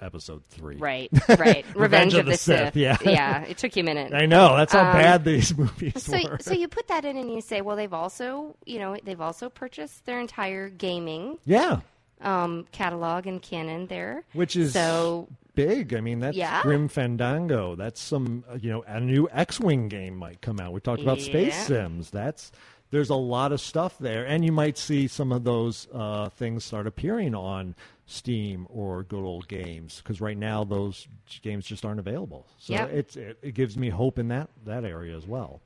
Episode 0.01 0.43
Three. 0.45 0.77
Right, 0.77 1.09
right. 1.29 1.65
Revenge, 1.75 2.13
of, 2.13 2.25
the, 2.25 2.37
Sith. 2.37 2.75
Yeah, 2.75 2.97
yeah. 3.03 3.43
It 3.43 3.57
took 3.57 3.75
you 3.75 3.81
a 3.81 3.85
minute. 3.85 4.13
I 4.13 4.25
know 4.25 4.55
that's 4.57 4.73
how 4.73 4.85
Um, 4.87 4.93
bad 4.93 5.23
these 5.25 5.57
movies 5.57 6.03
So, 6.03 6.17
were. 6.23 6.37
so 6.39 6.53
you 6.53 6.67
put 6.67 6.87
that 6.87 7.05
in 7.05 7.17
and 7.17 7.31
you 7.31 7.41
say, 7.41 7.61
well, 7.61 7.75
they've 7.75 7.93
also, 7.93 8.55
you 8.65 8.79
know, 8.79 8.97
they've 9.03 9.21
also 9.21 9.49
purchased 9.49 10.05
their 10.05 10.19
entire 10.19 10.69
gaming 10.69 11.37
yeah, 11.45 11.79
um, 12.21 12.65
catalog 12.71 13.27
and 13.27 13.41
canon 13.41 13.87
there, 13.87 14.23
which 14.33 14.55
is 14.55 14.73
so 14.73 15.27
big. 15.55 15.93
I 15.93 16.01
mean, 16.01 16.19
that's 16.19 16.35
Yeah. 16.37 16.61
Grim 16.63 16.87
Fandango. 16.87 17.75
That's 17.75 18.01
some, 18.01 18.43
uh, 18.49 18.57
you 18.61 18.71
know, 18.71 18.83
a 18.87 18.99
new 18.99 19.27
X-wing 19.31 19.87
game 19.89 20.15
might 20.15 20.41
come 20.41 20.59
out. 20.59 20.73
We 20.73 20.79
talked 20.79 21.01
about 21.01 21.19
Space 21.21 21.55
Sims. 21.67 22.09
That's 22.09 22.51
there's 22.93 23.09
a 23.09 23.15
lot 23.15 23.51
of 23.51 23.59
stuff 23.59 23.97
there, 23.97 24.23
and 24.23 24.45
you 24.45 24.51
might 24.51 24.77
see 24.77 25.07
some 25.07 25.31
of 25.31 25.43
those 25.43 25.87
uh, 25.91 26.29
things 26.29 26.63
start 26.63 26.85
appearing 26.85 27.33
on 27.33 27.73
Steam 28.05 28.67
or 28.69 29.01
good 29.01 29.23
old 29.23 29.47
games 29.47 29.97
because 30.03 30.21
right 30.21 30.37
now 30.37 30.63
those 30.63 31.07
games 31.41 31.65
just 31.65 31.83
aren't 31.85 31.99
available. 31.99 32.45
So 32.59 32.73
Yep. 32.73 32.91
it's 32.93 33.15
it, 33.15 33.37
it 33.41 33.53
gives 33.55 33.77
me 33.77 33.89
hope 33.89 34.19
in 34.19 34.27
that 34.27 34.47
that 34.65 34.85
area 34.85 35.17
as 35.17 35.25
well. 35.25 35.59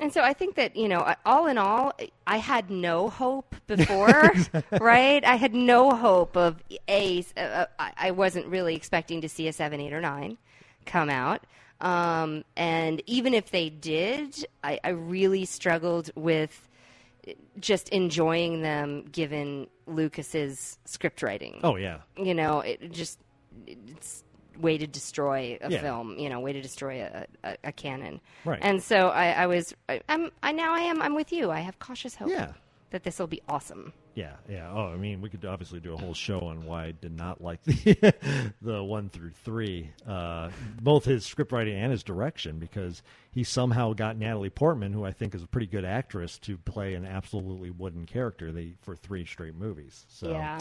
And 0.00 0.10
so 0.10 0.22
I 0.22 0.32
think 0.32 0.56
that, 0.56 0.74
you 0.74 0.88
know, 0.88 1.14
all 1.26 1.46
in 1.48 1.58
all, 1.58 1.92
I 2.26 2.38
had 2.38 2.70
no 2.70 3.10
hope 3.10 3.54
before, 3.66 4.32
right? 4.80 5.22
I 5.22 5.36
had 5.36 5.54
no 5.54 5.90
hope 5.90 6.34
of 6.34 6.62
A, 6.88 7.24
uh, 7.36 7.66
I 7.78 7.92
I 7.98 8.10
wasn't 8.12 8.46
really 8.46 8.74
expecting 8.74 9.20
to 9.20 9.28
see 9.28 9.48
a 9.48 9.52
7, 9.52 9.78
8, 9.80 9.92
or 9.92 10.00
9 10.00 10.38
come 10.86 11.10
out. 11.10 11.42
Um, 11.84 12.44
and 12.56 13.02
even 13.06 13.34
if 13.34 13.50
they 13.50 13.68
did, 13.68 14.46
I, 14.64 14.80
I 14.82 14.88
really 14.90 15.44
struggled 15.44 16.10
with 16.16 16.68
just 17.60 17.88
enjoying 17.90 18.62
them 18.62 19.02
given 19.12 19.66
Lucas's 19.86 20.78
script 20.86 21.22
writing. 21.22 21.60
Oh 21.62 21.76
yeah, 21.76 21.98
You 22.16 22.34
know, 22.34 22.60
it 22.60 22.90
just, 22.92 23.18
it's 23.66 24.24
way 24.58 24.78
to 24.78 24.86
destroy 24.86 25.58
a 25.60 25.70
Yeah. 25.70 25.80
film, 25.80 26.18
you 26.18 26.28
know, 26.28 26.40
way 26.40 26.52
to 26.52 26.60
destroy 26.62 27.02
a, 27.02 27.26
a, 27.44 27.56
a 27.64 27.72
canon. 27.72 28.20
Right. 28.44 28.58
And 28.62 28.82
so 28.82 29.08
I, 29.08 29.30
I 29.32 29.46
was, 29.46 29.74
I, 29.88 30.00
I'm, 30.08 30.30
I 30.42 30.52
now 30.52 30.74
I 30.74 30.80
am, 30.80 31.02
I'm 31.02 31.14
with 31.14 31.32
you. 31.32 31.50
I 31.50 31.60
have 31.60 31.78
cautious 31.78 32.14
hope 32.14 32.30
Yeah. 32.30 32.52
that 32.90 33.02
this 33.04 33.18
will 33.18 33.26
be 33.26 33.42
awesome. 33.48 33.92
Yeah, 34.14 34.34
yeah. 34.48 34.70
Oh, 34.72 34.92
I 34.92 34.96
mean, 34.96 35.20
we 35.20 35.28
could 35.28 35.44
obviously 35.44 35.80
do 35.80 35.92
a 35.92 35.96
whole 35.96 36.14
show 36.14 36.40
on 36.40 36.64
why 36.66 36.84
I 36.86 36.92
did 36.92 37.16
not 37.16 37.40
like 37.40 37.62
the 37.64 38.14
the 38.62 38.82
one 38.82 39.08
through 39.08 39.32
three, 39.44 39.90
uh, 40.06 40.50
both 40.80 41.04
his 41.04 41.26
script 41.26 41.50
writing 41.50 41.76
and 41.76 41.90
his 41.90 42.04
direction, 42.04 42.58
because 42.58 43.02
he 43.32 43.42
somehow 43.42 43.92
got 43.92 44.16
Natalie 44.16 44.50
Portman, 44.50 44.92
who 44.92 45.04
I 45.04 45.10
think 45.12 45.34
is 45.34 45.42
a 45.42 45.48
pretty 45.48 45.66
good 45.66 45.84
actress, 45.84 46.38
to 46.40 46.56
play 46.56 46.94
an 46.94 47.04
absolutely 47.04 47.70
wooden 47.70 48.06
character 48.06 48.52
they, 48.52 48.74
for 48.82 48.94
three 48.94 49.24
straight 49.24 49.56
movies. 49.56 50.06
So, 50.08 50.30
Yeah. 50.30 50.60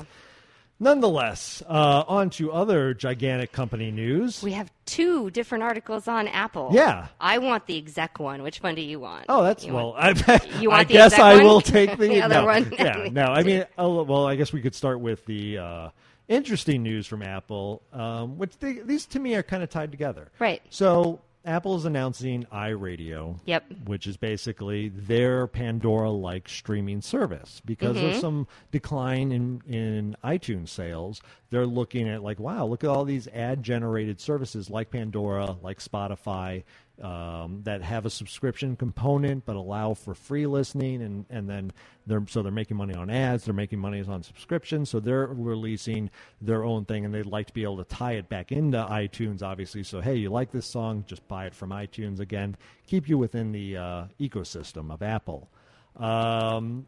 Nonetheless, 0.79 1.63
uh, 1.67 2.03
on 2.07 2.29
to 2.31 2.51
other 2.51 2.93
gigantic 2.93 3.51
company 3.51 3.91
news. 3.91 4.41
We 4.43 4.51
have 4.53 4.71
two 4.85 5.29
different 5.31 5.63
articles 5.63 6.07
on 6.07 6.27
Apple. 6.27 6.69
Yeah. 6.73 7.07
I 7.19 7.37
want 7.37 7.65
the 7.67 7.77
exec 7.77 8.19
one. 8.19 8.43
Which 8.43 8.61
one 8.61 8.75
do 8.75 8.81
you 8.81 8.99
want? 8.99 9.25
Oh, 9.29 9.43
that's 9.43 9.65
You 9.65 9.73
well. 9.73 9.91
want- 9.93 10.29
I, 10.29 10.39
you 10.59 10.71
I 10.71 10.83
the 10.83 10.93
guess 10.93 11.13
I 11.17 11.35
one? 11.35 11.43
will 11.45 11.61
take 11.61 11.97
the, 11.97 12.07
The 12.13 12.21
other 12.21 12.35
no, 12.35 12.45
one? 12.45 12.73
Yeah, 12.77 13.07
no. 13.11 13.25
I 13.25 13.43
mean, 13.43 13.65
well, 13.77 14.25
I 14.27 14.35
guess 14.35 14.51
we 14.53 14.61
could 14.61 14.75
start 14.75 14.99
with 14.99 15.25
the 15.25 15.57
uh, 15.57 15.89
interesting 16.27 16.83
news 16.83 17.07
from 17.07 17.21
Apple, 17.21 17.81
um, 17.93 18.37
which 18.37 18.57
they, 18.59 18.73
these 18.73 19.05
to 19.07 19.19
me 19.19 19.35
are 19.35 19.43
kind 19.43 19.63
of 19.63 19.69
tied 19.69 19.91
together. 19.91 20.29
Right. 20.39 20.61
So 20.69 21.21
Apple 21.45 21.75
is 21.75 21.83
announcing 21.85 22.45
iRadio. 22.53 23.39
Yep. 23.45 23.65
Which 23.85 24.07
is 24.07 24.15
basically 24.17 24.87
their 24.89 25.45
Pandora-like 25.47 26.47
streaming 26.47 27.01
service 27.01 27.61
because 27.65 27.97
of 27.97 28.03
Mhm. 28.13 28.21
some 28.21 28.47
decline 28.71 29.31
in 29.31 29.61
in 29.67 30.15
iTunes 30.23 30.69
sales. 30.69 31.21
They're 31.49 31.65
looking 31.67 32.07
at 32.07 32.23
like, 32.23 32.39
wow, 32.39 32.65
look 32.65 32.83
at 32.83 32.89
all 32.89 33.03
these 33.05 33.27
ad-generated 33.27 34.19
services 34.21 34.69
like 34.69 34.89
Pandora, 34.89 35.57
like 35.61 35.79
Spotify, 35.79 36.63
um, 37.01 37.61
that 37.63 37.81
have 37.81 38.05
a 38.05 38.09
subscription 38.09 38.75
component 38.75 39.45
but 39.45 39.55
allow 39.55 39.93
for 39.93 40.13
free 40.13 40.45
listening, 40.45 41.01
and 41.01 41.25
and 41.29 41.49
then 41.49 41.71
they're 42.05 42.23
so 42.27 42.43
they're 42.43 42.51
making 42.51 42.77
money 42.77 42.93
on 42.93 43.09
ads, 43.09 43.45
they're 43.45 43.53
making 43.53 43.79
money 43.79 44.03
on 44.03 44.21
subscriptions, 44.21 44.89
so 44.89 44.99
they're 44.99 45.27
releasing 45.27 46.09
their 46.41 46.63
own 46.63 46.85
thing, 46.85 47.05
and 47.05 47.13
they'd 47.13 47.25
like 47.25 47.47
to 47.47 47.53
be 47.53 47.63
able 47.63 47.77
to 47.77 47.83
tie 47.85 48.13
it 48.13 48.29
back 48.29 48.51
into 48.51 48.77
iTunes, 48.77 49.41
obviously. 49.41 49.83
So 49.83 50.01
hey, 50.01 50.15
you 50.15 50.29
like 50.29 50.51
this 50.51 50.67
song, 50.67 51.03
just 51.07 51.27
buy 51.27 51.45
it 51.45 51.55
from 51.55 51.71
iTunes 51.71 52.19
again, 52.19 52.55
keep 52.85 53.09
you 53.09 53.17
within 53.17 53.51
the 53.51 53.77
uh, 53.77 54.03
ecosystem 54.19 54.91
of 54.93 55.01
Apple. 55.01 55.49
Um, 55.95 56.87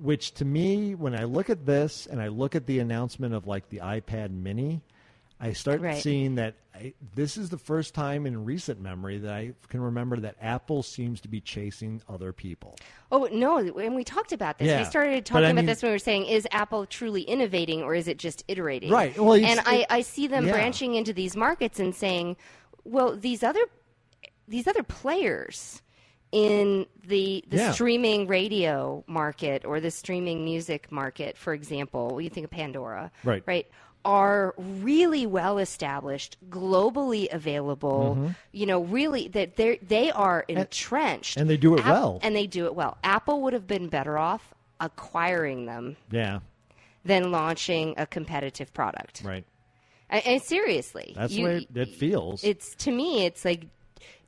which 0.00 0.32
to 0.34 0.44
me, 0.44 0.94
when 0.94 1.18
I 1.18 1.24
look 1.24 1.48
at 1.48 1.64
this 1.64 2.06
and 2.06 2.20
I 2.20 2.28
look 2.28 2.54
at 2.54 2.66
the 2.66 2.80
announcement 2.80 3.34
of 3.34 3.46
like 3.46 3.68
the 3.70 3.78
iPad 3.78 4.30
Mini, 4.30 4.82
I 5.38 5.52
start 5.52 5.80
Right. 5.82 6.02
seeing 6.02 6.36
that 6.36 6.54
I, 6.74 6.94
this 7.14 7.36
is 7.36 7.50
the 7.50 7.58
first 7.58 7.94
time 7.94 8.24
in 8.26 8.44
recent 8.44 8.80
memory 8.80 9.18
that 9.18 9.32
I 9.32 9.52
can 9.68 9.80
remember 9.80 10.16
that 10.20 10.36
Apple 10.40 10.82
seems 10.82 11.20
to 11.22 11.28
be 11.28 11.40
chasing 11.40 12.00
other 12.08 12.32
people. 12.32 12.76
Oh 13.12 13.28
no! 13.30 13.58
And 13.58 13.94
we 13.94 14.02
talked 14.04 14.32
about 14.32 14.58
this. 14.58 14.68
Yeah. 14.68 14.78
We 14.78 14.84
started 14.86 15.26
talking 15.26 15.44
I 15.44 15.50
about 15.50 15.56
mean- 15.56 15.66
this 15.66 15.82
when 15.82 15.90
we 15.90 15.94
were 15.94 15.98
saying, 15.98 16.26
"Is 16.26 16.46
Apple 16.52 16.86
truly 16.86 17.22
innovating, 17.22 17.82
or 17.82 17.94
is 17.94 18.08
it 18.08 18.18
just 18.18 18.44
iterating?" 18.48 18.90
Right. 18.90 19.18
Well, 19.18 19.34
and 19.34 19.60
I, 19.66 19.74
it- 19.76 19.86
I 19.90 20.00
see 20.02 20.26
them 20.26 20.46
yeah. 20.46 20.52
branching 20.52 20.94
into 20.94 21.12
these 21.12 21.36
markets 21.36 21.78
and 21.80 21.94
saying, 21.94 22.36
"Well, 22.84 23.14
these 23.16 23.42
other 23.42 23.64
these 24.48 24.66
other 24.66 24.82
players, 24.82 25.82
in 26.32 26.86
the 27.06 27.44
the 27.48 27.56
Yeah. 27.58 27.72
streaming 27.72 28.26
radio 28.26 29.04
market 29.06 29.64
or 29.64 29.80
the 29.80 29.90
streaming 29.90 30.44
music 30.44 30.90
market, 30.92 31.36
for 31.38 31.52
example, 31.54 32.20
you 32.20 32.28
think 32.30 32.44
of 32.44 32.50
Pandora, 32.50 33.10
Right. 33.24 33.42
Right, 33.46 33.66
are 34.06 34.54
really 34.56 35.26
well 35.26 35.58
established, 35.58 36.36
globally 36.48 37.26
available. 37.32 38.16
Mhm. 38.18 38.36
You 38.52 38.66
know, 38.66 38.80
really 38.84 39.26
that 39.28 39.56
they 39.56 39.78
they 39.78 40.10
are 40.12 40.44
entrenched, 40.48 41.36
and 41.36 41.50
they 41.50 41.56
do 41.56 41.74
it 41.74 41.80
Ap- 41.80 41.86
well. 41.86 42.20
and 42.22 42.34
they 42.36 42.46
do 42.46 42.66
it 42.66 42.74
well. 42.76 42.96
Apple 43.02 43.42
would 43.42 43.52
have 43.52 43.66
been 43.66 43.88
better 43.88 44.16
off 44.16 44.54
acquiring 44.80 45.66
them 45.66 45.96
Yeah, 46.10 46.38
than 47.04 47.32
launching 47.32 47.94
a 47.96 48.06
competitive 48.06 48.72
product. 48.72 49.22
right. 49.24 49.44
And, 50.08 50.24
and 50.24 50.42
seriously, 50.42 51.12
That's 51.16 51.32
you- 51.32 51.44
the 51.48 51.52
way 51.54 51.66
it, 51.74 51.76
it 51.76 51.88
feels. 51.96 52.44
it's 52.44 52.74
to 52.76 52.92
me, 52.92 53.26
it's 53.26 53.44
like 53.44 53.66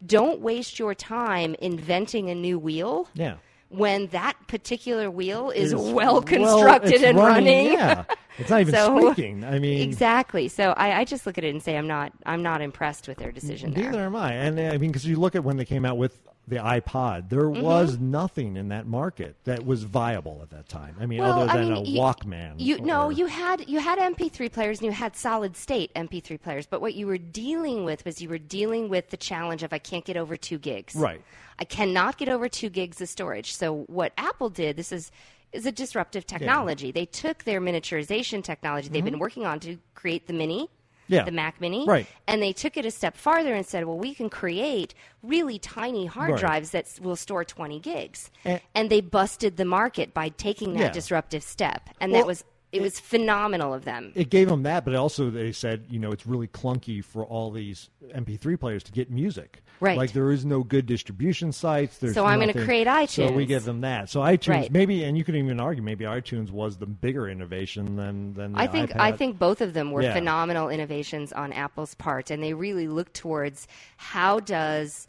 don't 0.04 0.40
waste 0.40 0.78
your 0.80 0.94
time 0.94 1.54
inventing 1.60 2.30
a 2.30 2.34
new 2.34 2.58
wheel 2.58 3.08
yeah. 3.14 3.36
When 3.70 4.06
that 4.08 4.34
particular 4.46 5.10
wheel 5.10 5.50
is, 5.50 5.72
Is- 5.72 5.92
well 5.92 6.22
constructed 6.22 6.94
it's 6.94 7.02
and 7.04 7.18
running. 7.18 7.72
Yeah, 7.72 8.04
it's 8.38 8.50
not 8.50 8.60
even 8.62 8.74
So- 8.74 8.98
squeaking. 8.98 9.44
I 9.44 9.58
mean, 9.58 9.82
exactly. 9.88 10.48
So 10.48 10.70
I, 10.76 11.00
I 11.00 11.04
just 11.04 11.26
look 11.26 11.38
at 11.38 11.44
it 11.44 11.50
and 11.50 11.62
say 11.62 11.76
I'm 11.76 11.86
not 11.88 12.12
I'm 12.26 12.42
not 12.42 12.60
impressed 12.62 13.08
with 13.08 13.18
their 13.18 13.32
decision 13.32 13.72
there. 13.74 13.90
Neither 13.90 14.04
am 14.04 14.16
I. 14.16 14.32
And 14.32 14.58
I 14.58 14.78
mean, 14.78 14.90
because 14.90 15.06
you 15.06 15.16
look 15.16 15.34
at 15.34 15.44
when 15.44 15.56
they 15.56 15.64
came 15.64 15.84
out 15.84 15.98
with 15.98 16.18
the 16.46 16.56
iPod, 16.56 17.28
there 17.28 17.42
Mhm. 17.42 17.60
was 17.60 17.98
nothing 17.98 18.56
in 18.56 18.68
that 18.68 18.86
market 18.86 19.36
that 19.44 19.66
was 19.66 19.82
viable 19.82 20.40
at 20.42 20.48
that 20.48 20.66
time. 20.66 20.96
I 20.98 21.04
mean, 21.04 21.18
Well, 21.20 21.42
other 21.42 21.50
I 21.52 21.56
than 21.58 21.74
mean, 21.74 21.76
a 21.76 21.88
you- 21.90 22.00
Walkman. 22.00 22.54
You 22.56 22.80
no, 22.80 23.10
you 23.10 23.26
had 23.26 23.68
you 23.68 23.80
had 23.80 23.98
MP3 23.98 24.50
players 24.50 24.78
and 24.78 24.86
you 24.86 24.92
had 24.92 25.14
solid 25.14 25.56
state 25.58 25.90
MP3 25.94 26.38
players, 26.40 26.64
but 26.66 26.80
what 26.80 26.94
you 26.94 27.06
were 27.06 27.18
dealing 27.18 27.84
with 27.84 28.02
was 28.06 28.22
you 28.22 28.30
were 28.30 28.38
dealing 28.38 28.88
with 28.88 29.10
the 29.10 29.18
challenge 29.18 29.62
of 29.62 29.74
I 29.74 29.78
can't 29.78 30.06
get 30.06 30.16
over 30.16 30.38
two 30.38 30.56
gigs. 30.56 30.94
Right. 30.94 31.20
I 31.58 31.64
cannot 31.64 32.18
get 32.18 32.28
over 32.28 32.48
two 32.48 32.68
gigs 32.70 33.00
of 33.00 33.08
storage. 33.08 33.52
So 33.54 33.84
what 33.88 34.12
Apple 34.16 34.48
did, 34.50 34.76
this 34.76 34.92
is 34.92 35.10
is 35.50 35.64
a 35.64 35.72
disruptive 35.72 36.26
technology. 36.26 36.92
They 36.92 37.06
took 37.06 37.44
their 37.44 37.58
miniaturization 37.58 38.44
technology 38.44 38.88
they've 38.90 39.02
Mhm. 39.02 39.12
been 39.12 39.18
working 39.18 39.46
on 39.46 39.60
to 39.60 39.78
create 39.94 40.26
the 40.26 40.34
Mini. 40.34 40.68
Yeah. 41.10 41.24
The 41.24 41.30
Mac 41.30 41.58
Mini. 41.58 41.86
Right. 41.86 42.06
And 42.26 42.42
they 42.42 42.52
took 42.52 42.76
it 42.76 42.84
a 42.84 42.90
step 42.90 43.16
farther 43.16 43.54
and 43.54 43.64
said, 43.64 43.86
well, 43.86 43.96
we 43.96 44.12
can 44.14 44.28
create 44.28 44.92
really 45.22 45.58
tiny 45.58 46.04
hard 46.04 46.32
Right. 46.32 46.40
drives 46.40 46.72
that 46.72 46.86
will 47.00 47.16
store 47.16 47.46
20 47.46 47.80
gigs. 47.80 48.30
And- 48.44 48.60
and 48.74 48.90
they 48.90 49.00
busted 49.00 49.56
the 49.56 49.64
market 49.64 50.12
by 50.12 50.28
taking 50.28 50.74
that 50.74 50.80
Yeah. 50.80 50.90
disruptive 50.90 51.42
step. 51.42 51.88
And 51.98 52.12
Well, 52.12 52.20
that 52.20 52.26
was 52.26 52.44
it 52.72 52.82
was 52.82 53.00
phenomenal 53.00 53.72
of 53.72 53.84
them. 53.84 54.12
It 54.14 54.30
gave 54.30 54.48
them 54.48 54.62
that, 54.64 54.84
but 54.84 54.94
also 54.94 55.30
they 55.30 55.52
said, 55.52 55.86
you 55.88 55.98
know, 55.98 56.10
it's 56.12 56.26
really 56.26 56.48
clunky 56.48 57.02
for 57.02 57.24
all 57.24 57.50
these 57.50 57.88
MP3 58.14 58.58
players 58.60 58.82
to 58.84 58.92
get 58.92 59.10
music. 59.10 59.62
Right. 59.80 59.96
Like 59.96 60.12
there 60.12 60.30
is 60.32 60.44
no 60.44 60.62
good 60.64 60.86
distribution 60.86 61.52
sites. 61.52 61.98
There's 61.98 62.14
So 62.14 62.24
I'm 62.26 62.40
gonna 62.40 62.48
nothing. 62.48 62.64
create 62.64 63.10
So 63.10 63.30
we 63.30 63.46
give 63.46 63.64
them 63.64 63.82
that. 63.82 64.10
So 64.10 64.20
iTunes, 64.20 64.48
Right. 64.48 64.72
maybe, 64.72 65.04
and 65.04 65.16
you 65.16 65.24
could 65.24 65.36
even 65.36 65.60
argue 65.60 65.82
maybe 65.82 66.04
iTunes 66.04 66.50
was 66.50 66.76
the 66.78 66.86
bigger 66.86 67.28
innovation 67.28 67.96
than 67.96 68.34
than 68.34 68.52
the 68.52 68.58
I 68.60 68.66
think 68.66 68.94
I 68.96 69.12
think 69.12 69.38
both 69.38 69.60
of 69.60 69.72
them 69.74 69.92
were 69.92 70.02
Yeah. 70.02 70.14
phenomenal 70.14 70.68
innovations 70.68 71.32
on 71.32 71.52
Apple's 71.52 71.94
part, 71.94 72.30
and 72.30 72.42
they 72.42 72.54
really 72.54 72.88
looked 72.88 73.14
towards 73.14 73.68
how 73.96 74.40
does 74.40 75.06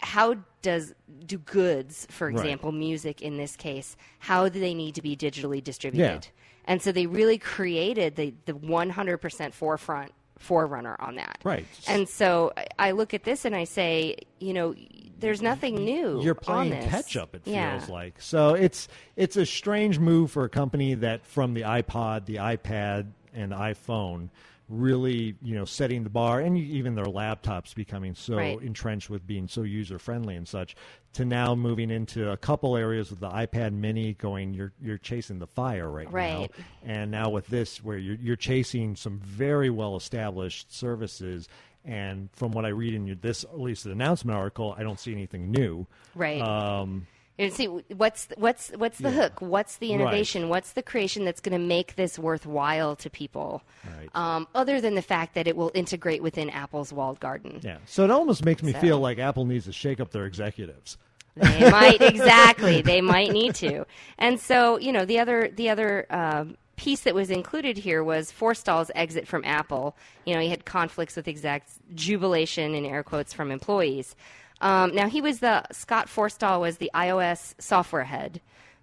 how 0.00 0.36
does 0.60 0.94
do 1.26 1.38
goods, 1.38 2.06
for 2.10 2.26
Right. 2.28 2.36
example, 2.36 2.72
music 2.72 3.22
in 3.22 3.36
this 3.38 3.56
case, 3.56 3.96
how 4.18 4.48
do 4.48 4.60
they 4.60 4.74
need 4.74 4.94
to 4.96 5.02
be 5.02 5.16
digitally 5.16 5.62
distributed? 5.64 6.28
And 6.64 6.80
so 6.80 6.92
they 6.92 7.06
really 7.06 7.38
created 7.38 8.16
the 8.16 8.34
the 8.44 8.52
100% 8.54 9.52
forefront 9.52 10.12
forerunner 10.38 10.96
on 10.98 11.14
that. 11.16 11.38
Right. 11.44 11.66
And 11.86 12.08
so 12.08 12.52
I- 12.78 12.90
look 12.92 13.14
at 13.14 13.22
this 13.24 13.44
and 13.44 13.54
I 13.54 13.64
say, 13.64 14.16
you 14.40 14.52
know, 14.52 14.74
there's 15.18 15.40
nothing 15.40 15.76
new. 15.76 16.20
You're 16.22 16.34
playing 16.34 16.72
catch 16.88 17.16
up. 17.16 17.34
It 17.36 17.42
Yeah. 17.44 17.78
feels 17.78 17.88
like 17.88 18.20
so. 18.20 18.54
It's 18.54 18.88
it's 19.16 19.36
a 19.36 19.46
strange 19.46 19.98
move 20.00 20.32
for 20.32 20.44
a 20.44 20.48
company 20.48 20.94
that 20.94 21.24
from 21.24 21.54
the 21.54 21.62
iPod, 21.62 22.26
the 22.26 22.36
iPad, 22.36 23.06
and 23.34 23.52
the 23.52 23.56
iPhone 23.56 24.30
really 24.68 25.34
you 25.42 25.54
know 25.54 25.64
setting 25.64 26.04
the 26.04 26.10
bar, 26.10 26.40
and 26.40 26.56
even 26.56 26.94
their 26.94 27.04
laptops 27.06 27.74
becoming 27.74 28.14
so 28.14 28.36
Right. 28.36 28.62
entrenched 28.62 29.10
with 29.10 29.26
being 29.26 29.48
so 29.48 29.62
user 29.62 29.98
friendly 29.98 30.36
and 30.36 30.46
such, 30.48 30.74
to 31.14 31.24
now 31.24 31.54
moving 31.54 31.90
into 31.90 32.30
a 32.30 32.36
couple 32.36 32.76
areas 32.76 33.10
with 33.10 33.20
the 33.20 33.28
iPad 33.28 33.72
Mini 33.72 34.14
going, 34.14 34.54
you're 34.54 34.72
you're 34.80 34.98
chasing 34.98 35.38
the 35.38 35.46
fire 35.46 35.90
right, 35.90 36.10
Right. 36.10 36.30
now, 36.30 36.48
and 36.82 37.10
now 37.10 37.28
with 37.30 37.46
this 37.48 37.82
where 37.82 37.98
you're 37.98 38.16
you're 38.16 38.36
chasing 38.36 38.96
some 38.96 39.18
very 39.18 39.70
well 39.70 39.96
established 39.96 40.74
services. 40.74 41.48
And 41.84 42.28
from 42.32 42.52
what 42.52 42.64
I 42.64 42.68
read 42.68 42.94
in 42.94 43.08
your, 43.08 43.16
this, 43.16 43.42
at 43.42 43.58
least 43.58 43.82
the 43.82 43.90
announcement 43.90 44.38
article, 44.38 44.72
I 44.78 44.84
don't 44.84 45.00
see 45.00 45.10
anything 45.10 45.50
new. 45.50 45.84
Right. 46.14 46.40
Um, 46.40 47.08
And 47.38 47.52
see 47.52 47.66
what's 47.66 48.28
what's 48.36 48.70
what's 48.76 48.98
the 48.98 49.08
Yeah. 49.10 49.14
hook? 49.22 49.40
What's 49.40 49.76
the 49.78 49.90
Right. 49.90 50.00
innovation? 50.00 50.48
What's 50.50 50.72
the 50.72 50.82
creation 50.82 51.24
that's 51.24 51.40
going 51.40 51.58
to 51.58 51.66
make 51.66 51.96
this 51.96 52.18
worthwhile 52.18 52.94
to 52.96 53.08
people? 53.10 53.62
Right. 53.84 54.08
Um, 54.14 54.46
other 54.54 54.80
than 54.80 54.94
the 54.94 55.02
fact 55.02 55.34
that 55.34 55.46
it 55.46 55.56
will 55.56 55.70
integrate 55.74 56.22
within 56.22 56.50
Apple's 56.50 56.92
walled 56.92 57.20
garden. 57.20 57.60
yeah. 57.62 57.78
So 57.86 58.04
it 58.04 58.10
almost 58.10 58.44
makes 58.44 58.62
me 58.62 58.72
So- 58.72 58.78
feel 58.80 58.98
like 59.00 59.18
Apple 59.18 59.44
needs 59.46 59.64
to 59.64 59.72
shake 59.72 59.98
up 59.98 60.10
their 60.10 60.26
executives. 60.26 60.98
They 61.34 61.70
might 61.70 62.02
exactly. 62.02 62.82
They 62.82 63.00
might 63.00 63.30
need 63.32 63.54
to. 63.56 63.86
And 64.18 64.38
so 64.38 64.78
you 64.78 64.92
know 64.92 65.04
the 65.06 65.18
other 65.18 65.48
the 65.54 65.70
other. 65.70 66.06
Um, 66.10 66.56
Piece 66.74 67.00
that 67.02 67.14
was 67.14 67.30
included 67.30 67.76
here 67.76 68.02
was 68.02 68.32
Forstall's 68.32 68.90
exit 68.96 69.28
from 69.28 69.44
Apple. 69.44 69.94
You 70.24 70.34
know, 70.34 70.40
he 70.40 70.48
had 70.48 70.64
conflicts 70.64 71.14
with 71.14 71.28
execs, 71.28 71.78
jubilation 71.94 72.74
in 72.74 72.84
air 72.84 73.02
quotes 73.04 73.32
from 73.32 73.52
employees. 73.52 74.16
Um, 74.62 74.94
now 74.94 75.08
he 75.08 75.20
was 75.20 75.40
the 75.40 75.64
Scott 75.72 76.06
Forstall 76.06 76.60
was 76.60 76.78
the 76.78 76.90
iOS 76.94 77.54
software 77.60 78.04
head. 78.04 78.40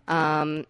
Um, 0.08 0.66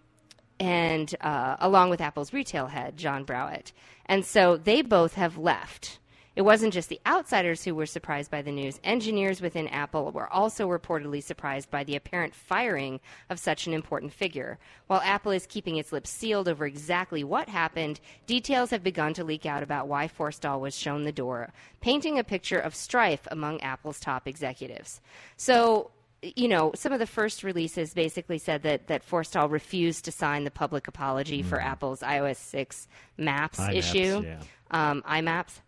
and 0.60 1.14
uh, 1.22 1.56
along 1.60 1.90
with 1.90 2.00
Apple's 2.00 2.32
retail 2.32 2.68
head, 2.68 2.96
John 2.96 3.24
Browett. 3.24 3.74
And 4.06 4.26
so 4.26 4.58
they 4.58 4.82
both 4.82 5.16
have 5.16 5.38
left. 5.38 5.99
It 6.40 6.46
wasn't 6.46 6.72
just 6.72 6.88
the 6.88 7.02
outsiders 7.06 7.66
who 7.66 7.76
were 7.76 7.86
surprised 7.86 8.32
by 8.32 8.42
the 8.42 8.54
news. 8.54 8.80
Engineers 8.82 9.42
within 9.42 9.68
Apple 9.68 10.14
were 10.14 10.32
also 10.32 10.70
reportedly 10.70 11.22
surprised 11.22 11.70
by 11.70 11.84
the 11.84 11.98
apparent 11.98 12.34
firing 12.34 13.02
of 13.30 13.40
such 13.40 13.68
an 13.68 13.74
important 13.74 14.14
figure. 14.14 14.58
While 14.88 15.02
Apple 15.04 15.34
is 15.34 15.46
keeping 15.46 15.76
its 15.76 15.92
lips 15.92 16.10
sealed 16.10 16.48
over 16.48 16.66
exactly 16.66 17.26
what 17.26 17.50
happened, 17.50 18.00
details 18.26 18.70
have 18.70 18.86
begun 18.86 19.14
to 19.16 19.24
leak 19.26 19.46
out 19.46 19.64
about 19.64 19.90
why 19.90 20.08
Forstall 20.08 20.62
was 20.62 20.78
shown 20.78 21.04
the 21.04 21.12
door, 21.12 21.52
painting 21.82 22.18
a 22.18 22.24
picture 22.24 22.60
of 22.60 22.74
strife 22.74 23.28
among 23.30 23.60
Apple's 23.60 24.00
top 24.00 24.26
executives. 24.26 25.02
So, 25.36 25.92
you 26.22 26.48
know, 26.48 26.72
some 26.74 26.94
of 26.94 27.00
the 27.00 27.06
first 27.06 27.44
releases 27.44 27.94
basically 27.94 28.38
said 28.38 28.64
that, 28.64 28.88
that 28.88 29.06
Forstall 29.06 29.52
refused 29.52 30.06
to 30.06 30.14
sign 30.14 30.46
the 30.46 30.52
public 30.52 30.88
apology 30.88 31.44
for 31.44 31.60
Apple's 31.60 32.00
iOS 32.00 32.38
6 32.38 32.88
Maps 33.18 33.60
iMaps, 33.60 33.76
issue, 33.76 34.24
yeah. 34.26 34.40
um, 34.72 35.02
iMaps. 35.02 35.60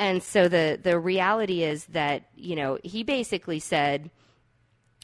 And 0.00 0.22
so 0.22 0.48
the, 0.48 0.80
the 0.82 0.98
reality 0.98 1.62
is 1.62 1.84
that, 1.86 2.22
you 2.34 2.56
know, 2.56 2.78
he 2.82 3.02
basically 3.02 3.58
said, 3.58 4.10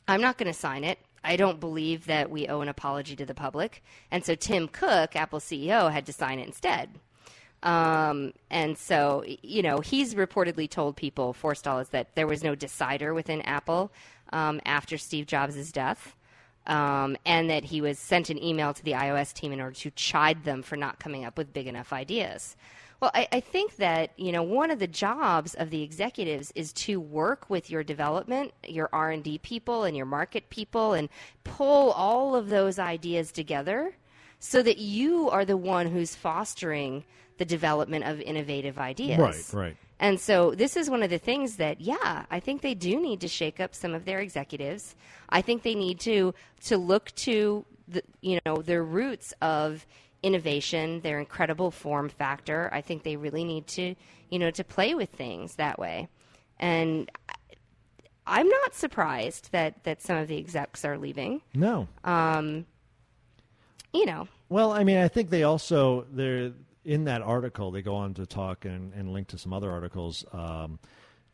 I'm 0.08 0.22
not 0.22 0.38
going 0.38 0.50
to 0.50 0.58
sign 0.58 0.84
it. 0.84 0.98
I 1.22 1.36
don't 1.36 1.60
believe 1.60 2.06
that 2.06 2.30
we 2.30 2.48
owe 2.48 2.62
an 2.62 2.68
apology 2.68 3.14
to 3.16 3.26
the 3.26 3.34
public. 3.34 3.84
And 4.10 4.24
so 4.24 4.34
Tim 4.34 4.68
Cook, 4.68 5.14
Apple 5.14 5.38
CEO, 5.38 5.92
had 5.92 6.06
to 6.06 6.14
sign 6.14 6.38
it 6.38 6.46
instead. 6.46 6.98
Um, 7.62 8.32
and 8.50 8.78
so, 8.78 9.22
you 9.26 9.60
know, 9.60 9.80
he's 9.80 10.14
reportedly 10.14 10.70
told 10.70 10.96
people, 10.96 11.34
Forstall, 11.34 11.82
is 11.82 11.90
that 11.90 12.14
there 12.14 12.26
was 12.26 12.42
no 12.42 12.54
decider 12.54 13.12
within 13.12 13.42
Apple 13.42 13.92
um, 14.32 14.62
after 14.64 14.96
Steve 14.96 15.26
Jobs' 15.26 15.72
death. 15.72 16.16
Um, 16.66 17.18
and 17.26 17.50
that 17.50 17.64
he 17.64 17.80
was 17.80 17.98
sent 17.98 18.28
an 18.28 18.42
email 18.42 18.74
to 18.74 18.82
the 18.82 18.92
iOS 18.92 19.32
team 19.32 19.52
in 19.52 19.60
order 19.60 19.76
to 19.76 19.90
chide 19.90 20.42
them 20.42 20.62
for 20.62 20.76
not 20.76 20.98
coming 20.98 21.24
up 21.24 21.38
with 21.38 21.52
big 21.52 21.68
enough 21.68 21.92
ideas. 21.92 22.56
Well, 23.00 23.10
I, 23.14 23.28
I 23.30 23.40
think 23.40 23.76
that 23.76 24.12
you 24.16 24.32
know 24.32 24.42
one 24.42 24.70
of 24.70 24.78
the 24.78 24.86
jobs 24.86 25.54
of 25.54 25.70
the 25.70 25.82
executives 25.82 26.52
is 26.54 26.72
to 26.74 26.98
work 27.00 27.50
with 27.50 27.70
your 27.70 27.82
development, 27.82 28.52
your 28.66 28.88
R 28.92 29.10
and 29.10 29.22
D 29.22 29.38
people, 29.38 29.84
and 29.84 29.96
your 29.96 30.06
market 30.06 30.48
people, 30.50 30.94
and 30.94 31.08
pull 31.44 31.92
all 31.92 32.34
of 32.34 32.48
those 32.48 32.78
ideas 32.78 33.32
together, 33.32 33.96
so 34.38 34.62
that 34.62 34.78
you 34.78 35.28
are 35.30 35.44
the 35.44 35.56
one 35.56 35.86
who's 35.88 36.14
fostering 36.14 37.04
the 37.38 37.44
development 37.44 38.04
of 38.04 38.20
innovative 38.20 38.78
ideas. 38.78 39.18
Right, 39.18 39.52
right. 39.52 39.76
And 39.98 40.20
so 40.20 40.54
this 40.54 40.76
is 40.76 40.90
one 40.90 41.02
of 41.02 41.10
the 41.10 41.18
things 41.18 41.56
that, 41.56 41.80
yeah, 41.80 42.26
I 42.30 42.40
think 42.40 42.60
they 42.60 42.74
do 42.74 43.00
need 43.00 43.20
to 43.22 43.28
shake 43.28 43.60
up 43.60 43.74
some 43.74 43.94
of 43.94 44.04
their 44.04 44.20
executives. 44.20 44.94
I 45.28 45.40
think 45.40 45.62
they 45.62 45.74
need 45.74 46.00
to 46.00 46.34
to 46.64 46.76
look 46.76 47.14
to 47.16 47.64
the 47.88 48.02
you 48.20 48.38
know 48.44 48.62
their 48.62 48.82
roots 48.82 49.32
of 49.40 49.86
innovation, 50.26 51.00
their 51.00 51.18
incredible 51.18 51.70
form 51.70 52.08
factor. 52.08 52.68
I 52.72 52.80
think 52.80 53.02
they 53.02 53.16
really 53.16 53.44
need 53.44 53.66
to 53.68 53.94
you 54.30 54.38
know 54.38 54.50
to 54.50 54.64
play 54.64 54.94
with 54.94 55.10
things 55.10 55.54
that 55.54 55.78
way. 55.78 56.08
And 56.58 57.10
I'm 58.26 58.48
not 58.48 58.74
surprised 58.74 59.52
that 59.52 59.84
that 59.84 60.02
some 60.02 60.16
of 60.16 60.28
the 60.28 60.38
execs 60.38 60.84
are 60.84 60.98
leaving. 60.98 61.42
No. 61.54 61.86
Um, 62.04 62.66
you 63.92 64.04
know, 64.04 64.28
Well, 64.48 64.72
I 64.72 64.84
mean, 64.84 64.98
I 64.98 65.08
think 65.08 65.30
they 65.30 65.44
also 65.44 66.06
they're 66.12 66.52
in 66.84 67.04
that 67.04 67.22
article. 67.22 67.70
They 67.70 67.82
go 67.82 67.94
on 67.94 68.14
to 68.14 68.26
talk 68.26 68.64
and, 68.64 68.92
and 68.94 69.12
link 69.12 69.28
to 69.28 69.38
some 69.38 69.52
other 69.52 69.70
articles. 69.70 70.24
Um, 70.32 70.78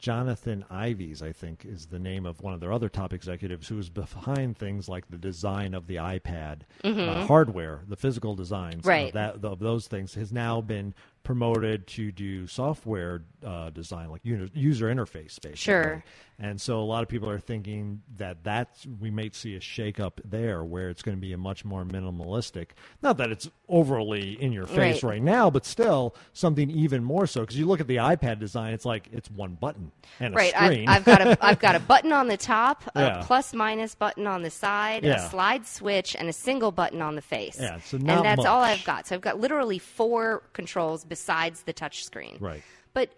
Jonathan 0.03 0.65
Ives, 0.69 1.23
I 1.23 1.31
think, 1.31 1.65
is 1.65 1.87
the 1.87 1.99
name 2.01 2.27
of 2.27 2.41
one 2.43 2.53
of 2.53 2.59
their 2.59 2.73
other 2.73 2.89
top 2.89 3.13
executives 3.13 3.69
who 3.69 3.79
is 3.79 3.89
behind 3.89 4.59
things 4.59 4.89
like 4.89 5.09
the 5.09 5.17
design 5.17 5.75
of 5.75 5.87
the 5.87 5.95
iPad 5.95 6.63
uh, 6.83 6.89
Mhm. 6.89 7.27
hardware, 7.29 7.83
the 7.87 7.95
physical 7.95 8.35
designs 8.35 8.85
Right. 8.85 9.07
of, 9.07 9.13
that, 9.13 9.45
of 9.49 9.61
those 9.61 9.87
things, 9.87 10.15
has 10.15 10.33
now 10.33 10.61
been 10.61 10.93
promoted 11.23 11.87
to 11.87 12.11
do 12.11 12.49
software 12.49 13.23
uh, 13.45 13.71
design, 13.71 14.11
like 14.11 14.25
user, 14.25 14.51
user 14.53 14.87
interface, 14.93 15.41
basically. 15.41 15.55
Sure. 15.57 16.05
And 16.43 16.61
so 16.61 16.81
a 16.81 16.83
lot 16.83 17.05
of 17.05 17.09
people 17.09 17.31
are 17.31 17.39
thinking 17.39 18.03
that 18.17 18.43
that's 18.43 18.85
we 19.01 19.11
may 19.13 19.31
see 19.33 19.55
a 19.55 19.61
shakeup 19.61 20.15
there, 20.25 20.65
where 20.65 20.91
it's 20.91 21.01
going 21.01 21.17
to 21.17 21.21
be 21.21 21.33
a 21.33 21.39
much 21.39 21.65
more 21.65 21.85
minimalistic. 21.85 22.71
Not 23.01 23.17
that 23.19 23.31
it's 23.31 23.49
overly 23.69 24.33
in 24.43 24.53
your 24.53 24.67
face 24.67 25.05
Right. 25.05 25.11
right, 25.13 25.23
now, 25.23 25.51
but 25.51 25.65
still 25.65 26.17
something 26.33 26.69
even 26.69 27.05
more 27.05 27.29
so. 27.29 27.43
Because 27.43 27.57
you 27.57 27.67
look 27.67 27.81
at 27.81 27.87
the 27.87 27.97
iPad 27.97 28.41
design, 28.41 28.75
it's 28.75 28.85
like 28.85 29.09
it's 29.13 29.31
one 29.31 29.55
button 29.55 29.93
and 30.19 30.35
a 30.35 30.37
right. 30.37 30.53
I've, 30.57 30.73
screen. 30.73 30.89
I've 30.89 31.05
got 31.05 31.21
a 31.25 31.39
I've 31.45 31.59
got 31.61 31.77
a 31.77 31.81
button 31.93 32.13
on 32.13 32.27
the 32.27 32.37
top, 32.37 32.83
Yeah. 32.97 33.21
a 33.21 33.25
plus 33.25 33.55
minus 33.55 33.95
button 33.95 34.27
on 34.27 34.43
the 34.43 34.51
side, 34.51 35.05
Yeah. 35.05 35.25
a 35.25 35.31
slide 35.31 35.65
switch, 35.65 36.17
and 36.17 36.29
a 36.29 36.33
single 36.33 36.73
button 36.73 37.01
on 37.01 37.15
the 37.15 37.23
face. 37.23 37.59
Yeah, 37.61 37.79
so 37.79 37.99
and 37.99 38.09
that's 38.09 38.45
all. 38.45 38.63
I've 38.63 38.83
got. 38.85 39.07
So 39.07 39.15
I've 39.15 39.21
got 39.21 39.39
literally 39.39 39.79
four 39.79 40.43
controls 40.55 41.05
besides 41.05 41.63
the 41.63 41.73
touch 41.73 42.05
screen. 42.05 42.39
Right. 42.41 42.63
But 42.95 43.11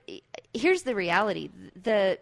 here's 0.53 0.83
the 0.83 0.95
reality: 0.95 1.49
the 1.83 2.19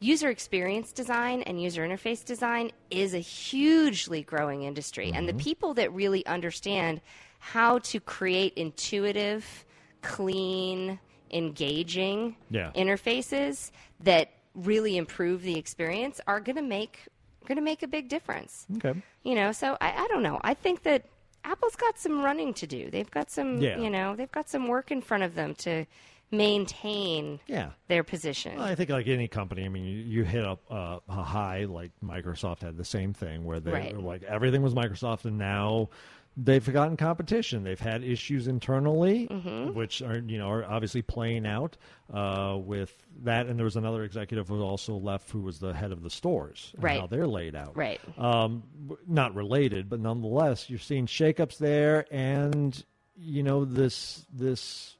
user 0.00 0.30
experience 0.30 0.92
design 0.92 1.42
and 1.42 1.60
user 1.62 1.86
interface 1.86 2.24
design 2.24 2.72
is 2.90 3.14
a 3.14 3.18
hugely 3.18 4.22
growing 4.22 4.62
industry, 4.64 5.12
and 5.14 5.28
the 5.28 5.32
Mm-hmm. 5.32 5.38
people 5.40 5.74
that 5.74 5.92
really 5.92 6.24
understand 6.26 7.00
how 7.38 7.78
to 7.80 8.00
create 8.00 8.54
intuitive, 8.54 9.64
clean, 10.02 10.98
engaging 11.30 12.34
Yeah. 12.50 12.70
interfaces 12.74 13.70
that 14.00 14.30
really 14.54 14.96
improve 14.96 15.42
the 15.42 15.56
experience 15.58 16.20
are 16.26 16.40
going 16.40 16.56
to 16.56 16.62
make 16.62 17.06
going 17.46 17.56
to 17.56 17.62
make 17.62 17.82
a 17.82 17.88
big 17.88 18.08
difference. 18.08 18.66
Okay. 18.76 19.00
You 19.22 19.34
know, 19.34 19.50
so 19.52 19.76
I, 19.80 20.04
I 20.04 20.08
don't 20.08 20.22
know. 20.22 20.38
I 20.44 20.54
think 20.54 20.82
that 20.84 21.04
Apple's 21.42 21.74
got 21.74 21.98
some 21.98 22.22
running 22.22 22.52
to 22.54 22.66
do. 22.66 22.90
They've 22.90 23.10
got 23.10 23.30
some, 23.30 23.58
Yeah. 23.58 23.78
you 23.78 23.90
know, 23.90 24.14
they've 24.14 24.30
got 24.30 24.48
some 24.48 24.68
work 24.68 24.90
in 24.90 25.00
front 25.00 25.22
of 25.24 25.34
them 25.34 25.54
to 25.56 25.84
maintain 26.30 27.40
Yeah. 27.46 27.70
their 27.88 28.04
position. 28.04 28.56
Well, 28.56 28.64
I 28.66 28.74
think 28.74 28.90
like 28.90 29.08
any 29.08 29.28
company, 29.28 29.64
I 29.64 29.68
mean, 29.68 29.84
you, 29.84 29.98
you 29.98 30.24
hit 30.24 30.44
up 30.44 30.60
uh, 30.70 30.98
a 31.08 31.22
high 31.22 31.64
like 31.64 31.92
Microsoft 32.04 32.60
had 32.62 32.76
the 32.76 32.84
same 32.84 33.12
thing 33.12 33.44
where 33.44 33.60
they 33.60 33.72
Right. 33.72 33.96
were 33.96 34.02
like 34.02 34.22
everything 34.24 34.62
was 34.62 34.74
Microsoft, 34.74 35.24
and 35.24 35.38
now 35.38 35.88
they've 36.36 36.62
forgotten 36.62 36.96
competition. 36.96 37.64
They've 37.64 37.78
had 37.78 38.04
issues 38.04 38.46
internally, 38.46 39.26
Mhm. 39.28 39.74
which 39.74 40.00
are 40.02 40.18
you 40.18 40.38
know 40.38 40.48
are 40.48 40.64
obviously 40.64 41.02
playing 41.02 41.46
out 41.46 41.76
uh, 42.12 42.56
with 42.60 42.94
that. 43.22 43.46
And 43.46 43.58
there 43.58 43.64
was 43.64 43.76
another 43.76 44.04
executive 44.04 44.48
who 44.48 44.62
also 44.62 44.94
left, 44.96 45.30
who 45.30 45.40
was 45.42 45.58
the 45.58 45.72
head 45.74 45.92
of 45.92 46.02
the 46.02 46.10
stores, 46.10 46.70
and 46.74 46.84
Right. 46.84 47.00
How 47.00 47.06
they're 47.06 47.26
laid 47.26 47.54
out, 47.56 47.76
Right. 47.76 48.00
Um, 48.18 48.62
not 49.06 49.34
related, 49.34 49.88
but 49.88 50.00
nonetheless, 50.00 50.70
you're 50.70 50.78
seeing 50.78 51.06
shakeups 51.06 51.58
there, 51.58 52.06
and 52.10 52.82
you 53.16 53.42
know 53.42 53.64
this 53.64 54.24
this 54.32 54.96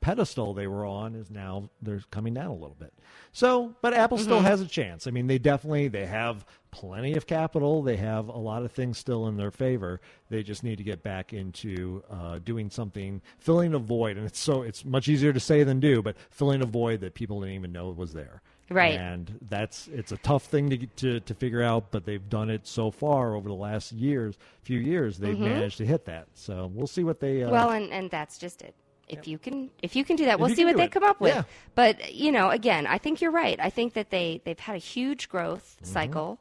pedestal 0.00 0.54
they 0.54 0.66
were 0.66 0.86
on 0.86 1.14
is 1.14 1.30
now 1.30 1.68
they're 1.82 2.02
coming 2.10 2.34
down 2.34 2.46
a 2.46 2.54
little 2.54 2.76
bit. 2.78 2.92
So, 3.32 3.74
but 3.82 3.92
Apple 3.94 4.18
still 4.18 4.40
Mhm. 4.40 4.44
has 4.44 4.60
a 4.60 4.66
chance. 4.66 5.06
I 5.06 5.10
mean, 5.10 5.26
they 5.26 5.38
definitely 5.38 5.88
they 5.88 6.06
have 6.06 6.44
plenty 6.70 7.14
of 7.14 7.26
capital. 7.26 7.82
They 7.82 7.96
have 7.96 8.28
a 8.28 8.38
lot 8.38 8.62
of 8.64 8.72
things 8.72 8.96
still 8.98 9.26
in 9.26 9.36
their 9.36 9.50
favor. 9.50 10.00
They 10.28 10.42
just 10.42 10.62
need 10.64 10.78
to 10.78 10.84
get 10.84 11.02
back 11.02 11.32
into 11.32 12.02
uh, 12.10 12.38
doing 12.38 12.70
something, 12.70 13.20
filling 13.38 13.74
a 13.74 13.78
void. 13.78 14.16
And 14.16 14.26
it's 14.26 14.38
so 14.38 14.62
it's 14.62 14.84
much 14.84 15.08
easier 15.08 15.32
to 15.32 15.40
say 15.40 15.62
than 15.64 15.80
do, 15.80 16.02
but 16.02 16.16
filling 16.30 16.62
a 16.62 16.66
void 16.66 17.00
that 17.00 17.14
people 17.14 17.40
didn't 17.40 17.56
even 17.56 17.72
know 17.72 17.90
was 17.90 18.12
there. 18.12 18.42
Right. 18.70 18.98
And 19.00 19.38
that's 19.48 19.88
it's 19.88 20.12
a 20.12 20.16
tough 20.18 20.44
thing 20.44 20.70
to 20.70 20.86
to 20.86 21.20
to 21.20 21.34
figure 21.34 21.60
out, 21.62 21.90
but 21.90 22.04
they've 22.04 22.28
done 22.28 22.50
it 22.50 22.66
so 22.66 22.90
far 22.92 23.34
over 23.34 23.48
the 23.48 23.54
last 23.54 23.90
years, 23.92 24.38
few 24.62 24.78
years. 24.78 25.18
They've 25.18 25.36
Mhm. 25.36 25.40
managed 25.40 25.78
to 25.78 25.86
hit 25.86 26.04
that. 26.04 26.28
So 26.34 26.70
we'll 26.72 26.86
see 26.86 27.02
what 27.04 27.18
they. 27.20 27.42
Uh, 27.42 27.50
well, 27.50 27.70
and, 27.70 27.92
and 27.92 28.10
that's 28.10 28.38
just 28.38 28.62
it. 28.62 28.74
If 29.18 29.26
you 29.28 29.38
can, 29.38 29.70
if 29.82 29.94
you 29.96 30.04
can 30.04 30.16
do 30.16 30.24
that, 30.26 30.34
If 30.34 30.40
we'll 30.40 30.54
see 30.54 30.64
what 30.64 30.76
they 30.76 30.84
it. 30.84 30.92
come 30.92 31.04
up 31.04 31.20
with. 31.20 31.34
Yeah. 31.34 31.42
But 31.74 32.14
you 32.14 32.32
know, 32.32 32.50
again, 32.50 32.86
I 32.86 32.98
think 32.98 33.20
you're 33.20 33.30
right. 33.30 33.58
I 33.60 33.70
think 33.70 33.94
that 33.94 34.10
they 34.10 34.40
they've 34.44 34.58
had 34.58 34.76
a 34.76 34.78
huge 34.78 35.28
growth 35.28 35.76
Mm-hmm. 35.82 35.92
cycle, 35.92 36.38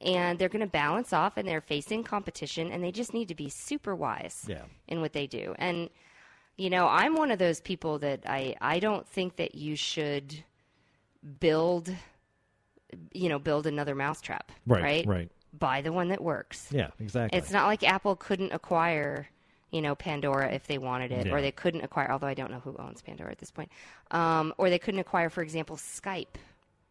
and 0.00 0.38
they're 0.38 0.48
going 0.48 0.60
to 0.64 0.66
balance 0.70 1.12
off, 1.12 1.36
and 1.36 1.46
they're 1.48 1.60
facing 1.60 2.04
competition, 2.04 2.70
and 2.72 2.82
they 2.82 2.92
just 2.92 3.12
need 3.14 3.28
to 3.28 3.34
be 3.34 3.48
super 3.48 3.94
wise 3.94 4.44
Yeah. 4.48 4.62
in 4.88 5.00
what 5.00 5.12
they 5.12 5.26
do. 5.26 5.54
And 5.58 5.90
you 6.56 6.70
know, 6.70 6.86
I'm 6.86 7.14
one 7.16 7.30
of 7.30 7.38
those 7.38 7.60
people 7.60 7.98
that 8.00 8.20
I 8.26 8.54
I 8.60 8.78
don't 8.78 9.06
think 9.08 9.36
that 9.36 9.54
you 9.54 9.74
should 9.76 10.44
build, 11.40 11.94
you 13.12 13.28
know, 13.28 13.38
build 13.38 13.66
another 13.66 13.94
mousetrap. 13.94 14.52
Right, 14.66 14.82
Right. 14.82 15.06
right. 15.06 15.30
Buy 15.58 15.82
the 15.82 15.92
one 15.92 16.08
that 16.08 16.22
works. 16.22 16.68
Yeah, 16.70 16.88
exactly. 16.98 17.38
It's 17.38 17.50
not 17.50 17.66
like 17.66 17.82
Apple 17.82 18.16
couldn't 18.16 18.52
acquire, 18.52 19.28
you 19.72 19.82
know, 19.82 19.94
Pandora 19.96 20.52
if 20.52 20.66
they 20.68 20.78
wanted 20.78 21.10
it, 21.10 21.26
Yeah. 21.26 21.32
or 21.34 21.40
they 21.40 21.50
couldn't 21.50 21.82
acquire. 21.82 22.10
Although 22.12 22.28
I 22.28 22.34
don't 22.34 22.50
know 22.52 22.60
who 22.60 22.76
owns 22.78 23.02
Pandora 23.02 23.32
at 23.32 23.38
this 23.38 23.50
point, 23.50 23.70
um, 24.12 24.54
or 24.58 24.70
they 24.70 24.78
couldn't 24.78 25.00
acquire, 25.00 25.28
for 25.30 25.42
example, 25.42 25.76
Skype. 25.76 26.36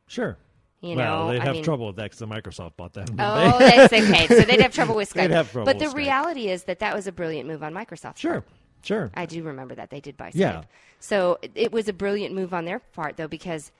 Sure. 0.07 0.37
You 0.81 0.95
well, 0.95 1.27
know, 1.27 1.31
they'd 1.33 1.41
I 1.41 1.45
have 1.45 1.53
mean- 1.53 1.63
trouble 1.63 1.85
with 1.87 1.95
that 1.97 2.09
because 2.11 2.27
Microsoft 2.27 2.75
bought 2.75 2.93
them. 2.93 3.05
Oh, 3.19 3.59
they? 3.59 3.69
that's 3.77 3.93
okay. 3.93 4.25
So 4.27 4.41
they'd 4.41 4.61
have 4.61 4.73
trouble 4.73 4.95
with 4.95 5.09
Skype. 5.13 5.27
They'd 5.27 5.31
have 5.31 5.51
trouble 5.51 5.65
but 5.65 5.77
the 5.77 5.85
Skype. 5.85 5.93
reality 5.95 6.47
is 6.49 6.63
that 6.63 6.79
that 6.79 6.95
was 6.95 7.05
a 7.05 7.11
brilliant 7.11 7.47
move 7.47 7.61
on 7.61 7.71
Microsoft. 7.71 8.17
Sure, 8.17 8.41
part. 8.41 8.45
sure. 8.83 9.11
I 9.13 9.27
do 9.27 9.43
remember 9.43 9.75
that 9.75 9.91
they 9.91 9.99
did 9.99 10.17
buy 10.17 10.31
Skype. 10.31 10.35
Yeah. 10.35 10.63
So 10.99 11.37
it- 11.43 11.51
it 11.53 11.71
was 11.71 11.87
a 11.87 11.93
brilliant 11.93 12.33
move 12.33 12.51
on 12.51 12.65
their 12.65 12.79
part, 12.79 13.15
though, 13.15 13.27
because 13.27 13.71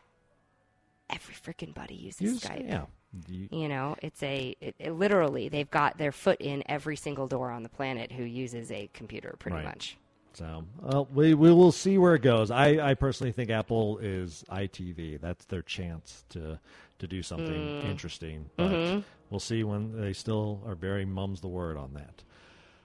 every 1.09 1.33
freaking 1.33 1.73
buddy 1.73 1.95
uses 1.95 2.21
Use- 2.21 2.39
Skype. 2.43 2.67
yeah. 2.67 2.85
You- 3.27 3.49
You 3.51 3.67
know, 3.67 3.95
it's 4.01 4.21
a 4.23 4.55
it, 4.61 4.75
it 4.79 4.91
literally 4.93 5.49
they've 5.49 5.69
got 5.69 5.97
their 5.97 6.11
foot 6.11 6.39
in 6.39 6.63
every 6.67 6.95
single 6.95 7.27
door 7.27 7.51
on 7.51 7.63
the 7.63 7.69
planet 7.69 8.11
who 8.11 8.23
uses 8.23 8.71
a 8.71 8.89
computer, 8.93 9.35
pretty 9.39 9.57
Right. 9.57 9.65
much. 9.65 9.97
So 10.33 10.63
well, 10.81 11.07
we 11.13 11.33
we 11.33 11.51
will 11.51 11.73
see 11.73 11.97
where 11.97 12.15
it 12.15 12.21
goes. 12.21 12.51
I, 12.51 12.91
I 12.91 12.93
personally 12.93 13.33
think 13.33 13.49
Apple 13.49 13.97
is 13.97 14.45
iTV. 14.49 15.19
That's 15.19 15.43
their 15.45 15.61
chance 15.61 16.23
to 16.29 16.57
to 16.99 17.07
do 17.07 17.21
something 17.21 17.51
Mm. 17.81 17.83
interesting. 17.89 18.49
But 18.55 18.71
Mhm. 18.71 19.03
we'll 19.29 19.39
see 19.41 19.63
when 19.65 19.99
they 19.99 20.13
still 20.13 20.61
are 20.65 20.75
very 20.75 21.03
mum's 21.03 21.41
the 21.41 21.47
word 21.49 21.75
on 21.75 21.93
that. 21.95 22.23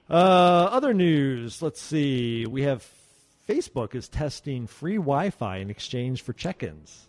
Uh, 0.08 0.68
other 0.72 0.92
news. 0.94 1.62
Let's 1.62 1.80
see. 1.80 2.46
We 2.46 2.62
have 2.62 2.88
Facebook 3.48 3.94
is 3.94 4.08
testing 4.08 4.66
free 4.66 4.96
Wi-Fi 4.96 5.58
in 5.58 5.70
exchange 5.70 6.22
for 6.22 6.32
check-ins. 6.32 7.06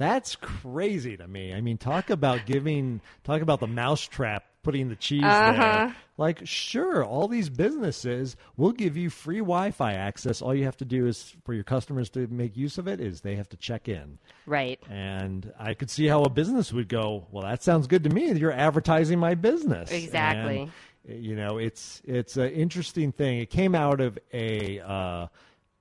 That's 0.00 0.34
crazy 0.34 1.18
to 1.18 1.28
me. 1.28 1.52
I 1.52 1.60
mean, 1.60 1.76
talk 1.76 2.08
about 2.08 2.46
giving, 2.46 3.02
talk 3.22 3.42
about 3.42 3.60
the 3.60 3.66
mousetrap 3.66 4.44
putting 4.62 4.88
the 4.88 4.96
cheese 4.96 5.22
Uh-huh. 5.22 5.52
there. 5.52 5.96
Like, 6.16 6.40
sure, 6.46 7.04
all 7.04 7.28
these 7.28 7.50
businesses 7.50 8.34
will 8.56 8.72
give 8.72 8.96
you 8.96 9.10
free 9.10 9.40
Wi-Fi 9.40 9.92
access. 9.92 10.40
All 10.40 10.54
you 10.54 10.64
have 10.64 10.78
to 10.78 10.86
do 10.86 11.06
is 11.06 11.36
for 11.44 11.52
your 11.52 11.64
customers 11.64 12.08
to 12.10 12.26
make 12.28 12.56
use 12.56 12.78
of 12.78 12.88
it 12.88 12.98
is 12.98 13.20
they 13.20 13.36
have 13.36 13.50
to 13.50 13.58
check 13.58 13.88
in. 13.90 14.18
Right. 14.46 14.80
And 14.88 15.52
I 15.58 15.74
could 15.74 15.90
see 15.90 16.06
how 16.06 16.22
a 16.22 16.30
business 16.30 16.72
would 16.72 16.88
go. 16.88 17.26
Well, 17.30 17.42
that 17.44 17.62
sounds 17.62 17.86
good 17.86 18.04
to 18.04 18.10
me. 18.10 18.32
You're 18.32 18.52
advertising 18.52 19.18
my 19.18 19.34
business. 19.34 19.90
Exactly. 19.92 20.70
And, 21.06 21.24
you 21.24 21.36
know, 21.36 21.58
it's 21.58 22.00
it's 22.06 22.38
an 22.38 22.50
interesting 22.52 23.12
thing. 23.12 23.38
It 23.40 23.50
came 23.50 23.74
out 23.74 24.00
of 24.00 24.18
a 24.32 24.80
uh, 24.80 25.26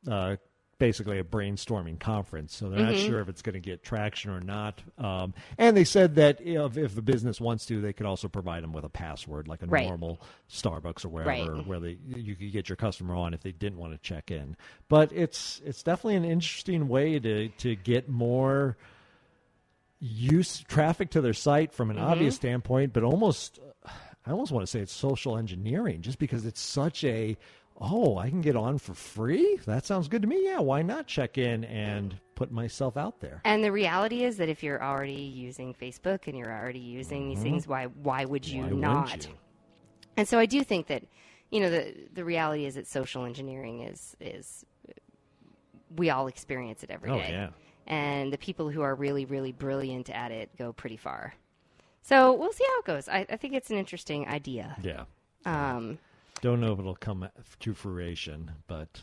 uh, 0.09 0.35
basically 0.79 1.19
a 1.19 1.23
brainstorming 1.23 1.99
conference, 1.99 2.55
so 2.55 2.69
they're 2.69 2.79
not 2.79 2.95
Mhm. 2.95 3.05
sure 3.05 3.19
if 3.19 3.29
it's 3.29 3.41
going 3.41 3.53
to 3.53 3.59
get 3.59 3.83
traction 3.83 4.31
or 4.31 4.39
not. 4.39 4.81
Um, 4.97 5.33
and 5.57 5.75
they 5.77 5.83
said 5.83 6.15
that 6.15 6.39
if, 6.41 6.77
if 6.77 6.97
a 6.97 7.01
business 7.01 7.39
wants 7.41 7.65
to, 7.67 7.81
they 7.81 7.93
could 7.93 8.05
also 8.05 8.27
provide 8.29 8.63
them 8.63 8.71
with 8.73 8.85
a 8.85 8.89
password, 8.89 9.47
like 9.47 9.61
a 9.61 9.67
Right. 9.67 9.85
normal 9.85 10.19
Starbucks 10.49 11.03
or 11.05 11.09
wherever, 11.09 11.55
Right. 11.55 11.67
where 11.67 11.79
they 11.79 11.97
you 12.15 12.35
could 12.35 12.51
get 12.51 12.69
your 12.69 12.77
customer 12.77 13.13
on 13.13 13.33
if 13.33 13.41
they 13.41 13.51
didn't 13.51 13.77
want 13.77 13.91
to 13.93 13.99
check 13.99 14.31
in. 14.31 14.55
But 14.87 15.11
it's 15.11 15.61
it's 15.65 15.83
definitely 15.83 16.15
an 16.15 16.25
interesting 16.25 16.87
way 16.87 17.19
to 17.19 17.49
to 17.49 17.75
get 17.75 18.09
more 18.09 18.77
use 19.99 20.61
traffic 20.61 21.09
to 21.11 21.21
their 21.21 21.33
site 21.33 21.73
from 21.73 21.89
an 21.91 21.97
Mhm. 21.97 22.03
obvious 22.03 22.35
standpoint, 22.35 22.93
but 22.93 23.03
almost 23.03 23.59
I 24.25 24.31
almost 24.31 24.51
want 24.51 24.63
to 24.63 24.67
say 24.71 24.79
it's 24.79 24.93
social 24.93 25.37
engineering 25.37 26.01
just 26.01 26.19
because 26.19 26.45
it's 26.45 26.61
such 26.61 27.03
a 27.03 27.37
oh, 27.79 28.17
I 28.17 28.29
can 28.29 28.41
get 28.41 28.55
on 28.55 28.77
for 28.77 28.93
free? 28.93 29.59
That 29.65 29.85
sounds 29.85 30.07
good 30.07 30.21
to 30.21 30.27
me. 30.27 30.45
Yeah, 30.45 30.59
why 30.59 30.81
not 30.81 31.07
check 31.07 31.37
in 31.37 31.63
and 31.63 32.15
put 32.35 32.51
myself 32.51 32.97
out 32.97 33.19
there? 33.19 33.41
And 33.45 33.63
the 33.63 33.71
reality 33.71 34.23
is 34.23 34.37
that 34.37 34.49
if 34.49 34.63
you're 34.63 34.83
already 34.83 35.13
using 35.13 35.73
Facebook 35.73 36.27
and 36.27 36.37
you're 36.37 36.51
already 36.53 36.79
using 36.79 37.29
these 37.29 37.39
Mhm. 37.39 37.43
things, 37.43 37.67
why 37.67 37.85
why 37.85 38.25
would 38.25 38.47
you 38.47 38.63
Why 38.63 38.69
wouldn't 39.01 39.27
you? 39.27 39.33
And 40.17 40.27
so 40.27 40.37
I 40.39 40.45
do 40.45 40.63
think 40.63 40.87
that 40.87 41.03
you 41.51 41.59
know 41.61 41.69
the 41.69 41.95
the 42.13 42.23
reality 42.23 42.65
is 42.65 42.75
that 42.75 42.87
social 42.87 43.25
engineering 43.25 43.81
is 43.81 44.15
is 44.19 44.65
we 45.95 46.09
all 46.09 46.27
experience 46.27 46.83
it 46.83 46.89
every 46.91 47.09
day. 47.09 47.25
Oh, 47.27 47.31
yeah. 47.31 47.49
And 47.87 48.31
the 48.31 48.37
people 48.37 48.69
who 48.69 48.81
are 48.81 48.93
really 48.95 49.25
really 49.25 49.51
brilliant 49.51 50.09
at 50.09 50.31
it 50.31 50.55
go 50.57 50.73
pretty 50.73 50.97
far. 50.97 51.33
So 52.01 52.33
we'll 52.33 52.53
see 52.53 52.63
how 52.67 52.79
it 52.79 52.85
goes. 52.85 53.07
I, 53.09 53.25
I 53.29 53.37
think 53.37 53.53
it's 53.53 53.69
an 53.69 53.77
interesting 53.77 54.27
idea. 54.27 54.75
Yeah. 54.81 55.03
Um, 55.45 55.99
Don't 56.41 56.61
know 56.61 56.73
if 56.73 56.79
it'll 56.79 56.95
come 56.95 57.27
to 57.59 57.73
fruition, 57.73 58.51
but 58.67 59.01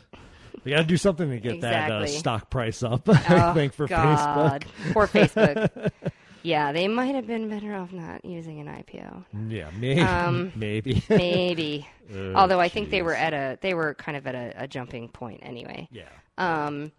You 0.63 0.71
got 0.75 0.81
to 0.81 0.87
do 0.87 0.97
something 0.97 1.29
to 1.29 1.39
get 1.39 1.61
that 1.61 1.91
uh, 1.91 2.07
stock 2.07 2.49
price 2.49 2.81
up. 2.83 3.07
I 3.09 3.49
Oh, 3.49 3.53
think 3.53 3.73
for 3.73 3.87
God. 3.87 4.65
Facebook. 4.65 4.93
Poor 4.93 5.07
Facebook. 5.07 5.91
yeah, 6.43 6.71
they 6.71 6.87
might 6.87 7.13
have 7.15 7.27
been 7.27 7.47
better 7.49 7.75
off 7.75 7.91
not 7.91 8.25
using 8.25 8.59
an 8.59 8.67
IPO. 8.67 9.25
Yeah, 9.49 9.69
maybe. 9.77 10.01
Um, 10.01 10.51
maybe. 10.55 11.03
maybe. 11.09 11.87
Oh, 12.13 12.33
Although 12.33 12.59
I 12.59 12.69
think 12.69 12.89
they 12.89 13.01
were 13.01 13.15
at 13.15 13.33
a 13.33 13.57
they 13.61 13.73
were 13.73 13.93
kind 13.93 14.17
of 14.17 14.25
at 14.27 14.35
a, 14.35 14.63
a 14.63 14.67
jumping 14.67 15.09
point 15.09 15.41
anyway. 15.43 15.87
Yeah. 15.91 16.09
Um, 16.37 16.91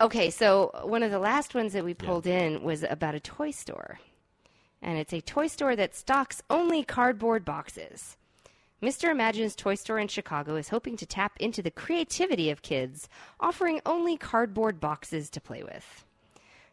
okay, 0.00 0.30
so 0.30 0.70
one 0.84 1.02
of 1.02 1.10
the 1.10 1.18
last 1.18 1.54
ones 1.54 1.72
that 1.74 1.84
we 1.84 1.94
pulled 1.94 2.26
in 2.26 2.62
was 2.62 2.82
about 2.82 3.14
a 3.14 3.20
toy 3.20 3.52
store, 3.52 4.00
and 4.82 4.98
it's 4.98 5.12
a 5.12 5.20
toy 5.20 5.46
store 5.46 5.76
that 5.76 5.94
stocks 5.94 6.42
only 6.50 6.82
cardboard 6.82 7.44
boxes. 7.44 8.16
Mr. 8.82 9.10
Imagine's 9.10 9.56
toy 9.56 9.74
store 9.74 9.98
in 9.98 10.08
Chicago 10.08 10.54
is 10.56 10.68
hoping 10.68 10.96
to 10.96 11.06
tap 11.06 11.32
into 11.40 11.62
the 11.62 11.70
creativity 11.70 12.50
of 12.50 12.62
kids, 12.62 13.08
offering 13.40 13.80
only 13.84 14.16
cardboard 14.16 14.78
boxes 14.80 15.28
to 15.30 15.40
play 15.40 15.62
with. 15.62 16.04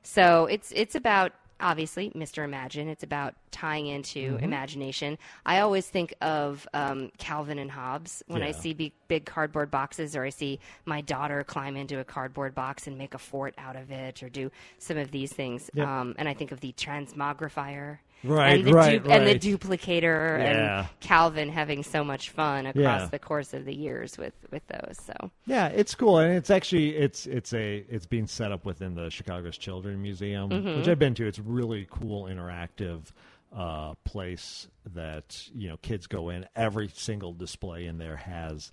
So 0.04 0.46
it's 0.46 0.72
it's 0.76 0.94
about 0.94 1.32
obviously 1.60 2.12
Mr. 2.12 2.44
Imagine. 2.44 2.90
It's 2.90 3.02
about 3.04 3.34
tying 3.50 3.88
into 3.88 4.38
Mhm. 4.38 4.42
imagination. 4.44 5.18
I 5.46 5.62
always 5.62 5.88
think 5.88 6.14
of 6.22 6.68
um, 6.74 7.12
Calvin 7.18 7.58
and 7.58 7.72
Hobbes 7.72 8.22
when 8.28 8.44
I 8.44 8.52
see 8.52 8.74
big, 8.74 8.92
big 9.08 9.26
cardboard 9.26 9.72
boxes, 9.72 10.16
or 10.18 10.26
I 10.26 10.30
see 10.30 10.60
my 10.84 11.00
daughter 11.02 11.44
climb 11.46 11.78
into 11.78 11.98
a 12.00 12.04
cardboard 12.04 12.54
box 12.54 12.88
and 12.88 12.98
make 12.98 13.14
a 13.14 13.18
fort 13.18 13.56
out 13.58 13.78
of 13.78 13.90
it, 13.90 14.22
or 14.22 14.28
do 14.30 14.52
some 14.80 14.98
of 14.98 15.12
these 15.12 15.32
things. 15.32 15.72
Yep. 15.74 15.88
Um, 15.88 16.14
and 16.18 16.28
I 16.28 16.34
think 16.34 16.52
of 16.52 16.60
the 16.60 16.74
transmogrifier. 16.74 18.00
Right, 18.26 18.60
and 18.60 18.68
the 18.68 18.74
right, 18.74 19.06
And 19.08 19.28
the 19.28 19.36
duplicator, 19.40 20.40
Yeah. 20.40 20.80
and 20.80 20.88
Calvin 21.00 21.50
having 21.50 21.84
so 21.84 22.04
much 22.04 22.30
fun 22.32 22.66
across 22.66 23.02
Yeah. 23.02 23.08
the 23.12 23.20
course 23.20 23.54
of 23.54 23.66
the 23.66 23.76
years 23.76 24.18
with, 24.18 24.34
with 24.52 24.66
those. 24.68 24.98
So 25.00 25.32
Yeah, 25.46 25.68
it's 25.68 25.96
cool, 25.96 26.20
and 26.20 26.34
it's 26.34 26.50
actually 26.50 26.96
it's 26.96 27.26
it's 27.28 27.54
a 27.54 27.86
it's 27.90 28.06
being 28.06 28.28
set 28.28 28.52
up 28.52 28.66
within 28.66 28.96
the 28.96 29.10
Chicago's 29.10 29.58
Children 29.58 30.02
Museum, 30.02 30.50
Mhm. 30.50 30.78
which 30.78 30.88
I've 30.88 31.00
been 31.00 31.16
to. 31.16 31.26
It's 31.28 31.40
really 31.40 31.88
cool, 31.90 32.26
interactive 32.26 33.12
uh, 33.56 33.94
place 34.04 34.68
that 34.94 35.48
you 35.54 35.70
know 35.70 35.78
kids 35.78 36.08
go 36.08 36.30
in. 36.30 36.46
Every 36.56 36.90
single 36.90 37.34
display 37.34 37.86
in 37.86 37.98
there 38.00 38.18
has 38.18 38.72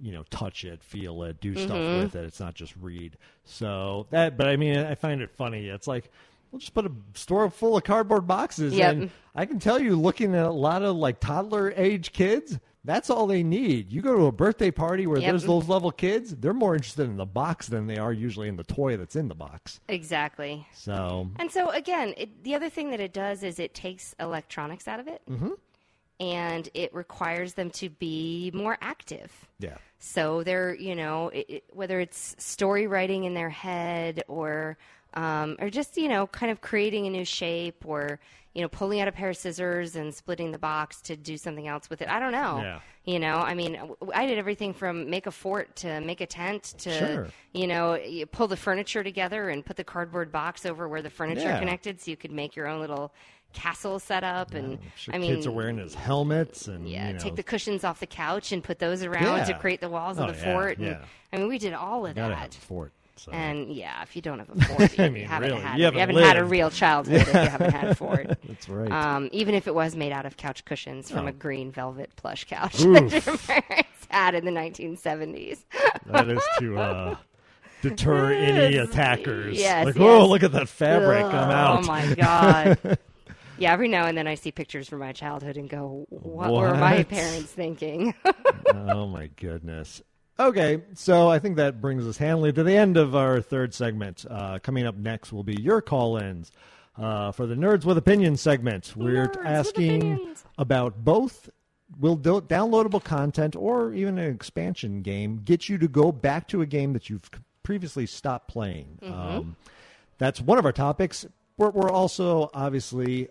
you 0.00 0.10
know 0.12 0.24
touch 0.30 0.64
it, 0.64 0.82
feel 0.82 1.22
it, 1.22 1.40
do 1.40 1.54
stuff 1.54 1.76
Mhm. 1.76 2.02
with 2.02 2.16
it. 2.16 2.24
It's 2.24 2.40
not 2.40 2.54
just 2.54 2.74
read. 2.80 3.16
So 3.44 4.06
that, 4.10 4.36
but 4.36 4.48
I 4.48 4.56
mean, 4.56 4.76
I 4.76 4.94
find 4.96 5.20
it 5.20 5.30
funny. 5.30 5.68
It's 5.68 5.86
like. 5.86 6.10
We'll 6.54 6.60
just 6.60 6.72
put 6.72 6.86
a 6.86 6.92
store 7.14 7.50
full 7.50 7.76
of 7.76 7.82
cardboard 7.82 8.28
boxes, 8.28 8.74
Yep. 8.74 8.92
and 8.92 9.10
I 9.34 9.44
can 9.44 9.58
tell 9.58 9.80
you, 9.80 9.96
looking 9.96 10.36
at 10.36 10.46
a 10.46 10.52
lot 10.52 10.84
of 10.84 10.94
like 10.94 11.18
toddler 11.18 11.72
age 11.76 12.12
kids, 12.12 12.60
that's 12.84 13.10
all 13.10 13.26
they 13.26 13.42
need. 13.42 13.90
You 13.90 14.00
go 14.02 14.14
to 14.16 14.26
a 14.26 14.30
birthday 14.30 14.70
party 14.70 15.08
where 15.08 15.18
Yep. 15.18 15.28
there's 15.32 15.42
those 15.46 15.66
level 15.68 15.90
kids, 15.90 16.36
they're 16.36 16.54
more 16.54 16.76
interested 16.76 17.06
in 17.08 17.16
the 17.16 17.26
box 17.26 17.66
than 17.66 17.88
they 17.88 17.96
are 17.96 18.12
usually 18.12 18.46
in 18.46 18.54
the 18.54 18.62
toy 18.62 18.96
that's 18.96 19.16
in 19.16 19.26
the 19.26 19.34
box. 19.34 19.80
exactly. 19.88 20.64
So, 20.74 21.28
And 21.40 21.50
so 21.50 21.70
again, 21.70 22.14
it, 22.16 22.44
the 22.44 22.54
other 22.54 22.70
thing 22.70 22.92
that 22.92 23.00
it 23.00 23.12
does 23.12 23.42
is 23.42 23.58
it 23.58 23.74
takes 23.74 24.14
electronics 24.20 24.86
out 24.86 25.00
of 25.00 25.08
it, 25.08 25.22
Mhm. 25.28 25.56
and 26.20 26.68
it 26.72 26.94
requires 26.94 27.54
them 27.54 27.70
to 27.70 27.88
be 27.90 28.52
more 28.54 28.78
active. 28.80 29.32
yeah. 29.58 29.78
So 29.98 30.44
they're, 30.44 30.72
you 30.74 30.94
know, 30.94 31.30
it, 31.30 31.46
it, 31.48 31.64
whether 31.72 31.98
it's 31.98 32.36
story 32.38 32.86
writing 32.86 33.24
in 33.24 33.34
their 33.34 33.48
head 33.50 34.22
or, 34.28 34.76
um, 35.14 35.56
or 35.60 35.70
just, 35.70 35.96
you 35.96 36.08
know, 36.08 36.26
kind 36.26 36.50
of 36.52 36.60
creating 36.60 37.06
a 37.06 37.10
new 37.10 37.24
shape 37.24 37.84
or, 37.86 38.18
you 38.54 38.62
know, 38.62 38.68
pulling 38.68 39.00
out 39.00 39.08
a 39.08 39.12
pair 39.12 39.30
of 39.30 39.36
scissors 39.36 39.96
and 39.96 40.14
splitting 40.14 40.52
the 40.52 40.58
box 40.58 41.00
to 41.02 41.16
do 41.16 41.36
something 41.36 41.66
else 41.66 41.88
with 41.90 42.02
it. 42.02 42.08
I 42.08 42.20
don't 42.20 42.32
know. 42.32 42.60
Yeah. 42.62 42.80
You 43.04 43.18
know, 43.18 43.36
I 43.36 43.54
mean, 43.54 43.78
i 44.14 44.26
did 44.26 44.38
everything 44.38 44.72
from 44.72 45.10
make 45.10 45.26
a 45.26 45.30
fort 45.30 45.76
to 45.76 46.00
make 46.00 46.20
a 46.20 46.26
tent 46.26 46.74
to, 46.78 46.90
Sure. 46.98 47.28
you 47.52 47.66
know, 47.66 47.94
you 47.96 48.26
pull 48.26 48.48
the 48.48 48.56
furniture 48.56 49.02
together 49.04 49.48
and 49.50 49.64
put 49.64 49.76
the 49.76 49.84
cardboard 49.84 50.32
box 50.32 50.64
over 50.64 50.88
where 50.88 51.02
the 51.02 51.10
furniture 51.10 51.42
Yeah. 51.42 51.58
connected 51.58 52.00
so 52.00 52.10
you 52.10 52.16
could 52.16 52.32
make 52.32 52.56
your 52.56 52.66
own 52.66 52.80
little 52.80 53.12
castle 53.52 53.98
set 53.98 54.24
up. 54.24 54.54
And 54.54 54.78
Sure 54.96 55.14
I 55.14 55.18
mean, 55.18 55.34
kids 55.34 55.46
are 55.46 55.52
wearing 55.52 55.76
his 55.78 55.94
helmets 55.94 56.66
and 56.66 56.88
yeah, 56.88 57.08
you 57.08 57.12
know, 57.14 57.18
take 57.20 57.36
the 57.36 57.42
cushions 57.42 57.84
off 57.84 58.00
the 58.00 58.06
couch 58.06 58.50
and 58.52 58.64
put 58.64 58.78
those 58.78 59.02
around 59.04 59.46
to 59.46 59.54
create 59.54 59.80
the 59.80 59.88
walls 59.90 60.18
Oh, 60.18 60.24
of 60.24 60.34
the 60.36 60.42
yeah, 60.46 60.52
fort. 60.54 60.78
And, 60.78 60.86
yeah. 60.86 61.04
I 61.32 61.36
mean, 61.38 61.48
we 61.48 61.58
did 61.58 61.72
all 61.74 62.06
of 62.06 62.14
that. 62.14 62.54
fort. 62.54 62.92
So. 63.16 63.30
And 63.32 63.72
yeah, 63.72 64.02
if 64.02 64.16
you 64.16 64.22
don't 64.22 64.38
have 64.40 64.50
a 64.50 64.60
fort, 64.64 64.98
you, 64.98 65.04
I 65.04 65.08
mean, 65.08 65.24
haven't, 65.26 65.50
really, 65.50 65.62
had, 65.62 65.78
you 65.78 65.84
haven't 65.84 66.16
had 66.16 66.36
a 66.36 66.44
real 66.44 66.70
childhood 66.70 67.20
if 67.22 67.26
you 67.28 67.32
haven't 67.32 67.70
had 67.70 67.88
a 67.88 67.94
fort. 67.96 68.26
That's 68.46 68.68
right. 68.68 68.90
Um, 68.90 69.28
even 69.32 69.54
if 69.54 69.66
it 69.68 69.74
was 69.74 69.94
made 69.94 70.12
out 70.12 70.26
of 70.26 70.36
couch 70.36 70.64
cushions 70.64 71.10
from 71.10 71.26
Oh. 71.26 71.28
a 71.28 71.32
green 71.32 71.70
velvet 71.70 72.10
plush 72.16 72.44
couch 72.44 72.80
Oof. 72.84 73.10
that 73.12 73.26
your 73.26 73.36
parents 73.38 74.06
had 74.08 74.34
in 74.34 74.44
the 74.44 74.50
1970s. 74.50 75.64
that 76.06 76.28
is 76.28 76.42
to 76.58 76.78
uh, 76.78 77.16
deter 77.82 78.32
any 78.32 78.76
attackers. 78.78 79.58
Yes, 79.58 79.86
like, 79.86 79.94
yes. 79.94 80.04
oh, 80.04 80.26
look 80.28 80.42
at 80.42 80.52
that 80.52 80.68
fabric! 80.68 81.24
I'm 81.24 81.50
out. 81.50 81.84
Oh 81.84 81.86
my 81.86 82.14
god. 82.14 82.98
Yeah, 83.56 83.72
every 83.72 83.86
now 83.86 84.06
and 84.06 84.18
then 84.18 84.26
I 84.26 84.34
see 84.34 84.50
pictures 84.50 84.88
from 84.88 84.98
my 84.98 85.12
childhood 85.12 85.56
and 85.56 85.70
go, 85.70 86.06
"What, 86.08 86.52
were 86.52 86.74
my 86.74 87.04
parents 87.04 87.52
thinking?" 87.52 88.12
oh 88.66 89.06
my 89.06 89.28
goodness. 89.36 90.02
Okay, 90.38 90.82
so 90.94 91.28
I 91.28 91.38
think 91.38 91.56
that 91.56 91.80
brings 91.80 92.06
us 92.06 92.16
handily 92.18 92.52
to 92.52 92.62
the 92.64 92.76
end 92.76 92.96
of 92.96 93.14
our 93.14 93.40
third 93.40 93.72
segment. 93.72 94.24
Uh, 94.28 94.58
coming 94.58 94.84
up 94.84 94.96
next 94.96 95.32
will 95.32 95.44
be 95.44 95.60
your 95.60 95.80
call-ins 95.80 96.50
uh, 96.98 97.30
for 97.30 97.46
the 97.46 97.54
Nerds 97.54 97.84
with 97.84 97.96
Opinions 97.98 98.40
segment. 98.40 98.94
We're 98.96 99.30
asking 99.44 100.34
about 100.58 101.04
both 101.04 101.50
will 102.00 102.16
do- 102.16 102.40
downloadable 102.40 103.02
content 103.04 103.54
or 103.54 103.92
even 103.94 104.18
an 104.18 104.34
expansion 104.34 105.02
game 105.02 105.36
get 105.44 105.68
you 105.68 105.78
to 105.78 105.86
go 105.86 106.10
back 106.10 106.48
to 106.48 106.62
a 106.62 106.66
game 106.66 106.92
that 106.94 107.08
you've 107.08 107.30
previously 107.62 108.04
stopped 108.06 108.48
playing. 108.48 108.98
Mhm. 109.02 109.12
Um, 109.12 109.56
that's 110.18 110.40
one 110.40 110.58
of 110.58 110.64
our 110.64 110.72
topics. 110.72 111.24
We're, 111.56 111.70
we're 111.70 111.90
also 111.90 112.50
obviously 112.52 113.28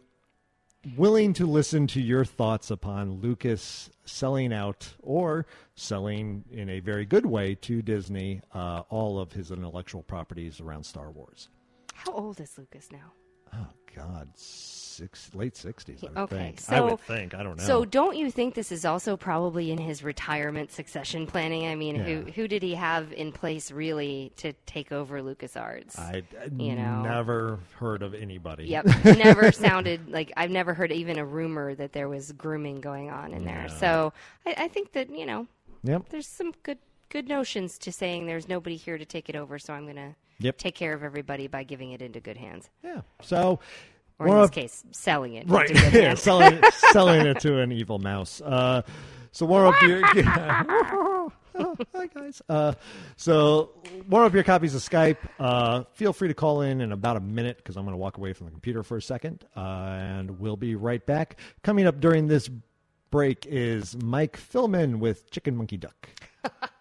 willing 0.97 1.34
to 1.34 1.45
listen 1.45 1.88
to 1.88 2.01
your 2.01 2.26
thoughts 2.26 2.72
upon 2.72 3.22
Lucas 3.22 3.89
selling 4.05 4.53
out 4.53 4.93
or 5.01 5.45
selling 5.76 6.43
in 6.51 6.69
a 6.69 6.80
very 6.80 7.05
good 7.05 7.26
way 7.26 7.55
to 7.55 7.81
Disney 7.81 8.41
uh, 8.53 8.84
all 8.89 9.19
of 9.19 9.31
his 9.31 9.51
intellectual 9.51 10.03
properties 10.03 10.60
around 10.60 10.84
Star 10.84 11.11
Wars. 11.11 11.49
How 11.93 12.11
old 12.14 12.39
is 12.39 12.57
Lucas 12.57 12.89
now? 12.91 13.14
Oh 13.53 13.68
God, 13.95 14.28
six 14.36 15.32
late 15.34 15.56
sixties. 15.57 16.03
I 16.03 16.07
would 16.10 16.18
okay, 16.18 16.36
think. 16.38 16.60
so 16.60 16.76
I 16.76 16.82
would 16.82 16.99
think. 16.99 17.34
I 17.34 17.41
don't 17.44 17.57
know. 17.57 17.64
So 17.64 17.84
don't 17.86 18.15
you 18.15 18.30
think 18.30 18.53
this 18.53 18.72
is 18.72 18.86
also 18.86 19.18
probably 19.18 19.72
in 19.72 19.78
his 19.78 20.03
retirement 20.03 20.72
succession 20.72 21.26
planning? 21.28 21.65
I 21.68 21.76
mean, 21.76 21.95
who 21.95 22.24
Yeah. 22.26 22.32
who 22.34 22.48
did 22.48 22.61
he 22.64 22.76
have 22.76 23.11
in 23.11 23.32
place 23.32 23.72
really 23.72 24.32
to 24.38 24.53
take 24.65 24.91
over 24.91 25.22
LucasArts? 25.22 25.98
I 25.98 26.24
uh, 26.40 26.49
you 26.57 26.76
know, 26.76 27.02
never 27.02 27.60
heard 27.80 28.03
of 28.03 28.14
anybody. 28.14 28.65
Yep, 28.65 28.86
never 29.18 29.52
sounded 29.52 30.10
like 30.11 30.32
I've 30.38 30.52
never 30.52 30.74
heard 30.74 30.91
even 30.91 31.18
a 31.18 31.26
rumor 31.26 31.74
that 31.76 31.94
there 31.94 32.07
was 32.10 32.32
grooming 32.34 32.82
going 32.82 33.10
on 33.10 33.34
in 33.34 33.45
there. 33.45 33.64
No. 33.70 33.74
So 33.76 34.14
I, 34.45 34.56
I 34.57 34.68
think 34.68 34.91
that 34.94 35.10
you 35.10 35.26
know, 35.26 35.48
Yep. 35.84 36.10
there's 36.10 36.28
some 36.28 36.53
good 36.64 36.78
good 37.10 37.28
notions 37.28 37.78
to 37.80 37.91
saying 37.91 38.26
there's 38.26 38.48
nobody 38.48 38.76
here 38.76 38.98
to 38.98 39.06
take 39.06 39.30
it 39.30 39.36
over, 39.36 39.60
so 39.60 39.74
I'm 39.74 39.86
gonna 39.86 40.15
Yep. 40.39 40.57
take 40.57 40.76
care 40.76 40.93
of 40.93 41.03
everybody 41.03 41.47
by 41.47 41.64
giving 41.64 41.91
it 41.91 42.01
into 42.01 42.19
good 42.19 42.38
hands. 42.38 42.69
Yeah. 42.84 43.01
So, 43.22 43.60
or 44.19 44.27
in 44.27 44.41
this 44.41 44.49
case, 44.49 44.84
selling 44.91 45.34
it. 45.35 45.49
right? 45.49 45.69
yeah, 45.93 46.14
selling 46.15 46.61
selling 46.91 47.26
it 47.26 47.39
to 47.41 47.60
an 47.60 47.72
evil 47.72 47.99
mouse. 47.99 48.41
Uh, 48.41 48.81
so 49.31 49.45
warm 49.45 49.73
up 49.73 49.81
your. 49.81 50.01
Oh, 51.55 51.76
hi 51.93 52.07
guys. 52.07 52.41
Uh, 52.49 52.73
so 53.15 53.72
warm 54.10 54.26
up 54.26 54.34
your 54.34 54.43
copies 54.43 54.73
of 54.73 54.81
Skype. 54.81 55.18
Uh, 55.39 55.84
feel 55.93 56.11
free 56.11 56.27
to 56.27 56.34
call 56.34 56.61
in 56.61 56.81
in 56.81 56.91
about 56.91 57.15
a 57.15 57.19
minute 57.19 57.57
because 57.57 57.77
I'm 57.77 57.84
going 57.84 57.93
to 57.93 57.97
walk 57.99 58.18
away 58.18 58.34
from 58.34 58.45
the 58.45 58.51
computer 58.51 58.81
for 58.81 58.97
a 58.97 59.01
second, 59.01 59.45
uh, 59.55 59.60
and 59.60 60.39
we'll 60.39 60.57
be 60.57 60.73
right 60.76 61.05
back. 61.05 61.39
Coming 61.61 61.85
up 61.85 61.99
during 61.99 62.27
this 62.27 62.49
break 63.11 63.45
is 63.47 63.95
Mike 64.03 64.38
Phirman 64.38 64.97
with 64.97 65.30
Chicken 65.30 65.55
Monkey 65.55 65.77
Duck. 65.77 66.10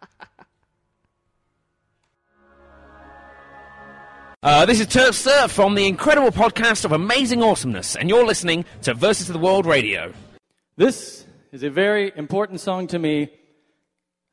Uh, 4.45 4.67
this 4.67 4.81
is 4.81 4.89
Terpster 4.89 5.49
from 5.49 5.77
the 5.77 5.87
incredible 5.87 6.33
podcast 6.33 6.85
of 6.85 6.91
Amazing 6.91 7.45
Awesomeness, 7.45 7.95
and 7.95 8.09
you're 8.09 8.27
listening 8.27 8.65
to 8.81 8.93
Verses 8.93 9.29
of 9.29 9.35
the 9.35 9.39
World 9.39 9.67
Radio. 9.67 10.13
This 10.77 11.25
is 11.53 11.63
a 11.63 11.71
very 11.71 12.11
important 12.17 12.59
song 12.59 12.89
to 12.89 12.99
me, 12.99 13.31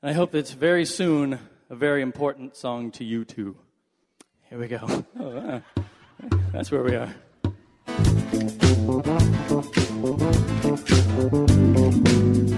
and 0.01 0.09
I 0.09 0.13
hope 0.13 0.33
it's 0.33 0.49
very 0.49 0.85
soon 0.85 1.37
a 1.69 1.75
very 1.75 2.01
important 2.01 2.55
song 2.55 2.89
to 2.93 3.03
you 3.03 3.23
too. 3.23 3.55
Here 4.49 4.57
we 4.57 4.67
go. 4.67 4.79
Oh, 5.19 5.29
uh, 5.37 5.59
that's 6.51 6.71
where 6.71 6.81
we 6.81 6.95
are. 6.95 7.13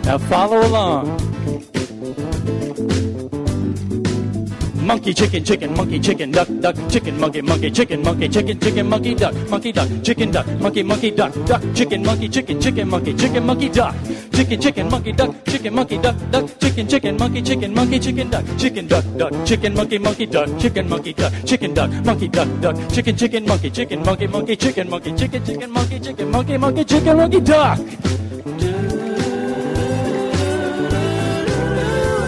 Now 0.06 0.18
follow 0.20 0.66
along. 0.66 2.31
Monkey, 4.82 5.14
chicken, 5.14 5.44
chicken, 5.44 5.74
monkey, 5.78 6.00
chicken, 6.00 6.32
duck, 6.32 6.48
duck, 6.60 6.76
chicken, 6.90 7.20
monkey, 7.20 7.42
monkey, 7.42 7.70
chicken, 7.70 8.02
monkey, 8.04 8.28
chicken, 8.28 8.60
chicken, 8.60 8.90
monkey, 8.90 9.14
duck, 9.14 9.34
monkey, 9.50 9.72
duck, 9.72 9.88
chicken, 10.04 10.32
duck, 10.32 10.46
monkey, 10.60 10.82
monkey, 10.84 11.12
duck, 11.12 11.32
duck, 11.46 11.62
chicken, 11.76 12.04
monkey, 12.04 12.28
chicken, 12.28 12.60
chicken, 12.60 12.90
monkey, 12.90 13.14
chicken, 13.14 13.46
monkey, 13.46 13.70
duck, 13.70 13.96
chicken, 14.34 14.60
chicken, 14.60 14.90
monkey, 14.90 15.12
duck, 15.12 15.36
chicken, 15.46 15.76
monkey, 15.76 15.98
duck, 15.98 16.16
duck, 16.32 16.50
chicken, 16.60 16.88
chicken, 16.88 17.18
monkey, 17.18 17.42
chicken, 17.42 17.76
monkey, 17.76 18.00
chicken, 18.00 18.30
duck, 18.32 18.44
chicken, 18.58 18.88
duck, 18.88 19.04
duck, 19.18 19.32
chicken, 19.46 19.74
monkey, 19.76 19.98
monkey, 20.00 20.26
duck, 20.26 20.50
chicken, 20.60 20.90
monkey, 20.90 21.14
duck, 21.14 21.34
chicken, 21.46 21.74
duck, 21.74 21.90
monkey, 22.04 22.28
duck, 22.28 22.48
duck, 22.62 22.76
chicken, 22.90 23.16
chicken, 23.16 23.46
monkey, 23.46 23.70
chicken, 23.70 24.04
monkey, 24.04 24.28
monkey, 24.28 24.56
chicken, 24.56 24.90
monkey, 24.90 25.12
chicken, 25.16 25.46
chicken, 25.46 25.72
monkey, 25.72 26.00
chicken, 26.00 26.32
monkey, 26.32 26.58
monkey, 26.58 26.84
chicken, 26.84 27.18
monkey, 27.18 27.40
duck. 27.40 27.80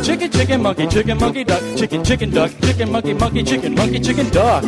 Chicken, 0.03 0.31
chicken, 0.31 0.61
monkey, 0.61 0.87
chicken, 0.87 1.17
monkey, 1.17 1.43
duck, 1.45 1.61
chicken, 1.77 2.03
chicken, 2.03 2.29
duck, 2.29 2.51
chicken, 2.61 2.91
monkey, 2.91 3.13
monkey, 3.13 3.41
chicken, 3.41 3.73
monkey, 3.73 3.99
chicken, 3.99 4.29
duck. 4.31 4.63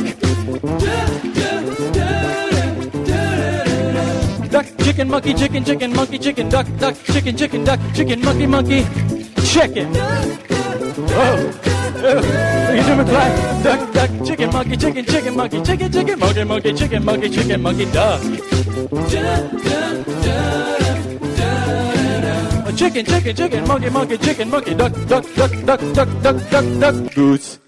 Duck, 4.50 4.66
chicken, 4.80 5.10
monkey, 5.10 5.34
chicken, 5.34 5.66
chicken, 5.66 5.94
monkey, 5.94 6.18
chicken, 6.18 6.48
duck, 6.50 6.66
duck, 6.80 6.96
chicken, 7.12 7.36
chicken, 7.36 7.64
duck, 7.66 7.80
chicken, 7.94 8.22
monkey, 8.24 8.48
monkey, 8.48 8.86
chicken. 9.44 9.94
Whoa. 9.94 11.36
You 12.72 12.84
do 12.84 12.96
me 12.96 13.04
fly. 13.04 13.30
Duck, 13.62 13.94
duck, 13.94 14.10
chicken, 14.26 14.52
monkey, 14.54 14.78
chicken, 14.78 15.06
chicken, 15.06 15.36
monkey, 15.36 15.62
chicken, 15.64 15.92
chicken, 15.92 16.20
monkey, 16.20 16.44
monkey, 16.46 16.74
chicken, 16.74 17.04
monkey, 17.04 17.30
chicken, 17.30 17.62
monkey, 17.62 17.86
duck. 17.92 18.22
A 20.80 20.85
chicken, 22.76 23.06
chicken, 23.06 23.36
chicken, 23.36 23.68
monkey, 23.68 23.90
monkey, 23.90 24.18
chicken, 24.18 24.50
monkey, 24.50 24.74
duck, 24.74 24.94
duck, 25.08 25.26
duck, 25.36 25.52
duck, 25.66 25.80
duck, 25.94 26.22
duck, 26.22 26.50
duck, 26.50 26.80
duck, 26.80 27.14
goose. 27.14 27.60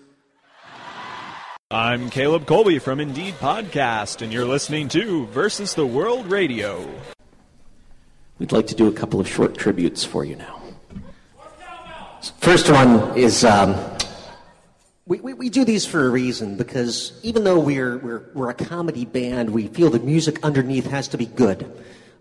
I'm 1.72 2.10
Caleb 2.10 2.46
Colby 2.46 2.80
from 2.80 3.00
Indeed 3.00 3.36
Podcast, 3.36 4.22
and 4.22 4.32
you're 4.34 4.46
listening 4.46 4.88
to 4.90 5.26
Versus 5.28 5.76
the 5.76 5.86
World 5.86 6.28
Radio. 6.28 6.90
We'd 8.40 8.52
like 8.52 8.68
to 8.68 8.76
do 8.76 8.88
a 8.88 8.92
couple 8.92 9.20
of 9.20 9.28
short 9.28 9.58
tributes 9.58 10.04
for 10.04 10.24
you 10.26 10.36
now. 10.36 10.62
First 12.40 12.70
one 12.70 13.18
is 13.18 13.46
um, 13.46 13.76
we, 15.06 15.20
we, 15.22 15.34
we 15.34 15.50
do 15.50 15.64
these 15.64 15.86
for 15.86 16.06
a 16.06 16.10
reason 16.10 16.58
because 16.58 17.18
even 17.24 17.44
though 17.44 17.60
we're, 17.60 17.98
we're, 17.98 18.30
we're 18.34 18.50
a 18.50 18.54
comedy 18.54 19.06
band, 19.06 19.50
we 19.52 19.68
feel 19.68 19.90
the 19.90 20.00
music 20.00 20.44
underneath 20.44 20.88
has 20.88 21.08
to 21.10 21.18
be 21.18 21.26
good. 21.26 21.72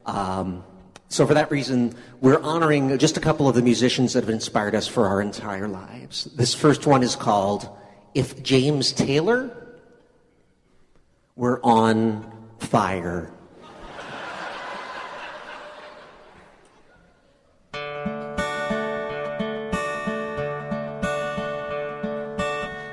Um, 0.06 0.64
so 1.08 1.26
for 1.26 1.34
that 1.34 1.50
reason, 1.50 1.94
we're 2.20 2.40
honoring 2.40 2.98
just 2.98 3.16
a 3.16 3.20
couple 3.20 3.48
of 3.48 3.54
the 3.54 3.62
musicians 3.62 4.12
that 4.14 4.24
have 4.24 4.30
inspired 4.30 4.74
us 4.74 4.88
for 4.88 5.06
our 5.06 5.20
entire 5.20 5.68
lives. 5.68 6.24
This 6.36 6.54
first 6.54 6.86
one 6.86 7.02
is 7.02 7.14
called 7.14 7.68
If 8.14 8.42
James 8.42 8.92
Taylor 8.92 9.50
Were 11.36 11.60
on 11.64 12.30
Fire. 12.58 13.30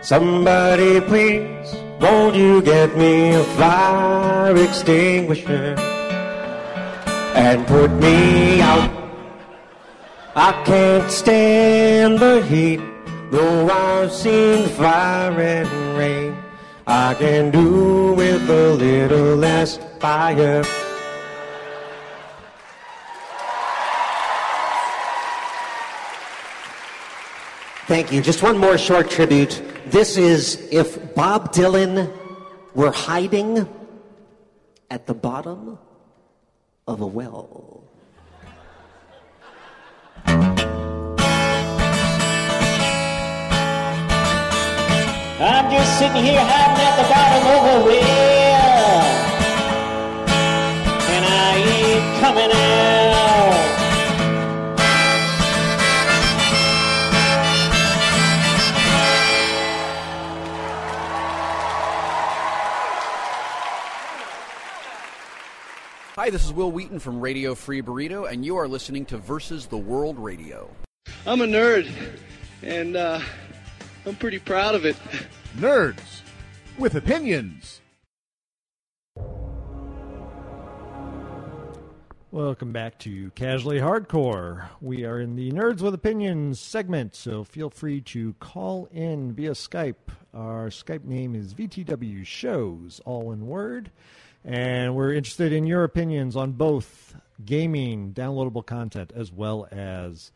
Somebody 0.02 1.00
please, 1.00 1.76
won't 2.02 2.36
you 2.36 2.62
get 2.62 2.96
me 2.98 3.34
a 3.36 3.44
fire 3.56 4.56
extinguisher 4.58 5.93
and 7.34 7.66
put 7.68 7.92
me 7.92 8.62
out? 8.62 8.92
I 10.36 10.52
can't 10.66 11.12
stand 11.12 12.20
the 12.20 12.42
heat, 12.46 12.82
though 13.32 13.70
I've 13.70 14.12
seen 14.12 14.68
fire 14.70 15.40
and 15.40 15.98
rain. 15.98 16.38
I 16.88 17.14
can 17.14 17.52
do 17.52 18.14
with 18.14 18.50
a 18.50 18.74
little 18.74 19.36
less 19.36 19.78
fire. 20.00 20.64
Thank 27.86 28.12
you. 28.12 28.22
Just 28.22 28.42
one 28.42 28.58
more 28.58 28.78
short 28.78 29.10
tribute. 29.10 29.62
This 29.86 30.18
is 30.18 30.68
if 30.72 31.14
Bob 31.16 31.54
Dylan 31.54 32.12
were 32.74 32.92
hiding 32.92 33.68
at 34.90 35.06
the 35.06 35.14
bottom 35.14 35.78
of 36.88 37.02
a 37.02 37.08
well. 37.08 37.84
I'm 45.46 45.72
just 45.72 46.00
sitting 46.00 46.24
here 46.24 46.40
hiding 46.40 46.86
at 46.86 46.96
the 46.98 47.04
bottom 47.10 47.23
this 66.34 66.46
is 66.46 66.52
Wil 66.52 66.72
Wheaton 66.72 66.98
from 66.98 67.22
Radio 67.22 67.54
Free 67.54 67.84
Burrito, 67.84 68.28
and 68.28 68.44
you 68.44 68.58
are 68.58 68.68
listening 68.68 69.06
to 69.06 69.20
Versus 69.20 69.68
the 69.68 69.78
World 69.78 70.18
Radio. 70.18 70.68
I'm 71.28 71.42
a 71.42 71.46
nerd, 71.46 71.88
and 72.64 72.96
uh, 72.96 73.20
I'm 74.04 74.16
pretty 74.16 74.40
proud 74.40 74.74
of 74.74 74.84
it. 74.84 74.96
Nerds 75.58 76.22
with 76.80 76.96
opinions. 76.96 77.82
Welcome 82.32 82.74
back 82.74 82.98
to 83.02 83.30
Casually 83.36 83.78
Hardcore. 83.78 84.70
We 84.82 85.06
are 85.06 85.20
in 85.20 85.36
the 85.36 85.52
Nerds 85.52 85.82
with 85.82 85.94
Opinions 85.94 86.60
segment, 86.60 87.14
so 87.14 87.44
feel 87.44 87.70
free 87.70 88.02
to 88.02 88.34
call 88.40 88.90
in 88.92 89.34
via 89.34 89.52
Skype. 89.52 90.10
Our 90.34 90.70
Skype 90.70 91.04
name 91.04 91.36
is 91.36 91.54
VTW 91.54 92.26
Shows, 92.26 93.02
all 93.06 93.32
in 93.32 93.46
word. 93.46 93.92
And 94.46 94.96
we're 94.96 95.14
interested 95.14 95.54
in 95.54 95.66
your 95.66 95.84
opinions 95.84 96.36
on 96.36 96.52
both 96.54 97.16
gaming, 97.46 98.14
downloadable 98.14 98.66
content, 98.66 99.12
as 99.16 99.32
well 99.32 99.68
as 99.72 100.32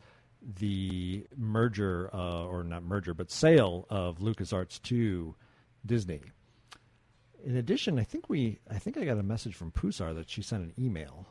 the 0.58 1.26
merger, 1.36 2.08
uh, 2.14 2.44
or 2.46 2.64
not 2.64 2.82
merger, 2.82 3.12
but 3.12 3.30
sale 3.30 3.86
of 3.90 4.18
LucasArts 4.18 4.80
to 4.82 5.34
Disney. 5.84 6.22
In 7.44 7.56
addition, 7.56 7.98
I 7.98 8.04
think 8.04 8.28
we, 8.28 8.58
I 8.70 8.78
think 8.78 8.96
I 8.96 9.04
got 9.04 9.18
a 9.18 9.22
message 9.22 9.54
from 9.54 9.70
Pusar 9.72 10.14
that 10.14 10.30
she 10.30 10.42
sent 10.42 10.62
an 10.64 10.72
email. 10.78 11.26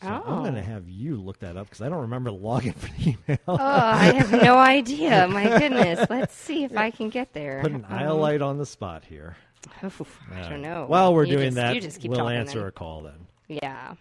So 0.00 0.08
I'm 0.08 0.22
Oh. 0.26 0.38
going 0.42 0.54
to 0.54 0.62
have 0.62 0.88
you 0.88 1.16
look 1.20 1.38
that 1.40 1.56
up 1.56 1.66
because 1.68 1.80
I 1.82 1.88
don't 1.88 2.00
remember 2.00 2.30
the 2.30 2.36
login 2.36 2.74
for 2.74 2.86
the 2.88 3.10
email. 3.28 3.38
Oh, 3.46 3.56
I 3.60 4.12
have 4.14 4.32
no 4.32 4.56
idea. 4.56 5.28
My 5.28 5.44
goodness. 5.58 6.04
Let's 6.10 6.34
see 6.34 6.64
if 6.64 6.76
I 6.76 6.90
can 6.90 7.08
get 7.10 7.32
there. 7.34 7.60
Put 7.62 7.72
an 7.72 7.84
Um, 7.88 8.18
light 8.18 8.42
on 8.42 8.58
the 8.58 8.66
spot 8.66 9.04
here. 9.04 9.36
Oof, 9.84 10.00
oh, 10.02 10.06
I 10.34 10.48
don't 10.48 10.62
know. 10.62 10.84
While 10.86 11.14
we're 11.14 11.24
You 11.24 11.36
doing 11.36 11.46
just- 11.48 11.56
that, 11.56 11.74
you 11.74 11.80
just 11.80 12.00
keep 12.00 12.10
we'll 12.10 12.28
answer 12.28 12.60
then. 12.60 12.68
a 12.68 12.72
call 12.72 13.02
then. 13.02 13.26
Yeah. 13.48 13.94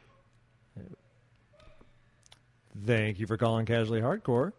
Thank 2.86 3.20
you 3.20 3.28
for 3.28 3.38
calling 3.38 3.66
Casually 3.66 4.02
Hardcore. 4.02 4.54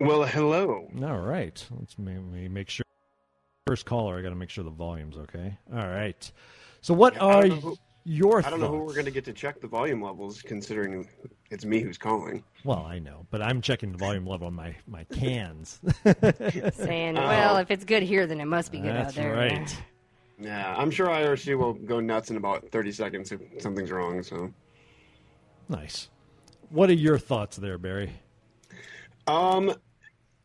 Well, 0.00 0.24
hello. 0.24 0.88
All 1.02 1.20
right. 1.20 1.64
Let's 1.78 1.98
ma- 1.98 2.10
ma- 2.12 2.48
make 2.50 2.68
sure. 2.68 2.84
First 3.66 3.86
caller, 3.86 4.18
I 4.18 4.22
got 4.22 4.28
to 4.28 4.34
make 4.34 4.50
sure 4.50 4.62
the 4.62 4.70
volume's 4.70 5.16
okay. 5.16 5.56
All 5.72 5.88
right. 5.88 6.30
So, 6.82 6.92
what 6.92 7.16
I 7.16 7.20
are 7.20 7.42
don't 7.48 7.52
oh. 7.52 7.60
who- 7.60 7.76
your 8.04 8.44
I 8.46 8.50
don't 8.50 8.60
know 8.60 8.68
who 8.70 8.78
we're 8.84 8.92
going 8.94 9.06
to 9.06 9.10
get 9.10 9.24
to 9.24 9.32
check 9.32 9.60
the 9.60 9.66
volume 9.66 10.02
levels, 10.02 10.42
considering 10.42 11.08
it's 11.50 11.64
me 11.64 11.80
who's 11.80 11.98
calling. 11.98 12.44
Well, 12.64 12.84
I 12.86 12.98
know, 12.98 13.26
but 13.30 13.40
I'm 13.42 13.60
checking 13.60 13.92
the 13.92 13.98
volume 13.98 14.26
level 14.26 14.46
on 14.46 14.54
my, 14.54 14.74
my 14.86 15.04
cans. 15.04 15.80
Saying, 16.74 17.16
Oh. 17.18 17.26
well, 17.26 17.56
if 17.58 17.70
it's 17.70 17.84
good 17.84 18.02
here, 18.02 18.26
then 18.26 18.40
it 18.40 18.44
must 18.46 18.70
be 18.72 18.78
good 18.78 18.90
out 18.96 19.04
That's 19.04 19.14
there. 19.16 19.34
right. 19.34 19.76
Yeah, 20.38 20.74
I'm 20.76 20.90
sure 20.90 21.06
IRC 21.06 21.56
will 21.56 21.74
go 21.74 22.00
nuts 22.00 22.30
in 22.30 22.36
about 22.36 22.68
30 22.70 22.92
seconds 22.92 23.32
if 23.32 23.40
something's 23.58 23.90
wrong. 23.90 24.22
So, 24.22 24.52
Nice. 25.68 26.08
What 26.70 26.90
are 26.90 26.94
your 26.94 27.18
thoughts 27.18 27.56
there, 27.56 27.78
Barry? 27.78 28.10
um, 29.26 29.72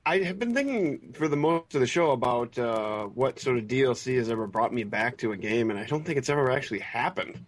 I 0.10 0.20
have 0.24 0.40
been 0.40 0.56
thinking 0.56 1.14
for 1.14 1.28
the 1.28 1.36
most 1.38 1.76
of 1.76 1.82
the 1.82 1.88
show 1.88 2.12
about 2.12 2.58
uh, 2.58 3.04
what 3.06 3.40
sort 3.40 3.58
of 3.58 3.66
DLC 3.66 4.18
has 4.18 4.30
ever 4.30 4.48
brought 4.48 4.74
me 4.74 4.84
back 4.84 5.18
to 5.18 5.34
a 5.34 5.38
game, 5.38 5.70
and 5.70 5.78
I 5.80 5.86
don't 5.86 6.04
think 6.04 6.18
it's 6.18 6.30
ever 6.30 6.50
actually 6.50 6.80
happened. 6.80 7.46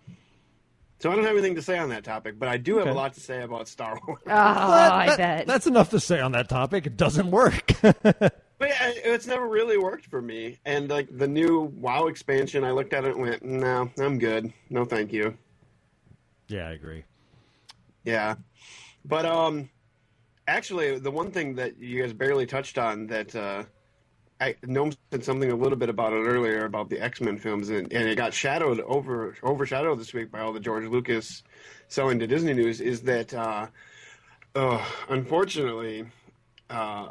So 1.00 1.12
I 1.12 1.16
don't 1.16 1.24
have 1.24 1.34
anything 1.34 1.56
to 1.56 1.64
say 1.64 1.80
on 1.80 1.90
that 1.90 2.04
topic, 2.04 2.38
but 2.38 2.48
I 2.48 2.58
do 2.58 2.74
have 2.78 2.84
Okay. 2.86 2.92
a 2.92 2.94
lot 2.94 3.14
to 3.16 3.20
say 3.20 3.42
about 3.42 3.68
Star 3.68 4.00
Wars. 4.06 4.22
Oh, 4.28 4.32
I 4.32 5.16
bet. 5.18 5.48
That's 5.48 5.66
enough 5.66 5.90
to 5.90 6.00
say 6.00 6.20
on 6.20 6.34
that 6.34 6.50
topic. 6.50 6.86
It 6.86 6.98
doesn't 6.98 7.32
work. 7.32 7.72
But 8.62 8.70
yeah, 8.70 8.92
it's 8.96 9.26
never 9.26 9.48
really 9.50 9.80
worked 9.80 10.06
for 10.06 10.22
me. 10.22 10.60
And 10.68 10.88
like 10.88 11.08
the 11.18 11.28
new 11.28 11.62
WoW 11.78 12.06
expansion, 12.06 12.64
I 12.64 12.70
looked 12.70 12.94
at 12.94 13.06
it 13.06 13.16
and 13.16 13.22
went, 13.22 13.44
"No, 13.44 13.90
I'm 13.98 14.20
good. 14.20 14.54
No, 14.70 14.86
thank 14.86 15.12
you." 15.12 15.36
yeah, 16.48 16.68
I 16.68 16.74
agree. 16.74 17.04
Yeah, 18.04 18.36
but 19.04 19.26
um, 19.26 19.68
actually, 20.52 21.00
the 21.00 21.12
one 21.12 21.32
thing 21.32 21.56
that 21.56 21.78
you 21.80 22.02
guys 22.02 22.14
barely 22.14 22.46
touched 22.46 22.78
on 22.78 23.08
that 23.08 23.36
uh, 23.36 23.64
I 24.42 24.56
Gnome 24.64 24.92
said 25.12 25.24
something 25.24 25.52
a 25.52 25.56
little 25.56 25.78
bit 25.78 25.90
about 25.90 26.14
it 26.14 26.24
earlier 26.26 26.66
about 26.66 26.90
the 26.90 27.00
X 27.00 27.22
Men 27.22 27.38
films, 27.38 27.70
and, 27.70 27.94
and 27.94 28.10
it 28.10 28.16
got 28.16 28.34
shadowed 28.34 28.80
over 28.82 29.38
overshadowed 29.44 30.00
this 30.00 30.14
week 30.14 30.32
by 30.32 30.40
all 30.40 30.52
the 30.52 30.60
George 30.60 30.86
Lucas 30.86 31.44
selling 31.88 32.18
to 32.20 32.28
Disney 32.28 32.54
news. 32.54 32.82
Is 32.82 33.02
that 33.04 33.34
uh, 33.36 33.68
uh, 34.56 34.84
unfortunately, 35.10 36.06
uh, 36.72 37.10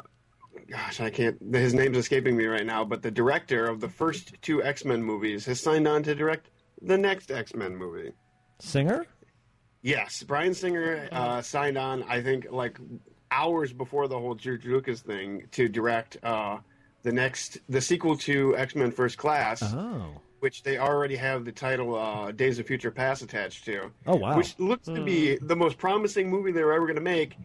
gosh, 0.69 0.99
I 0.99 1.09
can't. 1.09 1.37
His 1.53 1.73
name's 1.73 1.97
escaping 1.97 2.35
me 2.35 2.47
right 2.47 2.65
now, 2.65 2.83
but 2.83 3.01
the 3.01 3.11
director 3.11 3.65
of 3.65 3.79
the 3.79 3.89
first 3.89 4.41
two 4.41 4.61
X 4.61 4.83
Men 4.83 5.01
movies 5.01 5.45
has 5.45 5.61
signed 5.61 5.87
on 5.87 6.03
to 6.03 6.13
direct 6.13 6.49
the 6.81 6.97
next 6.97 7.31
X 7.31 7.55
Men 7.55 7.77
movie. 7.77 8.11
Singer? 8.59 9.05
Yes, 9.81 10.21
Bryan 10.21 10.53
Singer 10.53 11.07
uh, 11.13 11.41
signed 11.41 11.77
on. 11.77 12.03
I 12.03 12.21
think 12.21 12.47
like 12.51 12.77
hours 13.31 13.71
before 13.73 14.07
the 14.07 14.19
whole 14.19 14.35
George 14.35 14.65
Lucas 14.65 15.01
thing 15.01 15.47
to 15.51 15.67
direct 15.69 16.17
uh, 16.23 16.57
the 17.03 17.11
next 17.11 17.57
the 17.69 17.81
sequel 17.81 18.17
to 18.17 18.55
X 18.57 18.75
Men 18.75 18.91
First 18.91 19.17
Class, 19.17 19.63
Oh. 19.63 20.21
which 20.39 20.63
they 20.63 20.77
already 20.77 21.15
have 21.15 21.45
the 21.45 21.51
title 21.51 21.95
uh, 21.95 22.31
Days 22.31 22.59
of 22.59 22.67
Future 22.67 22.91
Past 22.91 23.21
attached 23.21 23.65
to. 23.65 23.91
Oh, 24.05 24.15
wow. 24.17 24.37
Which 24.37 24.57
looks 24.59 24.85
to 24.87 25.01
be 25.03 25.37
the 25.37 25.55
most 25.55 25.77
promising 25.77 26.29
movie 26.29 26.51
they 26.51 26.63
were 26.63 26.73
ever 26.73 26.85
going 26.85 26.95
to 26.97 27.01
make, 27.01 27.35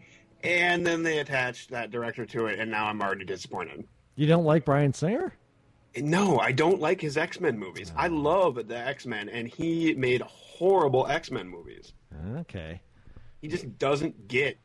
and 0.43 0.85
then 0.85 1.01
they 1.03 1.19
attached 1.19 1.71
that 1.71 1.89
director 1.91 2.25
to 2.27 2.45
it, 2.47 2.59
and 2.59 2.69
now 2.69 2.85
I'm 2.85 3.01
already 3.01 3.25
disappointed. 3.25 3.85
You 4.15 4.27
don't 4.27 4.45
like 4.45 4.65
Bryan 4.65 4.93
Singer? 4.93 5.33
No, 5.95 6.37
I 6.39 6.51
don't 6.51 6.79
like 6.79 7.01
his 7.01 7.17
X 7.17 7.39
Men 7.39 7.57
movies. 7.57 7.91
I 7.95 8.07
love 8.07 8.67
the 8.67 8.77
X 8.77 9.05
Men, 9.07 9.29
and 9.29 9.47
he 9.47 9.95
made 9.95 10.21
horrible 10.21 11.07
X 11.07 11.31
Men 11.31 11.47
movies. 11.47 11.93
Okay. 12.37 12.81
He 13.41 13.47
just 13.47 13.77
doesn't 13.79 14.27
get 14.27 14.57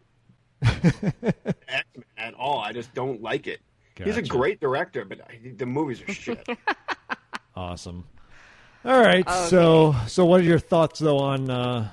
X 1.68 1.84
Men 1.94 2.04
at 2.16 2.34
all. 2.34 2.60
I 2.60 2.72
just 2.72 2.92
don't 2.94 3.22
like 3.22 3.46
it. 3.46 3.60
He's 4.02 4.16
a 4.16 4.22
great 4.22 4.60
director, 4.60 5.04
but 5.04 5.20
I, 5.20 5.52
the 5.56 5.66
movies 5.66 6.02
are 6.02 6.12
shit. 6.12 6.46
Awesome. 7.54 8.06
All 8.82 8.98
right. 8.98 9.28
So 9.28 9.94
so 10.06 10.24
what 10.24 10.40
are 10.40 10.44
your 10.44 10.58
thoughts 10.58 11.00
though 11.00 11.18
on 11.18 11.50
uh, 11.50 11.90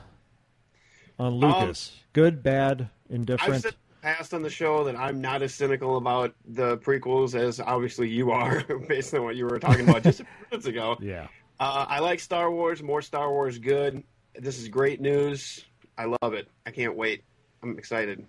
on 1.19 1.33
Lucas? 1.33 1.91
Good, 2.13 2.41
bad, 2.41 2.89
I've 3.09 3.15
indifferent? 3.15 3.63
said 3.63 3.75
past 4.01 4.33
on 4.33 4.41
the 4.41 4.49
show 4.49 4.83
that 4.85 4.95
I'm 4.95 5.19
not 5.21 5.41
as 5.41 5.53
cynical 5.53 5.97
about 5.97 6.33
the 6.45 6.77
prequels 6.77 7.35
as 7.35 7.59
obviously 7.59 8.09
you 8.09 8.31
are, 8.31 8.63
based 8.87 9.13
on 9.13 9.23
what 9.23 9.35
you 9.35 9.45
were 9.45 9.59
talking 9.59 9.87
about 9.87 10.03
just 10.03 10.21
a 10.21 10.23
few 10.23 10.35
minutes 10.51 10.67
ago. 10.67 10.97
Yeah. 11.01 11.27
Uh, 11.59 11.85
I 11.87 11.99
like 11.99 12.19
Star 12.19 12.49
Wars. 12.51 12.81
More 12.81 13.01
Star 13.01 13.29
Wars, 13.29 13.59
good. 13.59 14.03
This 14.35 14.59
is 14.59 14.69
great 14.69 15.01
news. 15.01 15.65
I 15.97 16.05
love 16.05 16.33
it. 16.33 16.47
I 16.65 16.71
can't 16.71 16.95
wait. 16.95 17.23
I'm 17.63 17.77
excited. 17.77 18.25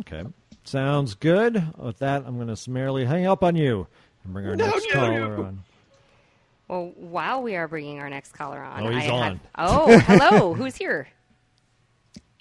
Okay. 0.00 0.24
Sounds 0.64 1.14
good. 1.14 1.62
With 1.76 1.98
that, 1.98 2.24
I'm 2.26 2.36
going 2.36 2.48
to 2.48 2.56
summarily 2.56 3.04
hang 3.04 3.26
up 3.26 3.42
on 3.44 3.56
you 3.56 3.86
and 4.24 4.32
bring 4.32 4.46
our 4.46 4.56
No, 4.56 4.66
next 4.66 4.86
no, 4.88 4.92
caller 4.92 5.36
no. 5.36 5.42
on. 5.44 5.64
Well, 6.68 6.92
while 6.96 7.42
we 7.42 7.56
are 7.56 7.68
bringing 7.68 7.98
our 8.00 8.08
next 8.08 8.32
caller 8.32 8.60
on, 8.60 8.82
Oh, 8.86 8.90
he's 8.90 9.08
I 9.08 9.10
on. 9.10 9.22
Had, 9.22 9.40
oh, 9.58 9.98
hello. 9.98 10.54
Who's 10.54 10.76
here? 10.76 11.08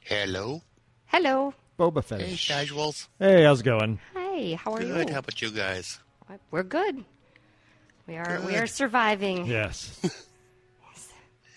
Hello. 0.03 0.61
Hello. 1.05 1.53
Boba 1.79 2.03
Fett. 2.03 2.21
Hey, 2.21 2.35
casuals. 2.35 3.09
Hey, 3.19 3.43
how's 3.43 3.61
it 3.61 3.63
going? 3.63 3.99
Hey, 4.13 4.53
how 4.53 4.73
are 4.73 4.79
Good. 4.79 4.87
you? 4.87 4.93
Good. 4.93 5.09
How 5.09 5.19
about 5.19 5.41
you 5.41 5.51
guys? 5.51 5.99
We're 6.51 6.63
good. 6.63 7.03
We 8.07 8.15
are 8.17 8.41
we 8.45 8.55
are 8.55 8.67
surviving. 8.67 9.45
Yes. 9.45 9.99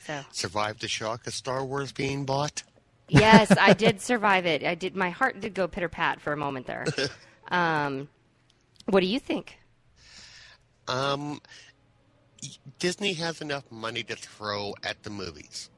So 0.06 0.20
Survived 0.32 0.82
the 0.82 0.89
shock 0.89 1.27
of 1.27 1.32
Star 1.32 1.65
Wars 1.65 1.90
being 1.90 2.27
bought? 2.27 2.62
Yes, 3.09 3.51
I 3.59 3.72
did 3.74 4.01
survive 4.01 4.47
it. 4.47 4.64
I 4.64 4.74
did. 4.74 4.94
My 4.97 5.10
heart 5.10 5.40
did 5.40 5.55
go 5.55 5.68
pitter 5.68 5.89
pat 5.89 6.20
for 6.20 6.32
a 6.32 6.36
moment 6.36 6.66
there. 6.66 6.85
Um, 7.48 8.09
what 8.86 9.01
do 9.01 9.06
you 9.06 9.20
think? 9.20 9.59
Um, 10.89 11.40
Disney 12.78 13.12
has 13.12 13.43
enough 13.43 13.70
money 13.70 14.02
to 14.05 14.16
throw 14.16 14.72
at 14.82 15.02
the 15.02 15.10
movies. 15.10 15.68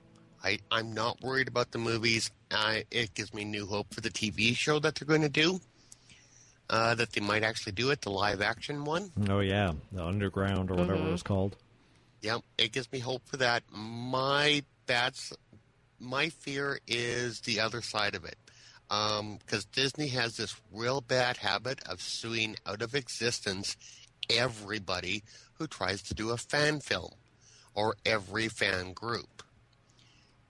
I, 0.44 0.58
I'm 0.70 0.92
not 0.92 1.20
worried 1.22 1.48
about 1.48 1.72
the 1.72 1.78
movies. 1.78 2.30
I, 2.52 2.84
it 2.92 3.14
gives 3.14 3.34
me 3.34 3.44
new 3.44 3.66
hope 3.66 3.92
for 3.92 4.00
the 4.00 4.10
TV 4.10 4.56
show 4.56 4.78
that 4.78 4.94
they're 4.94 5.08
going 5.08 5.22
to 5.22 5.28
do. 5.28 5.60
Uh, 6.70 6.94
that 6.94 7.12
they 7.12 7.20
might 7.20 7.42
actually 7.42 7.72
do 7.72 7.90
it, 7.90 8.00
the 8.02 8.10
live 8.10 8.40
action 8.40 8.84
one. 8.84 9.10
Oh 9.28 9.40
yeah, 9.40 9.72
the 9.90 10.04
underground 10.04 10.70
or 10.70 10.74
whatever 10.74 10.94
Mm-hmm. 10.96 11.08
it 11.08 11.12
was 11.12 11.22
called. 11.24 11.56
Yep, 12.22 12.40
it 12.58 12.72
gives 12.72 12.90
me 12.92 13.00
hope 13.00 13.22
for 13.26 13.36
that. 13.38 13.64
My 13.72 14.62
that's 14.86 15.32
my 15.98 16.28
fear 16.28 16.80
is 16.86 17.40
the 17.40 17.60
other 17.60 17.82
side 17.82 18.14
of 18.14 18.24
it, 18.24 18.36
um, 18.90 19.38
because 19.38 19.64
Disney 19.64 20.08
has 20.08 20.36
this 20.36 20.54
real 20.72 21.00
bad 21.00 21.38
habit 21.38 21.80
of 21.88 22.00
suing 22.00 22.56
out 22.66 22.82
of 22.82 22.94
existence 22.94 23.76
everybody 24.28 25.22
who 25.54 25.66
tries 25.66 26.02
to 26.02 26.14
do 26.14 26.30
a 26.30 26.36
fan 26.36 26.80
film 26.80 27.12
or 27.74 27.96
every 28.04 28.48
fan 28.48 28.92
group, 28.92 29.42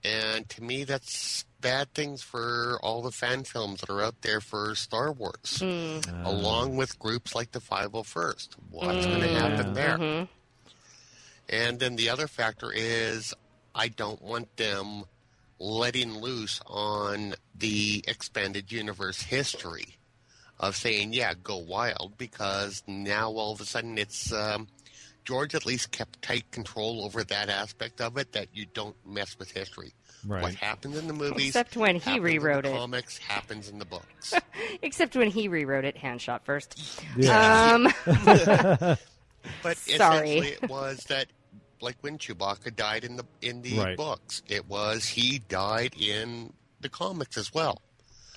and 0.03 0.47
to 0.49 0.63
me 0.63 0.83
that's 0.83 1.45
bad 1.59 1.93
things 1.93 2.21
for 2.21 2.79
all 2.83 3.01
the 3.01 3.11
fan 3.11 3.43
films 3.43 3.81
that 3.81 3.89
are 3.89 4.01
out 4.01 4.21
there 4.21 4.39
for 4.39 4.75
Star 4.75 5.11
Wars, 5.11 5.59
hmm. 5.59 5.99
along 6.25 6.77
with 6.77 6.99
groups 6.99 7.33
like 7.33 7.51
the 7.51 7.59
501st. 7.59 8.49
What's 8.69 9.05
going 9.05 9.21
to 9.21 9.27
hmm. 9.27 9.35
happen 9.35 9.73
there? 9.73 9.97
Mhm. 9.97 10.27
And 11.49 11.79
then 11.79 11.95
the 11.95 12.09
other 12.09 12.27
factor 12.27 12.71
is 12.71 13.33
I 13.73 13.87
don't 13.87 14.21
want 14.21 14.55
them 14.57 15.05
letting 15.59 16.19
loose 16.19 16.61
on 16.67 17.33
the 17.55 18.03
expanded 18.07 18.71
universe 18.71 19.21
history 19.21 19.97
of 20.59 20.75
saying, 20.75 21.13
yeah, 21.13 21.33
go 21.43 21.57
wild, 21.57 22.13
because 22.17 22.83
now 22.87 23.29
all 23.31 23.51
of 23.53 23.61
a 23.61 23.65
sudden 23.65 23.97
it's. 23.97 24.31
Um, 24.33 24.67
George 25.25 25.55
at 25.55 25.65
least 25.65 25.91
kept 25.91 26.21
tight 26.21 26.49
control 26.51 27.03
over 27.03 27.21
that 27.21 27.49
aspect 27.49 27.99
of 27.99 28.15
it 28.15 28.31
that 28.31 28.47
you 28.53 28.65
don't 28.73 28.95
mess 29.05 29.37
with 29.37 29.51
history. 29.51 29.91
Right. 30.25 30.41
What 30.41 30.55
happens 30.55 30.97
in 30.97 31.07
the 31.07 31.13
movies, 31.13 31.47
Except 31.49 31.75
when 31.75 31.97
he 31.97 32.17
rewrote 32.21 32.65
in 32.65 32.71
it. 32.71 32.77
comics, 32.77 33.17
happens 33.17 33.67
in 33.67 33.77
the 33.77 33.83
books. 33.83 34.33
Except 34.81 35.17
when 35.17 35.29
he 35.29 35.49
rewrote 35.49 35.83
it, 35.83 35.97
Han 35.97 36.17
shot 36.17 36.45
first. 36.45 36.81
Yeah. 37.17 37.73
Um, 37.75 37.93
But 39.63 39.77
Sorry. 39.77 40.37
essentially, 40.37 40.47
it 40.61 40.69
was 40.69 41.03
that, 41.09 41.27
like 41.81 41.97
when 42.01 42.17
Chewbacca 42.17 42.75
died 42.75 43.03
in 43.03 43.15
the 43.17 43.25
in 43.41 43.61
the 43.61 43.77
Right. 43.79 43.97
books, 43.97 44.41
it 44.47 44.67
was 44.67 45.05
he 45.05 45.39
died 45.39 45.93
in 45.99 46.53
the 46.81 46.89
comics 46.89 47.37
as 47.37 47.53
well. 47.53 47.81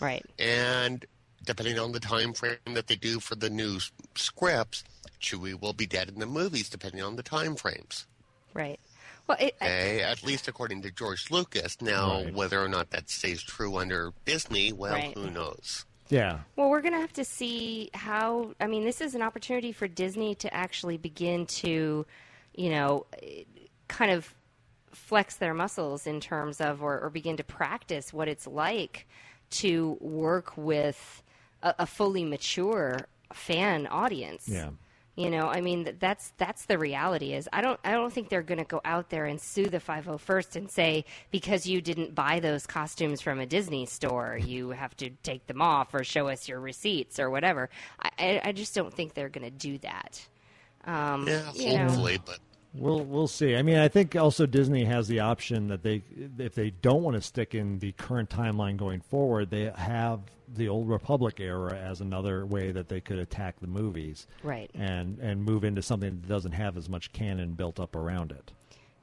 Right. 0.00 0.24
And 0.38 1.04
depending 1.44 1.78
on 1.78 1.92
the 1.92 2.00
time 2.00 2.32
frame 2.32 2.58
that 2.74 2.86
they 2.86 2.96
do 2.96 3.20
for 3.20 3.34
the 3.34 3.50
new 3.50 3.80
scripts, 4.14 4.84
Chewie 5.20 5.58
will 5.60 5.72
be 5.72 5.86
dead 5.86 6.08
in 6.08 6.18
the 6.18 6.26
movies, 6.26 6.68
depending 6.68 7.02
on 7.02 7.16
the 7.16 7.22
time 7.22 7.56
frames. 7.56 8.06
Right. 8.54 8.80
Well, 9.26 9.36
it, 9.38 9.54
Okay, 9.60 10.02
at 10.02 10.22
least 10.24 10.48
according 10.48 10.82
to 10.82 10.90
George 10.90 11.30
Lucas. 11.30 11.80
Now, 11.80 12.24
Right. 12.24 12.34
whether 12.34 12.62
or 12.62 12.68
not 12.68 12.90
that 12.90 13.08
stays 13.10 13.42
true 13.42 13.76
under 13.76 14.12
Disney, 14.24 14.72
well, 14.72 14.94
Right. 14.94 15.14
who 15.14 15.30
knows? 15.30 15.84
Yeah. 16.08 16.40
Well, 16.56 16.68
we're 16.68 16.80
going 16.80 16.94
to 16.94 17.00
have 17.00 17.12
to 17.12 17.24
see 17.24 17.90
how. 17.94 18.54
I 18.58 18.66
mean, 18.66 18.84
this 18.84 19.00
is 19.00 19.14
an 19.14 19.22
opportunity 19.22 19.70
for 19.72 19.86
Disney 19.86 20.34
to 20.36 20.52
actually 20.52 20.96
begin 20.96 21.46
to, 21.46 22.04
you 22.60 22.68
know, 22.70 23.06
kind 23.88 24.10
of 24.10 24.34
flex 24.92 25.36
their 25.36 25.54
muscles 25.54 26.06
in 26.06 26.20
terms 26.20 26.60
of, 26.60 26.82
or, 26.82 27.00
or 27.00 27.08
begin 27.10 27.36
to 27.38 27.44
practice 27.44 28.12
what 28.12 28.28
it's 28.28 28.46
like 28.46 29.06
to 29.50 29.96
work 30.00 30.56
with 30.56 31.22
a, 31.62 31.74
a 31.80 31.86
fully 31.86 32.24
mature 32.24 32.98
fan 33.32 33.86
audience. 33.86 34.46
Yeah. 34.46 34.70
You 35.16 35.28
know, 35.30 35.48
I 35.48 35.60
mean, 35.60 35.96
that's 35.98 36.32
that's 36.38 36.64
the 36.66 36.78
reality. 36.78 37.32
Is 37.34 37.48
I 37.52 37.60
don't 37.60 37.78
I 37.84 37.92
don't 37.92 38.12
think 38.12 38.28
they're 38.30 38.42
going 38.42 38.58
to 38.60 38.64
go 38.64 38.80
out 38.84 39.10
there 39.10 39.26
and 39.26 39.38
sue 39.40 39.66
the 39.66 39.78
501st 39.80 40.56
and 40.56 40.70
say 40.70 41.04
because 41.30 41.66
you 41.66 41.80
didn't 41.82 42.14
buy 42.14 42.40
those 42.40 42.66
costumes 42.66 43.20
from 43.20 43.38
a 43.40 43.44
Disney 43.46 43.84
store, 43.86 44.38
you 44.42 44.70
have 44.70 44.96
to 44.98 45.10
take 45.22 45.46
them 45.46 45.60
off 45.60 45.92
or 45.94 46.04
show 46.04 46.28
us 46.28 46.48
your 46.48 46.60
receipts 46.60 47.18
or 47.18 47.28
whatever. 47.28 47.68
I 48.00 48.10
I, 48.18 48.40
I 48.46 48.52
just 48.52 48.74
don't 48.74 48.94
think 48.94 49.12
they're 49.14 49.28
going 49.28 49.44
to 49.44 49.50
do 49.68 49.78
that. 49.78 50.26
Um, 50.84 51.26
Yeah, 51.28 51.52
you 51.54 51.76
know. 51.76 51.88
hopefully, 51.88 52.18
but 52.24 52.38
We'll 52.72 53.04
we'll 53.04 53.26
see. 53.26 53.56
I 53.56 53.62
mean, 53.62 53.78
I 53.78 53.88
think 53.88 54.14
also 54.14 54.46
Disney 54.46 54.84
has 54.84 55.08
the 55.08 55.20
option 55.20 55.68
that 55.68 55.82
they, 55.82 56.04
if 56.38 56.54
they 56.54 56.70
don't 56.70 57.02
want 57.02 57.16
to 57.16 57.20
stick 57.20 57.54
in 57.54 57.80
the 57.80 57.92
current 57.92 58.30
timeline 58.30 58.76
going 58.76 59.00
forward, 59.00 59.50
they 59.50 59.72
have 59.74 60.20
the 60.54 60.68
old 60.68 60.88
Republic 60.88 61.40
era 61.40 61.76
as 61.76 62.00
another 62.00 62.46
way 62.46 62.70
that 62.70 62.88
they 62.88 63.00
could 63.00 63.18
attack 63.18 63.58
the 63.60 63.66
movies, 63.66 64.28
Right. 64.42 64.70
And 64.74 65.18
and 65.18 65.44
move 65.44 65.64
into 65.64 65.82
something 65.82 66.20
that 66.20 66.28
doesn't 66.28 66.52
have 66.52 66.76
as 66.76 66.88
much 66.88 67.12
canon 67.12 67.54
built 67.54 67.80
up 67.80 67.96
around 67.96 68.30
it. 68.30 68.52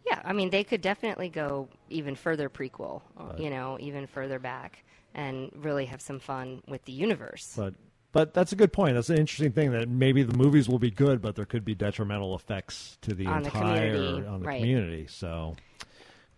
Yeah, 0.05 0.21
I 0.23 0.31
mean, 0.31 0.49
they 0.49 0.63
could 0.63 0.81
definitely 0.81 1.27
go 1.27 1.67
even 1.89 2.15
further 2.15 2.49
prequel, 2.49 3.01
uh, 3.19 3.33
you 3.37 3.49
know, 3.49 3.77
even 3.81 4.07
further 4.07 4.39
back, 4.39 4.85
and 5.13 5.51
really 5.53 5.85
have 5.85 6.01
some 6.01 6.19
fun 6.19 6.61
with 6.67 6.85
the 6.85 6.93
universe. 6.93 7.53
But 7.57 7.73
but 8.11 8.33
that's 8.33 8.51
a 8.51 8.55
good 8.55 8.73
point. 8.73 8.95
That's 8.95 9.09
an 9.09 9.17
interesting 9.17 9.51
thing 9.51 9.71
that 9.71 9.89
maybe 9.89 10.23
the 10.23 10.37
movies 10.37 10.69
will 10.69 10.79
be 10.79 10.91
good, 10.91 11.21
but 11.21 11.35
there 11.35 11.45
could 11.45 11.65
be 11.65 11.75
detrimental 11.75 12.35
effects 12.35 12.97
to 13.01 13.13
the 13.13 13.25
On 13.27 13.43
the 13.43 13.47
entire 13.49 13.91
community, 13.93 14.27
on 14.27 14.39
the 14.39 14.47
right. 14.47 14.59
community. 14.59 15.07
So 15.07 15.55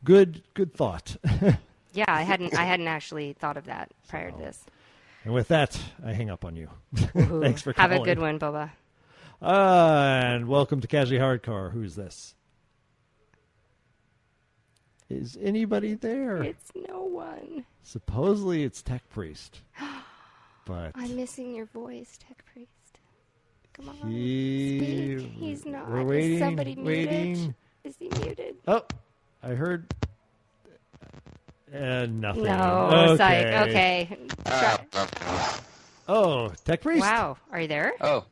good 0.04 0.44
good 0.54 0.74
thought. 0.74 1.16
Yeah, 1.92 2.06
I 2.08 2.22
hadn't 2.22 2.54
I 2.56 2.66
hadn't 2.66 2.88
actually 2.88 3.34
thought 3.34 3.58
of 3.58 3.66
that 3.66 3.92
prior 4.08 4.32
to 4.32 4.38
this. 4.38 4.64
and 5.24 5.34
with 5.34 5.48
that, 5.48 5.80
I 6.06 6.14
hang 6.14 6.30
up 6.30 6.46
on 6.46 6.56
you. 6.56 6.70
Thanks 6.96 7.64
for 7.64 7.74
Have 7.74 7.92
a 7.92 8.00
good 8.00 8.20
one, 8.20 8.38
Boba. 8.38 8.70
Uh, 9.42 10.22
and 10.24 10.48
welcome 10.48 10.82
to 10.82 10.88
Casually 10.88 11.20
Hardcore. 11.20 11.72
Who's 11.72 11.96
this? 11.96 12.36
Is 15.10 15.36
anybody 15.42 15.96
there? 15.96 16.44
It's 16.44 16.72
no 16.76 17.06
one. 17.06 17.66
Supposedly 17.82 18.64
it's 18.64 18.84
Tech 18.84 19.10
Priest. 19.10 19.62
But 20.70 20.92
I'm 20.96 21.16
missing 21.16 21.56
your 21.56 21.66
voice, 21.66 22.18
Tech 22.26 22.44
Priest. 22.54 22.70
Come 23.74 23.90
on. 23.90 24.10
he, 24.12 25.18
Speak. 25.20 25.32
He's 25.40 25.66
not. 25.66 25.90
We're 25.90 26.02
Is 26.02 26.08
waiting, 26.08 26.40
somebody 26.40 26.76
muted? 26.76 27.56
Is 27.84 27.96
he 27.98 28.10
muted? 28.22 28.56
Oh, 28.68 28.84
I 29.42 29.48
heard. 29.50 29.92
Uh, 31.74 32.06
nothing. 32.10 32.44
No, 32.44 32.90
okay. 33.14 33.18
psych. 33.18 33.70
Okay. 33.70 34.18
Try- 34.46 35.60
Oh, 36.08 36.50
Tech 36.66 36.82
Priest. 36.82 37.02
Wow. 37.02 37.38
Are 37.52 37.62
you 37.62 37.68
there? 37.68 37.94
Oh. 38.02 38.26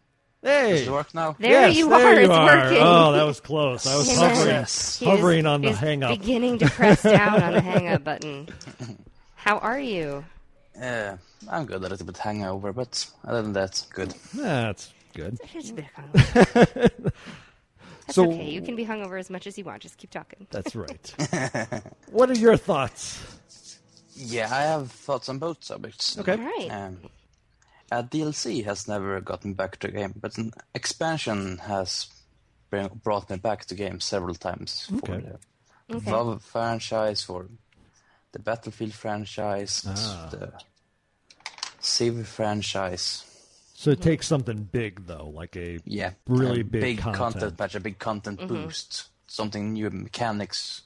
Hey. 0.43 0.71
Does 0.71 0.87
it 0.87 0.91
work 0.91 1.13
now? 1.15 1.35
There 1.39 1.51
yes, 1.51 1.75
you 1.75 1.89
there 1.89 2.07
are. 2.07 2.13
You 2.13 2.19
it's 2.21 2.29
are. 2.29 2.45
working. 2.45 2.77
Oh, 2.81 3.11
that 3.13 3.23
was 3.23 3.39
close. 3.39 3.85
I 3.87 3.95
was 3.95 4.15
hovering, 4.17 4.55
is- 4.57 4.97
he 4.97 5.05
is- 5.05 5.11
hovering 5.11 5.45
on 5.47 5.61
the 5.61 5.69
he's 5.69 5.77
hang 5.77 6.03
up. 6.03 6.17
Beginning 6.19 6.59
to 6.59 6.69
press 6.69 7.01
down 7.03 7.41
on 7.41 7.53
the 7.53 7.61
hang 7.61 7.87
up 7.87 8.03
button. 8.03 8.47
How 9.35 9.57
are 9.59 9.79
you? 9.79 10.23
Uh, 10.81 11.17
I'm 11.49 11.65
good. 11.65 11.77
A 11.83 11.87
little 11.89 12.05
bit 12.05 12.17
hangover, 12.17 12.71
but 12.73 13.05
other 13.25 13.41
than 13.41 13.53
that, 13.53 13.85
good. 13.93 14.11
That's 14.33 14.93
good. 15.13 15.37
There's 15.53 15.69
a 15.69 15.73
bit 15.73 15.85
of 15.97 16.03
hungover. 16.13 17.11
That's 18.05 18.15
So- 18.15 18.25
okay. 18.31 18.49
You 18.49 18.61
can 18.61 18.75
be 18.75 18.85
hungover 18.85 19.19
as 19.19 19.29
much 19.29 19.47
as 19.47 19.57
you 19.57 19.63
want. 19.63 19.81
Just 19.81 19.97
keep 19.97 20.11
talking. 20.11 20.47
That's 20.51 20.75
right. 20.75 21.13
what 22.11 22.29
are 22.29 22.35
your 22.37 22.57
thoughts? 22.57 23.21
Yeah, 24.13 24.47
I 24.51 24.61
have 24.63 24.91
thoughts 24.91 25.29
on 25.29 25.37
both 25.39 25.63
subjects. 25.63 26.17
Okay. 26.17 26.33
Alright. 26.33 26.71
Um, 26.71 26.97
a 27.91 28.03
DLC 28.03 28.63
has 28.65 28.87
never 28.87 29.21
gotten 29.21 29.53
back 29.53 29.77
to 29.79 29.87
a 29.87 29.91
game, 29.91 30.13
but 30.19 30.37
an 30.37 30.51
expansion 30.73 31.57
has 31.59 32.07
bring, 32.69 32.87
brought 33.03 33.29
me 33.29 33.37
back 33.37 33.65
to 33.65 33.75
games 33.75 34.03
several 34.05 34.35
times. 34.35 34.87
For 34.89 34.95
Okay. 35.13 35.25
the 35.87 35.95
Okay. 35.97 36.11
WoW 36.11 36.37
franchise, 36.39 37.23
for 37.23 37.47
the 38.31 38.39
Battlefield 38.39 38.93
franchise, 38.93 39.83
Ah. 39.87 40.29
the 40.31 40.53
Civ 41.79 42.27
franchise. 42.27 43.23
So 43.73 43.91
it 43.91 44.01
takes 44.01 44.27
something 44.27 44.63
big, 44.63 45.05
though, 45.05 45.27
like 45.29 45.55
a 45.55 45.79
Yeah, 45.85 46.13
really 46.27 46.61
a 46.61 46.63
big, 46.63 46.97
content. 46.99 47.57
patch, 47.57 47.75
a 47.75 47.79
big 47.79 47.99
content 47.99 48.39
Mhm. 48.39 48.47
boost, 48.47 49.07
something 49.27 49.73
new 49.73 49.89
mechanics. 49.91 50.81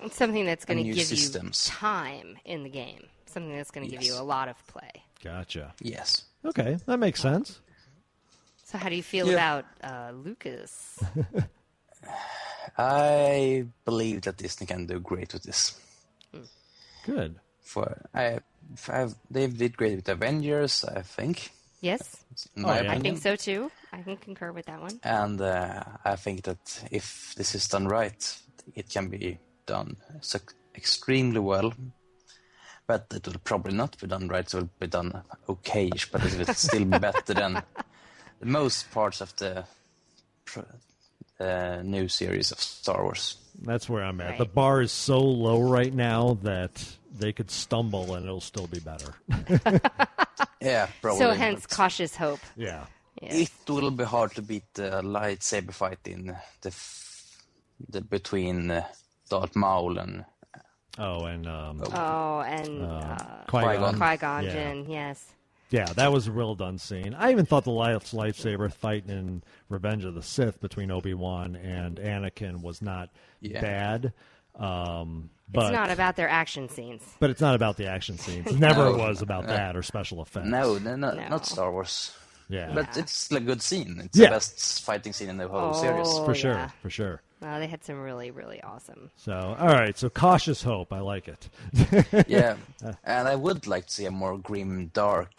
It's 0.00 0.16
something 0.16 0.46
that's 0.46 0.64
going 0.64 0.78
to 0.78 0.84
new 0.84 0.94
give 0.94 1.06
systems. 1.06 1.66
you 1.66 1.72
time 1.72 2.38
in 2.44 2.62
the 2.62 2.70
game. 2.70 3.08
Something 3.26 3.56
that's 3.56 3.70
going 3.70 3.86
to 3.86 3.90
give 3.90 4.02
you 4.02 4.14
a 4.14 4.22
lot 4.24 4.48
of 4.48 4.56
play. 4.66 5.04
Gotcha. 5.22 5.74
Yes. 5.80 6.24
Okay, 6.44 6.78
that 6.86 6.98
makes 6.98 7.20
sense. 7.20 7.60
So, 8.64 8.78
how 8.78 8.88
do 8.88 8.96
you 8.96 9.02
feel 9.02 9.26
Yeah. 9.28 9.34
about 9.34 9.64
uh, 9.82 10.12
Lucas? 10.12 10.98
I 12.78 13.66
believe 13.84 14.22
that 14.22 14.36
Disney 14.36 14.66
can 14.66 14.86
do 14.86 15.00
great 15.00 15.32
with 15.32 15.42
this. 15.42 15.78
Good. 17.08 17.36
For 17.62 18.02
I, 18.14 18.40
I've, 18.88 19.14
they 19.30 19.46
did 19.46 19.78
great 19.78 19.96
with 19.96 20.08
Avengers, 20.08 20.84
I 20.84 21.00
think. 21.00 21.52
Yes, 21.80 22.24
In 22.54 22.62
my 22.62 22.80
I 22.80 22.98
think 22.98 23.18
so 23.18 23.34
too. 23.34 23.70
I 23.92 24.02
can 24.02 24.16
concur 24.16 24.52
with 24.52 24.66
that 24.66 24.80
one. 24.80 25.00
And 25.02 25.40
uh, 25.40 25.84
I 26.04 26.16
think 26.16 26.42
that 26.42 26.82
if 26.90 27.34
this 27.36 27.54
is 27.54 27.66
done 27.68 27.88
right, 27.88 28.38
it 28.74 28.90
can 28.90 29.08
be 29.08 29.38
done 29.64 29.96
so 30.20 30.38
extremely 30.74 31.40
well. 31.40 31.72
But 32.86 33.06
it 33.14 33.26
will 33.26 33.38
probably 33.42 33.74
not 33.74 33.98
be 33.98 34.06
done 34.06 34.28
right. 34.28 34.44
It 34.44 34.54
will 34.54 34.68
be 34.78 34.86
done 34.86 35.22
okayish, 35.48 36.10
but 36.10 36.24
it 36.24 36.36
will 36.36 36.54
still 36.54 36.84
be 36.84 36.98
better 36.98 37.32
than 37.32 37.62
the 38.40 38.46
most 38.46 38.90
parts 38.90 39.20
of 39.22 39.34
the 39.36 39.64
uh, 41.40 41.80
new 41.82 42.08
series 42.08 42.52
of 42.52 42.60
Star 42.60 43.02
Wars. 43.02 43.36
That's 43.62 43.88
where 43.88 44.04
I'm 44.04 44.20
at. 44.20 44.30
Right. 44.30 44.38
The 44.38 44.44
bar 44.44 44.80
is 44.82 44.92
so 44.92 45.18
low 45.18 45.60
right 45.60 45.92
now 45.92 46.38
that 46.42 46.84
they 47.12 47.32
could 47.32 47.50
stumble 47.50 48.14
and 48.14 48.24
it'll 48.24 48.40
still 48.40 48.66
be 48.66 48.80
better. 48.80 49.14
Yeah, 50.60 50.88
probably. 51.00 51.20
So, 51.20 51.30
hence 51.30 51.66
cautious 51.66 52.16
hope. 52.16 52.40
Yeah. 52.56 52.84
It 53.22 53.50
will 53.68 53.90
be 53.92 54.02
hard 54.04 54.32
to 54.34 54.42
beat 54.42 54.64
the 54.74 55.02
lightsaber 55.02 55.72
fight 55.72 55.98
in 56.04 56.36
the, 56.62 56.68
f- 56.68 57.36
the 57.88 58.00
between 58.00 58.70
uh, 58.70 58.84
Darth 59.30 59.54
Maul 59.54 59.98
and 59.98 60.24
Oh, 60.98 61.24
and 61.26 61.46
um, 61.46 61.80
Oh, 61.92 62.40
and 62.40 62.82
uh, 62.82 62.86
uh, 62.88 63.44
Qui-Gon. 63.46 63.98
Qui-Gon 63.98 64.44
Jinn, 64.44 64.86
yes. 64.90 65.26
Yeah, 65.70 65.84
that 65.94 66.10
was 66.12 66.26
a 66.26 66.32
real 66.32 66.54
done 66.54 66.78
scene. 66.78 67.14
I 67.14 67.30
even 67.30 67.44
thought 67.44 67.64
the 67.64 67.70
light, 67.70 67.96
lightsaber 68.00 68.72
fight 68.72 69.04
in 69.06 69.42
Revenge 69.68 70.04
of 70.04 70.14
the 70.14 70.22
Sith 70.22 70.60
between 70.60 70.90
Obi 70.90 71.12
Wan 71.14 71.56
and 71.56 71.98
Anakin 71.98 72.62
was 72.62 72.80
not 72.80 73.10
Yeah. 73.40 73.60
bad. 73.60 74.12
Um, 74.58 75.30
but 75.50 75.66
it's 75.66 75.72
not 75.72 75.90
about 75.90 76.16
their 76.16 76.28
action 76.28 76.68
scenes. 76.68 77.02
But 77.20 77.30
it's 77.30 77.40
not 77.40 77.54
about 77.54 77.76
the 77.76 77.86
action 77.86 78.18
scenes. 78.18 78.46
It 78.48 78.58
never 78.58 78.84
No. 78.90 78.96
was 78.96 79.22
about 79.22 79.44
Uh, 79.44 79.48
that 79.48 79.76
or 79.76 79.82
special 79.82 80.20
effects. 80.22 80.46
No, 80.46 80.78
no, 80.78 80.96
no, 80.96 81.12
No. 81.12 81.28
not 81.28 81.46
Star 81.46 81.70
Wars. 81.70 82.12
Yeah. 82.48 82.72
But 82.74 82.96
it's 82.96 83.30
a 83.30 83.40
good 83.40 83.60
scene. 83.62 84.00
It's 84.04 84.16
Yeah. 84.18 84.28
the 84.28 84.36
best 84.36 84.82
fighting 84.82 85.12
scene 85.12 85.28
in 85.28 85.36
the 85.36 85.48
whole 85.48 85.74
Oh, 85.74 85.80
series. 85.80 86.08
For 86.24 86.34
sure, 86.34 86.52
yeah. 86.54 86.70
for 86.82 86.90
sure. 86.90 87.20
No, 87.40 87.58
they 87.60 87.66
had 87.68 87.84
some 87.84 88.00
really, 88.00 88.30
really 88.30 88.60
awesome. 88.62 89.10
So, 89.16 89.56
all 89.58 89.68
right. 89.68 89.96
So, 89.96 90.08
cautious 90.10 90.62
hope. 90.62 90.92
I 90.92 91.00
like 91.00 91.28
it. 91.28 91.48
yeah, 92.28 92.56
uh, 92.84 92.92
and 93.04 93.28
I 93.28 93.36
would 93.36 93.66
like 93.66 93.86
to 93.86 93.92
see 93.92 94.06
a 94.06 94.10
more 94.10 94.36
grim, 94.38 94.88
dark 94.92 95.30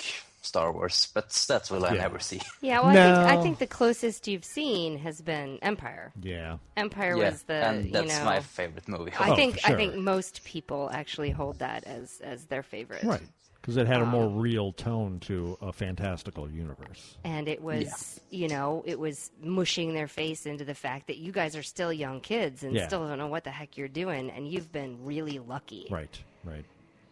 Star 0.41 0.71
Wars, 0.71 1.09
but 1.13 1.30
that 1.49 1.69
will 1.69 1.85
I 1.85 1.93
Yeah. 1.95 2.01
never 2.01 2.19
see. 2.19 2.39
Yeah, 2.61 2.80
well, 2.81 2.89
I, 2.89 2.93
think, 2.93 3.17
I 3.17 3.43
think 3.43 3.59
the 3.59 3.67
closest 3.67 4.27
you've 4.27 4.45
seen 4.45 4.97
has 4.99 5.21
been 5.21 5.59
Empire. 5.61 6.11
Yeah. 6.21 6.57
Empire 6.77 7.17
Yeah, 7.17 7.30
was 7.31 7.43
the 7.43 7.53
and 7.53 7.93
that's 7.93 8.13
you 8.13 8.19
know. 8.19 8.26
my 8.26 8.39
favorite 8.39 8.88
movie. 8.88 9.11
I 9.19 9.31
Oh, 9.31 9.35
think 9.35 9.59
for 9.59 9.71
I 9.73 9.76
think 9.76 9.95
most 9.95 10.43
people 10.45 10.89
actually 10.93 11.31
hold 11.31 11.59
that 11.59 11.84
as 11.85 12.21
as 12.23 12.45
their 12.45 12.63
favorite. 12.63 13.03
Right. 13.03 13.21
Because 13.61 13.76
it 13.77 13.88
had 13.88 14.02
a 14.02 14.06
more 14.06 14.26
Um, 14.26 14.38
real 14.38 14.72
tone 14.72 15.19
to 15.22 15.57
a 15.61 15.73
fantastical 15.73 16.49
universe. 16.49 17.18
And 17.26 17.48
it 17.49 17.61
was, 17.61 18.19
you 18.30 18.48
know, 18.48 18.84
it 18.86 18.98
was 18.98 19.31
mushing 19.41 19.94
their 19.94 20.07
face 20.07 20.45
into 20.45 20.64
the 20.64 20.73
fact 20.73 21.07
that 21.07 21.18
you 21.18 21.31
guys 21.31 21.56
are 21.57 21.64
still 21.64 21.91
young 21.91 22.22
kids 22.22 22.64
and 22.64 22.73
Yeah. 22.73 22.88
still 22.88 23.06
don't 23.07 23.18
know 23.18 23.27
what 23.27 23.44
the 23.44 23.52
heck 23.52 23.77
you're 23.77 23.88
doing, 23.90 24.30
and 24.31 24.48
you've 24.48 24.72
been 24.72 25.03
really 25.03 25.40
lucky. 25.40 25.88
Right, 25.91 26.18
right. 26.44 26.64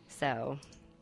So, 0.07 0.57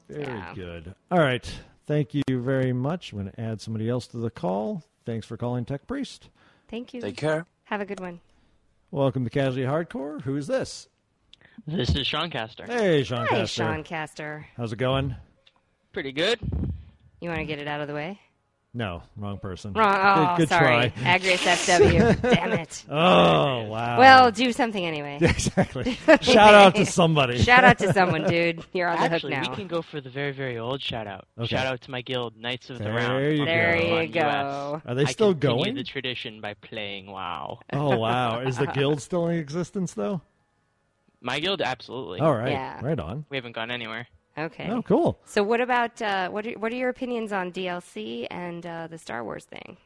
Very 0.09 0.23
yeah. 0.23 0.53
good. 0.55 0.95
All 1.11 1.19
right. 1.19 1.47
Thank 1.85 2.15
you 2.15 2.23
very 2.27 2.73
much. 2.73 3.11
I'm 3.11 3.19
going 3.19 3.31
to 3.31 3.39
add 3.39 3.61
somebody 3.61 3.87
else 3.87 4.07
to 4.07 4.17
the 4.17 4.31
call. 4.31 4.83
Thanks 5.05 5.27
for 5.27 5.37
calling 5.37 5.63
Tech 5.65 5.85
Priest. 5.85 6.29
Thank 6.67 6.93
you. 6.95 7.01
Take 7.01 7.17
care. 7.17 7.45
Have 7.65 7.81
a 7.81 7.85
good 7.85 7.99
one. 7.99 8.19
Welcome 8.89 9.23
to 9.23 9.29
Casually 9.29 9.65
Hardcore. 9.67 10.21
Who's 10.21 10.47
this? 10.47 10.89
This 11.67 11.95
is 11.95 12.07
Sean 12.07 12.31
Caster. 12.31 12.65
Hey, 12.65 13.03
Sean 13.03 13.19
Hi, 13.27 13.27
Caster. 13.27 13.63
Sean 13.63 13.83
Caster. 13.83 14.47
How's 14.57 14.73
it 14.73 14.77
going? 14.77 15.15
Pretty 15.95 16.11
good. 16.11 16.41
You 17.21 17.29
want 17.29 17.39
to 17.39 17.45
get 17.45 17.57
it 17.57 17.69
out 17.69 17.79
of 17.79 17.87
the 17.87 17.93
way? 17.93 18.19
No, 18.73 19.01
wrong 19.15 19.37
person. 19.37 19.71
Wrong. 19.71 19.95
Oh, 19.95 20.35
good, 20.35 20.49
good 20.49 20.53
oh, 20.53 20.59
sorry. 20.59 20.89
try. 20.89 21.17
Agrius 21.17 21.37
FW. 21.37 22.21
Damn 22.35 22.51
it. 22.51 22.83
Oh, 22.89 23.63
wow. 23.63 23.97
Well, 23.97 24.29
do 24.29 24.51
something 24.51 24.85
anyway. 24.85 25.19
Exactly. 25.21 25.97
Shout 26.19 26.53
out 26.53 26.75
to 26.75 26.85
somebody. 26.99 27.37
Shout 27.37 27.63
out 27.63 27.79
to 27.79 27.93
someone, 27.93 28.25
dude. 28.25 28.65
You're 28.73 28.89
on 28.89 28.97
the 28.99 29.05
Actually, 29.05 29.35
hook 29.35 29.51
we 29.51 29.55
can 29.55 29.67
go 29.69 29.81
for 29.81 30.01
the 30.01 30.09
very, 30.09 30.33
very 30.33 30.57
old 30.57 30.81
shout 30.81 31.07
out. 31.07 31.27
Okay. 31.37 31.47
Shout 31.47 31.65
out 31.65 31.79
to 31.83 31.91
my 31.91 32.01
guild, 32.01 32.35
Knights 32.35 32.69
of 32.69 32.79
the 32.79 32.83
There 32.83 32.93
Round. 32.93 33.23
you 33.23 33.31
on 33.31 33.37
go. 33.37 33.45
There 33.45 34.03
you 34.03 34.07
go. 34.09 34.19
US. 34.19 34.81
Are 34.85 34.95
they 34.95 35.05
I 35.05 35.11
still 35.11 35.33
continue 35.33 35.63
going? 35.63 35.75
the 35.75 35.83
tradition 35.85 36.41
by 36.41 36.55
playing 36.55 37.09
WoW. 37.09 37.59
Oh, 37.71 37.95
wow. 37.95 38.41
Is 38.41 38.57
the 38.57 38.65
guild 38.65 39.01
still 39.01 39.29
in 39.29 39.37
existence, 39.37 39.93
though? 39.93 40.19
My 41.21 41.39
guild, 41.39 41.61
absolutely. 41.61 42.19
All 42.19 42.35
right. 42.35 42.51
Yeah. 42.51 42.81
Right 42.83 42.99
on. 42.99 43.23
We 43.29 43.37
haven't 43.37 43.53
gone 43.53 43.71
anywhere. 43.71 44.09
Okay. 44.37 44.67
Oh, 44.69 44.81
cool. 44.81 45.17
So, 45.25 45.43
what 45.43 45.61
about 45.61 46.01
uh, 46.01 46.29
what? 46.29 46.45
Are, 46.45 46.51
what 46.59 46.71
are 46.73 46.75
your 46.75 46.89
opinions 46.89 47.31
on 47.31 47.51
DLC 47.51 48.27
and 48.29 48.65
uh, 48.65 48.87
the 48.87 48.97
Star 48.97 49.23
Wars 49.23 49.45
thing? 49.45 49.77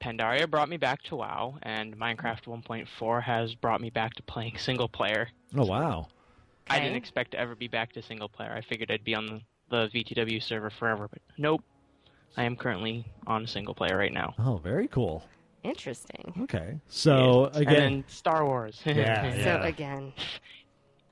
Pandaria 0.00 0.48
brought 0.50 0.68
me 0.68 0.76
back 0.76 1.02
to 1.04 1.16
WoW, 1.16 1.56
and 1.62 1.96
Minecraft 1.96 2.44
1.4 2.44 3.22
has 3.22 3.54
brought 3.54 3.80
me 3.80 3.90
back 3.90 4.14
to 4.14 4.22
playing 4.22 4.56
single 4.58 4.88
player. 4.88 5.28
Oh, 5.56 5.64
wow. 5.64 6.08
I 6.68 6.78
didn't 6.78 6.96
expect 6.96 7.32
to 7.32 7.38
ever 7.38 7.54
be 7.54 7.68
back 7.68 7.92
to 7.92 8.02
single 8.02 8.28
player. 8.28 8.52
I 8.54 8.60
figured 8.62 8.90
I'd 8.90 9.04
be 9.04 9.14
on 9.14 9.26
the, 9.70 9.88
the 9.90 10.04
VTW 10.04 10.42
server 10.42 10.70
forever, 10.70 11.08
but 11.10 11.20
nope. 11.38 11.62
I 12.36 12.44
am 12.44 12.56
currently 12.56 13.06
on 13.26 13.46
single 13.46 13.74
player 13.74 13.96
right 13.96 14.12
now. 14.12 14.34
Oh, 14.38 14.56
very 14.56 14.88
cool. 14.88 15.24
Interesting. 15.62 16.34
Okay. 16.42 16.78
So, 16.88 17.46
And 17.54 17.56
again. 17.62 17.74
then 17.74 18.04
Star 18.08 18.44
Wars. 18.44 18.80
Yeah, 18.84 19.32
So 19.44 19.60
again, 19.62 20.12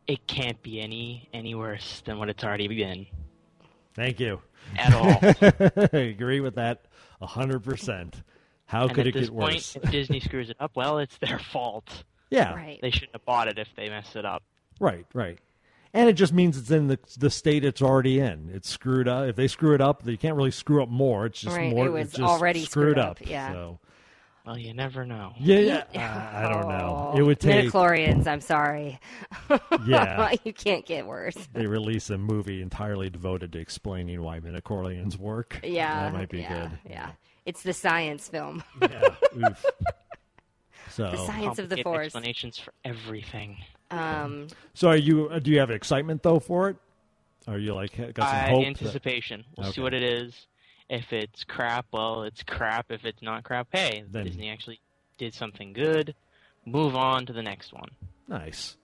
it 0.06 0.26
can't 0.26 0.60
be 0.62 0.80
any 0.80 1.28
any 1.32 1.54
worse 1.54 2.02
than 2.04 2.18
what 2.18 2.28
it's 2.28 2.44
already 2.44 2.68
been. 2.68 3.06
Thank 3.94 4.20
you. 4.20 4.40
At 4.78 4.94
all. 4.94 5.18
I 5.92 5.98
agree 5.98 6.40
with 6.40 6.54
that 6.54 6.86
100%. 7.20 8.14
How 8.66 8.84
and 8.84 8.90
could 8.94 9.00
at 9.00 9.06
it 9.08 9.14
this 9.14 9.28
get 9.28 9.38
point, 9.38 9.54
worse? 9.54 9.76
if 9.76 9.90
Disney 9.90 10.20
screws 10.20 10.48
it 10.50 10.56
up, 10.60 10.72
well, 10.76 10.98
it's 10.98 11.18
their 11.18 11.38
fault. 11.38 12.04
Yeah. 12.30 12.54
right. 12.54 12.78
They 12.80 12.90
shouldn't 12.90 13.12
have 13.12 13.24
bought 13.26 13.48
it 13.48 13.58
if 13.58 13.68
they 13.76 13.90
messed 13.90 14.16
it 14.16 14.24
up. 14.24 14.42
Right, 14.80 15.04
right. 15.12 15.38
and 15.92 16.08
it 16.08 16.14
just 16.14 16.32
means 16.32 16.56
it's 16.56 16.70
in 16.70 16.86
the 16.88 16.98
the 17.18 17.28
state 17.28 17.64
it's 17.64 17.82
already 17.82 18.18
in. 18.18 18.50
It's 18.54 18.68
screwed 18.70 19.06
up. 19.08 19.28
If 19.28 19.36
they 19.36 19.46
screw 19.48 19.74
it 19.74 19.82
up, 19.82 20.06
you 20.06 20.16
can't 20.16 20.36
really 20.36 20.50
screw 20.50 20.82
up 20.82 20.88
more. 20.88 21.26
It's 21.26 21.40
just 21.42 21.54
Right, 21.56 21.70
more. 21.70 21.86
it 21.86 21.90
was 21.90 22.06
it's 22.06 22.16
just 22.16 22.22
already 22.28 22.60
screwed 22.60 22.94
screwed 22.94 22.98
up. 22.98 23.20
up, 23.20 23.28
yeah. 23.28 23.52
So. 23.52 23.78
Well, 24.44 24.59
you 24.59 24.74
never 24.74 25.05
know. 25.06 25.32
Yeah, 25.39 25.59
yeah. 25.59 25.85
Uh, 25.94 26.47
I 26.47 26.52
don't 26.52 26.69
know. 26.69 27.14
It 27.16 27.23
would 27.23 27.39
take. 27.39 27.66
Midichlorians, 27.70 28.27
I'm 28.27 28.40
sorry. 28.40 28.98
Yeah. 29.86 30.35
you 30.44 30.52
can't 30.52 30.85
get 30.86 31.06
worse. 31.06 31.36
They 31.52 31.66
release 31.66 32.10
a 32.10 32.19
movie 32.19 32.60
entirely 32.62 33.10
devoted 33.10 33.52
to 33.52 33.59
explaining 33.59 34.20
why 34.23 34.40
midichlorians 34.40 35.16
work. 35.16 35.60
Yeah. 35.62 36.05
that 36.05 36.12
might 36.12 36.28
be 36.28 36.40
yeah, 36.40 36.69
good. 36.69 36.78
Yeah. 36.90 37.10
It's 37.47 37.62
the 37.62 37.73
science 37.73 38.28
film. 38.28 38.62
Yeah. 38.81 39.09
Oof. 39.36 39.64
So 40.90 41.10
The 41.10 41.16
science 41.27 41.59
of 41.59 41.69
the 41.69 41.77
Complicated 41.77 41.85
force. 41.85 42.05
Explanations 42.06 42.59
for 42.59 42.73
everything. 42.85 43.56
Um, 43.90 44.48
So 44.74 44.89
are 44.89 44.97
you? 44.97 45.28
uh, 45.28 45.39
Do 45.39 45.51
you 45.51 45.59
have 45.59 45.70
excitement 45.70 46.23
though 46.23 46.39
for 46.39 46.69
it? 46.70 46.77
Are 47.48 47.59
you 47.59 47.74
like 47.74 47.97
got 48.14 48.28
some 48.28 48.36
Uh, 48.39 48.48
hope? 48.48 48.60
that- 48.62 48.66
anticipation. 48.66 49.44
We'll 49.56 49.73
see 49.73 49.81
what 49.81 49.94
it 49.94 50.02
is. 50.02 50.47
If 50.88 51.12
it's 51.12 51.44
crap, 51.44 51.86
well, 51.92 52.22
it's 52.24 52.42
crap. 52.42 52.90
If 52.90 53.04
it's 53.04 53.22
not 53.22 53.44
crap, 53.44 53.68
hey, 53.72 54.04
Then- 54.10 54.24
Disney 54.24 54.50
actually 54.50 54.80
did 55.18 55.34
something 55.34 55.72
good. 55.72 56.14
Move 56.66 56.94
on 56.96 57.26
to 57.26 57.32
the 57.32 57.42
next 57.42 57.72
one. 57.72 57.88
Nice. 58.28 58.76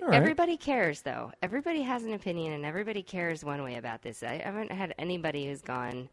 All 0.00 0.08
right. 0.08 0.16
Everybody 0.16 0.56
cares, 0.56 1.02
though. 1.02 1.30
Everybody 1.42 1.82
has 1.82 2.04
an 2.04 2.14
opinion, 2.14 2.52
and 2.54 2.64
everybody 2.64 3.02
cares 3.02 3.44
one 3.44 3.62
way 3.62 3.76
about 3.76 4.02
this. 4.02 4.22
I 4.22 4.38
haven't 4.42 4.72
had 4.72 4.94
anybody 4.98 5.46
who's 5.46 5.60
gone, 5.62 6.08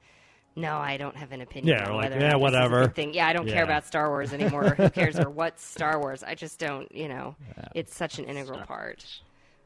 "No, 0.55 0.77
I 0.77 0.97
don't 0.97 1.15
have 1.15 1.31
an 1.31 1.41
opinion." 1.41 1.77
Yeah, 1.77 1.87
on 1.89 1.95
like, 1.95 2.03
whether 2.11 2.15
yeah, 2.19 2.31
not 2.31 2.39
this 2.41 2.49
is 2.49 2.55
a 2.55 2.59
whatever. 2.59 2.87
thing. 2.89 3.13
Yeah, 3.13 3.27
I 3.27 3.33
don't 3.33 3.47
Yeah. 3.47 3.53
care 3.53 3.63
about 3.63 3.85
Star 3.85 4.09
Wars 4.09 4.33
anymore. 4.33 4.75
Who 4.75 4.89
cares 4.89 5.17
or 5.19 5.29
what's 5.29 5.63
Star 5.75 5.99
Wars? 5.99 6.23
I 6.23 6.35
just 6.35 6.59
don't. 6.59 6.91
You 6.93 7.07
know, 7.07 7.35
it's 7.73 7.95
such 7.95 8.19
an 8.19 8.25
integral 8.25 8.59
part 8.61 9.05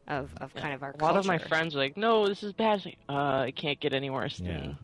of 0.07 0.29
of 0.37 0.53
kind 0.53 0.73
of 0.73 0.83
our 0.83 0.91
A 0.97 1.03
lot 1.03 1.17
of 1.17 1.25
my 1.25 1.39
friends 1.39 1.75
are 1.75 1.79
like, 1.79 1.97
"No, 1.97 2.27
this 2.27 2.43
is 2.43 2.53
bad." 2.53 2.75
It's 2.77 2.85
like, 2.85 2.99
Uh, 3.09 3.45
it 3.47 3.55
can't 3.55 3.79
get 3.79 3.93
any 3.93 4.09
worse 4.11 4.39
Yeah. 4.39 4.53
than 4.53 4.77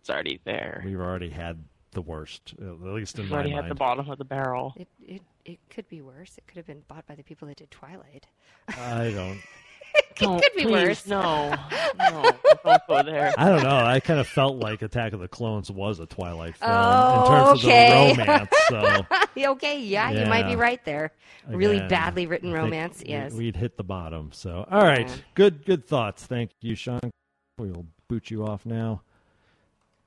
what's 0.00 0.10
already 0.10 0.40
there. 0.44 0.82
We've 0.84 1.00
already 1.00 1.28
had 1.30 1.62
the 1.92 2.00
worst, 2.02 2.54
at 2.60 2.80
least 2.80 3.16
in 3.18 3.24
We've 3.24 3.30
my 3.30 3.36
already 3.36 3.52
mind. 3.52 3.64
had 3.64 3.70
the 3.70 3.74
bottom 3.78 4.08
of 4.08 4.18
the 4.18 4.24
barrel. 4.24 4.74
It, 4.76 4.88
it 5.06 5.22
it 5.44 5.58
could 5.68 5.88
be 5.88 6.00
worse. 6.00 6.36
It 6.38 6.46
could 6.46 6.56
have 6.56 6.66
been 6.66 6.82
bought 6.88 7.06
by 7.06 7.14
the 7.14 7.22
people 7.22 7.48
that 7.48 7.56
did 7.58 7.70
Twilight. 7.70 8.26
I 8.68 9.10
don't. 9.14 9.38
it 9.94 10.16
Don't, 10.16 10.40
could 10.40 10.52
be 10.54 10.62
please, 10.62 10.70
worse. 10.72 11.06
No, 11.06 11.52
no, 11.98 12.30
don't 12.64 12.82
go 12.86 13.02
there. 13.02 13.32
I 13.36 13.48
don't 13.48 13.62
know. 13.64 13.76
I 13.76 13.98
kind 14.00 14.20
of 14.20 14.28
felt 14.28 14.56
like 14.56 14.82
Attack 14.82 15.14
of 15.14 15.20
the 15.20 15.26
Clones 15.28 15.70
was 15.70 15.98
a 15.98 16.06
Twilight 16.06 16.56
film 16.56 16.70
Oh, 16.72 17.24
in 17.24 17.30
terms 17.32 17.64
okay. 17.64 18.10
of 18.10 18.16
the 18.16 18.22
romance. 18.22 18.50
So 18.68 19.06
okay, 19.52 19.80
yeah, 19.80 20.10
you 20.12 20.26
might 20.26 20.46
be 20.46 20.54
right 20.56 20.82
there. 20.84 21.12
Really 21.48 21.80
badly 21.80 22.26
written 22.26 22.52
romance. 22.52 23.02
Yes. 23.04 23.32
we'd 23.32 23.56
hit 23.56 23.76
the 23.76 23.82
bottom. 23.84 24.30
So 24.32 24.64
all 24.70 24.82
right, 24.84 25.08
Yeah. 25.08 25.14
good 25.34 25.64
good 25.66 25.84
thoughts. 25.86 26.24
Thank 26.24 26.52
you, 26.60 26.74
Sean. 26.76 27.00
We'll 27.58 27.86
boot 28.08 28.30
you 28.30 28.46
off 28.46 28.64
now. 28.64 29.02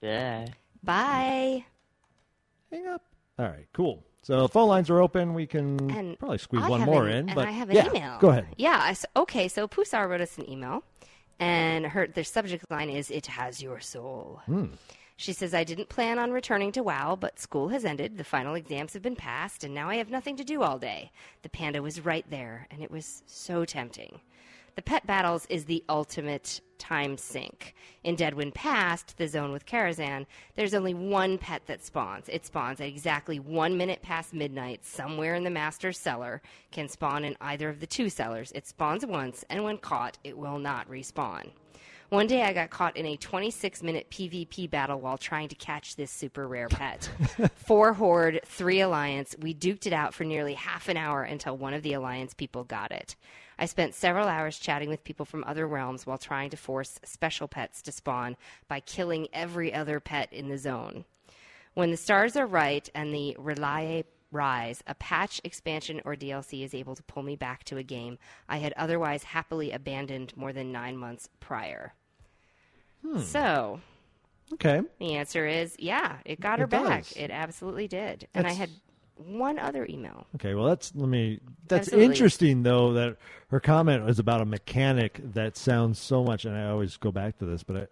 Yeah. 0.04 0.48
Bye. 0.84 1.66
Hang 2.72 2.88
up. 2.88 3.02
All 3.40 3.46
right, 3.46 3.68
cool. 3.74 4.04
So 4.22 4.48
phone 4.48 4.68
lines 4.70 4.90
are 4.90 5.02
open. 5.02 5.34
We 5.34 5.48
can 5.48 5.90
And 5.92 6.18
probably 6.20 6.38
squeeze 6.38 6.64
I 6.64 6.70
one 6.70 6.80
have 6.82 6.88
more 6.88 7.08
an- 7.08 7.12
in. 7.12 7.30
And 7.30 7.36
but 7.36 7.48
I 7.48 7.52
have 7.52 7.70
an 7.70 7.76
yeah, 7.76 7.90
email. 7.90 8.20
Go 8.20 8.30
ahead. 8.30 8.48
Yeah. 8.58 8.80
I 8.82 8.92
s 8.92 9.06
okay. 9.16 9.48
So 9.48 9.68
Pusar 9.68 10.08
wrote 10.10 10.22
us 10.22 10.38
an 10.38 10.50
email, 10.50 10.84
and 11.40 11.86
her 11.88 12.08
the 12.08 12.24
subject 12.24 12.70
line 12.70 12.90
is 12.90 13.10
"It 13.12 13.28
has 13.28 13.62
your 13.62 13.80
soul." 13.80 14.42
Hmm. 14.46 14.66
She 15.16 15.32
says, 15.32 15.54
I 15.54 15.64
didn't 15.64 15.90
plan 15.90 16.18
on 16.18 16.32
returning 16.32 16.72
to 16.72 16.82
WoW, 16.82 17.16
but 17.16 17.40
school 17.40 17.70
has 17.70 17.86
ended, 17.86 18.18
the 18.18 18.24
final 18.24 18.56
exams 18.56 18.94
have 18.94 19.04
been 19.04 19.16
passed, 19.16 19.64
and 19.64 19.72
now 19.74 19.88
I 19.88 19.98
have 19.98 20.10
nothing 20.10 20.36
to 20.38 20.44
do 20.44 20.64
all 20.64 20.80
day. 20.80 21.12
The 21.44 21.50
panda 21.50 21.84
was 21.84 22.04
right 22.04 22.26
there, 22.32 22.68
and 22.72 22.82
it 22.82 22.90
was 22.90 23.22
so 23.28 23.64
tempting. 23.64 24.20
The 24.76 24.82
pet 24.82 25.06
battles 25.06 25.46
is 25.50 25.66
the 25.66 25.84
ultimate 25.88 26.60
time 26.80 27.16
sink. 27.16 27.76
In 28.04 28.16
Deadwind 28.16 28.56
Pass, 28.56 29.04
the 29.04 29.28
zone 29.28 29.52
with 29.52 29.68
Karazhan, 29.68 30.26
there's 30.56 30.74
only 30.74 30.96
one 30.96 31.38
pet 31.38 31.68
that 31.68 31.86
spawns. 31.86 32.28
It 32.28 32.44
spawns 32.44 32.82
at 32.82 32.88
exactly 32.88 33.40
one 33.40 33.78
minute 33.78 34.02
past 34.02 34.34
midnight, 34.34 34.84
somewhere 34.84 35.36
in 35.36 35.44
the 35.44 35.52
master's 35.52 36.00
cellar, 36.00 36.42
can 36.72 36.90
spawn 36.90 37.24
in 37.24 37.38
either 37.40 37.70
of 37.70 37.82
the 37.82 37.88
two 37.88 38.10
cellars. 38.10 38.52
It 38.54 38.66
spawns 38.66 39.06
once, 39.06 39.46
and 39.48 39.64
when 39.64 39.78
caught, 39.78 40.18
it 40.24 40.38
will 40.40 40.58
not 40.58 40.90
respawn. 40.90 41.52
One 42.14 42.28
day 42.28 42.44
I 42.44 42.54
got 42.54 42.70
caught 42.70 42.96
in 42.96 43.08
a 43.08 43.18
26 43.18 43.82
minute 43.82 44.08
PvP 44.12 44.70
battle 44.70 45.00
while 45.00 45.18
trying 45.18 45.48
to 45.48 45.56
catch 45.56 45.96
this 45.96 46.12
super 46.12 46.48
rare 46.48 46.70
pet. 46.70 47.10
Four 47.56 47.94
Horde, 47.94 48.40
three 48.46 48.82
Alliance. 48.82 49.36
We 49.40 49.56
duked 49.56 49.88
it 49.88 49.94
out 49.94 50.14
for 50.14 50.24
nearly 50.24 50.54
half 50.54 50.90
an 50.90 50.96
hour 50.96 51.24
until 51.24 51.58
one 51.58 51.74
of 51.74 51.82
the 51.82 51.94
Alliance 51.94 52.36
people 52.36 52.66
got 52.66 52.92
it. 52.92 53.16
I 53.58 53.66
spent 53.66 53.96
several 53.96 54.28
hours 54.28 54.60
chatting 54.60 54.90
with 54.90 55.04
people 55.04 55.26
from 55.26 55.44
other 55.46 55.66
realms 55.66 56.06
while 56.06 56.20
trying 56.20 56.52
to 56.52 56.56
force 56.56 57.00
special 57.04 57.48
pets 57.48 57.82
to 57.82 57.92
spawn 57.92 58.38
by 58.68 58.80
killing 58.80 59.28
every 59.34 59.74
other 59.74 60.00
pet 60.00 60.32
in 60.32 60.50
the 60.50 60.60
zone. 60.60 61.06
When 61.74 61.90
the 61.90 61.98
stars 61.98 62.36
are 62.36 62.46
right 62.46 62.88
and 62.94 63.12
the 63.12 63.36
Relay 63.40 64.04
Rise, 64.32 64.84
a 64.86 64.94
patch, 64.94 65.42
expansion, 65.44 66.00
or 66.06 66.16
DLC 66.16 66.64
is 66.64 66.76
able 66.76 66.94
to 66.94 67.02
pull 67.02 67.24
me 67.24 67.36
back 67.36 67.64
to 67.64 67.78
a 67.78 67.84
game 67.84 68.20
I 68.48 68.58
had 68.58 68.74
otherwise 68.74 69.24
happily 69.24 69.72
abandoned 69.72 70.38
more 70.38 70.54
than 70.54 70.72
nine 70.72 70.96
months 70.96 71.28
prior. 71.40 71.96
Hmm. 73.06 73.20
So, 73.20 73.82
Okay. 74.54 74.82
the 75.00 75.16
answer 75.16 75.46
is 75.48 75.76
yeah, 75.80 76.18
it 76.26 76.40
got 76.40 76.60
her 76.60 76.66
It 76.66 76.70
back. 76.72 77.04
does. 77.04 77.14
It 77.18 77.32
absolutely 77.32 77.88
did. 77.88 78.28
And 78.34 78.46
I 78.48 78.52
had 78.52 78.70
one 79.16 79.60
other 79.60 79.86
email. 79.90 80.26
Okay, 80.36 80.54
well 80.56 80.66
that's 80.66 80.94
let 80.96 81.08
me 81.10 81.40
that's 81.68 81.88
Absolutely. 81.90 82.06
interesting 82.06 82.64
though 82.64 82.94
that 82.94 83.18
her 83.50 83.60
comment 83.60 84.04
was 84.06 84.20
about 84.20 84.42
a 84.42 84.46
mechanic 84.46 85.20
that 85.34 85.56
sounds 85.56 86.00
so 86.00 86.24
much 86.24 86.46
and 86.46 86.56
I 86.56 86.70
always 86.70 86.98
go 86.98 87.12
back 87.12 87.38
to 87.40 87.46
this 87.46 87.64
but 87.64 87.90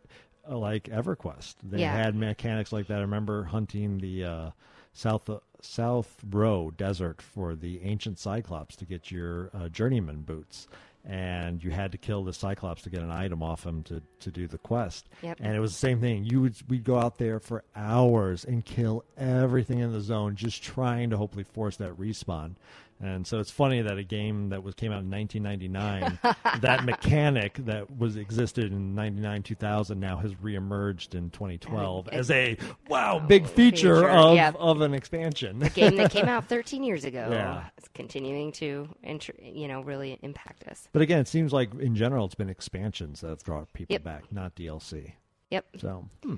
I, 0.47 0.53
like 0.53 0.85
EverQuest. 0.85 1.55
They 1.63 1.81
Yeah. 1.81 1.95
had 1.95 2.15
mechanics 2.15 2.71
like 2.71 2.87
that. 2.87 2.97
I 2.97 3.01
remember 3.01 3.43
hunting 3.43 3.99
the 3.99 4.23
uh, 4.25 4.49
South 4.93 5.29
uh, 5.29 5.39
South 5.61 6.17
Ro 6.29 6.71
Desert 6.75 7.21
for 7.21 7.53
the 7.55 7.81
ancient 7.83 8.17
Cyclops 8.17 8.75
to 8.77 8.85
get 8.85 9.11
your 9.11 9.51
uh, 9.53 9.69
journeyman 9.69 10.21
boots. 10.21 10.67
And 11.03 11.63
you 11.63 11.71
had 11.71 11.91
to 11.93 11.97
kill 11.97 12.23
the 12.23 12.33
Cyclops 12.33 12.83
to 12.83 12.89
get 12.91 13.01
an 13.01 13.09
item 13.09 13.41
off 13.41 13.65
him 13.65 13.81
to, 13.83 14.03
to 14.19 14.31
do 14.31 14.47
the 14.47 14.59
quest. 14.59 15.09
Yep. 15.23 15.37
And 15.41 15.55
it 15.55 15.59
was 15.59 15.71
the 15.71 15.79
same 15.79 15.99
thing. 15.99 16.25
You 16.25 16.41
would 16.41 16.55
we'd 16.69 16.83
go 16.83 16.99
out 16.99 17.17
there 17.17 17.39
for 17.39 17.63
hours 17.75 18.45
and 18.45 18.63
kill 18.63 19.03
everything 19.17 19.79
in 19.79 19.91
the 19.91 20.01
zone, 20.01 20.35
just 20.35 20.61
trying 20.61 21.09
to 21.09 21.17
hopefully 21.17 21.43
force 21.43 21.77
that 21.77 21.97
respawn. 21.97 22.55
And 23.03 23.25
so 23.25 23.39
it's 23.39 23.49
funny 23.49 23.81
that 23.81 23.97
a 23.97 24.03
game 24.03 24.49
that 24.49 24.61
was 24.63 24.75
came 24.75 24.91
out 24.91 25.01
in 25.01 25.09
1999, 25.09 26.19
that 26.61 26.85
mechanic 26.85 27.55
that 27.65 27.89
was 27.97 28.15
existed 28.15 28.71
in 28.71 28.93
99 28.93 29.41
2000 29.43 29.99
now 29.99 30.17
has 30.17 30.33
reemerged 30.35 31.15
in 31.15 31.31
2012 31.31 32.07
Uh, 32.07 32.11
as 32.11 32.29
a 32.29 32.57
wow 32.89 33.17
big 33.19 33.47
feature, 33.47 33.95
feature, 33.95 34.09
of 34.09 34.35
yep. 34.35 34.55
of 34.59 34.81
an 34.81 34.93
expansion. 34.93 35.63
A 35.63 35.69
game 35.69 35.95
that 35.95 36.11
came 36.11 36.25
out 36.29 36.47
13 36.47 36.83
years 36.83 37.03
ago 37.03 37.27
Yeah. 37.31 37.63
is 37.81 37.87
continuing 37.93 38.51
to, 38.53 38.87
intr- 39.03 39.35
you 39.55 39.67
know, 39.67 39.81
really 39.81 40.19
impact 40.21 40.67
us. 40.67 40.87
But 40.93 41.01
again, 41.01 41.19
it 41.19 41.27
seems 41.27 41.51
like 41.51 41.73
in 41.79 41.95
general 41.95 42.25
it's 42.25 42.35
been 42.35 42.49
expansions 42.49 43.21
that 43.21 43.29
have 43.29 43.43
brought 43.43 43.73
people 43.73 43.93
Yep. 43.95 44.03
back, 44.03 44.31
not 44.31 44.55
DLC. 44.55 45.13
Yep. 45.49 45.65
So 45.79 46.07
hmm. 46.23 46.35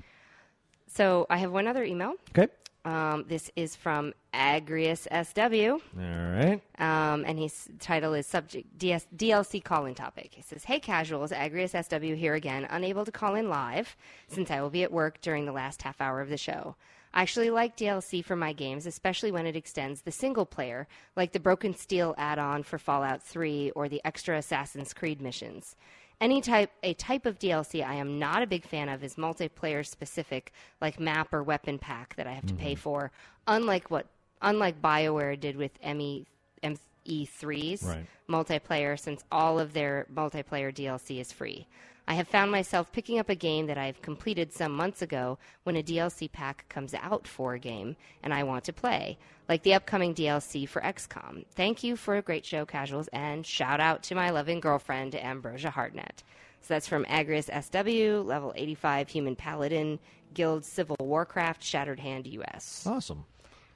So 0.86 1.26
I 1.28 1.38
have 1.38 1.50
one 1.52 1.66
other 1.66 1.84
email. 1.84 2.14
okay, 2.30 2.50
Um, 2.84 3.24
this 3.28 3.50
is 3.56 3.74
from 3.74 4.12
Agrius 4.34 5.06
SW. 5.10 5.82
all 5.98 6.32
right. 6.32 6.60
Um, 6.78 7.24
and 7.26 7.38
his 7.38 7.68
title 7.78 8.12
is 8.12 8.26
subject 8.26 8.78
DS, 8.78 9.06
DLC 9.16 9.62
call 9.62 9.86
in 9.86 9.94
topic. 9.94 10.32
He 10.34 10.42
says, 10.42 10.64
Hey 10.64 10.80
casuals, 10.80 11.30
Agrius 11.30 11.72
SW 11.72 12.14
here 12.14 12.34
again, 12.34 12.66
unable 12.68 13.04
to 13.06 13.12
call 13.12 13.34
in 13.36 13.48
live 13.48 13.96
since 14.28 14.50
I 14.50 14.60
will 14.60 14.70
be 14.70 14.82
at 14.82 14.92
work 14.92 15.20
during 15.22 15.46
the 15.46 15.52
last 15.52 15.82
half 15.82 16.00
hour 16.00 16.20
of 16.20 16.28
the 16.28 16.36
show. 16.36 16.76
I 17.14 17.22
actually 17.22 17.50
like 17.50 17.76
DLC 17.76 18.24
for 18.24 18.34
my 18.34 18.52
games, 18.52 18.86
especially 18.86 19.30
when 19.30 19.46
it 19.46 19.54
extends 19.54 20.02
the 20.02 20.10
single 20.10 20.44
player, 20.44 20.88
like 21.14 21.30
the 21.30 21.38
Broken 21.38 21.72
Steel 21.74 22.12
add 22.18 22.40
on 22.40 22.64
for 22.64 22.76
Fallout 22.76 23.22
3 23.22 23.70
or 23.70 23.88
the 23.88 24.00
extra 24.04 24.36
Assassin's 24.36 24.92
Creed 24.92 25.22
missions. 25.22 25.76
Any 26.20 26.40
type 26.40 26.70
a 26.82 26.94
type 26.94 27.26
of 27.26 27.38
DLC 27.38 27.84
I 27.84 27.94
am 27.94 28.18
not 28.18 28.42
a 28.42 28.46
big 28.46 28.64
fan 28.64 28.88
of 28.88 29.02
is 29.02 29.16
multiplayer 29.16 29.86
specific, 29.86 30.52
like 30.80 31.00
map 31.00 31.32
or 31.34 31.42
weapon 31.42 31.78
pack 31.78 32.14
that 32.16 32.26
I 32.26 32.32
have 32.32 32.46
to 32.46 32.54
pay 32.54 32.72
mm-hmm. 32.72 32.80
for. 32.80 33.12
Unlike 33.46 33.90
what 33.90 34.06
unlike 34.40 34.80
BioWare 34.80 35.38
did 35.38 35.56
with 35.56 35.72
ME 35.82 36.26
ME3's 36.62 37.82
Right. 37.82 38.06
multiplayer, 38.28 38.98
since 38.98 39.22
all 39.30 39.58
of 39.58 39.72
their 39.72 40.06
multiplayer 40.12 40.74
DLC 40.74 41.20
is 41.20 41.32
free. 41.32 41.66
I 42.06 42.14
have 42.14 42.28
found 42.28 42.50
myself 42.50 42.92
picking 42.92 43.18
up 43.18 43.28
a 43.30 43.34
game 43.34 43.66
that 43.66 43.78
I've 43.78 44.02
completed 44.02 44.52
some 44.52 44.72
months 44.72 45.00
ago 45.00 45.38
when 45.62 45.76
a 45.76 45.82
DLC 45.82 46.30
pack 46.30 46.68
comes 46.68 46.92
out 46.94 47.26
for 47.26 47.54
a 47.54 47.58
game 47.58 47.96
and 48.22 48.34
I 48.34 48.42
want 48.42 48.64
to 48.64 48.72
play, 48.72 49.16
like 49.48 49.62
the 49.62 49.74
upcoming 49.74 50.14
DLC 50.14 50.68
for 50.68 50.82
XCOM. 50.82 51.46
Thank 51.54 51.82
you 51.82 51.96
for 51.96 52.16
a 52.16 52.22
great 52.22 52.44
show, 52.44 52.66
casuals, 52.66 53.08
and 53.08 53.46
shout 53.46 53.80
out 53.80 54.02
to 54.04 54.14
my 54.14 54.30
loving 54.30 54.60
girlfriend, 54.60 55.14
Ambrosia 55.14 55.70
Hartnett. 55.70 56.22
So 56.60 56.74
that's 56.74 56.88
from 56.88 57.04
Agrius 57.06 57.50
SW, 57.50 58.26
level 58.26 58.52
85 58.54 59.08
Human 59.08 59.36
Paladin, 59.36 59.98
Guild 60.34 60.64
Civil 60.64 60.96
Warcraft, 61.00 61.62
Shattered 61.62 62.00
Hand 62.00 62.26
US. 62.26 62.86
Awesome. 62.86 63.24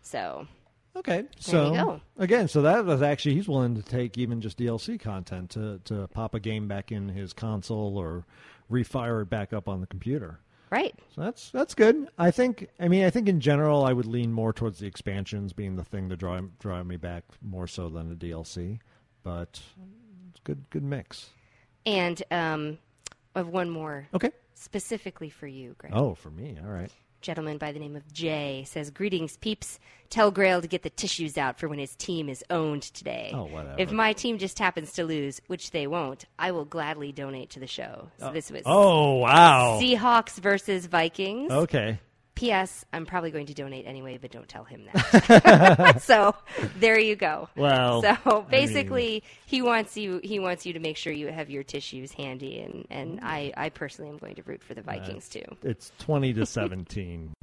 So, 0.02 0.46
Okay, 0.98 1.24
so 1.38 2.00
again, 2.18 2.48
so 2.48 2.62
that 2.62 2.84
was 2.84 3.02
actually 3.02 3.34
he's 3.36 3.48
willing 3.48 3.76
to 3.76 3.82
take 3.82 4.18
even 4.18 4.40
just 4.40 4.58
DLC 4.58 4.98
content 4.98 5.50
to 5.50 5.80
to 5.84 6.08
pop 6.08 6.34
a 6.34 6.40
game 6.40 6.66
back 6.66 6.90
in 6.90 7.08
his 7.08 7.32
console 7.32 7.96
or 7.96 8.24
refire 8.70 9.22
it 9.22 9.30
back 9.30 9.52
up 9.52 9.68
on 9.68 9.80
the 9.80 9.86
computer. 9.86 10.40
Right. 10.70 10.94
So 11.14 11.22
that's 11.22 11.50
that's 11.50 11.74
good. 11.74 12.08
I 12.18 12.30
think. 12.30 12.68
I 12.78 12.88
mean, 12.88 13.04
I 13.04 13.10
think 13.10 13.28
in 13.28 13.40
general, 13.40 13.84
I 13.84 13.92
would 13.92 14.06
lean 14.06 14.32
more 14.32 14.52
towards 14.52 14.78
the 14.80 14.86
expansions 14.86 15.52
being 15.52 15.76
the 15.76 15.84
thing 15.84 16.08
to 16.10 16.16
draw 16.16 16.40
draw 16.58 16.82
me 16.82 16.96
back 16.96 17.24
more 17.42 17.66
so 17.66 17.88
than 17.88 18.08
the 18.08 18.16
DLC. 18.16 18.80
But 19.22 19.60
it's 20.30 20.40
good 20.44 20.68
good 20.70 20.82
mix. 20.82 21.30
And 21.86 22.22
um, 22.30 22.78
I 23.34 23.38
have 23.38 23.48
one 23.48 23.70
more. 23.70 24.08
Okay. 24.12 24.30
Specifically 24.54 25.30
for 25.30 25.46
you, 25.46 25.74
Greg. 25.78 25.92
Oh, 25.94 26.14
for 26.14 26.30
me, 26.30 26.58
all 26.62 26.70
right. 26.70 26.90
Gentleman 27.20 27.58
by 27.58 27.72
the 27.72 27.78
name 27.80 27.96
of 27.96 28.12
Jay 28.12 28.64
says, 28.66 28.90
"Greetings, 28.90 29.36
peeps. 29.36 29.78
Tell 30.08 30.30
Grail 30.30 30.62
to 30.62 30.68
get 30.68 30.82
the 30.82 30.90
tissues 30.90 31.36
out 31.36 31.58
for 31.58 31.68
when 31.68 31.78
his 31.78 31.94
team 31.96 32.28
is 32.28 32.42
owned 32.48 32.82
today. 32.82 33.30
Oh, 33.34 33.44
whatever. 33.44 33.74
If 33.78 33.90
my 33.92 34.12
team 34.14 34.38
just 34.38 34.58
happens 34.58 34.92
to 34.92 35.04
lose, 35.04 35.40
which 35.48 35.70
they 35.72 35.86
won't, 35.86 36.24
I 36.38 36.52
will 36.52 36.64
gladly 36.64 37.12
donate 37.12 37.50
to 37.50 37.60
the 37.60 37.66
show." 37.66 38.08
So 38.18 38.28
Oh. 38.28 38.32
this 38.32 38.50
was 38.50 38.62
Oh, 38.64 39.14
wow. 39.16 39.78
Seahawks 39.82 40.38
versus 40.38 40.86
Vikings. 40.86 41.50
Okay. 41.52 41.98
P.S. 42.38 42.84
I'm 42.92 43.04
probably 43.04 43.32
going 43.32 43.46
to 43.46 43.54
donate 43.54 43.84
anyway, 43.84 44.16
but 44.20 44.30
don't 44.30 44.48
tell 44.48 44.62
him 44.62 44.86
that. 44.92 45.98
so 46.02 46.36
there 46.78 46.98
you 46.98 47.16
go. 47.16 47.48
Well, 47.56 48.02
so 48.02 48.16
I 48.24 48.40
basically, 48.48 49.24
he 49.44 49.60
wants 49.60 49.96
you. 49.96 50.20
He 50.22 50.38
wants 50.38 50.64
you 50.64 50.72
to 50.74 50.78
make 50.78 50.96
sure 50.96 51.12
you 51.12 51.26
have 51.28 51.50
your 51.50 51.64
tissues 51.64 52.12
handy, 52.12 52.60
and 52.60 52.86
and 52.90 53.20
I 53.22 53.52
I 53.56 53.70
personally 53.70 54.10
am 54.10 54.18
going 54.18 54.36
to 54.36 54.42
root 54.44 54.62
for 54.62 54.74
the 54.74 54.82
Vikings 54.82 55.28
too. 55.28 55.44
It's 55.64 55.90
twenty 55.98 56.32
to 56.34 56.46
seventeen, 56.58 57.34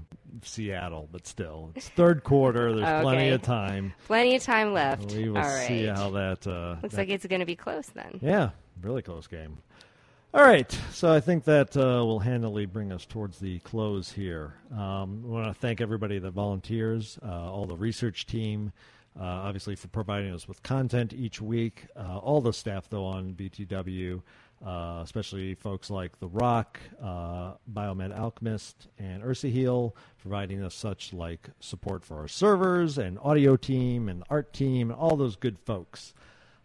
Seattle, 0.44 1.10
but 1.12 1.28
still, 1.28 1.72
it's 1.76 1.90
third 1.90 2.24
quarter. 2.24 2.74
There's 2.74 3.02
plenty 3.04 3.30
of 3.30 3.42
time. 3.42 3.94
Plenty 4.08 4.36
of 4.36 4.44
time 4.44 4.72
left. 4.74 5.12
We 5.12 5.28
will 5.30 5.40
All 5.40 5.44
right. 5.44 5.68
see 5.68 5.86
how 5.88 6.12
that. 6.12 6.48
Uh, 6.48 6.78
Looks 6.82 6.96
that- 6.96 7.02
like 7.02 7.10
it's 7.10 7.26
going 7.26 7.42
to 7.42 7.46
be 7.46 7.58
close 7.58 7.88
then. 7.88 8.20
Yeah, 8.22 8.52
really 8.82 9.02
close 9.02 9.28
game. 9.28 9.58
All 10.36 10.44
right, 10.44 10.70
so 10.92 11.14
I 11.14 11.22
think 11.22 11.46
that 11.46 11.78
uh, 11.78 12.04
will 12.04 12.20
handily 12.20 12.66
bring 12.66 12.92
us 12.92 13.06
towards 13.06 13.40
the 13.40 13.60
close 13.60 14.12
here. 14.12 14.56
Um, 14.70 15.24
I 15.26 15.30
want 15.30 15.48
to 15.48 15.54
thank 15.54 15.80
everybody 15.80 16.20
that 16.20 16.32
volunteers, 16.32 17.18
uh, 17.26 17.50
all 17.50 17.66
the 17.66 17.78
research 17.78 18.26
team, 18.26 18.74
uh, 19.18 19.24
obviously 19.24 19.78
for 19.78 19.88
providing 19.88 20.34
us 20.34 20.46
with 20.46 20.62
content 20.62 21.14
each 21.14 21.40
week. 21.40 21.86
Uh, 21.96 22.18
all 22.18 22.42
the 22.42 22.52
staff 22.52 22.90
though 22.90 23.06
on 23.06 23.34
VTW, 23.34 24.22
uh, 24.66 25.00
especially 25.02 25.56
folks 25.56 25.90
like 25.90 26.20
The 26.20 26.28
Rock, 26.28 26.82
uh, 27.02 27.54
Biomed 27.72 28.14
Alchemist, 28.14 28.90
and 29.00 29.24
Ursa 29.24 29.48
Heal, 29.48 29.96
providing 30.18 30.62
us 30.62 30.76
such 30.76 31.14
like 31.14 31.48
support 31.62 32.04
for 32.04 32.18
our 32.20 32.28
servers 32.28 32.98
and 32.98 33.18
audio 33.20 33.56
team 33.56 34.10
and 34.10 34.22
art 34.30 34.52
team 34.52 34.92
and 34.92 35.00
all 35.00 35.16
those 35.16 35.38
good 35.38 35.58
folks. 35.60 36.14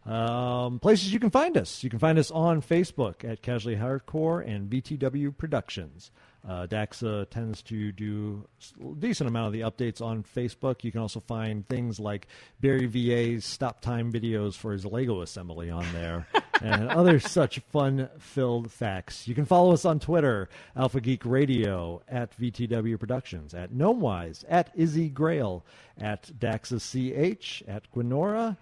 Um, 0.07 0.79
places 0.79 1.13
you 1.13 1.21
can 1.21 1.31
find 1.31 1.57
us. 1.57 1.85
You 1.85 1.91
can 1.91 1.99
find 1.99 2.19
us 2.19 2.31
on 2.31 2.63
Facebook 2.63 3.23
at 3.25 3.43
Casually 3.43 3.77
Hardcore 3.77 4.47
and 4.47 4.71
VTW 4.71 5.37
Productions. 5.37 6.11
Uh, 6.49 6.67
Daxa 6.67 7.29
tends 7.29 7.61
to 7.63 7.93
do 7.93 8.47
a 8.81 8.95
decent 8.95 9.29
amount 9.29 9.49
of 9.49 9.53
the 9.53 9.61
updates 9.61 10.01
on 10.01 10.23
Facebook. 10.23 10.83
You 10.83 10.91
can 10.91 11.03
also 11.03 11.21
find 11.21 11.69
things 11.69 12.01
like 12.01 12.29
Barry 12.61 12.87
VA's 12.87 13.45
stop 13.45 13.83
time 13.83 14.11
videos 14.11 14.55
for 14.55 14.73
his 14.73 14.87
Lego 14.87 15.21
assembly 15.21 15.69
on 15.69 15.85
there 15.93 16.27
and 16.63 16.89
other 16.89 17.21
such 17.21 17.59
fun 17.71 18.09
filled 18.19 18.73
facts. 18.73 19.29
You 19.29 19.35
can 19.35 19.45
follow 19.45 19.73
us 19.73 19.85
on 19.85 20.01
Twitter, 20.01 20.49
Alpha 20.75 21.03
Geek 21.03 21.27
Radio, 21.27 22.01
at 22.09 22.35
VTW 22.39 22.99
Productions, 22.99 23.53
at 23.53 23.73
Gnomewise, 23.73 24.45
at 24.49 24.71
Izzy 24.75 25.11
Grail, 25.11 25.63
at 25.99 26.31
Daxa 26.39 26.81
CH, 26.81 27.63
at 27.69 27.91
Gwenora. 27.93 28.57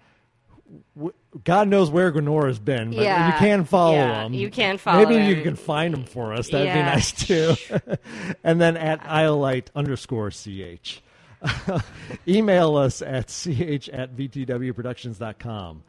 God 1.43 1.67
knows 1.67 1.89
where 1.89 2.11
Gwenora's 2.11 2.59
been, 2.59 2.89
but 2.91 3.03
Yeah, 3.03 3.27
you 3.27 3.39
can 3.39 3.65
follow 3.65 3.95
yeah, 3.95 4.25
him. 4.25 4.33
you 4.33 4.49
can 4.49 4.77
follow 4.77 5.05
Maybe 5.05 5.25
you 5.25 5.41
can 5.43 5.55
find 5.55 5.93
him 5.93 6.03
for 6.03 6.33
us. 6.33 6.49
That'd 6.49 6.73
be 6.73 6.79
nice 6.79 7.11
too. 7.11 7.55
and 8.43 8.59
then 8.59 8.77
at 8.77 9.01
iolite 9.01 9.67
underscore 9.75 10.31
ch. 10.31 11.01
Email 12.27 12.75
us 12.75 13.01
at 13.01 13.27
ch 13.27 13.89
at 13.89 14.15
vtwproductions.com. 14.15 15.83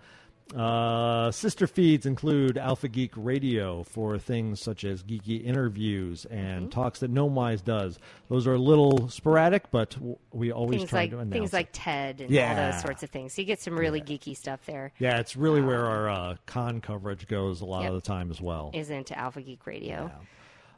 Uh, 0.55 1.31
sister 1.31 1.67
feeds 1.67 2.07
include 2.07 2.59
Alpha 2.59 2.89
Geek 2.89 3.13
Radio 3.17 3.85
for 3.85 4.19
things 4.19 4.61
such 4.61 4.85
as 4.85 5.03
geeky 5.03 5.45
interviews 5.45 6.25
and 6.27 6.63
Mm-hmm. 6.63 6.69
talks 6.71 7.01
that 7.01 7.13
Gnomewise 7.13 7.63
does. 7.65 7.99
Those 8.29 8.47
are 8.47 8.55
a 8.55 8.59
little 8.59 9.09
sporadic, 9.09 9.71
but 9.71 9.97
we 10.33 10.51
always 10.51 10.79
Things 10.79 10.91
try 10.91 11.01
like 11.03 11.11
to 11.11 11.19
announce 11.19 11.33
things 11.33 11.51
it. 11.51 11.57
like 11.57 11.69
TED 11.73 12.21
and 12.23 12.31
all 12.31 12.35
Yeah. 12.35 12.71
those 12.73 12.83
sorts 12.83 13.03
of 13.05 13.11
things. 13.11 13.33
So 13.35 13.43
you 13.43 13.47
get 13.47 13.61
some 13.61 13.79
really 13.79 14.01
geeky 14.01 14.37
stuff 14.37 14.61
there. 14.67 14.93
Yeah, 14.99 15.19
it's 15.21 15.37
really 15.37 15.61
where 15.61 15.87
our 15.87 16.09
uh, 16.11 16.37
con 16.47 16.81
coverage 16.81 17.29
goes 17.29 17.61
a 17.61 17.65
lot 17.65 17.83
Yep. 17.83 17.89
of 17.91 17.95
the 17.95 18.01
time 18.09 18.31
as 18.31 18.41
well. 18.41 18.71
Is 18.75 18.91
into 18.91 19.17
Alpha 19.17 19.41
Geek 19.43 19.67
Radio. 19.67 20.11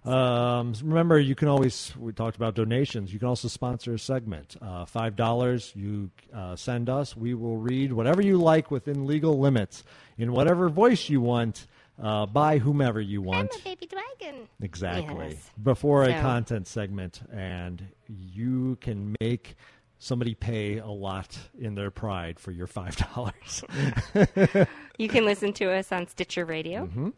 Um, 0.05 0.75
remember, 0.83 1.19
you 1.19 1.35
can 1.35 1.49
always, 1.49 1.95
we 1.97 2.13
talked 2.13 2.37
about 2.37 2.55
donations. 2.55 3.13
You 3.13 3.19
can 3.21 3.29
also 3.29 3.49
sponsor 3.49 3.95
a 3.95 3.99
segment. 3.99 4.57
Uh, 4.61 4.85
$5 4.85 5.77
you 5.77 6.11
uh, 6.35 6.57
send 6.57 6.89
us. 6.89 7.17
We 7.17 7.35
will 7.35 7.57
read 7.59 7.93
whatever 7.93 8.21
you 8.21 8.39
like 8.39 8.71
within 8.71 9.07
legal 9.07 9.39
limits 9.39 9.85
in 10.19 10.33
whatever 10.33 10.69
voice 10.69 11.09
you 11.09 11.21
want 11.21 11.67
uh, 12.03 12.27
by 12.27 12.59
whomever 12.59 13.01
you 13.01 13.23
want. 13.23 13.53
Baby 13.65 13.87
dragon. 13.87 14.49
Exactly. 14.61 15.29
Yes. 15.31 15.51
Before 15.63 16.03
a 16.05 16.21
content 16.21 16.67
segment, 16.67 17.21
and 17.33 17.87
you 18.09 18.77
can 18.81 19.15
make 19.21 19.55
somebody 19.99 20.35
pay 20.35 20.79
a 20.79 20.89
lot 20.89 21.39
in 21.61 21.77
their 21.77 21.93
pride 21.93 22.41
for 22.41 22.51
your 22.51 22.67
$5. 22.67 24.67
You 24.99 25.09
can 25.09 25.25
listen 25.25 25.53
to 25.55 25.71
us 25.71 25.91
on 25.91 26.07
Stitcher 26.07 26.45
Radio. 26.45 26.87
Mhm. 26.87 27.13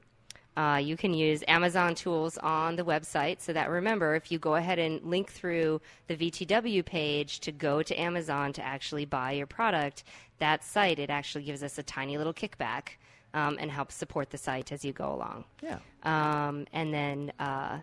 Uh, 0.56 0.80
you 0.82 0.96
can 0.96 1.12
use 1.12 1.42
Amazon 1.48 1.94
tools 1.94 2.38
on 2.38 2.76
the 2.76 2.84
website 2.84 3.40
so 3.40 3.52
that 3.52 3.68
remember, 3.68 4.14
if 4.14 4.30
you 4.30 4.38
go 4.38 4.54
ahead 4.54 4.78
and 4.78 5.02
link 5.02 5.32
through 5.32 5.80
the 6.06 6.16
VTW 6.16 6.84
page 6.84 7.40
to 7.40 7.50
go 7.50 7.82
to 7.82 8.00
Amazon 8.00 8.52
to 8.52 8.62
actually 8.62 9.04
buy 9.04 9.32
your 9.32 9.46
product, 9.46 10.04
that 10.38 10.62
site, 10.62 10.98
it 10.98 11.10
actually 11.10 11.44
gives 11.44 11.62
us 11.62 11.78
a 11.78 11.82
tiny 11.82 12.18
little 12.18 12.34
kickback 12.34 12.90
um, 13.34 13.56
and 13.60 13.70
helps 13.70 13.96
support 13.96 14.30
the 14.30 14.38
site 14.38 14.70
as 14.70 14.84
you 14.84 14.92
go 14.92 15.12
along. 15.12 15.44
Yeah. 15.60 15.78
Um, 16.04 16.66
and 16.72 16.94
then 16.94 17.32
uh, 17.40 17.80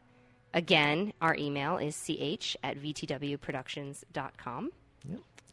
again, 0.54 1.12
our 1.22 1.36
email 1.36 1.78
is 1.78 1.96
ch 2.02 2.56
at 2.64 2.78
vtwproductions.com. 2.78 4.72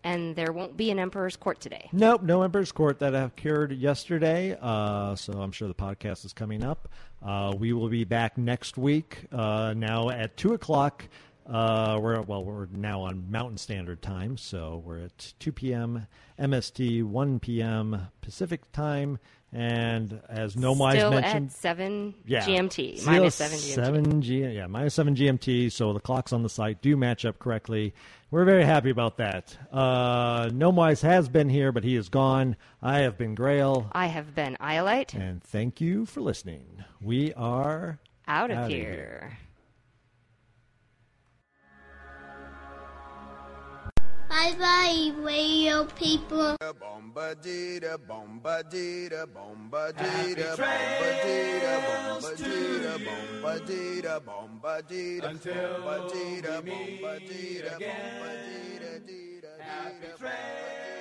And 0.04 0.36
there 0.36 0.52
won't 0.52 0.76
be 0.76 0.90
an 0.90 0.98
Emperor's 0.98 1.36
Court 1.36 1.60
today. 1.60 1.88
Nope, 1.92 2.22
no 2.22 2.42
Emperor's 2.42 2.72
Court 2.72 2.98
that 3.00 3.14
occurred 3.14 3.72
yesterday. 3.72 4.56
Uh, 4.60 5.14
so 5.16 5.34
I'm 5.34 5.52
sure 5.52 5.68
the 5.68 5.74
podcast 5.74 6.24
is 6.24 6.32
coming 6.32 6.64
up. 6.64 6.88
Uh, 7.22 7.52
we 7.58 7.72
will 7.72 7.88
be 7.88 8.04
back 8.04 8.38
next 8.38 8.78
week. 8.78 9.26
Uh, 9.32 9.74
now 9.76 10.10
at 10.10 10.36
two 10.36 10.54
o'clock. 10.54 11.04
Uh, 11.48 11.98
we're 12.00 12.20
well, 12.22 12.44
we're 12.44 12.66
now 12.72 13.00
on 13.00 13.30
Mountain 13.30 13.56
Standard 13.56 14.02
Time, 14.02 14.36
so 14.36 14.82
we're 14.84 15.04
at 15.04 15.32
2 15.38 15.50
p.m. 15.50 16.06
MST, 16.38 17.02
1 17.02 17.40
p.m. 17.40 18.08
Pacific 18.20 18.70
Time, 18.72 19.18
and 19.52 20.20
as 20.28 20.56
Gnomewise 20.56 20.92
Still 20.92 21.10
mentioned, 21.10 21.46
at 21.48 21.52
7 21.52 22.14
yeah, 22.26 22.44
GMT, 22.44 23.04
minus 23.06 23.34
7 23.36 23.58
GMT. 23.58 23.74
Seven 23.74 24.22
G, 24.22 24.44
yeah, 24.44 24.66
minus 24.66 24.94
seven 24.94 25.14
GMT. 25.14 25.72
So 25.72 25.92
the 25.92 26.00
clocks 26.00 26.32
on 26.32 26.42
the 26.42 26.48
site 26.48 26.82
do 26.82 26.96
match 26.96 27.24
up 27.24 27.38
correctly. 27.38 27.94
We're 28.30 28.44
very 28.44 28.64
happy 28.64 28.90
about 28.90 29.16
that. 29.16 29.56
Uh, 29.72 30.50
has 31.00 31.28
been 31.30 31.48
here, 31.48 31.72
but 31.72 31.82
he 31.82 31.96
is 31.96 32.10
gone. 32.10 32.56
I 32.82 32.98
have 32.98 33.16
been 33.16 33.34
Grail, 33.34 33.88
I 33.92 34.06
have 34.06 34.34
been 34.34 34.56
Iolite. 34.60 35.14
and 35.14 35.42
thank 35.42 35.80
you 35.80 36.04
for 36.04 36.20
listening. 36.20 36.84
We 37.00 37.32
are 37.34 38.00
Out 38.26 38.50
of 38.50 38.58
outta 38.58 38.68
here. 38.68 39.38
Bye 44.38 44.54
bye, 44.54 45.12
radio 45.20 45.84
people. 45.98 46.54
Until 55.24 55.82
we 56.62 56.62
meet 56.62 57.02
again. 57.66 58.22
Happy 59.58 60.06
trails. 60.20 60.97